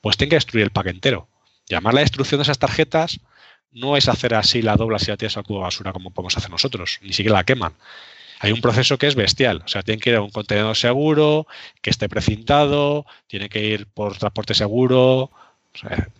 Pues 0.00 0.16
tienen 0.16 0.30
que 0.30 0.36
destruir 0.36 0.64
el 0.64 0.70
pack 0.70 0.86
entero. 0.86 1.28
Llamar 1.68 1.92
la 1.92 2.00
destrucción 2.00 2.38
de 2.38 2.44
esas 2.44 2.58
tarjetas 2.58 3.20
no 3.72 3.94
es 3.98 4.08
hacer 4.08 4.32
así 4.32 4.62
la 4.62 4.76
dobla 4.76 4.98
si 4.98 5.10
la 5.10 5.18
tienes 5.18 5.36
al 5.36 5.44
cubo 5.44 5.58
de 5.58 5.64
basura 5.64 5.92
como 5.92 6.10
podemos 6.10 6.38
hacer 6.38 6.48
nosotros, 6.48 6.98
ni 7.02 7.12
siquiera 7.12 7.36
la 7.36 7.44
queman. 7.44 7.74
Hay 8.40 8.52
un 8.52 8.62
proceso 8.62 8.96
que 8.96 9.06
es 9.06 9.16
bestial, 9.16 9.64
o 9.66 9.68
sea, 9.68 9.82
tienen 9.82 10.00
que 10.00 10.08
ir 10.08 10.16
a 10.16 10.22
un 10.22 10.30
contenedor 10.30 10.76
seguro, 10.76 11.46
que 11.82 11.90
esté 11.90 12.08
precintado, 12.08 13.04
tiene 13.26 13.50
que 13.50 13.62
ir 13.66 13.86
por 13.86 14.16
transporte 14.16 14.54
seguro, 14.54 15.24
o 15.24 15.30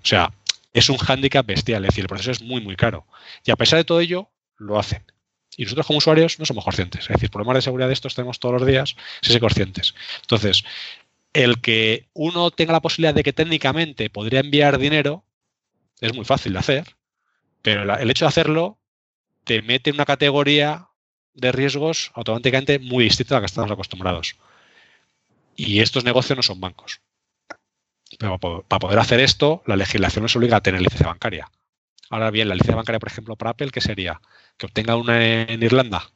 sea, 0.03 0.33
es 0.73 0.89
un 0.89 0.99
hándicap 0.99 1.47
bestial, 1.47 1.85
es 1.85 1.91
decir, 1.91 2.05
el 2.05 2.09
proceso 2.09 2.31
es 2.31 2.43
muy, 2.43 2.61
muy 2.61 2.77
caro. 2.77 3.07
Y 3.45 3.51
a 3.51 3.57
pesar 3.57 3.79
de 3.79 3.85
todo 3.85 4.01
ello, 4.01 4.31
lo 4.57 4.79
hacen. 4.79 5.05
Y 5.57 5.65
nosotros 5.65 5.87
como 5.87 5.99
usuarios 5.99 6.39
no 6.39 6.45
somos 6.45 6.65
conscientes. 6.65 7.03
Es 7.03 7.09
decir, 7.09 7.31
problemas 7.31 7.57
de 7.57 7.63
seguridad 7.63 7.89
de 7.89 7.95
estos 7.95 8.15
tenemos 8.15 8.39
todos 8.39 8.61
los 8.61 8.67
días, 8.67 8.97
si 9.23 9.33
ser 9.33 9.41
conscientes. 9.41 9.95
Entonces, 10.21 10.65
el 11.33 11.61
que 11.61 12.09
uno 12.13 12.51
tenga 12.51 12.73
la 12.73 12.81
posibilidad 12.81 13.15
de 13.15 13.23
que 13.23 13.33
técnicamente 13.33 14.11
podría 14.11 14.41
enviar 14.41 14.79
dinero 14.79 15.25
es 16.01 16.15
muy 16.15 16.25
fácil 16.25 16.53
de 16.53 16.59
hacer, 16.61 16.97
pero 17.63 17.83
el 17.97 18.11
hecho 18.11 18.25
de 18.25 18.29
hacerlo 18.29 18.79
te 19.45 19.63
mete 19.63 19.91
en 19.91 19.97
una 19.97 20.05
categoría 20.05 20.89
de 21.35 21.53
riesgos 21.53 22.13
automáticamente 22.15 22.79
muy 22.79 23.05
distinta 23.05 23.35
a 23.35 23.39
la 23.39 23.41
que 23.43 23.47
estamos 23.47 23.71
acostumbrados. 23.71 24.37
Y 25.57 25.81
estos 25.81 26.05
negocios 26.05 26.37
no 26.37 26.43
son 26.43 26.61
bancos. 26.61 27.01
Pero 28.19 28.39
para 28.39 28.81
poder 28.81 28.99
hacer 28.99 29.21
esto, 29.21 29.63
la 29.67 29.77
legislación 29.77 30.23
nos 30.23 30.37
obliga 30.37 30.57
a 30.57 30.63
tener 30.63 30.81
licencia 30.81 31.07
bancaria. 31.07 31.51
Ahora 32.11 32.31
bien, 32.31 32.49
la 32.49 32.55
licencia 32.55 32.77
bancaria, 32.77 32.99
por 32.99 33.11
ejemplo, 33.11 33.37
para 33.37 33.51
Apple, 33.51 33.71
¿qué 33.71 33.81
sería? 33.81 34.21
Que 34.57 34.67
obtenga 34.67 34.97
una 34.97 35.25
en 35.25 35.63
Irlanda. 35.63 36.11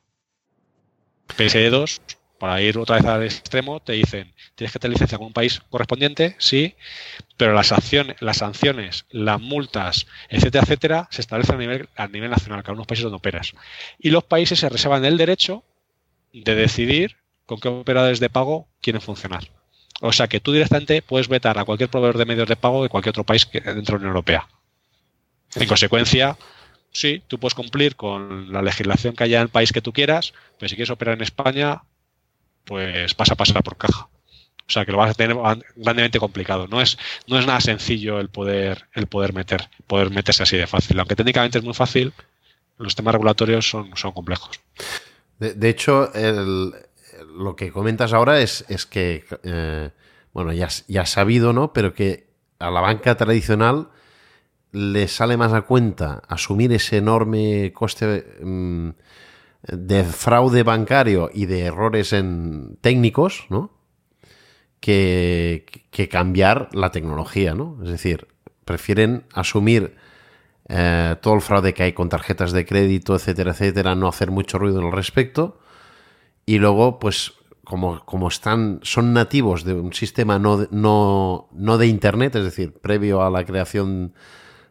PSE2, 1.36 2.00
para 2.38 2.60
ir 2.62 2.78
otra 2.78 2.96
vez 2.96 3.04
al 3.04 3.22
extremo, 3.22 3.80
te 3.80 3.92
dicen, 3.92 4.34
tienes 4.54 4.72
que 4.72 4.78
tener 4.78 4.94
licencia 4.94 5.18
con 5.18 5.28
un 5.28 5.32
país 5.32 5.60
correspondiente, 5.70 6.34
sí, 6.38 6.74
pero 7.36 7.52
las 7.52 7.68
sanciones, 7.68 8.16
las 8.20 8.38
sanciones, 8.38 9.06
las 9.10 9.40
multas, 9.40 10.06
etcétera, 10.28 10.64
etcétera, 10.64 11.08
se 11.10 11.20
establecen 11.20 11.56
a 11.56 11.58
nivel, 11.58 11.88
a 11.94 12.08
nivel 12.08 12.30
nacional, 12.30 12.62
cada 12.62 12.72
uno 12.72 12.78
de 12.78 12.82
los 12.82 12.86
países 12.88 13.04
donde 13.04 13.18
operas. 13.18 13.52
Y 13.98 14.10
los 14.10 14.24
países 14.24 14.58
se 14.58 14.68
reservan 14.68 15.04
el 15.04 15.18
derecho 15.18 15.62
de 16.32 16.54
decidir 16.54 17.16
con 17.46 17.60
qué 17.60 17.68
operadores 17.68 18.18
de 18.18 18.30
pago 18.30 18.66
quieren 18.80 19.02
funcionar. 19.02 19.48
O 20.00 20.12
sea 20.12 20.26
que 20.26 20.40
tú 20.40 20.52
directamente 20.52 21.02
puedes 21.02 21.28
vetar 21.28 21.58
a 21.58 21.64
cualquier 21.64 21.88
proveedor 21.88 22.18
de 22.18 22.24
medios 22.24 22.48
de 22.48 22.56
pago 22.56 22.82
de 22.82 22.88
cualquier 22.88 23.10
otro 23.10 23.24
país 23.24 23.46
que 23.46 23.60
dentro 23.60 23.74
de 23.74 23.90
la 23.92 23.96
Unión 23.96 24.08
Europea. 24.08 24.48
En 25.54 25.68
consecuencia, 25.68 26.36
sí, 26.90 27.22
tú 27.28 27.38
puedes 27.38 27.54
cumplir 27.54 27.94
con 27.94 28.52
la 28.52 28.62
legislación 28.62 29.14
que 29.14 29.24
haya 29.24 29.38
en 29.38 29.44
el 29.44 29.48
país 29.48 29.72
que 29.72 29.82
tú 29.82 29.92
quieras, 29.92 30.32
pero 30.58 30.68
si 30.68 30.76
quieres 30.76 30.90
operar 30.90 31.16
en 31.16 31.22
España, 31.22 31.82
pues 32.64 33.14
pasa 33.14 33.34
a 33.34 33.36
pasar 33.36 33.62
por 33.62 33.76
caja. 33.76 34.08
O 34.66 34.72
sea 34.72 34.84
que 34.84 34.92
lo 34.92 34.98
vas 34.98 35.10
a 35.10 35.14
tener 35.14 35.36
grandemente 35.76 36.18
complicado. 36.18 36.66
No 36.68 36.80
es, 36.80 36.96
no 37.26 37.38
es 37.38 37.46
nada 37.46 37.60
sencillo 37.60 38.20
el 38.20 38.28
poder, 38.28 38.86
el 38.94 39.06
poder 39.06 39.34
meter, 39.34 39.68
poder 39.86 40.10
meterse 40.10 40.44
así 40.44 40.56
de 40.56 40.66
fácil. 40.66 40.98
Aunque 40.98 41.16
técnicamente 41.16 41.58
es 41.58 41.64
muy 41.64 41.74
fácil, 41.74 42.12
los 42.78 42.94
temas 42.94 43.12
regulatorios 43.12 43.68
son, 43.68 43.90
son 43.96 44.12
complejos. 44.12 44.60
De, 45.38 45.68
hecho, 45.68 46.12
el, 46.14 46.72
lo 47.36 47.56
que 47.56 47.70
comentas 47.70 48.12
ahora 48.12 48.40
es, 48.40 48.64
es 48.68 48.86
que, 48.86 49.24
eh, 49.42 49.90
bueno, 50.32 50.52
ya, 50.52 50.68
ya 50.88 51.06
sabido, 51.06 51.52
¿no? 51.52 51.72
Pero 51.72 51.94
que 51.94 52.28
a 52.58 52.70
la 52.70 52.80
banca 52.80 53.16
tradicional 53.16 53.88
le 54.70 55.08
sale 55.08 55.36
más 55.36 55.52
a 55.52 55.62
cuenta 55.62 56.22
asumir 56.28 56.72
ese 56.72 56.98
enorme 56.98 57.72
coste 57.74 58.24
mm, 58.42 58.90
de 59.68 60.04
fraude 60.04 60.62
bancario 60.62 61.30
y 61.32 61.46
de 61.46 61.62
errores 61.66 62.12
en 62.12 62.78
técnicos, 62.80 63.46
¿no? 63.50 63.70
Que, 64.80 65.64
que, 65.90 66.08
cambiar 66.08 66.68
la 66.72 66.90
tecnología, 66.90 67.54
¿no? 67.54 67.78
Es 67.84 67.90
decir, 67.90 68.26
prefieren 68.64 69.26
asumir 69.32 69.94
eh, 70.68 71.16
todo 71.20 71.34
el 71.34 71.40
fraude 71.40 71.72
que 71.72 71.84
hay 71.84 71.92
con 71.92 72.08
tarjetas 72.08 72.50
de 72.52 72.64
crédito, 72.66 73.14
etcétera, 73.14 73.52
etcétera, 73.52 73.94
no 73.94 74.08
hacer 74.08 74.32
mucho 74.32 74.58
ruido 74.58 74.80
en 74.80 74.86
el 74.86 74.92
respecto 74.92 75.61
y 76.46 76.58
luego, 76.58 76.98
pues, 76.98 77.32
como, 77.64 78.04
como 78.04 78.28
están, 78.28 78.80
son 78.82 79.12
nativos 79.12 79.64
de 79.64 79.74
un 79.74 79.92
sistema 79.92 80.38
no, 80.38 80.66
no, 80.70 81.48
no 81.52 81.78
de 81.78 81.86
Internet, 81.86 82.34
es 82.36 82.44
decir, 82.44 82.72
previo 82.72 83.22
a 83.22 83.30
la 83.30 83.44
creación 83.44 84.14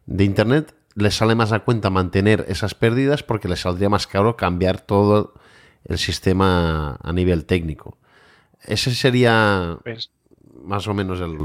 de 0.06 0.24
Internet, 0.24 0.76
les 0.96 1.16
sale 1.16 1.36
más 1.36 1.52
a 1.52 1.60
cuenta 1.60 1.90
mantener 1.90 2.46
esas 2.50 2.76
pérdidas 2.76 3.24
porque 3.24 3.48
les 3.48 3.62
saldría 3.62 3.90
más 3.90 4.08
caro 4.08 4.36
cambiar 4.36 4.82
todo 4.82 5.34
el 5.86 5.98
sistema 5.98 7.00
a 7.02 7.14
nivel 7.14 7.46
técnico. 7.46 7.98
Ese 8.64 8.94
sería 8.94 9.78
pues 9.84 10.12
más 10.64 10.88
o 10.88 10.94
menos 10.94 11.20
el... 11.22 11.38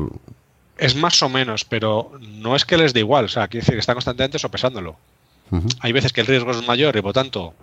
Es 0.78 0.94
más 0.94 1.22
o 1.22 1.28
menos, 1.28 1.64
pero 1.64 2.12
no 2.20 2.54
es 2.54 2.66
que 2.66 2.76
les 2.76 2.92
dé 2.92 3.00
igual. 3.00 3.24
O 3.24 3.28
sea, 3.28 3.48
quiere 3.48 3.62
decir 3.62 3.76
que 3.76 3.80
están 3.80 3.94
constantemente 3.94 4.38
sopesándolo. 4.38 4.96
Hay 5.80 5.92
veces 5.92 6.12
que 6.12 6.20
el 6.20 6.26
riesgo 6.26 6.50
es 6.50 6.66
mayor 6.66 6.96
y 6.96 7.02
por 7.02 7.12
tanto 7.12 7.54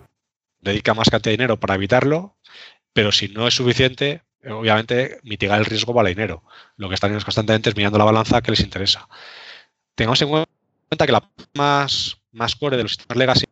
dedica 0.64 0.94
más 0.94 1.10
cantidad 1.10 1.30
de 1.30 1.36
dinero 1.36 1.60
para 1.60 1.74
evitarlo, 1.74 2.36
pero 2.92 3.12
si 3.12 3.28
no 3.28 3.46
es 3.46 3.54
suficiente, 3.54 4.22
obviamente 4.48 5.18
mitigar 5.22 5.58
el 5.58 5.66
riesgo 5.66 5.92
vale 5.92 6.10
dinero. 6.10 6.42
Lo 6.76 6.88
que 6.88 6.94
están 6.94 7.12
constantemente 7.20 7.70
es 7.70 7.76
mirando 7.76 7.98
la 7.98 8.04
balanza 8.04 8.42
que 8.42 8.50
les 8.50 8.60
interesa. 8.60 9.08
Tengamos 9.94 10.20
en 10.22 10.28
cuenta 10.28 11.06
que 11.06 11.12
la 11.12 11.28
más, 11.54 12.18
más 12.32 12.56
core 12.56 12.76
de 12.76 12.82
los 12.82 12.92
sistemas 12.92 13.16
legacy, 13.16 13.44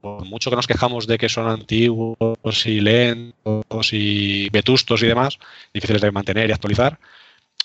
por 0.00 0.24
mucho 0.24 0.50
que 0.50 0.56
nos 0.56 0.66
quejamos 0.66 1.06
de 1.06 1.18
que 1.18 1.28
son 1.28 1.48
antiguos 1.48 2.66
y 2.66 2.80
lentos 2.80 3.92
y 3.92 4.48
vetustos 4.50 5.02
y 5.02 5.06
demás, 5.06 5.38
difíciles 5.72 6.02
de 6.02 6.10
mantener 6.10 6.48
y 6.48 6.52
actualizar, 6.52 6.98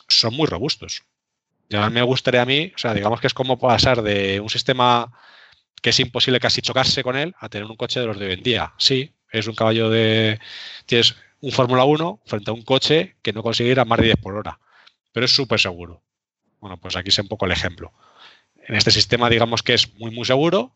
son 0.07 0.35
muy 0.35 0.47
robustos. 0.47 1.03
Ya 1.69 1.89
me 1.89 2.01
gustaría 2.01 2.41
a 2.41 2.45
mí, 2.45 2.71
o 2.75 2.77
sea, 2.77 2.93
digamos 2.93 3.21
que 3.21 3.27
es 3.27 3.33
como 3.33 3.57
pasar 3.57 4.01
de 4.01 4.39
un 4.41 4.49
sistema 4.49 5.11
que 5.81 5.89
es 5.89 5.99
imposible 5.99 6.39
casi 6.39 6.61
chocarse 6.61 7.03
con 7.03 7.17
él 7.17 7.35
a 7.39 7.49
tener 7.49 7.67
un 7.67 7.75
coche 7.75 7.99
de 7.99 8.05
los 8.05 8.19
de 8.19 8.27
hoy 8.27 8.33
en 8.33 8.43
día. 8.43 8.73
Sí, 8.77 9.13
es 9.31 9.47
un 9.47 9.55
caballo 9.55 9.89
de... 9.89 10.39
Tienes 10.85 11.15
un 11.41 11.51
Fórmula 11.51 11.83
1 11.83 12.21
frente 12.25 12.51
a 12.51 12.53
un 12.53 12.61
coche 12.61 13.17
que 13.21 13.33
no 13.33 13.41
consigue 13.41 13.71
ir 13.71 13.79
a 13.79 13.85
más 13.85 13.99
de 13.99 14.05
10 14.05 14.17
por 14.17 14.35
hora, 14.35 14.59
pero 15.11 15.25
es 15.25 15.31
súper 15.31 15.59
seguro. 15.59 16.03
Bueno, 16.59 16.77
pues 16.77 16.95
aquí 16.95 17.09
es 17.09 17.17
un 17.17 17.27
poco 17.27 17.45
el 17.45 17.51
ejemplo. 17.51 17.91
En 18.67 18.75
este 18.75 18.91
sistema 18.91 19.29
digamos 19.29 19.63
que 19.63 19.73
es 19.73 19.93
muy, 19.95 20.11
muy 20.11 20.25
seguro, 20.25 20.75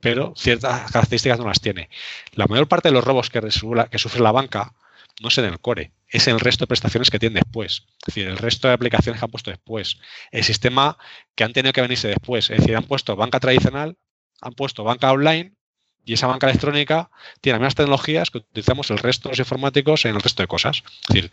pero 0.00 0.32
ciertas 0.36 0.90
características 0.90 1.38
no 1.38 1.46
las 1.46 1.60
tiene. 1.60 1.90
La 2.32 2.46
mayor 2.46 2.68
parte 2.68 2.88
de 2.88 2.94
los 2.94 3.04
robos 3.04 3.28
que, 3.28 3.50
sufre 3.50 4.20
la 4.20 4.32
banca 4.32 4.72
no 5.20 5.28
es 5.28 5.36
en 5.38 5.44
el 5.44 5.60
core, 5.60 5.92
es 6.08 6.26
en 6.28 6.34
el 6.34 6.40
resto 6.40 6.62
de 6.62 6.68
prestaciones 6.68 7.10
que 7.10 7.18
tienen 7.18 7.42
después. 7.42 7.84
Es 8.00 8.14
decir, 8.14 8.28
el 8.28 8.38
resto 8.38 8.68
de 8.68 8.74
aplicaciones 8.74 9.20
que 9.20 9.24
han 9.24 9.30
puesto 9.30 9.50
después. 9.50 9.98
El 10.30 10.44
sistema 10.44 10.96
que 11.34 11.44
han 11.44 11.52
tenido 11.52 11.72
que 11.72 11.82
venirse 11.82 12.08
después. 12.08 12.48
Es 12.50 12.58
decir, 12.58 12.76
han 12.76 12.84
puesto 12.84 13.16
banca 13.16 13.40
tradicional 13.40 13.98
han 14.40 14.52
puesto 14.52 14.84
banca 14.84 15.12
online 15.12 15.52
y 16.04 16.14
esa 16.14 16.26
banca 16.26 16.48
electrónica 16.48 17.10
tiene 17.40 17.54
las 17.54 17.60
mismas 17.60 17.74
tecnologías 17.74 18.30
que 18.30 18.38
utilizamos 18.38 18.90
el 18.90 18.98
resto 18.98 19.28
de 19.28 19.32
los 19.32 19.38
informáticos 19.40 20.04
en 20.04 20.14
el 20.14 20.22
resto 20.22 20.42
de 20.42 20.46
cosas. 20.46 20.82
Es 21.02 21.14
decir, 21.14 21.30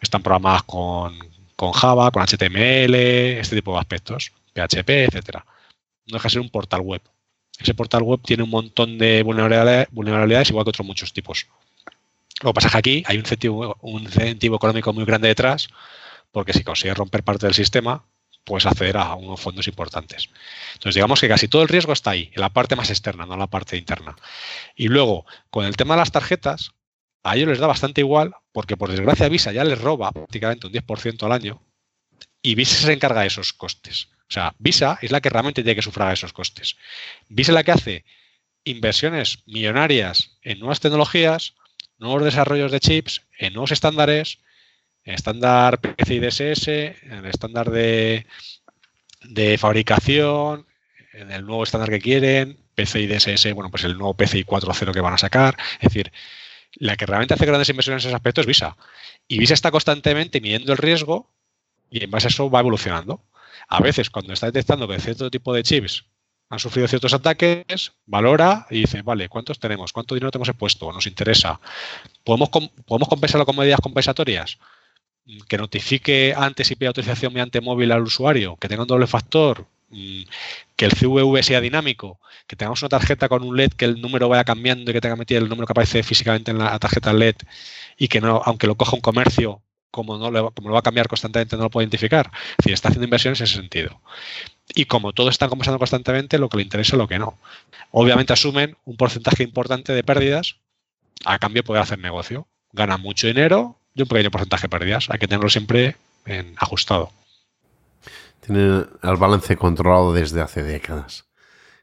están 0.00 0.22
programadas 0.22 0.62
con, 0.62 1.18
con 1.56 1.72
Java, 1.72 2.10
con 2.10 2.22
HTML, 2.22 2.94
este 2.94 3.56
tipo 3.56 3.72
de 3.72 3.80
aspectos, 3.80 4.32
PHP, 4.52 4.88
etcétera. 4.88 5.44
No 6.06 6.14
deja 6.14 6.28
de 6.28 6.32
ser 6.32 6.40
un 6.42 6.50
portal 6.50 6.82
web. 6.82 7.02
Ese 7.58 7.74
portal 7.74 8.02
web 8.02 8.20
tiene 8.22 8.42
un 8.42 8.50
montón 8.50 8.98
de 8.98 9.22
vulnerabilidades, 9.22 10.50
igual 10.50 10.64
que 10.64 10.70
otros 10.70 10.86
muchos 10.86 11.12
tipos. 11.12 11.46
Lo 12.42 12.50
que 12.50 12.54
pasa 12.54 12.68
es 12.68 12.72
que 12.72 12.78
aquí 12.78 13.04
hay 13.06 13.16
un 13.16 13.22
incentivo, 13.22 13.76
un 13.80 14.02
incentivo 14.02 14.56
económico 14.56 14.92
muy 14.92 15.04
grande 15.04 15.28
detrás, 15.28 15.68
porque 16.32 16.52
si 16.52 16.64
consigues 16.64 16.96
romper 16.96 17.22
parte 17.22 17.46
del 17.46 17.54
sistema, 17.54 18.04
puedes 18.44 18.66
acceder 18.66 18.96
a 18.96 19.14
unos 19.14 19.40
fondos 19.40 19.66
importantes. 19.66 20.28
Entonces, 20.74 20.94
digamos 20.94 21.20
que 21.20 21.28
casi 21.28 21.48
todo 21.48 21.62
el 21.62 21.68
riesgo 21.68 21.92
está 21.92 22.10
ahí, 22.10 22.30
en 22.34 22.40
la 22.40 22.50
parte 22.50 22.76
más 22.76 22.90
externa, 22.90 23.26
no 23.26 23.34
en 23.34 23.40
la 23.40 23.46
parte 23.46 23.76
interna. 23.76 24.16
Y 24.76 24.88
luego, 24.88 25.26
con 25.50 25.64
el 25.64 25.76
tema 25.76 25.94
de 25.94 26.00
las 26.00 26.12
tarjetas, 26.12 26.72
a 27.22 27.36
ellos 27.36 27.48
les 27.48 27.58
da 27.58 27.66
bastante 27.66 28.02
igual, 28.02 28.34
porque 28.52 28.76
por 28.76 28.90
desgracia 28.90 29.28
Visa 29.28 29.50
ya 29.52 29.64
les 29.64 29.80
roba 29.80 30.12
prácticamente 30.12 30.66
un 30.66 30.72
10% 30.72 31.24
al 31.24 31.32
año, 31.32 31.62
y 32.42 32.54
Visa 32.54 32.76
se 32.76 32.92
encarga 32.92 33.22
de 33.22 33.28
esos 33.28 33.54
costes. 33.54 34.08
O 34.28 34.32
sea, 34.34 34.54
Visa 34.58 34.98
es 35.00 35.10
la 35.10 35.20
que 35.20 35.30
realmente 35.30 35.62
tiene 35.62 35.76
que 35.76 35.82
sufragar 35.82 36.12
esos 36.12 36.32
costes. 36.32 36.76
Visa 37.28 37.52
es 37.52 37.54
la 37.54 37.64
que 37.64 37.72
hace 37.72 38.04
inversiones 38.64 39.42
millonarias 39.46 40.38
en 40.42 40.58
nuevas 40.58 40.80
tecnologías, 40.80 41.54
nuevos 41.98 42.24
desarrollos 42.24 42.72
de 42.72 42.80
chips, 42.80 43.22
en 43.38 43.54
nuevos 43.54 43.72
estándares, 43.72 44.40
en 45.04 45.14
estándar 45.14 45.80
PCI 45.80 46.20
DSS, 46.20 46.68
el 46.68 47.26
estándar 47.26 47.70
de, 47.70 48.26
de 49.22 49.58
fabricación, 49.58 50.66
en 51.12 51.30
el 51.30 51.44
nuevo 51.46 51.62
estándar 51.62 51.90
que 51.90 52.00
quieren, 52.00 52.58
PCI 52.74 53.06
DSS, 53.06 53.52
bueno, 53.54 53.70
pues 53.70 53.84
el 53.84 53.96
nuevo 53.96 54.14
PCI 54.14 54.44
4.0 54.44 54.92
que 54.92 55.00
van 55.00 55.14
a 55.14 55.18
sacar. 55.18 55.56
Es 55.74 55.92
decir, 55.92 56.12
la 56.76 56.96
que 56.96 57.06
realmente 57.06 57.34
hace 57.34 57.46
grandes 57.46 57.68
inversiones 57.68 58.04
en 58.04 58.08
ese 58.08 58.16
aspecto 58.16 58.40
es 58.40 58.46
Visa. 58.46 58.76
Y 59.28 59.38
Visa 59.38 59.54
está 59.54 59.70
constantemente 59.70 60.40
midiendo 60.40 60.72
el 60.72 60.78
riesgo 60.78 61.30
y 61.90 62.02
en 62.02 62.10
base 62.10 62.26
a 62.26 62.30
eso 62.30 62.50
va 62.50 62.60
evolucionando. 62.60 63.22
A 63.68 63.80
veces, 63.80 64.10
cuando 64.10 64.32
está 64.32 64.46
detectando 64.46 64.88
que 64.88 64.98
cierto 64.98 65.30
tipo 65.30 65.54
de 65.54 65.62
chips 65.62 66.04
han 66.50 66.58
sufrido 66.58 66.88
ciertos 66.88 67.14
ataques, 67.14 67.92
valora 68.06 68.66
y 68.70 68.80
dice, 68.80 69.02
vale, 69.02 69.28
¿cuántos 69.28 69.58
tenemos? 69.58 69.92
¿Cuánto 69.92 70.14
dinero 70.14 70.30
tenemos 70.30 70.48
expuesto? 70.48 70.92
¿Nos 70.92 71.06
interesa? 71.06 71.60
¿Podemos, 72.22 72.50
¿podemos 72.86 73.08
compensarlo 73.08 73.46
con 73.46 73.56
medidas 73.56 73.80
compensatorias? 73.80 74.58
Que 75.48 75.56
notifique 75.56 76.34
antes 76.36 76.70
y 76.70 76.76
pida 76.76 76.88
autorización 76.88 77.32
mediante 77.32 77.60
móvil 77.60 77.92
al 77.92 78.02
usuario, 78.02 78.56
que 78.56 78.68
tenga 78.68 78.82
un 78.82 78.88
doble 78.88 79.06
factor, 79.06 79.66
mm, 79.88 80.22
que 80.76 80.84
el 80.84 80.92
CVV 80.92 81.42
sea 81.42 81.60
dinámico, 81.60 82.20
que 82.46 82.56
tengamos 82.56 82.82
una 82.82 82.90
tarjeta 82.90 83.28
con 83.28 83.42
un 83.42 83.56
LED 83.56 83.72
que 83.72 83.86
el 83.86 84.00
número 84.00 84.28
vaya 84.28 84.44
cambiando 84.44 84.90
y 84.90 84.94
que 84.94 85.00
tenga 85.00 85.16
metido 85.16 85.40
el 85.40 85.48
número 85.48 85.66
que 85.66 85.72
aparece 85.72 86.02
físicamente 86.02 86.50
en 86.50 86.58
la 86.58 86.78
tarjeta 86.78 87.12
LED 87.12 87.36
y 87.96 88.08
que 88.08 88.20
no, 88.20 88.42
aunque 88.44 88.66
lo 88.66 88.74
coja 88.76 88.96
un 88.96 89.00
comercio, 89.00 89.62
como, 89.90 90.18
no 90.18 90.30
lo, 90.30 90.50
como 90.50 90.68
lo 90.68 90.74
va 90.74 90.80
a 90.80 90.82
cambiar 90.82 91.08
constantemente, 91.08 91.56
no 91.56 91.62
lo 91.64 91.70
puede 91.70 91.84
identificar. 91.84 92.30
Es 92.50 92.56
decir, 92.58 92.72
está 92.74 92.88
haciendo 92.88 93.04
inversiones 93.04 93.40
en 93.40 93.44
ese 93.44 93.54
sentido. 93.54 94.00
Y 94.74 94.86
como 94.86 95.12
todo 95.12 95.28
está 95.30 95.48
conversando 95.48 95.78
constantemente, 95.78 96.38
lo 96.38 96.48
que 96.48 96.56
le 96.58 96.64
interesa 96.64 96.96
lo 96.96 97.06
que 97.06 97.18
no. 97.18 97.38
Obviamente 97.92 98.32
asumen 98.32 98.76
un 98.84 98.96
porcentaje 98.96 99.44
importante 99.44 99.92
de 99.92 100.02
pérdidas 100.02 100.56
a 101.24 101.38
cambio 101.38 101.62
de 101.62 101.66
poder 101.66 101.82
hacer 101.82 102.00
negocio. 102.00 102.48
Ganan 102.72 103.00
mucho 103.00 103.28
dinero 103.28 103.78
y 103.94 104.02
un 104.02 104.08
pequeño 104.08 104.30
porcentaje 104.30 104.62
de 104.62 104.68
pérdidas. 104.68 105.08
Hay 105.10 105.18
que 105.18 105.28
tenerlo 105.28 105.48
siempre 105.48 105.96
ajustado. 106.56 107.10
Tienen 108.40 108.86
el 109.02 109.16
balance 109.16 109.56
controlado 109.56 110.12
desde 110.12 110.40
hace 110.40 110.62
décadas, 110.62 111.26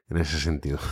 en 0.09 0.17
ese 0.17 0.39
sentido. 0.39 0.79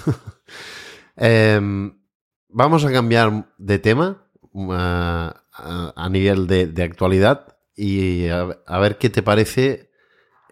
Em, 1.21 1.99
vamos 2.47 2.85
a 2.85 2.93
cambiar 2.93 3.49
de 3.57 3.77
tema. 3.77 4.23
Uh, 4.53 5.31
a, 5.61 6.09
nivel 6.09 6.47
de, 6.47 6.83
actualidad 6.83 7.57
y 7.75 8.27
a, 8.27 8.79
ver 8.79 8.97
qué 8.97 9.09
te 9.09 9.23
parece 9.23 9.91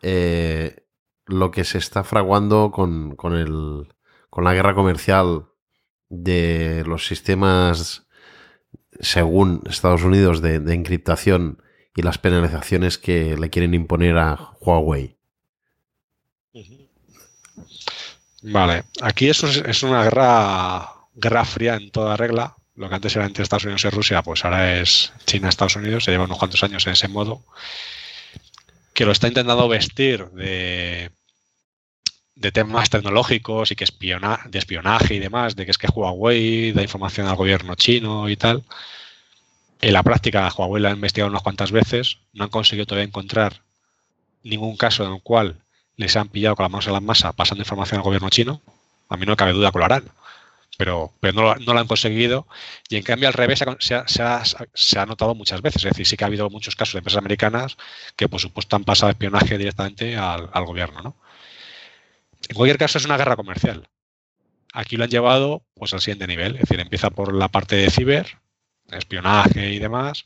eh, 0.02 0.86
lo 1.26 1.52
que 1.52 1.64
se 1.64 1.78
está 1.78 2.04
fraguando 2.04 2.72
con, 2.72 3.16
con, 3.16 3.36
el, 3.36 3.94
con 4.30 4.44
la 4.44 4.54
guerra 4.54 4.76
comercial 4.76 5.48
de 6.10 6.84
los 6.86 7.08
sistemas, 7.08 8.07
según 9.00 9.62
Estados 9.70 10.04
Unidos, 10.04 10.42
de, 10.42 10.56
encriptación 10.74 11.62
y 11.96 12.02
las 12.02 12.18
penalizaciones 12.18 12.98
que 12.98 13.38
le 13.38 13.50
quieren 13.50 13.74
imponer 13.74 14.18
a 14.18 14.52
Huawei. 14.60 15.18
Vale, 18.44 18.84
aquí 19.02 19.30
eso 19.30 19.48
es, 19.48 19.84
una 19.84 20.04
guerra, 20.04 20.90
guerra 21.16 21.44
fría 21.44 21.76
en 21.76 21.92
toda 21.92 22.16
regla, 22.16 22.56
lo 22.76 22.88
que 22.88 22.96
antes 22.96 23.16
era 23.16 23.26
entre 23.26 23.44
Estados 23.44 23.66
Unidos 23.66 23.84
y 23.86 23.90
Rusia, 23.90 24.22
pues 24.22 24.46
ahora 24.46 24.80
es 24.80 25.12
China-Estados 25.26 25.76
Unidos, 25.76 26.04
se 26.04 26.12
lleva 26.12 26.26
unos 26.26 26.38
cuantos 26.38 26.64
años 26.64 26.86
en 26.86 26.94
ese 26.94 27.08
modo, 27.08 27.44
que 28.94 29.06
lo 29.06 29.12
está 29.12 29.28
intentando 29.28 29.68
vestir 29.68 30.30
de, 30.30 31.12
de 32.38 32.52
temas 32.52 32.90
tecnológicos 32.90 33.72
y 33.72 33.76
que 33.76 33.84
espiona, 33.84 34.40
de 34.50 34.60
espionaje 34.60 35.16
y 35.16 35.20
demás, 35.20 35.56
de 35.56 35.66
que 35.66 35.72
es 35.72 35.78
que 35.78 35.88
Huawei 35.88 36.72
da 36.72 36.84
información 36.84 37.28
al 37.28 37.36
gobierno 37.36 37.76
chino 37.76 38.30
y 38.30 38.36
tal. 38.38 38.64
En 39.82 39.94
la 39.94 40.04
práctica, 40.04 40.52
Huawei 40.56 40.82
la 40.82 40.90
ha 40.90 40.94
investigado 40.94 41.30
unas 41.30 41.44
cuantas 41.44 41.72
veces, 41.72 42.20
no 42.34 42.44
han 42.46 42.50
conseguido 42.50 42.86
todavía 42.86 43.08
encontrar 43.08 43.62
ningún 44.44 44.78
caso 44.78 45.06
en 45.06 45.14
el 45.14 45.22
cual 45.22 45.58
les 45.98 46.16
han 46.16 46.30
pillado 46.30 46.56
con 46.56 46.64
las 46.64 46.72
manos 46.72 46.88
en 46.88 46.94
la 46.94 47.00
masa 47.02 47.34
pasando 47.34 47.64
información 47.64 48.00
al 48.00 48.04
gobierno 48.04 48.30
chino. 48.30 48.62
A 49.10 49.18
mí 49.18 49.26
no 49.26 49.36
cabe 49.36 49.54
duda 49.54 49.72
que 49.72 49.80
lo 49.80 49.86
harán 49.86 50.12
pero, 50.78 51.12
pero 51.20 51.34
no, 51.34 51.56
no, 51.56 51.74
lo 51.74 51.80
han 51.80 51.88
conseguido. 51.88 52.48
Y 52.90 52.98
en 52.98 53.04
cambio, 53.04 53.28
al 53.28 53.34
revés, 53.34 53.64
se 53.80 53.96
ha, 53.96 54.06
se, 54.08 55.00
ha, 55.00 55.06
notado 55.06 55.34
muchas 55.36 55.62
veces. 55.62 55.84
Es 55.84 55.92
decir, 55.92 56.06
sí 56.06 56.16
que 56.18 56.24
ha 56.24 56.28
habido 56.28 56.50
muchos 56.50 56.76
casos 56.76 56.94
de 56.94 57.00
empresas 57.00 57.18
americanas 57.18 57.78
que, 58.16 58.30
por 58.30 58.40
supuesto, 58.40 58.76
han 58.76 58.84
pasado 58.84 59.10
espionaje 59.10 59.58
directamente 59.58 60.16
al, 60.16 60.50
al 60.54 60.66
gobierno. 60.66 61.02
¿no? 61.02 61.16
En 62.50 62.56
cualquier 62.56 62.78
caso, 62.78 62.98
es 62.98 63.06
una 63.06 63.18
guerra 63.18 63.36
comercial. 63.36 63.88
Aquí 64.74 64.98
lo 64.98 65.04
han 65.04 65.10
llevado 65.10 65.64
pues, 65.74 65.94
al 65.94 66.02
siguiente 66.02 66.28
nivel. 66.28 66.56
Es 66.56 66.62
decir, 66.62 66.80
empieza 66.80 67.10
por 67.10 67.34
la 67.34 67.48
parte 67.48 67.76
de 67.76 67.90
ciber, 67.90 68.38
espionaje 68.92 69.74
y 69.74 69.80
demás, 69.80 70.26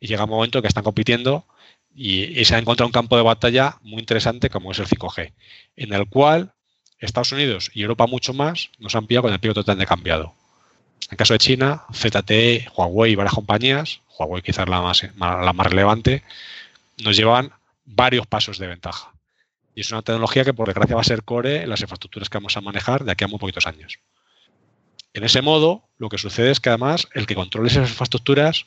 y 0.00 0.08
llega 0.08 0.24
un 0.24 0.30
momento 0.30 0.60
que 0.60 0.68
están 0.68 0.84
compitiendo 0.84 1.46
y, 1.94 2.44
se 2.44 2.54
ha 2.54 2.58
encontrado 2.58 2.88
un 2.88 2.92
campo 2.92 3.16
de 3.16 3.22
batalla 3.22 3.78
muy 3.82 4.00
interesante 4.00 4.50
como 4.50 4.72
es 4.72 4.78
el 4.78 4.86
5G, 4.86 5.32
en 5.76 5.92
el 5.92 6.08
cual 6.08 6.54
Estados 6.98 7.32
Unidos 7.32 7.70
y 7.74 7.82
Europa 7.82 8.06
mucho 8.06 8.32
más 8.32 8.70
nos 8.78 8.94
han 8.94 9.06
pillado 9.06 9.24
con 9.24 9.32
el 9.32 9.40
pie 9.40 9.52
totalmente 9.52 9.88
cambiado. 9.88 10.34
En 11.10 11.16
caso 11.16 11.34
de 11.34 11.38
China, 11.38 11.84
ZTE, 11.92 12.68
Huawei 12.76 13.12
y 13.12 13.16
varias 13.16 13.34
compañías, 13.34 14.00
Huawei 14.18 14.42
quizás 14.42 14.68
la 14.68 14.80
más, 14.80 15.02
la 15.16 15.52
más 15.52 15.66
relevante, 15.66 16.22
nos 17.02 17.16
llevan 17.16 17.52
varios 17.84 18.26
pasos 18.26 18.58
de 18.58 18.68
ventaja. 18.68 19.12
Y 19.74 19.80
es 19.80 19.90
una 19.90 20.02
tecnología 20.02 20.44
que 20.44 20.54
por 20.54 20.66
desgracia 20.66 20.94
va 20.94 21.00
a 21.00 21.04
ser 21.04 21.22
core 21.22 21.62
en 21.62 21.70
las 21.70 21.80
infraestructuras 21.80 22.28
que 22.28 22.38
vamos 22.38 22.56
a 22.56 22.60
manejar 22.60 23.04
de 23.04 23.12
aquí 23.12 23.24
a 23.24 23.28
muy 23.28 23.38
poquitos 23.38 23.66
años. 23.66 23.98
En 25.14 25.24
ese 25.24 25.42
modo, 25.42 25.88
lo 25.98 26.08
que 26.08 26.18
sucede 26.18 26.50
es 26.50 26.60
que 26.60 26.70
además 26.70 27.08
el 27.12 27.26
que 27.26 27.34
controle 27.34 27.68
esas 27.68 27.88
infraestructuras, 27.88 28.66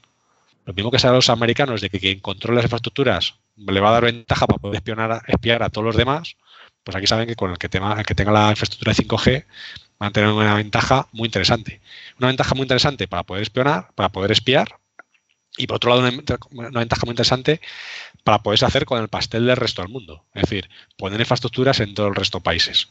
lo 0.66 0.74
mismo 0.74 0.92
que 0.92 1.00
saben 1.00 1.16
los 1.16 1.30
americanos 1.30 1.82
de 1.82 1.90
que 1.90 2.00
quien 2.00 2.20
controle 2.20 2.58
las 2.58 2.66
infraestructuras 2.66 3.36
le 3.56 3.80
va 3.80 3.90
a 3.90 3.94
dar 3.94 4.04
ventaja 4.04 4.48
para 4.48 4.60
poder 4.60 4.78
espionar, 4.78 5.22
espiar 5.28 5.64
a 5.64 5.70
todos 5.70 5.86
los 5.86 5.96
demás, 5.96 6.38
pues 6.84 6.96
aquí 6.96 7.08
saben 7.08 7.28
que 7.28 7.36
con 7.36 7.52
el 7.52 7.58
que, 7.58 7.70
tenga, 7.70 8.04
que 8.04 8.14
tenga 8.14 8.32
la 8.32 8.52
infraestructura 8.52 8.94
de 8.94 9.04
5G 9.04 9.46
van 9.98 10.10
a 10.10 10.12
tener 10.12 10.30
una 10.30 10.56
ventaja 10.56 11.08
muy 11.12 11.28
interesante. 11.28 11.82
Una 12.20 12.28
ventaja 12.28 12.54
muy 12.54 12.64
interesante 12.64 13.08
para 13.08 13.24
poder 13.24 13.44
espionar, 13.44 13.90
para 13.96 14.10
poder 14.10 14.32
espiar, 14.32 14.80
y 15.58 15.68
por 15.68 15.78
otro 15.78 15.90
lado 15.92 16.02
una, 16.52 16.80
ventaja 16.80 17.02
muy 17.06 17.14
interesante 17.14 17.62
para 18.24 18.44
poderse 18.44 18.66
hacer 18.66 18.86
con 18.86 19.02
el 19.02 19.08
pastel 19.08 19.46
del 19.46 19.58
resto 19.58 19.82
del 19.82 19.92
mundo. 19.92 20.26
Es 20.34 20.44
decir, 20.44 20.70
poner 20.98 21.20
infraestructuras 21.20 21.80
en 21.80 21.94
todo 21.94 22.08
el 22.08 22.16
resto 22.16 22.40
de 22.40 22.44
países. 22.44 22.90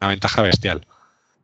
Una 0.00 0.08
ventaja 0.08 0.42
bestial. 0.42 0.86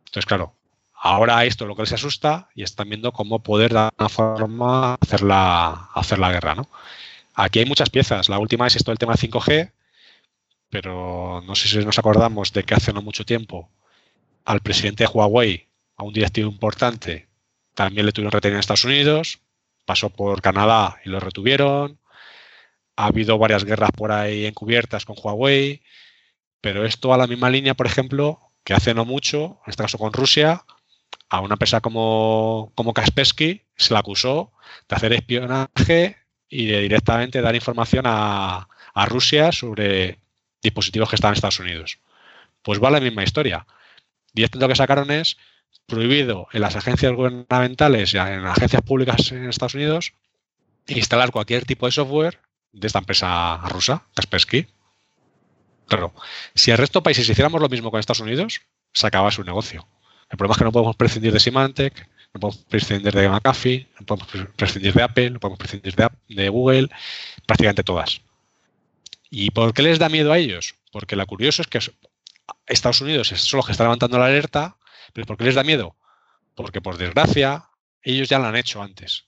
Entonces, 0.06 0.26
claro, 0.26 0.54
ahora 0.94 1.44
esto 1.44 1.64
es 1.64 1.68
lo 1.68 1.76
que 1.76 1.82
les 1.82 1.92
asusta 1.92 2.48
y 2.54 2.62
están 2.62 2.88
viendo 2.88 3.12
cómo 3.12 3.42
poder 3.42 3.72
de 3.72 3.90
una 3.98 4.08
forma 4.08 4.94
hacer 4.94 5.22
la, 5.22 5.90
hacer 5.94 6.18
la 6.18 6.32
guerra. 6.32 6.54
¿no? 6.54 6.68
Aquí 7.34 7.60
hay 7.60 7.66
muchas 7.66 7.90
piezas. 7.90 8.28
La 8.28 8.38
última 8.38 8.66
es 8.66 8.76
esto 8.76 8.90
del 8.90 8.98
tema 8.98 9.14
5G, 9.14 9.72
pero 10.68 11.42
no 11.46 11.54
sé 11.54 11.68
si 11.68 11.78
nos 11.84 11.98
acordamos 11.98 12.52
de 12.52 12.64
que 12.64 12.74
hace 12.74 12.92
no 12.92 13.02
mucho 13.02 13.24
tiempo 13.24 13.70
al 14.44 14.60
presidente 14.60 15.04
de 15.04 15.10
Huawei, 15.10 15.68
a 15.96 16.02
un 16.02 16.12
directivo 16.12 16.50
importante, 16.50 17.28
también 17.74 18.06
le 18.06 18.12
tuvieron 18.12 18.32
retenido 18.32 18.56
en 18.56 18.60
Estados 18.60 18.84
Unidos, 18.84 19.40
pasó 19.90 20.08
por 20.08 20.40
Canadá 20.40 21.00
y 21.04 21.08
lo 21.08 21.18
retuvieron. 21.18 21.98
Ha 22.94 23.06
habido 23.06 23.38
varias 23.38 23.64
guerras 23.64 23.90
por 23.90 24.12
ahí 24.12 24.46
encubiertas 24.46 25.04
con 25.04 25.16
Huawei, 25.20 25.82
pero 26.60 26.84
esto 26.84 27.12
a 27.12 27.18
la 27.18 27.26
misma 27.26 27.50
línea, 27.50 27.74
por 27.74 27.86
ejemplo, 27.86 28.38
que 28.62 28.72
hace 28.72 28.94
no 28.94 29.04
mucho, 29.04 29.58
en 29.66 29.70
este 29.70 29.82
caso 29.82 29.98
con 29.98 30.12
Rusia, 30.12 30.64
a 31.28 31.40
una 31.40 31.54
empresa 31.54 31.80
como, 31.80 32.70
como 32.76 32.94
Kaspersky 32.94 33.62
se 33.76 33.92
la 33.92 33.98
acusó 33.98 34.52
de 34.88 34.94
hacer 34.94 35.12
espionaje 35.12 36.18
y 36.48 36.66
de 36.66 36.82
directamente 36.82 37.42
dar 37.42 37.56
información 37.56 38.04
a, 38.06 38.68
a 38.94 39.06
Rusia 39.06 39.50
sobre 39.50 40.20
dispositivos 40.62 41.08
que 41.08 41.16
están 41.16 41.30
en 41.30 41.34
Estados 41.34 41.58
Unidos. 41.58 41.98
Pues 42.62 42.80
va 42.80 42.92
la 42.92 43.00
misma 43.00 43.24
historia. 43.24 43.66
Y 44.34 44.44
esto 44.44 44.60
lo 44.60 44.68
que 44.68 44.76
sacaron 44.76 45.10
es 45.10 45.36
prohibido 45.86 46.48
en 46.52 46.60
las 46.60 46.76
agencias 46.76 47.12
gubernamentales 47.12 48.14
y 48.14 48.18
en 48.18 48.46
agencias 48.46 48.82
públicas 48.82 49.32
en 49.32 49.48
Estados 49.48 49.74
Unidos 49.74 50.12
instalar 50.86 51.30
cualquier 51.30 51.64
tipo 51.64 51.86
de 51.86 51.92
software 51.92 52.40
de 52.72 52.86
esta 52.86 53.00
empresa 53.00 53.56
rusa, 53.68 54.06
Kaspersky. 54.14 54.66
Claro, 55.86 56.14
si 56.54 56.70
el 56.70 56.78
resto 56.78 57.00
de 57.00 57.04
países 57.04 57.28
hiciéramos 57.28 57.60
lo 57.60 57.68
mismo 57.68 57.90
con 57.90 57.98
Estados 57.98 58.20
Unidos, 58.20 58.60
se 58.92 59.06
acaba 59.06 59.30
su 59.30 59.42
negocio. 59.42 59.86
El 60.30 60.38
problema 60.38 60.52
es 60.52 60.58
que 60.58 60.64
no 60.64 60.72
podemos 60.72 60.96
prescindir 60.96 61.32
de 61.32 61.40
Symantec, 61.40 62.08
no 62.32 62.40
podemos 62.40 62.64
prescindir 62.64 63.12
de 63.12 63.28
McAfee, 63.28 63.88
no 63.98 64.06
podemos 64.06 64.28
prescindir 64.54 64.94
de 64.94 65.02
Apple, 65.02 65.30
no 65.30 65.40
podemos 65.40 65.58
prescindir 65.58 65.96
de, 65.96 66.08
de 66.28 66.48
Google, 66.48 66.88
prácticamente 67.46 67.82
todas. 67.82 68.20
¿Y 69.30 69.50
por 69.50 69.74
qué 69.74 69.82
les 69.82 69.98
da 69.98 70.08
miedo 70.08 70.32
a 70.32 70.38
ellos? 70.38 70.76
Porque 70.92 71.16
lo 71.16 71.26
curioso 71.26 71.62
es 71.62 71.68
que 71.68 71.80
Estados 72.66 73.00
Unidos 73.00 73.32
es 73.32 73.40
solo 73.40 73.64
que 73.64 73.72
está 73.72 73.84
levantando 73.84 74.18
la 74.18 74.26
alerta, 74.26 74.76
pero 75.12 75.26
¿por 75.26 75.36
qué 75.36 75.44
les 75.44 75.54
da 75.54 75.64
miedo? 75.64 75.96
Porque 76.54 76.80
por 76.80 76.98
desgracia 76.98 77.64
ellos 78.02 78.28
ya 78.28 78.38
lo 78.38 78.46
han 78.46 78.56
hecho 78.56 78.82
antes. 78.82 79.24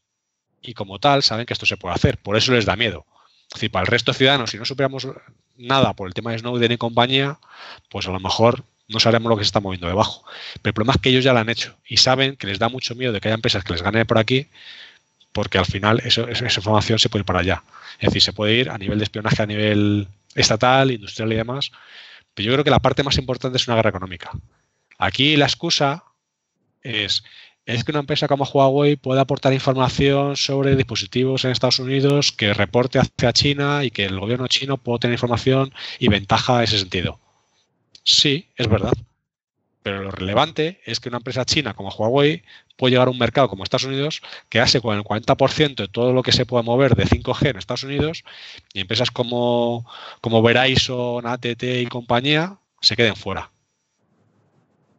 Y 0.61 0.75
como 0.75 0.99
tal 0.99 1.23
saben 1.23 1.47
que 1.47 1.53
esto 1.53 1.67
se 1.67 1.77
puede 1.77 1.95
hacer, 1.95 2.19
por 2.19 2.37
eso 2.37 2.53
les 2.53 2.65
da 2.65 2.77
miedo. 2.77 3.05
Es 3.49 3.55
decir, 3.55 3.71
para 3.71 3.83
el 3.83 3.89
resto 3.89 4.13
de 4.13 4.19
ciudadanos, 4.19 4.51
si 4.51 4.59
no 4.59 4.65
superamos 4.65 5.09
nada 5.57 5.93
por 5.93 6.09
el 6.09 6.15
tema 6.15 6.33
de 6.33 6.39
Snowden 6.39 6.73
y 6.73 6.77
compañía, 6.79 7.39
pues 7.91 8.07
a 8.07 8.11
lo 8.11 8.21
mejor 8.21 8.65
no 8.89 9.01
sabemos 9.01 9.29
lo 9.29 9.37
que 9.37 9.45
se 9.45 9.49
está 9.49 9.61
moviendo 9.61 9.89
debajo. 9.89 10.25
Pero 10.63 10.71
el 10.71 10.75
problema 10.75 10.95
es 10.95 11.01
que 11.01 11.11
ellos 11.11 11.25
ya 11.25 11.33
lo 11.33 11.41
han 11.41 11.49
hecho 11.49 11.77
y 11.87 11.99
saben 11.99 12.37
que 12.37 12.47
les 12.47 12.59
da 12.59 12.69
mucho 12.69 12.95
miedo 12.95 13.13
de 13.13 13.21
que 13.21 13.29
haya 13.29 13.35
empresas 13.35 13.65
que 13.65 13.73
les 13.73 13.83
ganen 13.83 14.07
por 14.07 14.19
aquí, 14.19 14.47
porque 15.33 15.59
al 15.59 15.67
final 15.67 16.01
esa 16.05 16.31
información 16.45 16.99
se 16.99 17.09
puede 17.09 17.23
ir 17.23 17.27
para 17.27 17.41
allá. 17.41 17.63
Es 17.99 18.09
decir, 18.09 18.23
se 18.23 18.33
puede 18.33 18.55
ir 18.55 18.71
a 18.71 18.79
nivel 18.79 18.99
de 18.99 19.05
espionaje 19.05 19.43
a 19.43 19.47
nivel 19.47 20.09
estatal, 20.35 20.91
industrial 20.91 21.33
y 21.33 21.37
demás. 21.37 21.73
Pero 22.35 22.47
yo 22.47 22.53
creo 22.53 22.65
que 22.65 22.71
la 22.71 22.81
parte 22.81 23.03
más 23.03 23.19
importante 23.19 23.57
es 23.57 23.67
una 23.67 23.77
guerra 23.77 23.91
económica. 23.91 24.31
Aquí 25.03 25.35
la 25.35 25.47
excusa 25.47 26.05
es, 26.81 27.25
es 27.67 27.83
que 27.83 27.91
una 27.91 27.99
empresa 27.99 28.29
como 28.29 28.45
Huawei 28.45 28.95
puede 28.95 29.21
aportar 29.21 29.53
información 29.53 30.37
sobre 30.37 30.77
dispositivos 30.77 31.45
en 31.45 31.51
Estados 31.51 31.81
Unidos 31.81 32.31
que 32.31 32.55
reporte 32.55 33.01
hacia 33.01 33.33
China 33.33 33.83
y 33.83 33.91
que 33.91 34.05
el 34.05 34.21
gobierno 34.21 34.47
chino 34.47 34.77
pueda 34.77 35.01
tener 35.01 35.15
información 35.15 35.75
y 35.99 36.07
ventaja 36.07 36.59
en 36.59 36.63
ese 36.63 36.79
sentido. 36.79 37.19
Sí, 38.05 38.47
es 38.55 38.69
verdad. 38.69 38.93
Pero 39.83 40.05
lo 40.05 40.13
relevante 40.13 40.81
es 40.85 41.01
que 41.01 41.09
una 41.09 41.19
empresa 41.19 41.45
china 41.45 41.75
como 41.75 41.89
Huawei 41.89 42.45
puede 42.77 42.93
llegar 42.93 43.09
a 43.09 43.11
un 43.11 43.19
mercado 43.19 43.49
como 43.49 43.65
Estados 43.65 43.87
Unidos 43.87 44.23
que 44.51 44.61
hace 44.61 44.81
con 44.81 44.97
el 44.97 45.03
40% 45.03 45.75
de 45.75 45.89
todo 45.89 46.13
lo 46.13 46.23
que 46.23 46.31
se 46.31 46.47
puede 46.47 46.63
mover 46.63 46.95
de 46.95 47.07
5G 47.07 47.51
en 47.51 47.57
Estados 47.57 47.83
Unidos 47.83 48.23
y 48.73 48.83
empresas 48.83 49.11
como, 49.11 49.85
como 50.21 50.43
Verizon, 50.43 51.27
ATT 51.27 51.65
y 51.65 51.87
compañía 51.87 52.59
se 52.81 52.95
queden 52.95 53.17
fuera. 53.17 53.51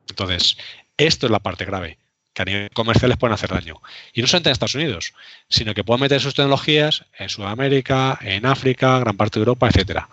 Entonces, 0.09 0.57
esto 0.97 1.25
es 1.25 1.31
la 1.31 1.39
parte 1.39 1.65
grave, 1.65 1.97
que 2.33 2.41
a 2.41 2.45
nivel 2.45 2.69
comercial 2.71 3.09
les 3.09 3.17
pueden 3.17 3.33
hacer 3.33 3.49
daño. 3.49 3.81
Y 4.13 4.21
no 4.21 4.27
solamente 4.27 4.49
en 4.49 4.53
Estados 4.53 4.75
Unidos, 4.75 5.13
sino 5.49 5.73
que 5.73 5.83
pueden 5.83 6.01
meter 6.01 6.21
sus 6.21 6.35
tecnologías 6.35 7.05
en 7.17 7.29
Sudamérica, 7.29 8.19
en 8.21 8.45
África, 8.45 8.99
gran 8.99 9.17
parte 9.17 9.39
de 9.39 9.41
Europa, 9.41 9.67
etcétera. 9.67 10.09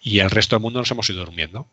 Y 0.00 0.20
el 0.20 0.30
resto 0.30 0.56
del 0.56 0.62
mundo 0.62 0.80
nos 0.80 0.90
hemos 0.90 1.08
ido 1.10 1.24
durmiendo. 1.24 1.66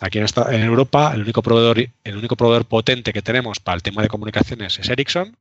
Aquí 0.00 0.18
en, 0.18 0.26
en 0.50 0.62
Europa, 0.62 1.12
el 1.14 1.22
único, 1.22 1.42
proveedor, 1.42 1.78
el 2.04 2.16
único 2.16 2.36
proveedor 2.36 2.64
potente 2.64 3.12
que 3.12 3.22
tenemos 3.22 3.60
para 3.60 3.76
el 3.76 3.82
tema 3.82 4.02
de 4.02 4.08
comunicaciones 4.08 4.78
es 4.78 4.88
Ericsson. 4.88 5.36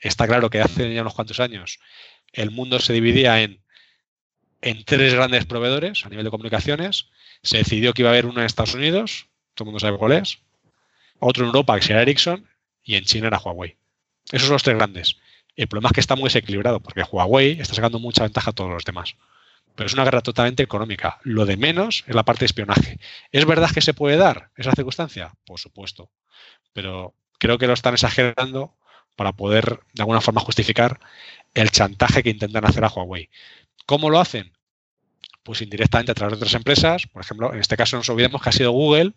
Está 0.00 0.26
claro 0.26 0.50
que 0.50 0.60
hace 0.60 0.92
ya 0.92 1.02
unos 1.02 1.14
cuantos 1.14 1.40
años 1.40 1.78
el 2.36 2.50
mundo 2.50 2.78
se 2.78 2.92
dividía 2.92 3.42
en, 3.42 3.60
en 4.60 4.84
tres 4.84 5.14
grandes 5.14 5.46
proveedores 5.46 6.04
a 6.04 6.08
nivel 6.08 6.24
de 6.24 6.30
comunicaciones. 6.30 7.08
Se 7.42 7.58
decidió 7.58 7.92
que 7.92 8.02
iba 8.02 8.10
a 8.10 8.12
haber 8.12 8.26
uno 8.26 8.40
en 8.40 8.46
Estados 8.46 8.74
Unidos, 8.74 9.26
todo 9.56 9.64
el 9.64 9.72
mundo 9.72 9.80
sabe 9.80 9.98
cuál 9.98 10.12
es, 10.12 10.38
otro 11.18 11.42
en 11.42 11.48
Europa 11.48 11.80
que 11.80 11.92
era 11.92 12.02
Ericsson 12.02 12.46
y 12.84 12.94
en 12.94 13.04
China 13.04 13.26
era 13.26 13.38
Huawei. 13.38 13.76
Esos 14.30 14.46
son 14.46 14.52
los 14.52 14.62
tres 14.62 14.76
grandes. 14.76 15.16
El 15.56 15.66
problema 15.66 15.88
es 15.88 15.94
que 15.94 16.00
está 16.00 16.14
muy 16.14 16.24
desequilibrado 16.24 16.78
porque 16.78 17.02
Huawei 17.02 17.58
está 17.60 17.74
sacando 17.74 17.98
mucha 17.98 18.22
ventaja 18.22 18.50
a 18.50 18.52
todos 18.52 18.70
los 18.70 18.84
demás 18.84 19.16
pero 19.76 19.86
es 19.86 19.94
una 19.94 20.04
guerra 20.04 20.22
totalmente 20.22 20.62
económica. 20.62 21.20
Lo 21.22 21.44
de 21.44 21.56
menos 21.56 22.02
es 22.08 22.14
la 22.14 22.24
parte 22.24 22.40
de 22.40 22.46
espionaje. 22.46 22.98
¿Es 23.30 23.44
verdad 23.44 23.70
que 23.70 23.82
se 23.82 23.94
puede 23.94 24.16
dar 24.16 24.50
esa 24.56 24.72
circunstancia? 24.72 25.34
Por 25.44 25.60
supuesto, 25.60 26.10
pero 26.72 27.14
creo 27.38 27.58
que 27.58 27.66
lo 27.66 27.74
están 27.74 27.94
exagerando 27.94 28.74
para 29.14 29.32
poder 29.32 29.80
de 29.92 30.02
alguna 30.02 30.22
forma 30.22 30.40
justificar 30.40 30.98
el 31.54 31.70
chantaje 31.70 32.22
que 32.22 32.30
intentan 32.30 32.64
hacer 32.64 32.84
a 32.84 32.88
Huawei. 32.88 33.28
¿Cómo 33.84 34.10
lo 34.10 34.18
hacen? 34.18 34.52
Pues 35.42 35.60
indirectamente 35.60 36.12
a 36.12 36.14
través 36.14 36.32
de 36.32 36.36
otras 36.36 36.54
empresas. 36.54 37.06
Por 37.06 37.22
ejemplo, 37.22 37.52
en 37.52 37.60
este 37.60 37.76
caso 37.76 37.96
no 37.96 38.00
nos 38.00 38.08
olvidemos 38.08 38.42
que 38.42 38.48
ha 38.48 38.52
sido 38.52 38.72
Google 38.72 39.12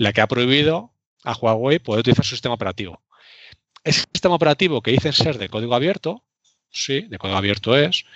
la 0.00 0.14
que 0.14 0.22
ha 0.22 0.26
prohibido 0.26 0.94
a 1.24 1.34
Huawei 1.34 1.78
poder 1.78 2.00
utilizar 2.00 2.24
su 2.24 2.30
sistema 2.30 2.54
operativo. 2.54 3.02
Ese 3.84 4.00
sistema 4.00 4.34
operativo 4.34 4.80
que 4.80 4.92
dicen 4.92 5.12
ser 5.12 5.36
de 5.36 5.50
código 5.50 5.74
abierto, 5.74 6.24
sí, 6.70 7.02
de 7.02 7.18
código 7.18 7.36
abierto 7.36 7.76
es, 7.76 8.06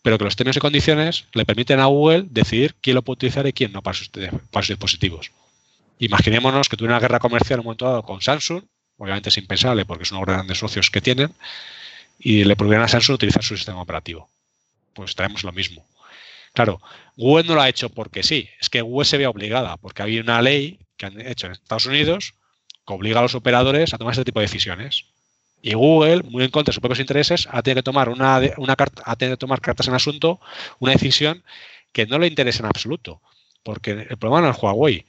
pero 0.00 0.16
que 0.16 0.24
los 0.24 0.34
términos 0.34 0.56
y 0.56 0.60
condiciones 0.60 1.26
le 1.34 1.44
permiten 1.44 1.78
a 1.80 1.86
Google 1.86 2.24
decidir 2.30 2.74
quién 2.80 2.94
lo 2.94 3.02
puede 3.02 3.16
utilizar 3.16 3.46
y 3.46 3.52
quién 3.52 3.70
no 3.70 3.82
para 3.82 3.98
sus, 3.98 4.10
dispositivos. 4.66 5.30
Imaginémonos 5.98 6.70
que 6.70 6.78
tuviera 6.78 6.94
una 6.94 7.00
guerra 7.00 7.18
comercial 7.18 7.58
en 7.58 7.60
un 7.60 7.64
momento 7.66 7.84
dado 7.84 8.02
con 8.02 8.22
Samsung, 8.22 8.64
obviamente 8.96 9.28
es 9.28 9.36
impensable 9.36 9.84
porque 9.84 10.04
es 10.04 10.12
uno 10.12 10.20
de 10.20 10.26
los 10.28 10.36
grandes 10.36 10.56
socios 10.56 10.90
que 10.90 11.02
tienen, 11.02 11.34
y 12.18 12.44
le 12.44 12.56
prohibieran 12.56 12.86
a 12.86 12.88
Samsung 12.88 13.16
utilizar 13.16 13.44
su 13.44 13.58
sistema 13.58 13.82
operativo. 13.82 14.30
Pues 14.94 15.14
traemos 15.14 15.44
lo 15.44 15.52
mismo. 15.52 15.84
Claro, 16.54 16.80
Google 17.14 17.44
no 17.44 17.56
lo 17.56 17.60
ha 17.60 17.68
hecho 17.68 17.90
porque 17.90 18.22
sí, 18.22 18.48
es 18.58 18.70
que 18.70 18.80
Google 18.80 19.04
se 19.04 19.18
ve 19.18 19.26
obligada, 19.26 19.76
porque 19.76 20.00
había 20.00 20.22
una 20.22 20.40
ley 20.40 20.78
que 20.96 21.06
han 21.06 21.20
hecho 21.20 21.46
en 21.46 21.52
Estados 21.52 21.86
Unidos 21.86 22.34
que 22.86 22.94
obliga 22.94 23.18
a 23.18 23.22
los 23.22 23.34
operadores 23.34 23.92
a 23.92 23.98
tomar 23.98 24.12
este 24.12 24.24
tipo 24.24 24.40
de 24.40 24.46
decisiones. 24.46 25.06
Y 25.60 25.74
Google, 25.74 26.22
muy 26.22 26.44
en 26.44 26.50
contra 26.50 26.70
de 26.70 26.74
sus 26.74 26.80
propios 26.80 27.00
intereses, 27.00 27.48
ha 27.50 27.62
tenido 27.62 27.80
que 27.80 27.84
tomar 27.84 28.08
una, 28.08 28.40
una 28.58 28.76
carta, 28.76 29.02
ha 29.04 29.16
tenido 29.16 29.36
que 29.36 29.40
tomar 29.40 29.60
cartas 29.60 29.88
en 29.88 29.94
asunto, 29.94 30.40
una 30.78 30.92
decisión 30.92 31.42
que 31.92 32.06
no 32.06 32.18
le 32.18 32.28
interesa 32.28 32.60
en 32.60 32.66
absoluto. 32.66 33.20
Porque 33.62 34.06
el 34.08 34.16
problema 34.16 34.42
no 34.42 34.50
es 34.50 34.62
Huawei. 34.62 35.04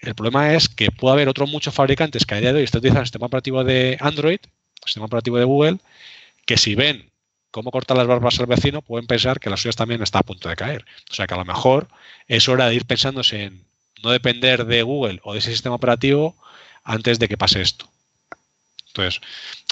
El 0.00 0.14
problema 0.14 0.54
es 0.54 0.68
que 0.68 0.90
puede 0.90 1.14
haber 1.14 1.28
otros 1.28 1.50
muchos 1.50 1.74
fabricantes 1.74 2.24
que 2.24 2.34
a 2.34 2.40
día 2.40 2.52
de 2.52 2.58
hoy 2.58 2.64
están 2.64 2.78
utilizando 2.78 3.00
el 3.00 3.06
sistema 3.06 3.26
operativo 3.26 3.64
de 3.64 3.96
Android, 4.00 4.38
el 4.42 4.84
sistema 4.84 5.06
operativo 5.06 5.38
de 5.38 5.44
Google, 5.44 5.78
que 6.46 6.56
si 6.56 6.74
ven 6.74 7.10
cómo 7.50 7.70
cortar 7.70 7.96
las 7.96 8.06
barbas 8.06 8.38
al 8.40 8.46
vecino, 8.46 8.82
pueden 8.82 9.06
pensar 9.06 9.40
que 9.40 9.50
las 9.50 9.60
suyas 9.60 9.76
también 9.76 10.02
está 10.02 10.20
a 10.20 10.22
punto 10.22 10.48
de 10.48 10.56
caer. 10.56 10.84
O 11.10 11.14
sea 11.14 11.26
que 11.26 11.34
a 11.34 11.38
lo 11.38 11.44
mejor 11.44 11.88
es 12.26 12.48
hora 12.48 12.68
de 12.68 12.74
ir 12.74 12.84
pensándose 12.84 13.44
en 13.44 13.64
no 14.04 14.10
depender 14.10 14.66
de 14.66 14.82
Google 14.82 15.20
o 15.24 15.32
de 15.32 15.38
ese 15.40 15.50
sistema 15.50 15.74
operativo 15.74 16.36
antes 16.84 17.18
de 17.18 17.28
que 17.28 17.36
pase 17.36 17.60
esto. 17.60 17.90
Entonces, 18.88 19.20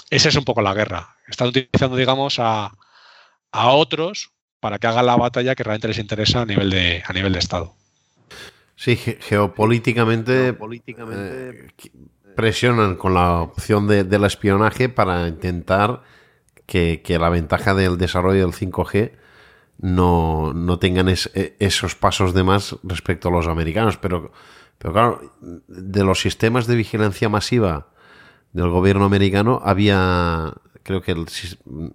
esa 0.09 0.29
es 0.29 0.35
un 0.35 0.43
poco 0.43 0.61
la 0.61 0.73
guerra. 0.73 1.15
Están 1.27 1.49
utilizando, 1.49 1.95
digamos, 1.95 2.37
a, 2.39 2.71
otros 3.51 4.31
para 4.59 4.79
que 4.79 4.87
hagan 4.87 5.05
la 5.05 5.15
batalla 5.15 5.55
que 5.55 5.63
realmente 5.63 5.87
les 5.87 5.99
interesa 5.99 6.41
a 6.41 6.45
nivel 6.45 6.69
de, 6.69 7.03
a 7.05 7.13
nivel 7.13 7.33
de 7.33 7.39
Estado. 7.39 7.75
Sí, 8.75 8.95
geopolíticamente, 8.95 10.49
eh, 10.49 11.67
presionan 12.35 12.95
con 12.95 13.13
la 13.13 13.41
opción 13.41 13.87
de, 13.87 14.03
del 14.03 14.25
espionaje 14.25 14.89
para 14.89 15.27
intentar 15.27 16.01
que, 16.65 17.01
la 17.19 17.29
ventaja 17.29 17.73
del 17.73 17.97
desarrollo 17.97 18.41
del 18.41 18.53
5G 18.53 19.11
no, 19.83 20.53
no 20.53 20.79
tengan 20.79 21.09
e, 21.09 21.17
esos 21.59 21.95
pasos 21.95 22.33
de 22.33 22.43
más 22.45 22.77
respecto 22.83 23.27
a 23.27 23.31
los 23.31 23.47
americanos. 23.47 23.97
Pero, 23.97 24.31
pero 24.77 24.93
claro, 24.93 25.33
de 25.67 26.03
los 26.05 26.21
sistemas 26.21 26.67
de 26.67 26.77
vigilancia 26.77 27.27
masiva 27.27 27.89
del 28.53 28.69
gobierno 28.69 29.03
americano 29.03 29.61
había, 29.61 30.53
creo 30.83 31.01
que 31.01 31.13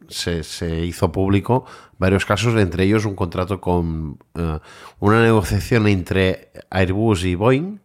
se, 0.09 0.85
hizo 0.85 1.12
público 1.12 1.65
varios 1.97 2.27
casos, 2.27 2.55
entre 2.60 2.85
ellos 2.85 3.06
un 3.06 3.16
contrato 3.16 3.59
con 3.59 4.19
eh, 4.35 4.59
una 4.98 5.23
negociación 5.23 5.89
entre 5.89 6.52
Airbus 6.69 7.24
y 7.24 7.36
Boeing 7.36 7.81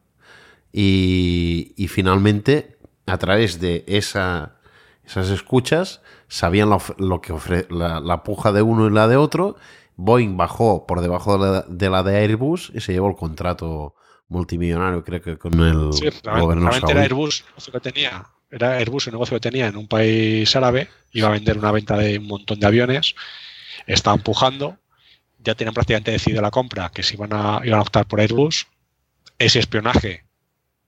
y, 0.73 1.87
finalmente 1.87 2.77
a 3.05 3.17
través 3.17 3.61
de 3.61 3.85
esa, 3.87 4.57
esas 5.05 5.29
escuchas 5.29 6.01
sabían 6.27 6.69
lo, 6.97 7.21
que 7.21 7.31
ofre, 7.31 7.67
la, 7.69 8.23
puja 8.23 8.51
de 8.51 8.63
uno 8.63 8.87
y 8.87 8.89
la 8.89 9.07
de 9.07 9.15
otro. 9.15 9.55
Boeing 9.95 10.37
bajó 10.37 10.85
por 10.85 11.01
debajo 11.01 11.37
de 11.67 11.89
la 11.89 12.03
de, 12.03 12.17
Airbus 12.17 12.71
y 12.73 12.81
se 12.81 12.93
llevó 12.93 13.09
el 13.09 13.15
contrato 13.15 13.95
multimillonario, 14.27 15.03
creo 15.03 15.21
que 15.21 15.37
con 15.37 15.59
el 15.59 15.93
sí, 15.93 16.09
gobierno 16.23 16.69
era 16.71 17.01
Airbus 17.01 17.43
lo 17.67 17.73
que 17.73 17.79
tenía 17.79 18.25
era 18.53 18.77
Airbus 18.77 19.07
el 19.07 19.13
negocio 19.13 19.35
que 19.37 19.49
tenía 19.49 19.67
en 19.67 19.75
un 19.75 19.87
país 19.87 20.55
árabe, 20.55 20.87
iba 21.11 21.27
a 21.27 21.31
vender 21.31 21.57
una 21.57 21.71
venta 21.71 21.97
de 21.97 22.19
un 22.19 22.27
montón 22.27 22.59
de 22.59 22.67
aviones, 22.67 23.15
estaba 23.87 24.15
empujando, 24.15 24.77
ya 25.39 25.55
tenían 25.55 25.73
prácticamente 25.73 26.11
decidido 26.11 26.41
la 26.41 26.51
compra, 26.51 26.91
que 26.93 27.01
se 27.01 27.15
iban 27.15 27.33
a, 27.33 27.61
iban 27.63 27.79
a 27.79 27.81
optar 27.81 28.05
por 28.05 28.21
Airbus. 28.21 28.67
Ese 29.39 29.57
espionaje 29.57 30.25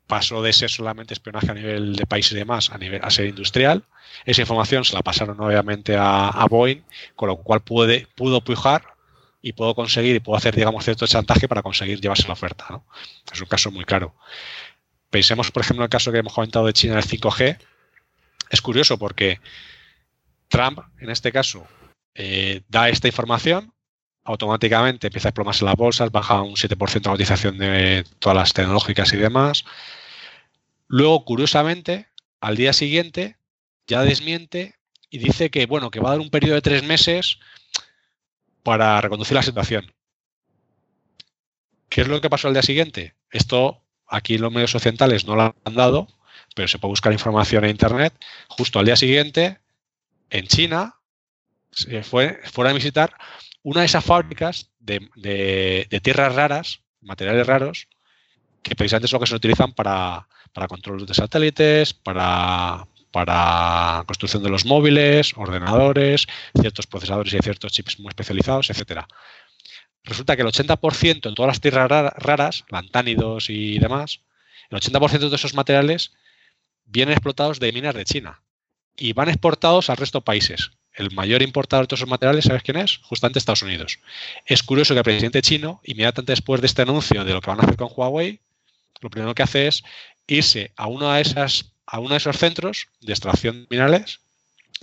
pasó 0.05 0.43
de 0.43 0.53
ser 0.53 0.69
solamente 0.69 1.15
espionaje 1.15 1.49
a 1.49 1.55
nivel 1.55 1.95
de 1.95 2.05
país 2.05 2.31
y 2.31 2.35
demás 2.35 2.69
a, 2.69 2.77
nivel, 2.77 3.01
a 3.03 3.09
ser 3.09 3.25
industrial. 3.25 3.83
Esa 4.25 4.41
información 4.41 4.85
se 4.85 4.93
la 4.93 5.01
pasaron 5.01 5.39
obviamente 5.41 5.95
a, 5.97 6.45
Boeing, 6.47 6.83
con 7.15 7.29
lo 7.29 7.37
cual 7.37 7.61
pude, 7.61 8.07
pudo 8.15 8.41
pujar 8.41 8.94
y 9.45 9.53
pudo 9.53 9.75
conseguir 9.75 10.15
y 10.15 10.19
pudo 10.19 10.37
hacer, 10.37 10.55
digamos, 10.55 10.83
cierto 10.83 11.05
chantaje 11.05 11.47
para 11.47 11.61
conseguir 11.61 12.01
llevarse 12.01 12.25
la 12.25 12.33
oferta. 12.33 12.81
Es 13.31 13.39
un 13.39 13.47
caso 13.47 13.69
muy 13.69 13.85
claro. 13.85 14.15
Pensemos, 15.11 15.51
por 15.51 15.61
ejemplo, 15.61 15.83
en 15.83 15.85
el 15.85 15.89
caso 15.91 16.11
que 16.11 16.17
hemos 16.17 16.33
comentado 16.33 16.65
de 16.65 16.73
China 16.73 16.95
del 16.95 17.03
5G. 17.03 17.59
Es 18.49 18.61
curioso 18.63 18.97
porque 18.97 19.39
Trump, 20.47 20.79
en 20.97 21.11
este 21.11 21.31
caso, 21.31 21.67
eh, 22.15 22.63
da 22.69 22.89
esta 22.89 23.07
información, 23.07 23.71
automáticamente 24.23 25.07
empieza 25.07 25.27
a 25.27 25.29
desplomarse 25.29 25.63
las 25.63 25.75
bolsas, 25.75 26.09
baja 26.09 26.41
un 26.41 26.55
7% 26.55 27.05
la 27.05 27.11
cotización 27.11 27.59
de 27.59 28.03
todas 28.17 28.35
las 28.35 28.51
tecnológicas 28.51 29.13
y 29.13 29.17
demás. 29.17 29.63
Luego, 30.87 31.23
curiosamente, 31.23 32.07
al 32.41 32.55
día 32.55 32.73
siguiente 32.73 33.37
ya 33.85 34.01
desmiente 34.01 34.73
y 35.11 35.19
dice 35.19 35.51
que, 35.51 35.67
bueno, 35.67 35.91
que 35.91 35.99
va 35.99 36.09
a 36.09 36.11
dar 36.13 36.19
un 36.21 36.31
periodo 36.31 36.55
de 36.55 36.63
tres 36.63 36.81
meses 36.81 37.37
para 38.65 38.99
reconducir 38.99 39.35
la 39.35 39.43
situación. 39.43 39.93
¿Qué 41.87 42.01
es 42.01 42.07
lo 42.07 42.19
que 42.19 42.31
pasó 42.31 42.47
al 42.47 42.55
día 42.55 42.63
siguiente? 42.63 43.13
Esto 43.29 43.83
aquí 44.07 44.35
en 44.35 44.41
los 44.41 44.51
medios 44.51 44.73
occidentales 44.73 45.27
no 45.27 45.35
lo 45.35 45.55
han 45.63 45.75
dado, 45.75 46.07
pero 46.55 46.67
se 46.67 46.79
puede 46.79 46.93
buscar 46.93 47.13
información 47.13 47.63
en 47.63 47.69
Internet. 47.69 48.15
Justo 48.49 48.79
al 48.79 48.85
día 48.85 48.95
siguiente, 48.95 49.59
en 50.31 50.47
China, 50.47 50.95
se 51.69 52.01
fue, 52.01 52.41
a 52.43 52.73
visitar 52.73 53.13
una 53.61 53.81
de 53.81 53.85
esas 53.85 54.03
fábricas 54.03 54.71
de, 54.79 55.87
tierras 56.01 56.33
raras, 56.33 56.79
materiales 57.01 57.45
raros, 57.45 57.87
que 58.63 58.75
precisamente 58.75 59.05
es 59.05 59.11
lo 59.11 59.19
que 59.19 59.27
se 59.27 59.35
utilizan 59.35 59.73
para, 59.73 60.27
para 60.53 60.67
control 60.67 61.05
de 61.05 61.13
satélites, 61.13 61.93
para, 61.93 62.87
para 63.15 64.03
construcción 64.07 64.43
de 64.43 64.49
los 64.49 64.65
móviles, 64.65 65.31
ordenadores, 65.37 66.27
ciertos 66.59 66.85
procesadores 66.85 67.33
y 67.33 67.39
ciertos 67.39 67.71
chips 67.71 67.97
muy 67.97 68.09
especializados, 68.09 68.69
etcétera. 68.69 69.07
Resulta 70.03 70.35
que 70.35 70.41
el 70.41 70.49
80% 70.49 71.29
en 71.29 71.33
todas 71.33 71.47
las 71.47 71.61
tierras 71.61 71.89
raras, 71.89 72.65
lantánidos 72.67 73.49
y 73.49 73.79
demás, 73.79 74.19
el 74.69 74.81
80% 74.81 75.29
de 75.29 75.35
esos 75.37 75.53
materiales 75.53 76.11
vienen 76.83 77.13
explotados 77.13 77.61
de 77.61 77.71
minas 77.71 77.95
de 77.95 78.03
China 78.03 78.41
y 78.97 79.13
van 79.13 79.29
exportados 79.29 79.89
al 79.89 79.95
resto 79.95 80.19
de 80.19 80.25
países. 80.25 80.71
El 80.91 81.11
mayor 81.11 81.41
importador 81.41 81.85
de 81.85 81.87
todos 81.87 81.99
esos 82.01 82.09
materiales, 82.09 82.43
¿sabes 82.43 82.63
quién 82.63 82.75
es? 82.75 82.97
Justamente 82.97 83.39
Estados 83.39 83.63
Unidos. 83.63 83.99
Es 84.45 84.61
curioso 84.61 84.93
que 84.93 84.99
el 84.99 85.05
presidente 85.05 85.41
chino, 85.41 85.79
inmediatamente 85.85 86.33
después 86.33 86.59
de 86.59 86.67
este 86.67 86.81
anuncio 86.81 87.23
de 87.23 87.31
lo 87.31 87.39
que 87.39 87.49
van 87.49 87.61
a 87.61 87.63
hacer 87.63 87.77
con 87.77 87.87
Huawei, 87.95 88.41
lo 88.99 89.09
primero 89.09 89.33
que 89.33 89.43
hace 89.43 89.67
es 89.67 89.83
irse 90.27 90.73
a 90.75 90.87
una 90.87 91.15
de 91.15 91.21
esas 91.21 91.74
a 91.85 91.99
uno 91.99 92.11
de 92.11 92.17
esos 92.17 92.37
centros 92.37 92.87
de 93.01 93.13
extracción 93.13 93.61
de 93.61 93.67
minerales 93.69 94.21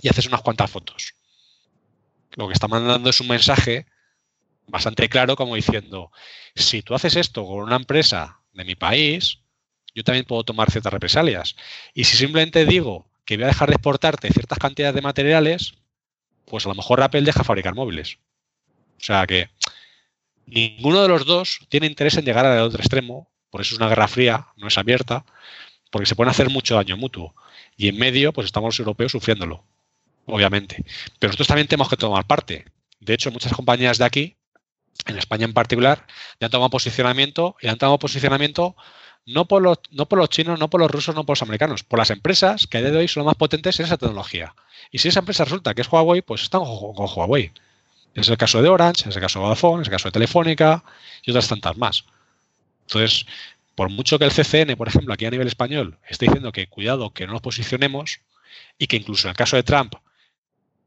y 0.01 0.09
haces 0.09 0.27
unas 0.27 0.41
cuantas 0.41 0.71
fotos. 0.71 1.13
Lo 2.35 2.47
que 2.47 2.53
está 2.53 2.67
mandando 2.67 3.09
es 3.09 3.19
un 3.19 3.27
mensaje 3.27 3.85
bastante 4.67 5.09
claro 5.09 5.35
como 5.35 5.55
diciendo, 5.55 6.11
si 6.55 6.81
tú 6.81 6.95
haces 6.95 7.15
esto 7.15 7.45
con 7.45 7.59
una 7.59 7.75
empresa 7.75 8.39
de 8.53 8.63
mi 8.63 8.75
país, 8.75 9.39
yo 9.93 10.03
también 10.03 10.25
puedo 10.25 10.43
tomar 10.43 10.71
ciertas 10.71 10.93
represalias. 10.93 11.55
Y 11.93 12.05
si 12.05 12.17
simplemente 12.17 12.65
digo 12.65 13.07
que 13.25 13.37
voy 13.37 13.45
a 13.45 13.47
dejar 13.47 13.69
de 13.69 13.75
exportarte 13.75 14.31
ciertas 14.31 14.57
cantidades 14.57 14.95
de 14.95 15.01
materiales, 15.01 15.75
pues 16.45 16.65
a 16.65 16.69
lo 16.69 16.75
mejor 16.75 17.01
Apple 17.01 17.21
deja 17.21 17.43
fabricar 17.43 17.75
móviles. 17.75 18.17
O 18.99 19.03
sea 19.03 19.27
que 19.27 19.49
ninguno 20.45 21.01
de 21.01 21.07
los 21.07 21.25
dos 21.25 21.59
tiene 21.69 21.87
interés 21.87 22.17
en 22.17 22.25
llegar 22.25 22.45
al 22.45 22.59
otro 22.59 22.79
extremo, 22.79 23.29
por 23.49 23.61
eso 23.61 23.75
es 23.75 23.79
una 23.79 23.89
guerra 23.89 24.07
fría, 24.07 24.47
no 24.57 24.67
es 24.67 24.77
abierta, 24.77 25.25
porque 25.93 26.07
se 26.07 26.15
puede 26.15 26.31
hacer 26.31 26.49
mucho 26.49 26.73
daño 26.73 26.97
mutuo. 26.97 27.35
Y 27.77 27.87
en 27.87 27.99
medio, 27.99 28.33
pues 28.33 28.45
estamos 28.45 28.69
los 28.69 28.79
europeos 28.79 29.11
sufriéndolo, 29.11 29.63
obviamente. 30.25 30.83
Pero 31.19 31.29
nosotros 31.29 31.47
también 31.47 31.67
tenemos 31.67 31.87
que 31.87 31.97
tomar 31.97 32.25
parte. 32.25 32.65
De 32.99 33.13
hecho, 33.13 33.29
muchas 33.29 33.53
compañías 33.53 33.99
de 33.99 34.05
aquí, 34.05 34.35
en 35.05 35.19
España 35.19 35.45
en 35.45 35.53
particular, 35.53 36.07
ya 36.39 36.47
han 36.47 36.51
tomado 36.51 36.71
posicionamiento 36.71 37.57
y 37.61 37.67
han 37.67 37.77
tomado 37.77 37.99
posicionamiento 37.99 38.75
no 39.27 39.45
por, 39.45 39.61
los, 39.61 39.77
no 39.91 40.07
por 40.07 40.17
los 40.17 40.29
chinos, 40.29 40.57
no 40.57 40.67
por 40.67 40.81
los 40.81 40.89
rusos, 40.89 41.13
no 41.13 41.27
por 41.27 41.37
los 41.37 41.43
americanos, 41.43 41.83
por 41.83 41.99
las 41.99 42.09
empresas 42.09 42.65
que 42.65 42.79
a 42.79 42.81
día 42.81 42.89
de 42.89 42.97
hoy 42.97 43.07
son 43.07 43.21
las 43.21 43.27
más 43.27 43.35
potentes 43.35 43.79
en 43.79 43.85
esa 43.85 43.97
tecnología. 43.97 44.55
Y 44.89 44.97
si 44.97 45.09
esa 45.09 45.19
empresa 45.19 45.45
resulta 45.45 45.75
que 45.75 45.81
es 45.81 45.91
Huawei, 45.91 46.23
pues 46.23 46.41
están 46.41 46.61
con 46.61 47.07
Huawei. 47.07 47.51
Es 48.15 48.29
el 48.29 48.37
caso 48.37 48.63
de 48.63 48.69
Orange, 48.69 49.09
es 49.09 49.15
el 49.15 49.21
caso 49.21 49.37
de 49.37 49.45
Vodafone, 49.45 49.83
es 49.83 49.89
el 49.89 49.91
caso 49.91 50.07
de 50.07 50.13
Telefónica 50.13 50.83
y 51.21 51.29
otras 51.29 51.47
tantas 51.47 51.77
más. 51.77 52.05
Entonces, 52.87 53.27
por 53.75 53.89
mucho 53.89 54.19
que 54.19 54.25
el 54.25 54.31
CCN, 54.31 54.75
por 54.75 54.87
ejemplo, 54.87 55.13
aquí 55.13 55.25
a 55.25 55.31
nivel 55.31 55.47
español, 55.47 55.97
esté 56.07 56.25
diciendo 56.25 56.51
que 56.51 56.67
cuidado, 56.67 57.11
que 57.11 57.25
no 57.25 57.33
nos 57.33 57.41
posicionemos 57.41 58.19
y 58.77 58.87
que 58.87 58.97
incluso 58.97 59.27
en 59.27 59.31
el 59.31 59.35
caso 59.35 59.55
de 59.55 59.63
Trump, 59.63 59.95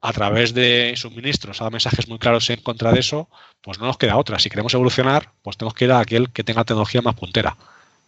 a 0.01 0.13
través 0.13 0.55
de 0.55 0.95
sus 0.97 1.13
ministros, 1.13 1.61
ha 1.61 1.65
dado 1.65 1.73
mensajes 1.73 2.07
muy 2.09 2.19
claros 2.19 2.49
en 2.51 2.61
contra 2.61 2.93
de 2.93 3.01
eso, 3.01 3.29
pues 3.61 3.79
no 3.79 3.87
nos 3.87 3.99
queda 3.99 4.17
otra. 4.17 4.39
Si 4.39 4.49
queremos 4.49 4.73
evolucionar, 4.75 5.33
pues 5.43 5.57
tenemos 5.57 5.75
que 5.75 5.87
ir 5.87 5.93
a 5.93 6.01
aquel 6.01 6.31
que 6.31 6.45
tenga 6.45 6.65
tecnología 6.65 7.03
más 7.03 7.17
puntera. 7.17 7.57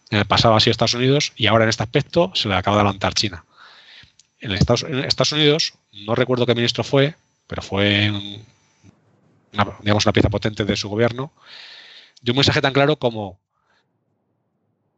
En 0.09 0.19
el 0.19 0.25
pasado 0.25 0.55
ha 0.55 0.59
sido 0.59 0.71
Estados 0.71 0.93
Unidos 0.93 1.33
y 1.35 1.47
ahora 1.47 1.65
en 1.65 1.69
este 1.69 1.83
aspecto 1.83 2.31
se 2.35 2.47
le 2.47 2.55
acaba 2.55 2.77
de 2.77 2.81
adelantar 2.81 3.13
China. 3.13 3.45
En 4.39 4.51
Estados, 4.51 5.31
Unidos, 5.33 5.73
no 5.91 6.15
recuerdo 6.15 6.45
qué 6.45 6.55
ministro 6.55 6.83
fue, 6.83 7.15
pero 7.47 7.61
fue 7.61 8.11
digamos, 9.81 10.05
una 10.05 10.13
pieza 10.13 10.29
potente 10.29 10.63
de 10.63 10.77
su 10.77 10.87
gobierno, 10.87 11.33
dio 12.21 12.31
un 12.31 12.37
mensaje 12.37 12.61
tan 12.61 12.71
claro 12.71 12.95
como 12.95 13.39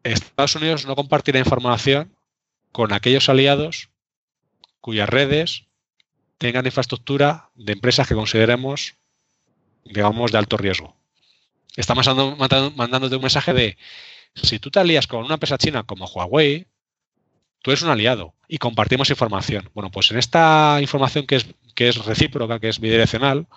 Estados 0.04 0.56
Unidos 0.56 0.86
no 0.86 0.96
compartirá 0.96 1.40
información 1.40 2.16
con 2.72 2.94
aquellos 2.94 3.30
aliados 3.30 3.90
cuyas 4.80 5.10
redes 5.10 5.66
tengan 6.38 6.66
infraestructura 6.66 7.52
de 7.56 7.74
empresas 7.74 8.08
que 8.08 8.16
consideremos, 8.16 8.96
digamos, 9.86 10.32
de 10.32 10.38
alto 10.40 10.58
riesgo. 10.58 10.98
Mandando, 11.96 12.72
mandándote 12.76 13.16
un 13.16 13.22
mensaje 13.22 13.54
de, 13.54 13.78
si 14.34 14.60
tú 14.60 14.72
te 14.72 14.80
alías 14.80 15.08
con 15.08 15.24
una 15.24 15.36
empresa 15.36 15.58
china 15.58 15.84
como 15.84 16.06
Huawei, 16.06 16.68
tú 17.62 17.72
eres 17.72 17.84
un 17.84 17.90
aliado 17.90 18.34
y 18.48 18.58
compartimos 18.58 19.10
información. 19.10 19.70
Bueno, 19.74 19.92
pues 19.92 20.12
en 20.12 20.18
esta 20.18 20.80
información 20.82 21.28
que 21.28 21.36
es, 21.36 21.46
que 21.76 21.90
es 21.90 22.04
recíproca, 22.06 22.60
que 22.60 22.70
es 22.70 22.80
bidireccional, 22.80 23.48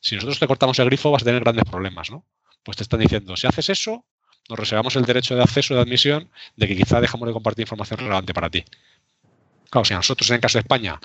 si 0.00 0.14
nosotros 0.14 0.38
te 0.38 0.46
cortamos 0.46 0.78
el 0.78 0.86
grifo 0.86 1.10
vas 1.10 1.22
a 1.22 1.26
tener 1.26 1.42
grandes 1.42 1.64
problemas, 1.64 2.10
¿no? 2.10 2.24
Pues 2.62 2.76
te 2.76 2.82
están 2.82 3.00
diciendo, 3.00 3.36
si 3.36 3.46
haces 3.46 3.68
eso, 3.70 4.04
nos 4.50 4.58
reservamos 4.58 4.96
el 4.96 5.04
derecho 5.04 5.34
de 5.36 5.42
acceso 5.42 5.74
de 5.74 5.80
admisión 5.80 6.28
de 6.56 6.66
que 6.68 6.76
quizá 6.76 7.00
dejamos 7.00 7.26
de 7.28 7.32
compartir 7.32 7.62
información 7.62 8.00
relevante 8.00 8.34
para 8.34 8.50
ti. 8.50 8.64
Claro, 9.70 9.84
si 9.84 9.94
a 9.94 9.96
nosotros 9.96 10.28
en 10.30 10.34
el 10.34 10.40
caso 10.40 10.58
de 10.58 10.62
España 10.62 11.00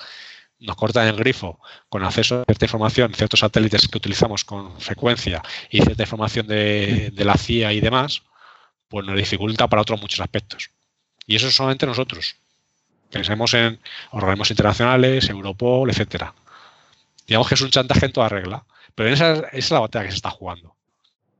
nos 0.59 0.75
cortan 0.75 1.07
el 1.07 1.15
grifo 1.15 1.59
con 1.89 2.03
acceso 2.03 2.41
a 2.41 2.45
cierta 2.45 2.65
información, 2.65 3.13
ciertos 3.13 3.41
satélites 3.41 3.87
que 3.87 3.97
utilizamos 3.97 4.43
con 4.43 4.79
frecuencia 4.81 5.43
y 5.69 5.81
cierta 5.81 6.03
información 6.03 6.47
de, 6.47 7.11
la 7.15 7.37
CIA 7.37 7.73
y 7.73 7.81
demás, 7.81 8.23
pues 8.87 9.05
nos 9.05 9.15
dificulta 9.15 9.67
para 9.67 9.81
otros 9.83 10.01
muchos 10.01 10.19
aspectos. 10.19 10.71
Y 11.27 11.35
eso 11.35 11.47
es 11.47 11.55
solamente 11.55 11.85
nosotros. 11.85 12.37
Pensemos 13.11 13.53
en 13.53 13.79
organismos 14.11 14.49
internacionales, 14.49 15.29
Europol, 15.29 15.89
etcétera. 15.89 16.33
Digamos 17.27 17.47
que 17.47 17.55
es 17.55 17.61
un 17.61 17.69
chantaje 17.69 18.05
en 18.05 18.11
toda 18.11 18.29
regla. 18.29 18.65
Pero 18.95 19.09
esa, 19.09 19.33
esa 19.33 19.49
es 19.51 19.71
la 19.71 19.79
batalla 19.79 20.05
que 20.05 20.11
se 20.11 20.17
está 20.17 20.29
jugando. 20.29 20.75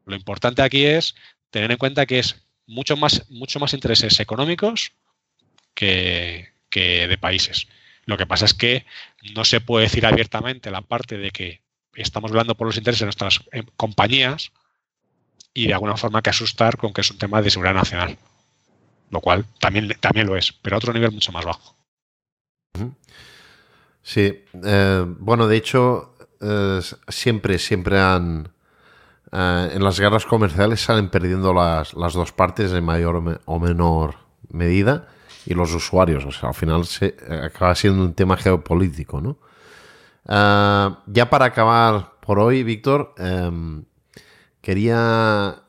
Lo 0.06 0.16
importante 0.16 0.62
aquí 0.62 0.86
es 0.86 1.16
tener 1.56 1.72
en 1.72 1.78
cuenta 1.78 2.06
que 2.06 2.20
es 2.20 2.36
mucho 2.68 2.98
más, 2.98 3.30
mucho 3.30 3.62
más 3.62 3.74
intereses 3.74 4.20
económicos 4.20 4.92
que, 5.74 6.50
de 6.70 7.18
países. 7.18 7.70
Lo 8.04 8.18
que 8.18 8.26
pasa 8.26 8.44
es 8.44 8.54
que 8.54 8.86
no 9.34 9.46
se 9.46 9.62
puede 9.62 9.86
decir 9.86 10.06
abiertamente 10.06 10.70
la 10.70 10.82
parte 10.82 11.18
de 11.18 11.32
que 11.32 11.62
estamos 11.94 12.32
hablando 12.32 12.56
por 12.56 12.68
los 12.68 12.76
intereses 12.76 13.00
de 13.00 13.06
nuestras 13.06 13.40
eh, 13.54 13.64
compañías 13.78 14.52
y 15.54 15.68
de 15.68 15.74
alguna 15.74 15.96
forma 15.96 16.22
que 16.22 16.30
asustar 16.30 16.76
con 16.76 16.92
que 16.92 17.00
es 17.00 17.12
un 17.12 17.20
tema 17.20 17.42
de 17.42 17.50
seguridad 17.50 17.74
nacional. 17.74 18.18
Lo 19.10 19.22
cual 19.22 19.46
también, 19.62 19.96
también 20.02 20.28
lo 20.28 20.36
es, 20.36 20.52
pero 20.52 20.76
a 20.76 20.80
otro 20.80 20.92
nivel 20.92 21.14
mucho 21.14 21.32
más 21.32 21.46
bajo. 21.46 21.78
Sí, 24.04 24.44
eh, 24.62 25.06
bueno, 25.08 25.48
de 25.48 25.56
hecho, 25.56 26.18
eh, 26.42 26.82
siempre, 27.08 27.60
siempre 27.60 27.98
han, 27.98 28.50
eh, 29.32 29.72
en 29.74 29.84
las 29.84 30.00
guerras 30.00 30.26
comerciales 30.26 30.82
salen 30.82 31.10
perdiendo 31.10 31.54
las, 31.54 31.94
dos 31.94 32.32
partes 32.32 32.72
en 32.72 32.84
mayor 32.84 33.42
o 33.46 33.60
menor 33.60 34.16
medida 34.50 35.08
y 35.46 35.54
los 35.54 35.74
usuarios. 35.74 36.26
O 36.26 36.32
sea, 36.32 36.50
al 36.50 36.56
final 36.56 36.86
se, 36.86 37.16
acaba 37.44 37.76
siendo 37.76 38.04
un 38.04 38.14
tema 38.14 38.38
geopolítico, 38.38 39.22
¿no? 39.22 39.38
Eh, 40.28 40.96
ya 41.08 41.30
para 41.30 41.46
acabar 41.46 42.14
por 42.20 42.40
hoy, 42.40 42.64
Víctor, 42.64 43.14
em, 43.18 43.84
quería 44.62 45.64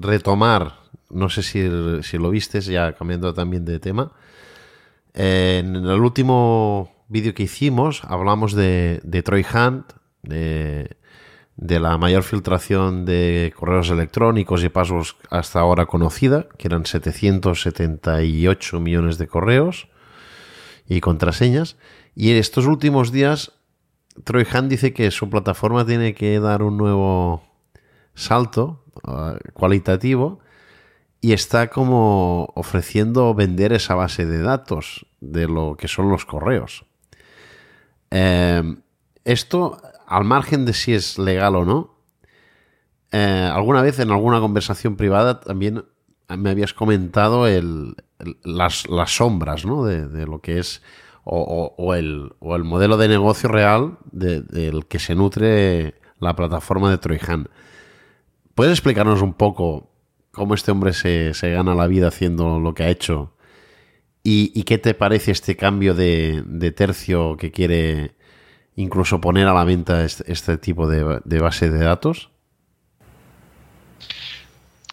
retomar, 0.00 0.80
no 1.10 1.28
sé 1.28 1.42
si, 1.42 2.18
lo 2.18 2.30
viste, 2.30 2.60
ya 2.60 2.92
cambiando 2.92 3.32
también 3.34 3.64
de 3.64 3.78
tema. 3.78 4.12
en 5.14 5.76
el 5.76 6.00
último 6.00 6.90
vídeo 7.08 7.34
que 7.34 7.42
hicimos 7.42 8.02
hablamos 8.04 8.54
de, 8.54 9.00
de 9.04 9.22
Troy 9.22 9.44
Hunt, 9.44 9.92
de 10.22 10.96
de 11.56 11.80
la 11.80 11.98
mayor 11.98 12.22
filtración 12.22 13.04
de 13.04 13.52
correos 13.56 13.90
electrónicos 13.90 14.64
y 14.64 14.68
pasos 14.68 15.16
hasta 15.30 15.60
ahora 15.60 15.86
conocida, 15.86 16.46
que 16.56 16.68
eran 16.68 16.86
778 16.86 18.80
millones 18.80 19.18
de 19.18 19.26
correos 19.26 19.88
y 20.88 21.00
contraseñas. 21.00 21.76
Y 22.14 22.30
en 22.30 22.36
estos 22.38 22.66
últimos 22.66 23.12
días, 23.12 23.52
Troy 24.24 24.46
Hunt 24.52 24.68
dice 24.68 24.92
que 24.92 25.10
su 25.10 25.30
plataforma 25.30 25.84
tiene 25.86 26.14
que 26.14 26.38
dar 26.40 26.62
un 26.62 26.76
nuevo 26.76 27.42
salto 28.14 28.84
uh, 29.04 29.36
cualitativo 29.54 30.40
y 31.20 31.32
está 31.32 31.68
como 31.68 32.52
ofreciendo 32.56 33.32
vender 33.34 33.72
esa 33.72 33.94
base 33.94 34.26
de 34.26 34.42
datos 34.42 35.06
de 35.20 35.46
lo 35.46 35.76
que 35.76 35.88
son 35.88 36.10
los 36.10 36.26
correos. 36.26 36.84
Eh, 38.10 38.76
esto, 39.24 39.80
al 40.12 40.24
margen 40.24 40.66
de 40.66 40.74
si 40.74 40.92
es 40.92 41.18
legal 41.18 41.56
o 41.56 41.64
no, 41.64 41.94
eh, 43.12 43.50
alguna 43.50 43.80
vez 43.80 43.98
en 43.98 44.10
alguna 44.10 44.40
conversación 44.40 44.96
privada 44.96 45.40
también 45.40 45.84
me 46.28 46.50
habías 46.50 46.74
comentado 46.74 47.46
el, 47.46 47.94
las, 48.44 48.84
sombras 49.06 49.64
¿no? 49.64 49.84
de, 49.84 50.26
lo 50.26 50.40
que 50.40 50.58
es 50.58 50.82
o, 51.24 51.94
el, 51.94 52.32
o, 52.40 52.56
el, 52.56 52.64
modelo 52.64 52.96
de 52.96 53.08
negocio 53.08 53.48
real 53.48 53.98
del 54.10 54.86
que 54.86 54.98
se 54.98 55.14
nutre 55.14 55.94
la 56.20 56.36
plataforma 56.36 56.90
de 56.90 56.98
Troihan. 56.98 57.48
¿Puedes 58.54 58.72
explicarnos 58.72 59.22
un 59.22 59.32
poco 59.32 59.90
cómo 60.30 60.54
este 60.54 60.72
hombre 60.72 60.92
se, 60.92 61.32
gana 61.42 61.74
la 61.74 61.86
vida 61.86 62.08
haciendo 62.08 62.60
lo 62.60 62.74
que 62.74 62.82
ha 62.84 62.90
hecho? 62.90 63.34
¿Y, 64.22 64.62
qué 64.64 64.78
te 64.78 64.94
parece 64.94 65.32
este 65.32 65.56
cambio 65.56 65.94
de, 65.94 66.74
tercio 66.76 67.36
que 67.38 67.50
quiere 67.50 68.14
incluso 68.76 69.20
poner 69.20 69.46
a 69.46 69.54
la 69.54 69.64
venta 69.64 70.04
este, 70.04 70.30
este 70.32 70.58
tipo 70.58 70.88
de, 70.88 71.40
base 71.40 71.70
de 71.70 71.84
datos? 71.84 72.30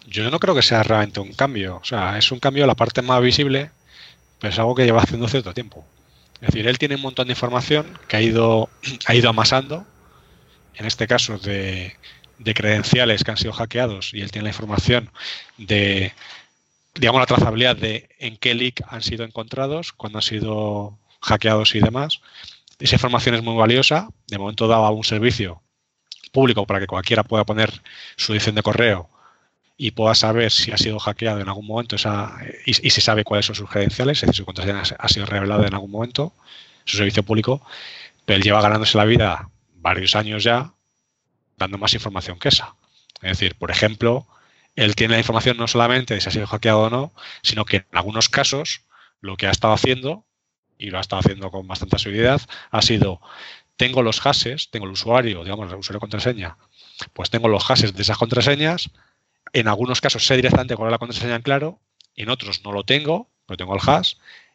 Yo 0.06 0.30
no 0.30 0.40
creo 0.40 0.54
que 0.54 0.62
sea 0.62 0.82
realmente 0.82 1.20
un 1.20 1.32
cambio. 1.32 1.76
O 1.76 1.84
sea, 1.84 2.18
es 2.18 2.32
un 2.32 2.40
cambio 2.40 2.66
la 2.66 2.74
parte 2.74 3.02
más 3.02 3.22
visible, 3.22 3.70
pero 4.38 4.52
es 4.52 4.58
algo 4.58 4.74
que 4.74 4.84
lleva 4.84 5.02
haciendo 5.02 5.28
cierto 5.28 5.54
tiempo. 5.54 5.84
Es 6.40 6.48
decir, 6.48 6.66
él 6.66 6.78
tiene 6.78 6.96
un 6.96 7.02
montón 7.02 7.26
de 7.26 7.32
información 7.32 7.86
que 8.08 8.16
ha 8.16 8.22
ido, 8.22 8.68
ha 9.06 9.14
ido 9.14 9.30
amasando, 9.30 9.86
en 10.74 10.86
este 10.86 11.06
caso 11.06 11.38
de, 11.38 11.96
de 12.38 12.54
credenciales 12.54 13.22
que 13.22 13.30
han 13.30 13.36
sido 13.36 13.52
hackeados, 13.52 14.12
y 14.14 14.22
él 14.22 14.30
tiene 14.30 14.44
la 14.44 14.50
información 14.50 15.10
de, 15.58 16.12
digamos, 16.94 17.20
la 17.20 17.26
trazabilidad 17.26 17.76
de 17.76 18.08
en 18.18 18.36
qué 18.36 18.54
leak 18.54 18.82
han 18.88 19.02
sido 19.02 19.24
encontrados, 19.24 19.92
cuándo 19.92 20.18
han 20.18 20.22
sido 20.22 20.98
hackeados 21.20 21.74
y 21.74 21.80
demás. 21.80 22.20
Esa 22.80 22.96
información 22.96 23.34
es 23.34 23.42
muy 23.42 23.56
valiosa. 23.56 24.08
De 24.26 24.38
momento 24.38 24.66
daba 24.66 24.90
un 24.90 25.04
servicio 25.04 25.62
público 26.32 26.66
para 26.66 26.80
que 26.80 26.86
cualquiera 26.86 27.22
pueda 27.22 27.44
poner 27.44 27.82
su 28.16 28.32
edición 28.32 28.54
de 28.54 28.62
correo 28.62 29.10
y 29.76 29.92
pueda 29.92 30.14
saber 30.14 30.50
si 30.50 30.72
ha 30.72 30.76
sido 30.76 30.98
hackeado 30.98 31.40
en 31.40 31.48
algún 31.48 31.66
momento 31.66 31.96
esa, 31.96 32.36
y, 32.66 32.74
si 32.74 33.00
sabe 33.00 33.24
cuáles 33.24 33.46
son 33.46 33.54
sus 33.54 33.68
credenciales, 33.68 34.18
es 34.18 34.20
decir, 34.22 34.34
su 34.34 34.44
contraseña 34.44 34.82
ha 34.98 35.08
sido 35.08 35.26
revelada 35.26 35.66
en 35.66 35.72
algún 35.72 35.90
momento, 35.90 36.34
su 36.84 36.98
servicio 36.98 37.22
público, 37.22 37.62
pero 38.26 38.36
él 38.36 38.42
lleva 38.42 38.60
ganándose 38.60 38.98
la 38.98 39.06
vida 39.06 39.48
varios 39.76 40.14
años 40.16 40.44
ya 40.44 40.74
dando 41.56 41.78
más 41.78 41.94
información 41.94 42.38
que 42.38 42.48
esa. 42.48 42.74
Es 43.22 43.38
decir, 43.38 43.56
por 43.56 43.70
ejemplo, 43.70 44.26
él 44.76 44.94
tiene 44.94 45.14
la 45.14 45.20
información 45.20 45.56
no 45.56 45.66
solamente 45.66 46.14
de 46.14 46.20
si 46.20 46.28
ha 46.28 46.32
sido 46.32 46.46
hackeado 46.46 46.80
o 46.80 46.90
no, 46.90 47.12
sino 47.42 47.64
que 47.64 47.78
en 47.78 47.86
algunos 47.92 48.28
casos 48.28 48.82
lo 49.20 49.36
que 49.36 49.46
ha 49.46 49.50
estado 49.50 49.74
haciendo, 49.74 50.26
y 50.80 50.90
lo 50.90 50.98
ha 50.98 51.02
estado 51.02 51.20
haciendo 51.20 51.50
con 51.50 51.68
bastante 51.68 51.96
asiduidad, 51.96 52.40
ha 52.70 52.82
sido, 52.82 53.20
tengo 53.76 54.02
los 54.02 54.20
hashes, 54.20 54.70
tengo 54.70 54.86
el 54.86 54.92
usuario, 54.92 55.44
digamos, 55.44 55.70
el 55.70 55.78
usuario 55.78 56.00
contraseña, 56.00 56.56
pues 57.12 57.30
tengo 57.30 57.48
los 57.48 57.64
hashes 57.64 57.94
de 57.94 58.02
esas 58.02 58.18
contraseñas, 58.18 58.90
en 59.52 59.68
algunos 59.68 60.00
casos 60.00 60.26
sé 60.26 60.36
directamente 60.36 60.76
cuál 60.76 60.88
es 60.88 60.92
la 60.92 60.98
contraseña 60.98 61.36
en 61.36 61.42
claro, 61.42 61.78
en 62.16 62.30
otros 62.30 62.64
no 62.64 62.72
lo 62.72 62.84
tengo, 62.84 63.28
pero 63.46 63.58
tengo 63.58 63.74
el 63.74 63.80
hash, 63.86 64.14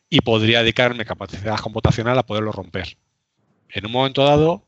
y 0.10 0.22
podría 0.22 0.60
dedicarme 0.62 1.06
capacidad 1.06 1.60
computacional 1.60 2.18
a 2.18 2.26
poderlo 2.26 2.52
romper. 2.52 2.98
En 3.70 3.86
un 3.86 3.92
momento 3.92 4.24
dado, 4.24 4.66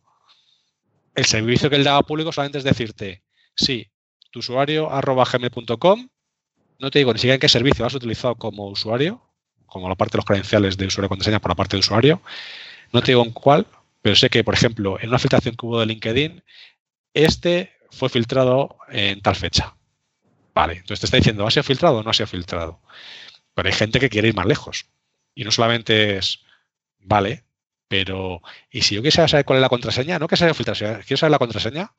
el 1.16 1.26
servicio 1.26 1.70
que 1.70 1.76
él 1.76 1.84
daba 1.84 2.04
público 2.04 2.32
solamente 2.32 2.60
es 2.60 2.64
decirte, 2.64 3.24
sí, 3.56 3.90
tu 4.32 4.40
usuario 4.40 4.92
arroba 4.92 5.26
gmail.com, 5.26 6.10
no 6.80 6.92
te 6.92 7.00
digo 7.00 7.14
ni 7.14 7.20
siquiera 7.20 7.36
en 7.36 7.40
qué 7.40 7.50
servicio 7.50 7.86
has 7.86 7.96
utilizado 7.96 8.36
como 8.36 8.68
usuario, 8.68 9.27
como 9.68 9.90
la 9.90 9.96
parte 9.96 10.14
de 10.14 10.18
los 10.20 10.26
credenciales 10.26 10.78
de 10.78 10.88
usuario 10.88 11.10
contraseña 11.10 11.40
por 11.40 11.52
la 11.52 11.56
parte 11.56 11.76
de 11.76 11.82
usuario, 11.82 12.22
no 12.92 13.02
te 13.02 13.12
digo 13.12 13.24
en 13.24 13.32
cuál, 13.32 13.68
pero 14.02 14.16
sé 14.16 14.30
que, 14.30 14.44
por 14.44 14.54
ejemplo, 14.54 14.98
en 15.00 15.10
una 15.10 15.20
filtración 15.20 15.56
que 15.56 15.66
hubo 15.66 15.80
de 15.80 15.86
LinkedIn, 15.86 16.44
este 17.14 17.74
fue 17.92 18.10
filtrado 18.10 18.78
en 18.90 19.22
tal 19.22 19.36
fecha. 19.36 19.76
Vale, 20.54 20.74
entonces 20.74 21.02
te 21.02 21.06
está 21.08 21.18
diciendo, 21.18 21.46
¿ha 21.46 21.52
sido 21.52 21.64
filtrado 21.64 21.98
o 21.98 22.04
no 22.04 22.10
ha 22.10 22.14
sido 22.14 22.28
filtrado? 22.28 22.80
Pero 23.54 23.70
hay 23.70 23.76
gente 23.76 24.00
que 24.00 24.10
quiere 24.10 24.30
ir 24.30 24.36
más 24.36 24.46
lejos. 24.46 24.88
Y 25.36 25.44
no 25.44 25.52
solamente 25.52 26.18
es, 26.18 26.40
vale, 27.00 27.44
pero 27.88 28.42
¿y 28.72 28.82
si 28.82 28.96
yo 28.96 29.04
quisiera 29.04 29.28
saber 29.28 29.46
cuál 29.46 29.58
es 29.58 29.62
la 29.62 29.70
contraseña? 29.70 30.20
No 30.20 30.28
que 30.28 30.36
se 30.36 30.46
haya 30.46 30.54
filtrado, 30.54 31.02
quiero 31.06 31.18
saber 31.18 31.32
la 31.32 31.40
contraseña. 31.40 31.92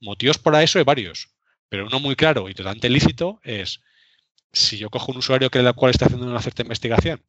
Motivos 0.00 0.38
para 0.38 0.62
eso 0.62 0.78
hay 0.78 0.84
varios, 0.84 1.30
pero 1.68 1.86
uno 1.86 2.00
muy 2.00 2.16
claro 2.16 2.48
y 2.48 2.54
totalmente 2.54 2.88
lícito 2.88 3.40
es, 3.42 3.80
si 4.52 4.78
yo 4.78 4.90
cojo 4.90 5.12
un 5.12 5.18
usuario 5.18 5.50
que 5.50 5.58
el 5.58 5.74
cual 5.74 5.90
está 5.90 6.06
haciendo 6.06 6.26
una 6.26 6.42
cierta 6.42 6.62
investigación, 6.62 7.22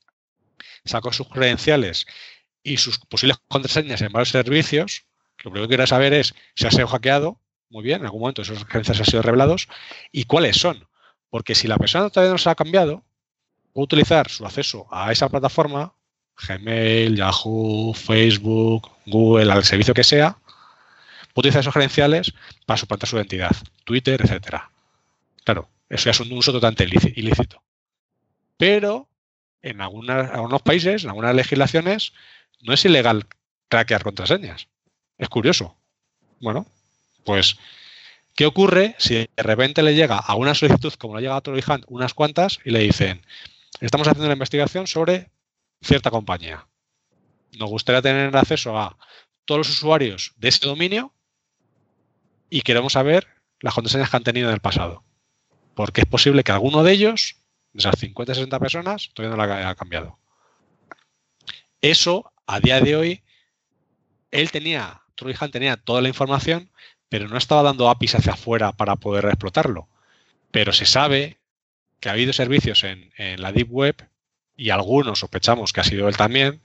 saco 0.86 1.12
sus 1.12 1.28
credenciales 1.28 2.06
y 2.64 2.78
sus 2.78 3.00
posibles 3.00 3.38
contraseñas 3.48 4.02
en 4.02 4.12
varios 4.12 4.30
servicios, 4.30 5.06
lo 5.44 5.52
primero 5.52 5.68
que 5.68 5.76
quiero 5.76 5.88
saber 5.88 6.14
es 6.14 6.34
si 6.56 6.68
ha 6.68 6.72
sido 6.72 6.88
hackeado, 6.88 7.40
muy 7.70 7.84
bien, 7.84 8.00
en 8.00 8.06
algún 8.06 8.22
momento 8.22 8.42
esos 8.42 8.66
creencias 8.66 9.00
han 9.00 9.06
sido 9.06 9.22
revelados 9.22 9.68
y 10.12 10.26
cuáles 10.26 10.58
son. 10.58 10.88
Porque 11.30 11.56
si 11.56 11.68
la 11.68 11.78
persona 11.78 12.10
todavía 12.10 12.32
no 12.32 12.38
se 12.38 12.50
ha 12.50 12.56
cambiado, 12.56 13.04
puede 13.74 13.84
utilizar 13.84 14.30
su 14.30 14.46
acceso 14.46 14.88
a 14.92 15.12
esa 15.12 15.30
plataforma, 15.30 15.94
Gmail, 16.48 17.16
Yahoo, 17.16 17.94
Facebook, 17.94 18.90
Google, 19.06 19.52
al 19.52 19.64
servicio 19.64 19.94
que 19.94 20.04
sea, 20.04 20.38
puede 21.34 21.50
utilizar 21.50 21.62
esos 21.62 21.74
credenciales 21.74 22.34
para 22.66 22.78
suplantar 22.78 23.08
su 23.08 23.18
identidad, 23.18 23.56
Twitter, 23.84 24.22
etcétera. 24.22 24.72
Claro, 25.44 25.70
eso 25.90 26.06
ya 26.06 26.12
es 26.12 26.20
un 26.20 26.32
uso 26.32 26.52
totalmente 26.52 27.14
ilícito. 27.16 27.64
Pero 28.58 29.10
en 29.62 29.82
algunos 29.82 30.62
países, 30.62 31.04
en 31.04 31.10
algunas 31.10 31.36
legislaciones, 31.36 32.14
no 32.62 32.74
es 32.74 32.86
ilegal 32.86 33.26
craquear 33.68 34.04
contraseñas. 34.04 34.68
Es 35.18 35.30
curioso. 35.30 35.76
Bueno, 36.40 36.66
pues, 37.26 37.58
¿qué 38.36 38.46
ocurre 38.46 38.96
si 38.98 39.16
de 39.16 39.44
repente 39.44 39.84
le 39.84 39.96
llega 39.96 40.18
a 40.18 40.36
una 40.36 40.56
solicitud, 40.56 40.94
como 40.94 41.16
le 41.16 41.22
llega 41.22 41.36
a 41.36 41.42
Troy 41.42 41.64
unas 41.88 42.14
cuantas, 42.14 42.60
y 42.64 42.72
le 42.72 42.80
dicen, 42.80 43.26
estamos 43.82 44.08
haciendo 44.08 44.26
una 44.26 44.34
investigación 44.34 44.88
sobre 44.88 45.30
cierta 45.82 46.12
compañía. 46.12 46.68
Nos 47.58 47.70
gustaría 47.70 48.02
tener 48.02 48.36
acceso 48.36 48.78
a 48.78 48.98
todos 49.46 49.60
los 49.60 49.70
usuarios 49.70 50.34
de 50.38 50.50
ese 50.50 50.66
dominio 50.66 51.14
y 52.50 52.62
queremos 52.62 52.94
saber 52.94 53.28
las 53.60 53.74
contraseñas 53.74 54.10
que 54.10 54.18
han 54.18 54.24
tenido 54.24 54.50
en 54.50 54.54
el 54.54 54.62
pasado. 54.62 55.04
Porque 55.80 56.02
es 56.02 56.08
posible 56.08 56.44
que 56.44 56.52
alguno 56.52 56.84
de 56.84 56.92
ellos, 56.92 57.38
de 57.72 57.80
esas 57.80 57.98
50 57.98 58.34
60 58.34 58.60
personas, 58.60 59.12
todavía 59.14 59.38
no 59.38 59.48
la 59.48 59.60
haya 59.60 59.76
cambiado. 59.76 60.20
Eso, 61.80 62.34
a 62.48 62.60
día 62.60 62.82
de 62.82 62.98
hoy, 62.98 63.24
él 64.30 64.52
tenía, 64.52 65.04
Troy 65.16 65.34
Hunt 65.40 65.54
tenía 65.54 65.78
toda 65.78 66.02
la 66.02 66.10
información, 66.10 66.70
pero 67.08 67.30
no 67.30 67.38
estaba 67.38 67.64
dando 67.64 67.90
APIs 67.90 68.16
hacia 68.16 68.34
afuera 68.34 68.74
para 68.74 68.98
poder 68.98 69.24
explotarlo. 69.28 69.88
Pero 70.52 70.74
se 70.74 70.86
sabe 70.86 71.38
que 72.02 72.10
ha 72.10 72.12
habido 72.12 72.34
servicios 72.34 72.84
en, 72.84 73.14
la 73.42 73.54
Deep 73.54 73.72
Web 73.72 74.06
y 74.58 74.72
algunos 74.72 75.20
sospechamos 75.20 75.72
que 75.72 75.80
ha 75.80 75.86
sido 75.86 76.10
él 76.10 76.18
también, 76.18 76.62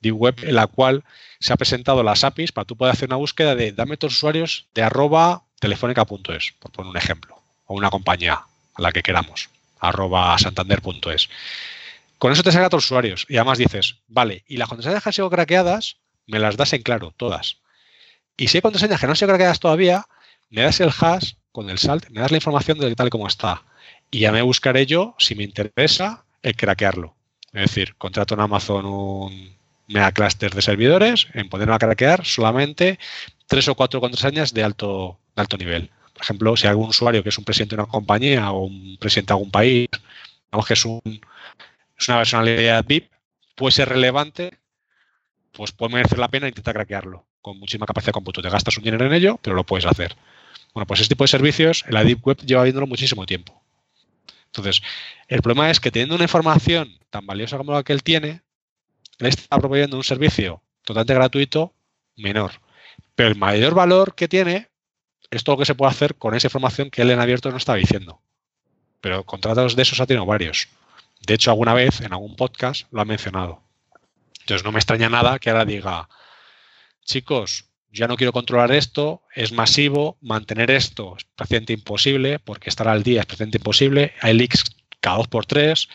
Deep 0.00 0.14
Web, 0.14 0.40
en 0.42 0.56
la 0.56 0.66
cual 0.66 1.04
se 1.40 1.54
ha 1.54 1.56
presentado 1.56 2.02
las 2.02 2.22
APIs 2.22 2.52
para 2.52 2.66
tú 2.66 2.76
poder 2.76 2.92
hacer 2.92 3.08
una 3.08 3.16
búsqueda 3.16 3.54
de 3.54 3.72
dame 3.72 3.96
tus 3.96 4.12
usuarios 4.12 4.68
de 4.74 4.82
arroba 4.82 5.44
telefónica.es, 5.58 6.52
por 6.58 6.70
poner 6.70 6.90
un 6.90 6.98
ejemplo, 6.98 7.42
o 7.64 7.74
una 7.74 7.88
compañía 7.88 8.44
a 8.78 8.82
la 8.82 8.92
que 8.92 9.02
queramos, 9.02 9.50
arroba 9.80 10.38
santander.es. 10.38 11.28
Con 12.18 12.32
eso 12.32 12.42
te 12.42 12.52
saca 12.52 12.70
tus 12.70 12.84
usuarios 12.86 13.26
y 13.28 13.36
además 13.36 13.58
dices, 13.58 13.96
vale, 14.08 14.44
y 14.48 14.56
las 14.56 14.68
contraseñas 14.68 15.02
que 15.02 15.08
han 15.08 15.12
sido 15.12 15.30
craqueadas, 15.30 15.98
me 16.26 16.38
las 16.38 16.56
das 16.56 16.72
en 16.72 16.82
claro, 16.82 17.12
todas. 17.16 17.58
Y 18.36 18.48
si 18.48 18.58
hay 18.58 18.62
contraseñas 18.62 19.00
que 19.00 19.06
no 19.06 19.12
han 19.12 19.16
sido 19.16 19.28
craqueadas 19.28 19.60
todavía, 19.60 20.06
me 20.50 20.62
das 20.62 20.80
el 20.80 20.90
hash 20.90 21.34
con 21.52 21.70
el 21.70 21.78
salt, 21.78 22.08
me 22.10 22.20
das 22.20 22.30
la 22.30 22.36
información 22.38 22.78
de 22.78 22.94
tal 22.94 23.10
como 23.10 23.26
está. 23.26 23.62
Y 24.10 24.20
ya 24.20 24.32
me 24.32 24.42
buscaré 24.42 24.86
yo, 24.86 25.14
si 25.18 25.34
me 25.34 25.44
interesa, 25.44 26.24
el 26.42 26.56
craquearlo. 26.56 27.14
Es 27.52 27.62
decir, 27.62 27.94
contrato 27.96 28.34
en 28.34 28.40
Amazon 28.40 28.86
un 28.86 29.56
mega 29.86 30.12
cluster 30.12 30.54
de 30.54 30.62
servidores, 30.62 31.28
en 31.34 31.48
ponerlo 31.48 31.74
a 31.74 31.78
craquear 31.78 32.24
solamente 32.24 32.98
tres 33.46 33.68
o 33.68 33.74
cuatro 33.74 34.00
contraseñas 34.00 34.54
de 34.54 34.62
alto, 34.62 35.18
de 35.34 35.42
alto 35.42 35.56
nivel. 35.56 35.90
Por 36.18 36.24
ejemplo, 36.24 36.56
si 36.56 36.66
hay 36.66 36.70
algún 36.70 36.88
usuario 36.88 37.22
que 37.22 37.28
es 37.28 37.38
un 37.38 37.44
presidente 37.44 37.76
de 37.76 37.82
una 37.82 37.90
compañía 37.90 38.50
o 38.50 38.64
un 38.64 38.96
presidente 38.98 39.28
de 39.32 39.34
algún 39.34 39.52
país, 39.52 39.88
digamos 40.50 40.66
que 40.66 40.74
es, 40.74 40.84
un, 40.84 41.00
es 41.96 42.08
una 42.08 42.16
personalidad 42.18 42.84
VIP, 42.84 43.08
puede 43.54 43.70
ser 43.70 43.88
relevante, 43.88 44.58
pues 45.52 45.70
puede 45.70 45.94
merecer 45.94 46.18
la 46.18 46.26
pena 46.26 46.48
intentar 46.48 46.74
craquearlo 46.74 47.24
con 47.40 47.56
muchísima 47.60 47.86
capacidad 47.86 48.08
de 48.08 48.14
cómputo. 48.14 48.42
Te 48.42 48.50
gastas 48.50 48.76
un 48.78 48.82
dinero 48.82 49.06
en 49.06 49.12
ello, 49.12 49.38
pero 49.40 49.54
lo 49.54 49.62
puedes 49.62 49.86
hacer. 49.86 50.16
Bueno, 50.74 50.88
pues 50.88 50.98
este 50.98 51.14
tipo 51.14 51.22
de 51.22 51.28
servicios, 51.28 51.84
la 51.88 52.02
Deep 52.02 52.26
Web 52.26 52.38
lleva 52.44 52.64
viéndolo 52.64 52.88
muchísimo 52.88 53.24
tiempo. 53.24 53.62
Entonces, 54.46 54.82
el 55.28 55.40
problema 55.40 55.70
es 55.70 55.78
que 55.78 55.92
teniendo 55.92 56.16
una 56.16 56.24
información 56.24 56.98
tan 57.10 57.26
valiosa 57.26 57.58
como 57.58 57.72
la 57.72 57.84
que 57.84 57.92
él 57.92 58.02
tiene, 58.02 58.42
él 59.20 59.28
está 59.28 59.56
proveyendo 59.56 59.96
un 59.96 60.02
servicio 60.02 60.62
totalmente 60.82 61.14
gratuito 61.14 61.74
menor. 62.16 62.50
Pero 63.14 63.28
el 63.28 63.36
mayor 63.36 63.74
valor 63.74 64.16
que 64.16 64.26
tiene 64.26 64.67
es 65.30 65.44
todo 65.44 65.56
lo 65.56 65.60
que 65.60 65.66
se 65.66 65.74
puede 65.74 65.90
hacer 65.90 66.14
con 66.14 66.34
esa 66.34 66.46
información 66.46 66.90
que 66.90 67.02
él 67.02 67.10
en 67.10 67.20
abierto 67.20 67.50
no 67.50 67.56
está 67.56 67.74
diciendo. 67.74 68.20
Pero 69.00 69.24
contratos 69.24 69.76
de 69.76 69.82
esos 69.82 70.00
ha 70.00 70.06
tenido 70.06 70.26
varios. 70.26 70.68
De 71.26 71.34
hecho, 71.34 71.50
alguna 71.50 71.74
vez 71.74 72.00
en 72.00 72.12
algún 72.12 72.36
podcast 72.36 72.86
lo 72.90 73.00
ha 73.00 73.04
mencionado. 73.04 73.62
Entonces 74.40 74.64
no 74.64 74.72
me 74.72 74.78
extraña 74.78 75.08
nada 75.08 75.38
que 75.38 75.50
ahora 75.50 75.64
diga, 75.64 76.08
chicos, 77.04 77.66
ya 77.90 78.06
no 78.06 78.16
quiero 78.16 78.32
controlar 78.32 78.72
esto, 78.72 79.22
es 79.34 79.52
masivo, 79.52 80.16
mantener 80.20 80.70
esto 80.70 81.16
es 81.16 81.24
prácticamente 81.24 81.72
imposible, 81.72 82.38
porque 82.38 82.70
estar 82.70 82.88
al 82.88 83.02
día 83.02 83.20
es 83.20 83.26
prácticamente 83.26 83.58
imposible, 83.58 84.14
hay 84.20 84.34
leaks 84.34 84.64
cada 85.00 85.18
dos 85.18 85.28
por 85.28 85.46
tres, 85.46 85.88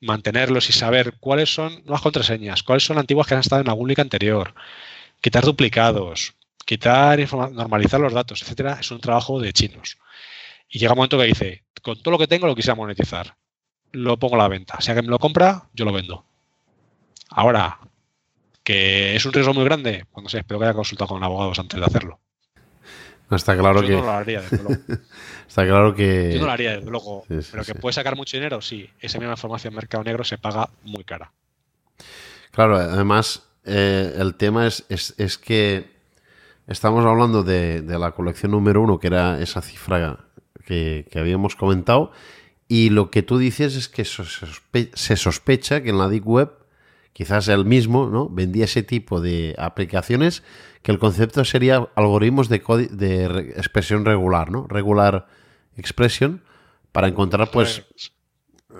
mantenerlos 0.00 0.68
y 0.70 0.72
saber 0.72 1.14
cuáles 1.20 1.52
son 1.52 1.82
nuevas 1.84 2.02
contraseñas, 2.02 2.62
cuáles 2.62 2.84
son 2.84 2.98
antiguas 2.98 3.26
que 3.26 3.34
han 3.34 3.40
estado 3.40 3.62
en 3.62 3.68
algún 3.68 3.88
leak 3.88 4.00
anterior, 4.00 4.54
quitar 5.20 5.44
duplicados, 5.44 6.34
quitar, 6.70 7.18
normalizar 7.52 7.98
los 7.98 8.12
datos, 8.12 8.42
etcétera, 8.42 8.78
es 8.78 8.88
un 8.92 9.00
trabajo 9.00 9.40
de 9.40 9.52
chinos. 9.52 9.98
Y 10.68 10.78
llega 10.78 10.92
un 10.92 10.98
momento 10.98 11.18
que 11.18 11.24
dice, 11.24 11.64
con 11.82 12.00
todo 12.00 12.12
lo 12.12 12.18
que 12.18 12.28
tengo 12.28 12.46
lo 12.46 12.54
quisiera 12.54 12.76
monetizar, 12.76 13.34
lo 13.90 14.20
pongo 14.20 14.36
a 14.36 14.38
la 14.38 14.48
venta. 14.48 14.80
Si 14.80 14.88
alguien 14.88 15.06
me 15.06 15.10
lo 15.10 15.18
compra, 15.18 15.64
yo 15.74 15.84
lo 15.84 15.92
vendo. 15.92 16.24
Ahora, 17.30 17.80
que 18.62 19.16
es 19.16 19.26
un 19.26 19.32
riesgo 19.32 19.52
muy 19.52 19.64
grande, 19.64 20.06
cuando 20.12 20.30
sé, 20.30 20.38
espero 20.38 20.60
que 20.60 20.66
haya 20.66 20.74
consultado 20.74 21.08
con 21.08 21.24
abogados 21.24 21.58
antes 21.58 21.80
de 21.80 21.86
hacerlo. 21.86 22.20
está 23.32 23.58
claro 23.58 23.82
yo 23.82 23.88
que. 23.88 23.94
No 23.94 24.02
lo 24.02 24.10
haría, 24.12 24.40
desde 24.42 24.62
luego. 24.62 24.82
está 25.48 25.66
claro 25.66 25.92
que. 25.92 26.30
Yo 26.34 26.38
no 26.38 26.46
lo 26.46 26.52
haría, 26.52 26.76
desde 26.76 26.90
luego. 26.90 27.24
pero 27.26 27.64
que 27.64 27.74
puede 27.74 27.94
sacar 27.94 28.14
mucho 28.14 28.36
dinero, 28.36 28.62
sí. 28.62 28.88
Esa 29.00 29.18
misma 29.18 29.32
información 29.32 29.72
en 29.72 29.76
mercado 29.76 30.04
negro 30.04 30.22
se 30.22 30.38
paga 30.38 30.70
muy 30.84 31.02
cara. 31.02 31.32
Claro, 32.52 32.76
además, 32.76 33.42
eh, 33.64 34.14
el 34.18 34.36
tema 34.36 34.68
es, 34.68 34.84
es, 34.88 35.36
que 35.36 35.99
estamos 36.66 37.04
hablando 37.04 37.42
de, 37.42 37.82
la 37.82 38.12
colección 38.12 38.52
número 38.52 38.82
uno, 38.82 38.98
que 38.98 39.08
era 39.08 39.40
esa 39.40 39.62
cifra 39.62 40.26
que, 40.66 41.06
habíamos 41.14 41.56
comentado, 41.56 42.12
y 42.68 42.90
lo 42.90 43.10
que 43.10 43.22
tú 43.22 43.38
dices 43.38 43.76
es 43.76 43.88
que 43.88 44.04
se 44.04 45.16
sospecha 45.16 45.82
que 45.82 45.90
en 45.90 45.98
la 45.98 46.08
Deep 46.08 46.26
Web 46.26 46.50
quizás 47.12 47.48
el 47.48 47.64
mismo, 47.64 48.06
¿no? 48.06 48.28
Vendía 48.28 48.64
ese 48.64 48.82
tipo 48.82 49.20
de 49.20 49.54
aplicaciones 49.58 50.42
que 50.82 50.92
el 50.92 50.98
concepto 50.98 51.44
sería 51.44 51.88
algoritmos 51.94 52.48
de, 52.48 52.60
de 52.92 53.24
expresión 53.56 54.04
regular, 54.04 54.50
¿no? 54.50 54.66
Regular 54.68 55.26
expression 55.76 56.42
para 56.92 57.08
encontrar, 57.08 57.50
pues, 57.50 57.84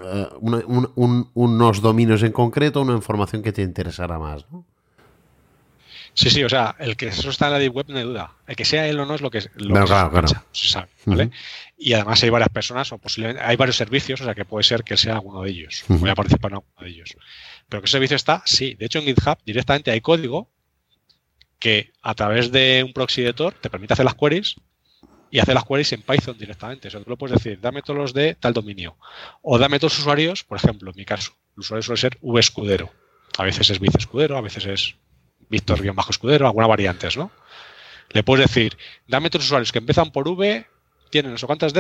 eh, 0.03 0.29
unos 0.41 1.83
dominios 1.83 2.23
en 2.23 2.33
concreto, 2.33 2.81
una 2.81 2.95
información 2.95 3.43
que 3.43 3.53
te 3.53 3.63
interesara 3.63 4.19
más, 4.19 4.47
¿no? 4.51 4.65
Sí, 6.15 6.31
sí, 6.31 6.43
o 6.43 6.49
sea, 6.49 6.77
el 6.79 6.97
que 6.97 7.09
eso 7.09 7.31
está 7.31 7.47
en 7.47 7.53
la 7.53 7.59
Deep 7.59 7.75
Web 7.75 7.87
no 7.89 7.99
hay 7.99 8.05
duda. 8.05 8.35
El 8.47 8.57
que 8.57 8.65
sea 8.65 8.87
él 8.87 8.99
o 8.99 9.07
no 9.07 9.15
es 9.15 9.21
lo 9.21 9.31
que, 9.31 9.43
lo 9.55 9.75
que 9.75 10.29
se, 10.53 10.69
sabe, 10.69 10.89
¿vale? 11.05 11.31
Y 11.79 11.93
además 11.93 12.23
hay 12.23 12.31
varias 12.31 12.51
personas, 12.51 12.93
o 12.93 12.99
posiblemente 12.99 13.43
hay 13.43 13.57
varios 13.57 13.77
servicios, 13.77 14.21
o 14.21 14.25
sea 14.25 14.35
que 14.35 14.45
puede 14.45 14.65
ser 14.65 14.83
que 14.85 14.97
sea 14.97 15.15
alguno 15.15 15.43
de 15.43 15.51
ellos. 15.51 15.85
Voy 15.89 16.11
a 16.11 16.15
participar 16.15 16.51
en 16.51 16.57
alguno 16.57 16.75
de 16.81 16.89
ellos. 16.89 17.17
Pero 17.69 17.83
¿qué 17.83 17.89
servicio 17.89 18.17
está? 18.17 18.43
Sí. 18.45 18.75
De 18.75 18.87
hecho, 18.87 18.99
en 18.99 19.05
GitHub 19.07 19.39
directamente 19.45 19.91
hay 19.91 20.01
código 20.01 20.51
que 21.59 21.93
a 22.03 22.15
través 22.15 22.51
de 22.51 22.83
un 22.85 22.93
proxy 22.93 23.23
de 23.23 23.33
Tor 23.33 23.55
te 23.55 23.71
permite 23.71 23.93
hacer 23.93 24.05
las 24.05 24.15
queries 24.15 24.57
y 25.31 25.39
hacer 25.39 25.55
las 25.55 25.65
queries 25.65 25.93
en 25.93 26.03
Python 26.03 26.37
directamente. 26.37 26.89
O 26.89 26.91
sea, 26.91 27.01
tú 27.01 27.11
lo 27.11 27.17
puedes 27.17 27.37
decir, 27.37 27.61
dame 27.61 27.83
todos 27.83 27.99
los 27.99 28.13
de 28.13 28.35
tal 28.35 28.53
dominio. 28.53 28.97
O 29.43 29.59
dame 29.59 29.79
todos 29.79 29.93
los 29.93 30.01
usuarios, 30.01 30.43
por 30.43 30.59
ejemplo, 30.59 30.91
en 30.91 30.97
mi 30.97 31.05
caso, 31.05 31.33
el 31.55 31.61
usuario 31.61 31.83
suele 31.83 32.01
ser 32.01 32.19
V 32.21 32.41
escudero. 32.41 32.91
A 33.39 33.45
veces 33.45 33.71
es 33.71 33.79
Vice 33.79 33.99
escudero, 33.99 34.37
a 34.37 34.41
veces 34.41 34.67
es 34.67 34.97
Víctor-escudero, 35.51 36.47
alguna 36.47 36.67
variantes, 36.67 37.17
¿no? 37.17 37.31
Le 38.11 38.23
puedes 38.23 38.47
decir, 38.47 38.77
dame 39.07 39.31
los 39.33 39.45
usuarios 39.45 39.73
que 39.73 39.79
empiezan 39.79 40.11
por 40.11 40.27
V, 40.27 40.67
tienen 41.11 41.35
eso, 41.35 41.47
cuántos, 41.47 41.73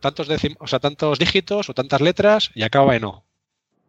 tantos, 0.00 0.28
o 0.58 0.66
sea, 0.66 0.78
tantos 0.80 1.18
dígitos 1.18 1.68
o 1.68 1.74
tantas 1.74 2.00
letras 2.00 2.50
y 2.54 2.62
acaba 2.62 2.96
en 2.96 3.04
O. 3.04 3.10
O 3.10 3.24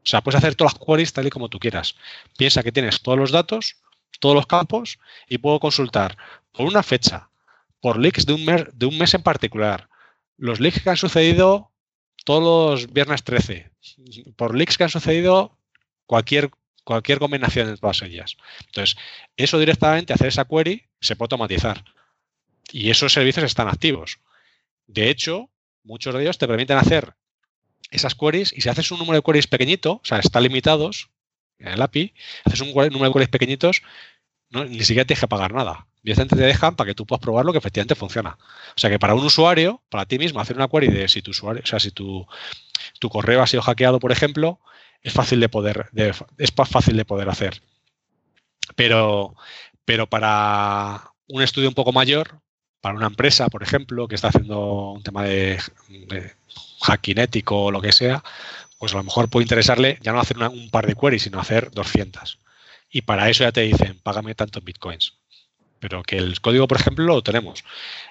sea, 0.04 0.22
puedes 0.22 0.38
hacer 0.38 0.56
todas 0.56 0.74
las 0.74 0.86
queries 0.86 1.14
tal 1.14 1.28
y 1.28 1.30
como 1.30 1.50
tú 1.50 1.60
quieras. 1.60 1.96
Piensa 2.38 2.64
que 2.64 2.72
tienes 2.72 3.02
todos 3.02 3.18
los 3.18 3.32
datos, 3.32 3.78
todos 4.20 4.36
los 4.36 4.48
campos 4.48 5.00
y 5.28 5.38
puedo 5.38 5.60
consultar 5.60 6.18
por 6.52 6.68
una 6.68 6.84
fecha, 6.84 7.30
por 7.82 7.98
leaks 7.98 8.26
de 8.26 8.34
un 8.34 8.46
mes, 8.46 8.66
de 8.74 8.86
un 8.86 8.98
mes 8.98 9.14
en 9.14 9.24
particular, 9.24 9.90
los 10.38 10.60
leaks 10.60 10.82
que 10.82 10.90
han 10.90 10.98
sucedido 10.98 11.72
todos 12.26 12.44
los 12.82 12.94
viernes 12.94 13.24
13, 13.24 13.72
por 14.36 14.56
leaks 14.56 14.78
que 14.78 14.84
han 14.84 14.90
sucedido 14.90 15.58
cualquier, 16.06 16.52
cualquier 16.90 17.20
combinación 17.20 17.68
de 17.68 17.78
todas 17.78 18.02
ellas. 18.02 18.36
Entonces, 18.66 18.98
eso 19.38 19.60
directamente, 19.60 20.12
hacer 20.12 20.26
esa 20.26 20.46
query, 20.46 20.88
se 21.00 21.16
puede 21.16 21.28
automatizar. 21.28 21.86
Y 22.72 22.90
esos 22.90 23.14
servicios 23.14 23.46
están 23.46 23.68
activos. 23.68 24.18
De 24.88 25.12
hecho, 25.12 25.52
muchos 25.84 26.16
de 26.16 26.24
ellos 26.24 26.40
te 26.40 26.48
permiten 26.48 26.80
hacer 26.80 27.14
esas 27.92 28.16
queries 28.16 28.52
y 28.58 28.62
si 28.62 28.70
haces 28.70 28.90
un 28.90 28.98
número 28.98 29.18
de 29.18 29.22
queries 29.22 29.46
pequeñito, 29.46 29.94
o 29.94 30.02
sea, 30.04 30.18
están 30.18 30.42
limitados 30.42 31.12
en 31.60 31.68
el 31.68 31.82
API, 31.82 32.16
haces 32.46 32.62
un 32.62 32.70
número 32.70 33.06
de 33.06 33.12
queries 33.14 33.30
pequeñitos, 33.30 33.84
ni 34.50 34.84
siquiera 34.84 35.06
tienes 35.06 35.22
que 35.22 35.28
pagar 35.28 35.54
nada. 35.54 35.86
Directamente 36.02 36.38
te 36.38 36.42
dejan 36.42 36.76
para 36.76 36.88
que 36.88 36.96
tú 36.96 37.06
puedas 37.06 37.22
probar 37.22 37.46
lo 37.46 37.52
que 37.52 37.60
efectivamente 37.60 37.94
funciona. 37.94 38.40
O 38.76 38.80
sea 38.80 38.90
que 38.90 38.98
para 38.98 39.14
un 39.14 39.24
usuario, 39.24 39.84
para 39.90 40.08
ti 40.08 40.18
mismo, 40.18 40.40
hacer 40.40 40.56
una 40.56 40.68
query 40.68 40.88
de 40.88 41.08
si 41.08 41.22
tu 41.22 41.30
usuario, 41.30 41.62
o 41.64 41.68
sea, 41.68 41.80
si 41.80 41.92
tu, 41.92 42.26
tu 43.00 43.10
correo 43.10 43.44
ha 43.44 43.48
sido 43.48 43.62
hackeado, 43.62 44.00
por 44.00 44.12
ejemplo, 44.12 44.60
es 45.02 45.14
fácil 45.14 45.40
de 45.40 45.50
poder, 45.50 45.90
es 46.38 46.52
fácil 46.52 46.98
de 46.98 47.06
poder 47.06 47.30
hacer. 47.30 47.62
Pero, 48.76 49.36
pero 49.86 50.08
para 50.08 51.12
un 51.28 51.42
estudio 51.42 51.70
un 51.70 51.76
poco 51.76 51.92
mayor, 51.92 52.42
para 52.82 52.96
una 52.96 53.08
empresa, 53.08 53.50
por 53.50 53.64
ejemplo, 53.64 54.08
que 54.08 54.16
está 54.16 54.30
haciendo 54.30 54.92
un 54.92 55.04
tema 55.04 55.24
de 55.24 55.60
hacking 56.82 57.20
ético 57.20 57.66
o 57.66 57.72
lo 57.72 57.82
que 57.82 57.92
sea, 57.92 58.24
pues 58.80 58.94
a 58.94 58.98
lo 58.98 59.04
mejor 59.04 59.30
puede 59.30 59.44
interesarle 59.44 60.00
ya 60.02 60.14
no 60.14 60.20
hacer 60.20 60.38
un 60.38 60.70
par 60.70 60.88
de 60.88 60.96
queries, 60.96 61.24
sino 61.24 61.40
hacer 61.40 61.70
200. 61.72 62.40
Y 62.90 63.02
para 63.02 63.30
eso 63.30 63.44
ya 63.44 63.52
te 63.52 63.62
dicen, 63.62 64.00
págame 64.02 64.34
tantos 64.36 64.64
bitcoins. 64.64 65.16
Pero 65.80 66.02
que 66.02 66.18
el 66.18 66.40
código, 66.42 66.68
por 66.68 66.80
ejemplo, 66.80 67.06
lo 67.06 67.22
tenemos. 67.22 67.64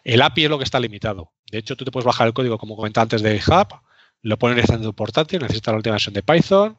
El 0.04 0.22
API 0.22 0.44
es 0.44 0.50
lo 0.50 0.58
que 0.58 0.64
está 0.64 0.78
limitado. 0.78 1.32
De 1.50 1.58
hecho, 1.58 1.76
tú 1.76 1.84
te 1.84 1.90
puedes 1.90 2.06
bajar 2.06 2.26
el 2.26 2.34
código, 2.34 2.58
como 2.58 2.76
comentaba 2.76 3.02
antes, 3.02 3.22
de 3.22 3.40
GitHub, 3.40 3.80
lo 4.22 4.38
pones 4.38 4.68
en 4.70 4.82
tu 4.82 4.94
portátil, 4.94 5.40
necesitas 5.40 5.72
la 5.72 5.76
última 5.76 5.94
versión 5.94 6.14
de 6.14 6.22
Python, 6.22 6.78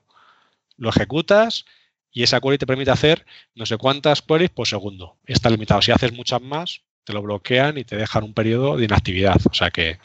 lo 0.77 0.89
ejecutas 0.89 1.65
y 2.11 2.23
esa 2.23 2.39
query 2.41 2.57
te 2.57 2.65
permite 2.65 2.91
hacer 2.91 3.25
no 3.55 3.65
sé 3.65 3.77
cuántas 3.77 4.21
queries 4.21 4.49
por 4.49 4.67
segundo. 4.67 5.17
Está 5.25 5.49
limitado. 5.49 5.81
Si 5.81 5.91
haces 5.91 6.13
muchas 6.13 6.41
más, 6.41 6.81
te 7.03 7.13
lo 7.13 7.21
bloquean 7.21 7.77
y 7.77 7.83
te 7.83 7.95
dejan 7.95 8.23
un 8.23 8.33
periodo 8.33 8.77
de 8.77 8.85
inactividad. 8.85 9.37
O 9.49 9.53
sea 9.53 9.69
que 9.69 9.99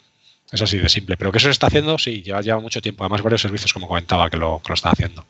es 0.51 0.63
así 0.63 0.79
de 0.79 0.89
simple. 0.89 1.17
Pero 1.17 1.33
que 1.33 1.39
eso 1.39 1.47
se 1.47 1.53
está 1.53 1.69
haciendo, 1.69 1.99
sí, 1.99 2.23
lleva, 2.23 2.41
lleva 2.41 2.61
mucho 2.61 2.81
tiempo. 2.81 3.05
Además, 3.05 3.23
varios 3.23 3.43
servicios, 3.43 3.73
como 3.73 3.89
comentaba, 3.89 4.31
que 4.31 4.37
lo, 4.37 4.61
que 4.63 4.69
lo 4.69 4.75
están 4.75 4.93
haciendo. 4.93 5.25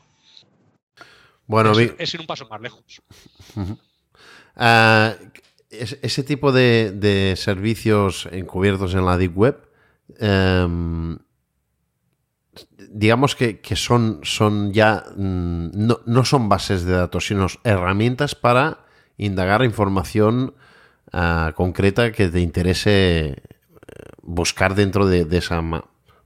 Bueno, 1.47 1.71
es, 1.71 2.13
ir 2.13 2.19
un 2.19 2.27
paso 2.27 2.47
más 2.47 2.61
lejos. 2.61 2.83
Ah, 4.57 5.13
ese 5.69 6.23
tipo 6.23 6.53
de, 6.53 7.33
servicios 7.35 8.25
encubiertos 8.31 8.93
en 8.93 9.05
la 9.05 9.17
Deep 9.17 9.37
Web, 9.37 9.69
em, 10.17 11.17
digamos 12.89 13.35
que, 13.35 13.61
son, 13.75 14.21
son 14.23 14.73
ya, 14.73 15.03
mm, 15.15 15.69
no, 15.73 15.99
no, 16.05 16.25
son 16.25 16.49
bases 16.49 16.85
de 16.85 16.93
datos, 16.93 17.27
sino 17.27 17.47
herramientas 17.63 18.35
para 18.35 18.85
indagar 19.17 19.63
información 19.63 20.55
ah, 21.11 21.53
concreta 21.55 22.11
que 22.11 22.29
te 22.29 22.39
interese 22.39 23.41
buscar 24.21 24.75
dentro 24.75 25.05
de, 25.07 25.27
esa 25.37 25.61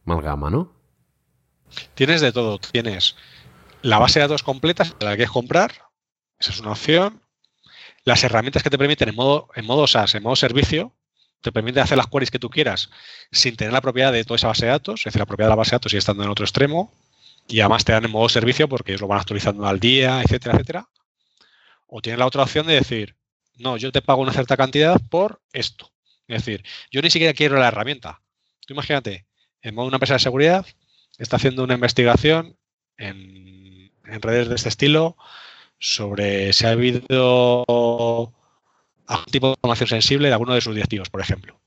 amalgama, 0.05 0.49
¿no? 0.49 0.73
Tienes 1.93 2.21
de 2.21 2.31
todo. 2.31 2.57
Tienes 2.59 3.15
la 3.81 3.99
base 3.99 4.19
de 4.19 4.25
datos 4.25 4.43
completa, 4.43 4.83
la 4.99 5.11
que 5.11 5.17
quieres 5.17 5.31
comprar, 5.31 5.71
esa 6.39 6.51
es 6.51 6.59
una 6.59 6.71
opción. 6.71 7.21
Las 8.05 8.23
herramientas 8.23 8.63
que 8.63 8.69
te 8.69 8.77
permiten 8.77 9.09
en 9.09 9.15
modo, 9.15 9.49
en 9.55 9.65
modo 9.65 9.85
SaaS, 9.85 10.15
en 10.15 10.23
modo 10.23 10.35
servicio, 10.35 10.93
te 11.41 11.51
permiten 11.51 11.83
hacer 11.83 11.97
las 11.97 12.07
queries 12.07 12.31
que 12.31 12.39
tú 12.39 12.49
quieras 12.49 12.89
sin 13.31 13.55
tener 13.55 13.73
la 13.73 13.81
propiedad 13.81 14.11
de 14.11 14.23
toda 14.23 14.35
esa 14.35 14.47
base 14.47 14.65
de 14.65 14.71
datos, 14.71 15.01
es 15.01 15.05
decir, 15.05 15.19
la 15.19 15.25
propiedad 15.25 15.47
de 15.47 15.51
la 15.51 15.55
base 15.55 15.71
de 15.71 15.75
datos 15.75 15.91
sigue 15.91 15.99
estando 15.99 16.23
en 16.23 16.29
otro 16.29 16.45
extremo, 16.45 16.93
y 17.47 17.61
además 17.61 17.83
te 17.83 17.91
dan 17.91 18.05
en 18.05 18.11
modo 18.11 18.29
servicio 18.29 18.69
porque 18.69 18.91
ellos 18.91 19.01
lo 19.01 19.07
van 19.07 19.19
actualizando 19.19 19.65
al 19.65 19.79
día, 19.79 20.21
etcétera, 20.21 20.53
etcétera. 20.53 20.87
O 21.87 22.01
tienes 22.01 22.19
la 22.19 22.27
otra 22.27 22.43
opción 22.43 22.67
de 22.67 22.75
decir, 22.75 23.15
no, 23.57 23.75
yo 23.77 23.91
te 23.91 24.01
pago 24.01 24.21
una 24.21 24.31
cierta 24.31 24.55
cantidad 24.55 25.01
por 25.09 25.41
esto. 25.51 25.91
Es 26.27 26.45
decir, 26.45 26.63
yo 26.91 27.01
ni 27.01 27.09
siquiera 27.09 27.33
quiero 27.33 27.57
la 27.57 27.69
herramienta. 27.69 28.21
Tú 28.65 28.73
imagínate, 28.73 29.25
en 29.63 29.73
modo 29.73 29.87
una 29.87 29.95
empresa 29.95 30.13
de 30.13 30.19
seguridad 30.19 30.65
está 31.17 31.37
haciendo 31.37 31.63
una 31.63 31.73
investigación 31.73 32.55
en, 32.97 33.91
redes 34.03 34.47
de 34.47 34.55
este 34.55 34.69
estilo 34.69 35.17
sobre 35.79 36.53
si 36.53 36.65
ha 36.65 36.71
habido 36.71 38.33
algún 39.09 39.25
tipo 39.25 39.47
de 39.47 39.53
información 39.53 39.87
sensible 39.87 40.27
de 40.27 40.33
alguno 40.33 40.53
de 40.53 40.61
sus 40.61 40.75
directivos, 40.75 41.09
por 41.09 41.19
ejemplo. 41.19 41.59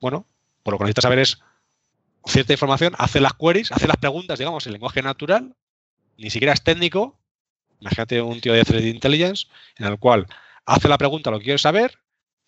Bueno, 0.00 0.26
por 0.62 0.74
lo 0.74 0.78
que 0.78 0.84
necesitas 0.84 1.04
saber 1.04 1.18
es 1.18 1.40
cierta 2.26 2.52
información, 2.52 2.94
hace 2.98 3.18
las 3.20 3.32
queries, 3.32 3.72
hace 3.72 3.88
las 3.88 3.96
preguntas, 3.96 4.38
digamos, 4.38 4.66
en 4.66 4.72
lenguaje 4.72 5.02
natural, 5.02 5.56
ni 6.18 6.28
siquiera 6.28 6.52
es 6.52 6.62
técnico. 6.62 7.18
Imagínate 7.80 8.20
un 8.20 8.40
tío 8.42 8.52
de 8.52 8.64
Threat 8.64 8.84
Intelligence 8.84 9.46
en 9.76 9.86
el 9.86 9.98
cual 9.98 10.26
hace 10.66 10.86
la 10.88 10.98
pregunta, 10.98 11.30
lo 11.30 11.38
que 11.38 11.44
quiere 11.44 11.58
saber, 11.58 11.98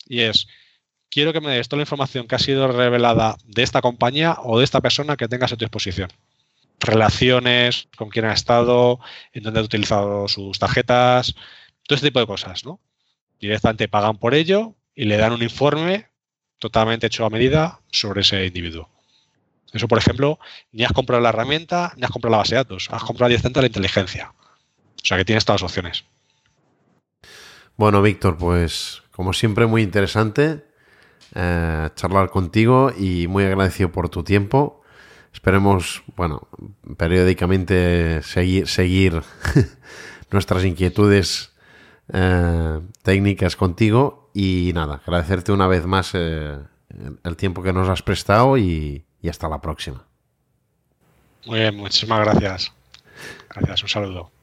y 0.05 0.19
es, 0.21 0.47
quiero 1.09 1.33
que 1.33 1.41
me 1.41 1.55
des 1.55 1.67
toda 1.67 1.79
la 1.79 1.83
información 1.83 2.27
que 2.27 2.35
ha 2.35 2.39
sido 2.39 2.67
revelada 2.67 3.35
de 3.45 3.63
esta 3.63 3.81
compañía 3.81 4.37
o 4.43 4.59
de 4.59 4.63
esta 4.63 4.79
persona 4.79 5.17
que 5.17 5.27
tengas 5.27 5.51
a 5.51 5.57
tu 5.57 5.65
disposición. 5.65 6.09
Relaciones, 6.79 7.87
con 7.97 8.09
quién 8.09 8.25
ha 8.25 8.33
estado, 8.33 8.99
en 9.31 9.41
dónde 9.41 9.59
ha 9.59 9.63
utilizado 9.63 10.27
sus 10.27 10.59
tarjetas, 10.59 11.33
todo 11.87 11.95
este 11.95 12.09
tipo 12.09 12.19
de 12.19 12.27
cosas, 12.27 12.63
¿no? 12.63 12.79
Directamente 13.43 13.89
pagan 13.89 14.19
por 14.19 14.35
ello 14.35 14.73
y 14.95 15.03
le 15.03 15.17
dan 15.17 15.33
un 15.33 15.43
informe 15.43 16.07
totalmente 16.59 17.07
hecho 17.07 17.25
a 17.25 17.29
medida 17.29 17.81
sobre 17.91 18.21
ese 18.21 18.45
individuo. 18.45 18.89
Eso, 19.73 19.89
por 19.89 19.97
ejemplo, 19.97 20.39
ni 20.71 20.85
has 20.85 20.93
comprado 20.93 21.21
la 21.21 21.27
herramienta, 21.27 21.91
ni 21.97 22.05
has 22.05 22.11
comprado 22.11 22.31
la 22.31 22.37
base 22.37 22.55
de 22.55 22.59
datos, 22.59 22.87
has 22.89 23.03
comprado 23.03 23.27
directamente 23.27 23.59
la 23.59 23.67
inteligencia. 23.67 24.31
O 24.31 25.05
sea 25.05 25.17
que 25.17 25.25
tienes 25.25 25.43
todas 25.43 25.61
las 25.61 25.69
opciones. 25.69 26.05
Bueno, 27.75 28.01
Víctor, 28.01 28.37
pues 28.37 29.03
como 29.11 29.33
siempre 29.33 29.65
muy 29.65 29.81
interesante 29.81 30.63
eh, 31.35 31.89
charlar 31.95 32.29
contigo 32.29 32.93
y 32.97 33.27
muy 33.27 33.43
agradecido 33.43 33.91
por 33.91 34.07
tu 34.07 34.23
tiempo. 34.23 34.83
Esperemos, 35.33 36.01
bueno, 36.15 36.47
periódicamente 36.95 38.23
seguir, 38.23 38.69
seguir 38.69 39.21
nuestras 40.31 40.63
inquietudes 40.63 41.52
eh, 42.11 42.79
técnicas 43.01 43.55
contigo 43.55 44.29
y 44.33 44.71
nada, 44.73 45.01
agradecerte 45.05 45.51
una 45.51 45.67
vez 45.67 45.85
más 45.85 46.11
eh, 46.13 46.57
el 47.23 47.37
tiempo 47.37 47.63
que 47.63 47.73
nos 47.73 47.87
has 47.89 48.01
prestado 48.01 48.57
y, 48.57 49.05
y 49.21 49.29
hasta 49.29 49.47
la 49.47 49.61
próxima. 49.61 50.05
Muy 51.45 51.59
bien, 51.59 51.75
muchísimas 51.75 52.19
gracias. 52.19 52.73
Gracias, 53.49 53.83
un 53.83 53.89
saludo. 53.89 54.33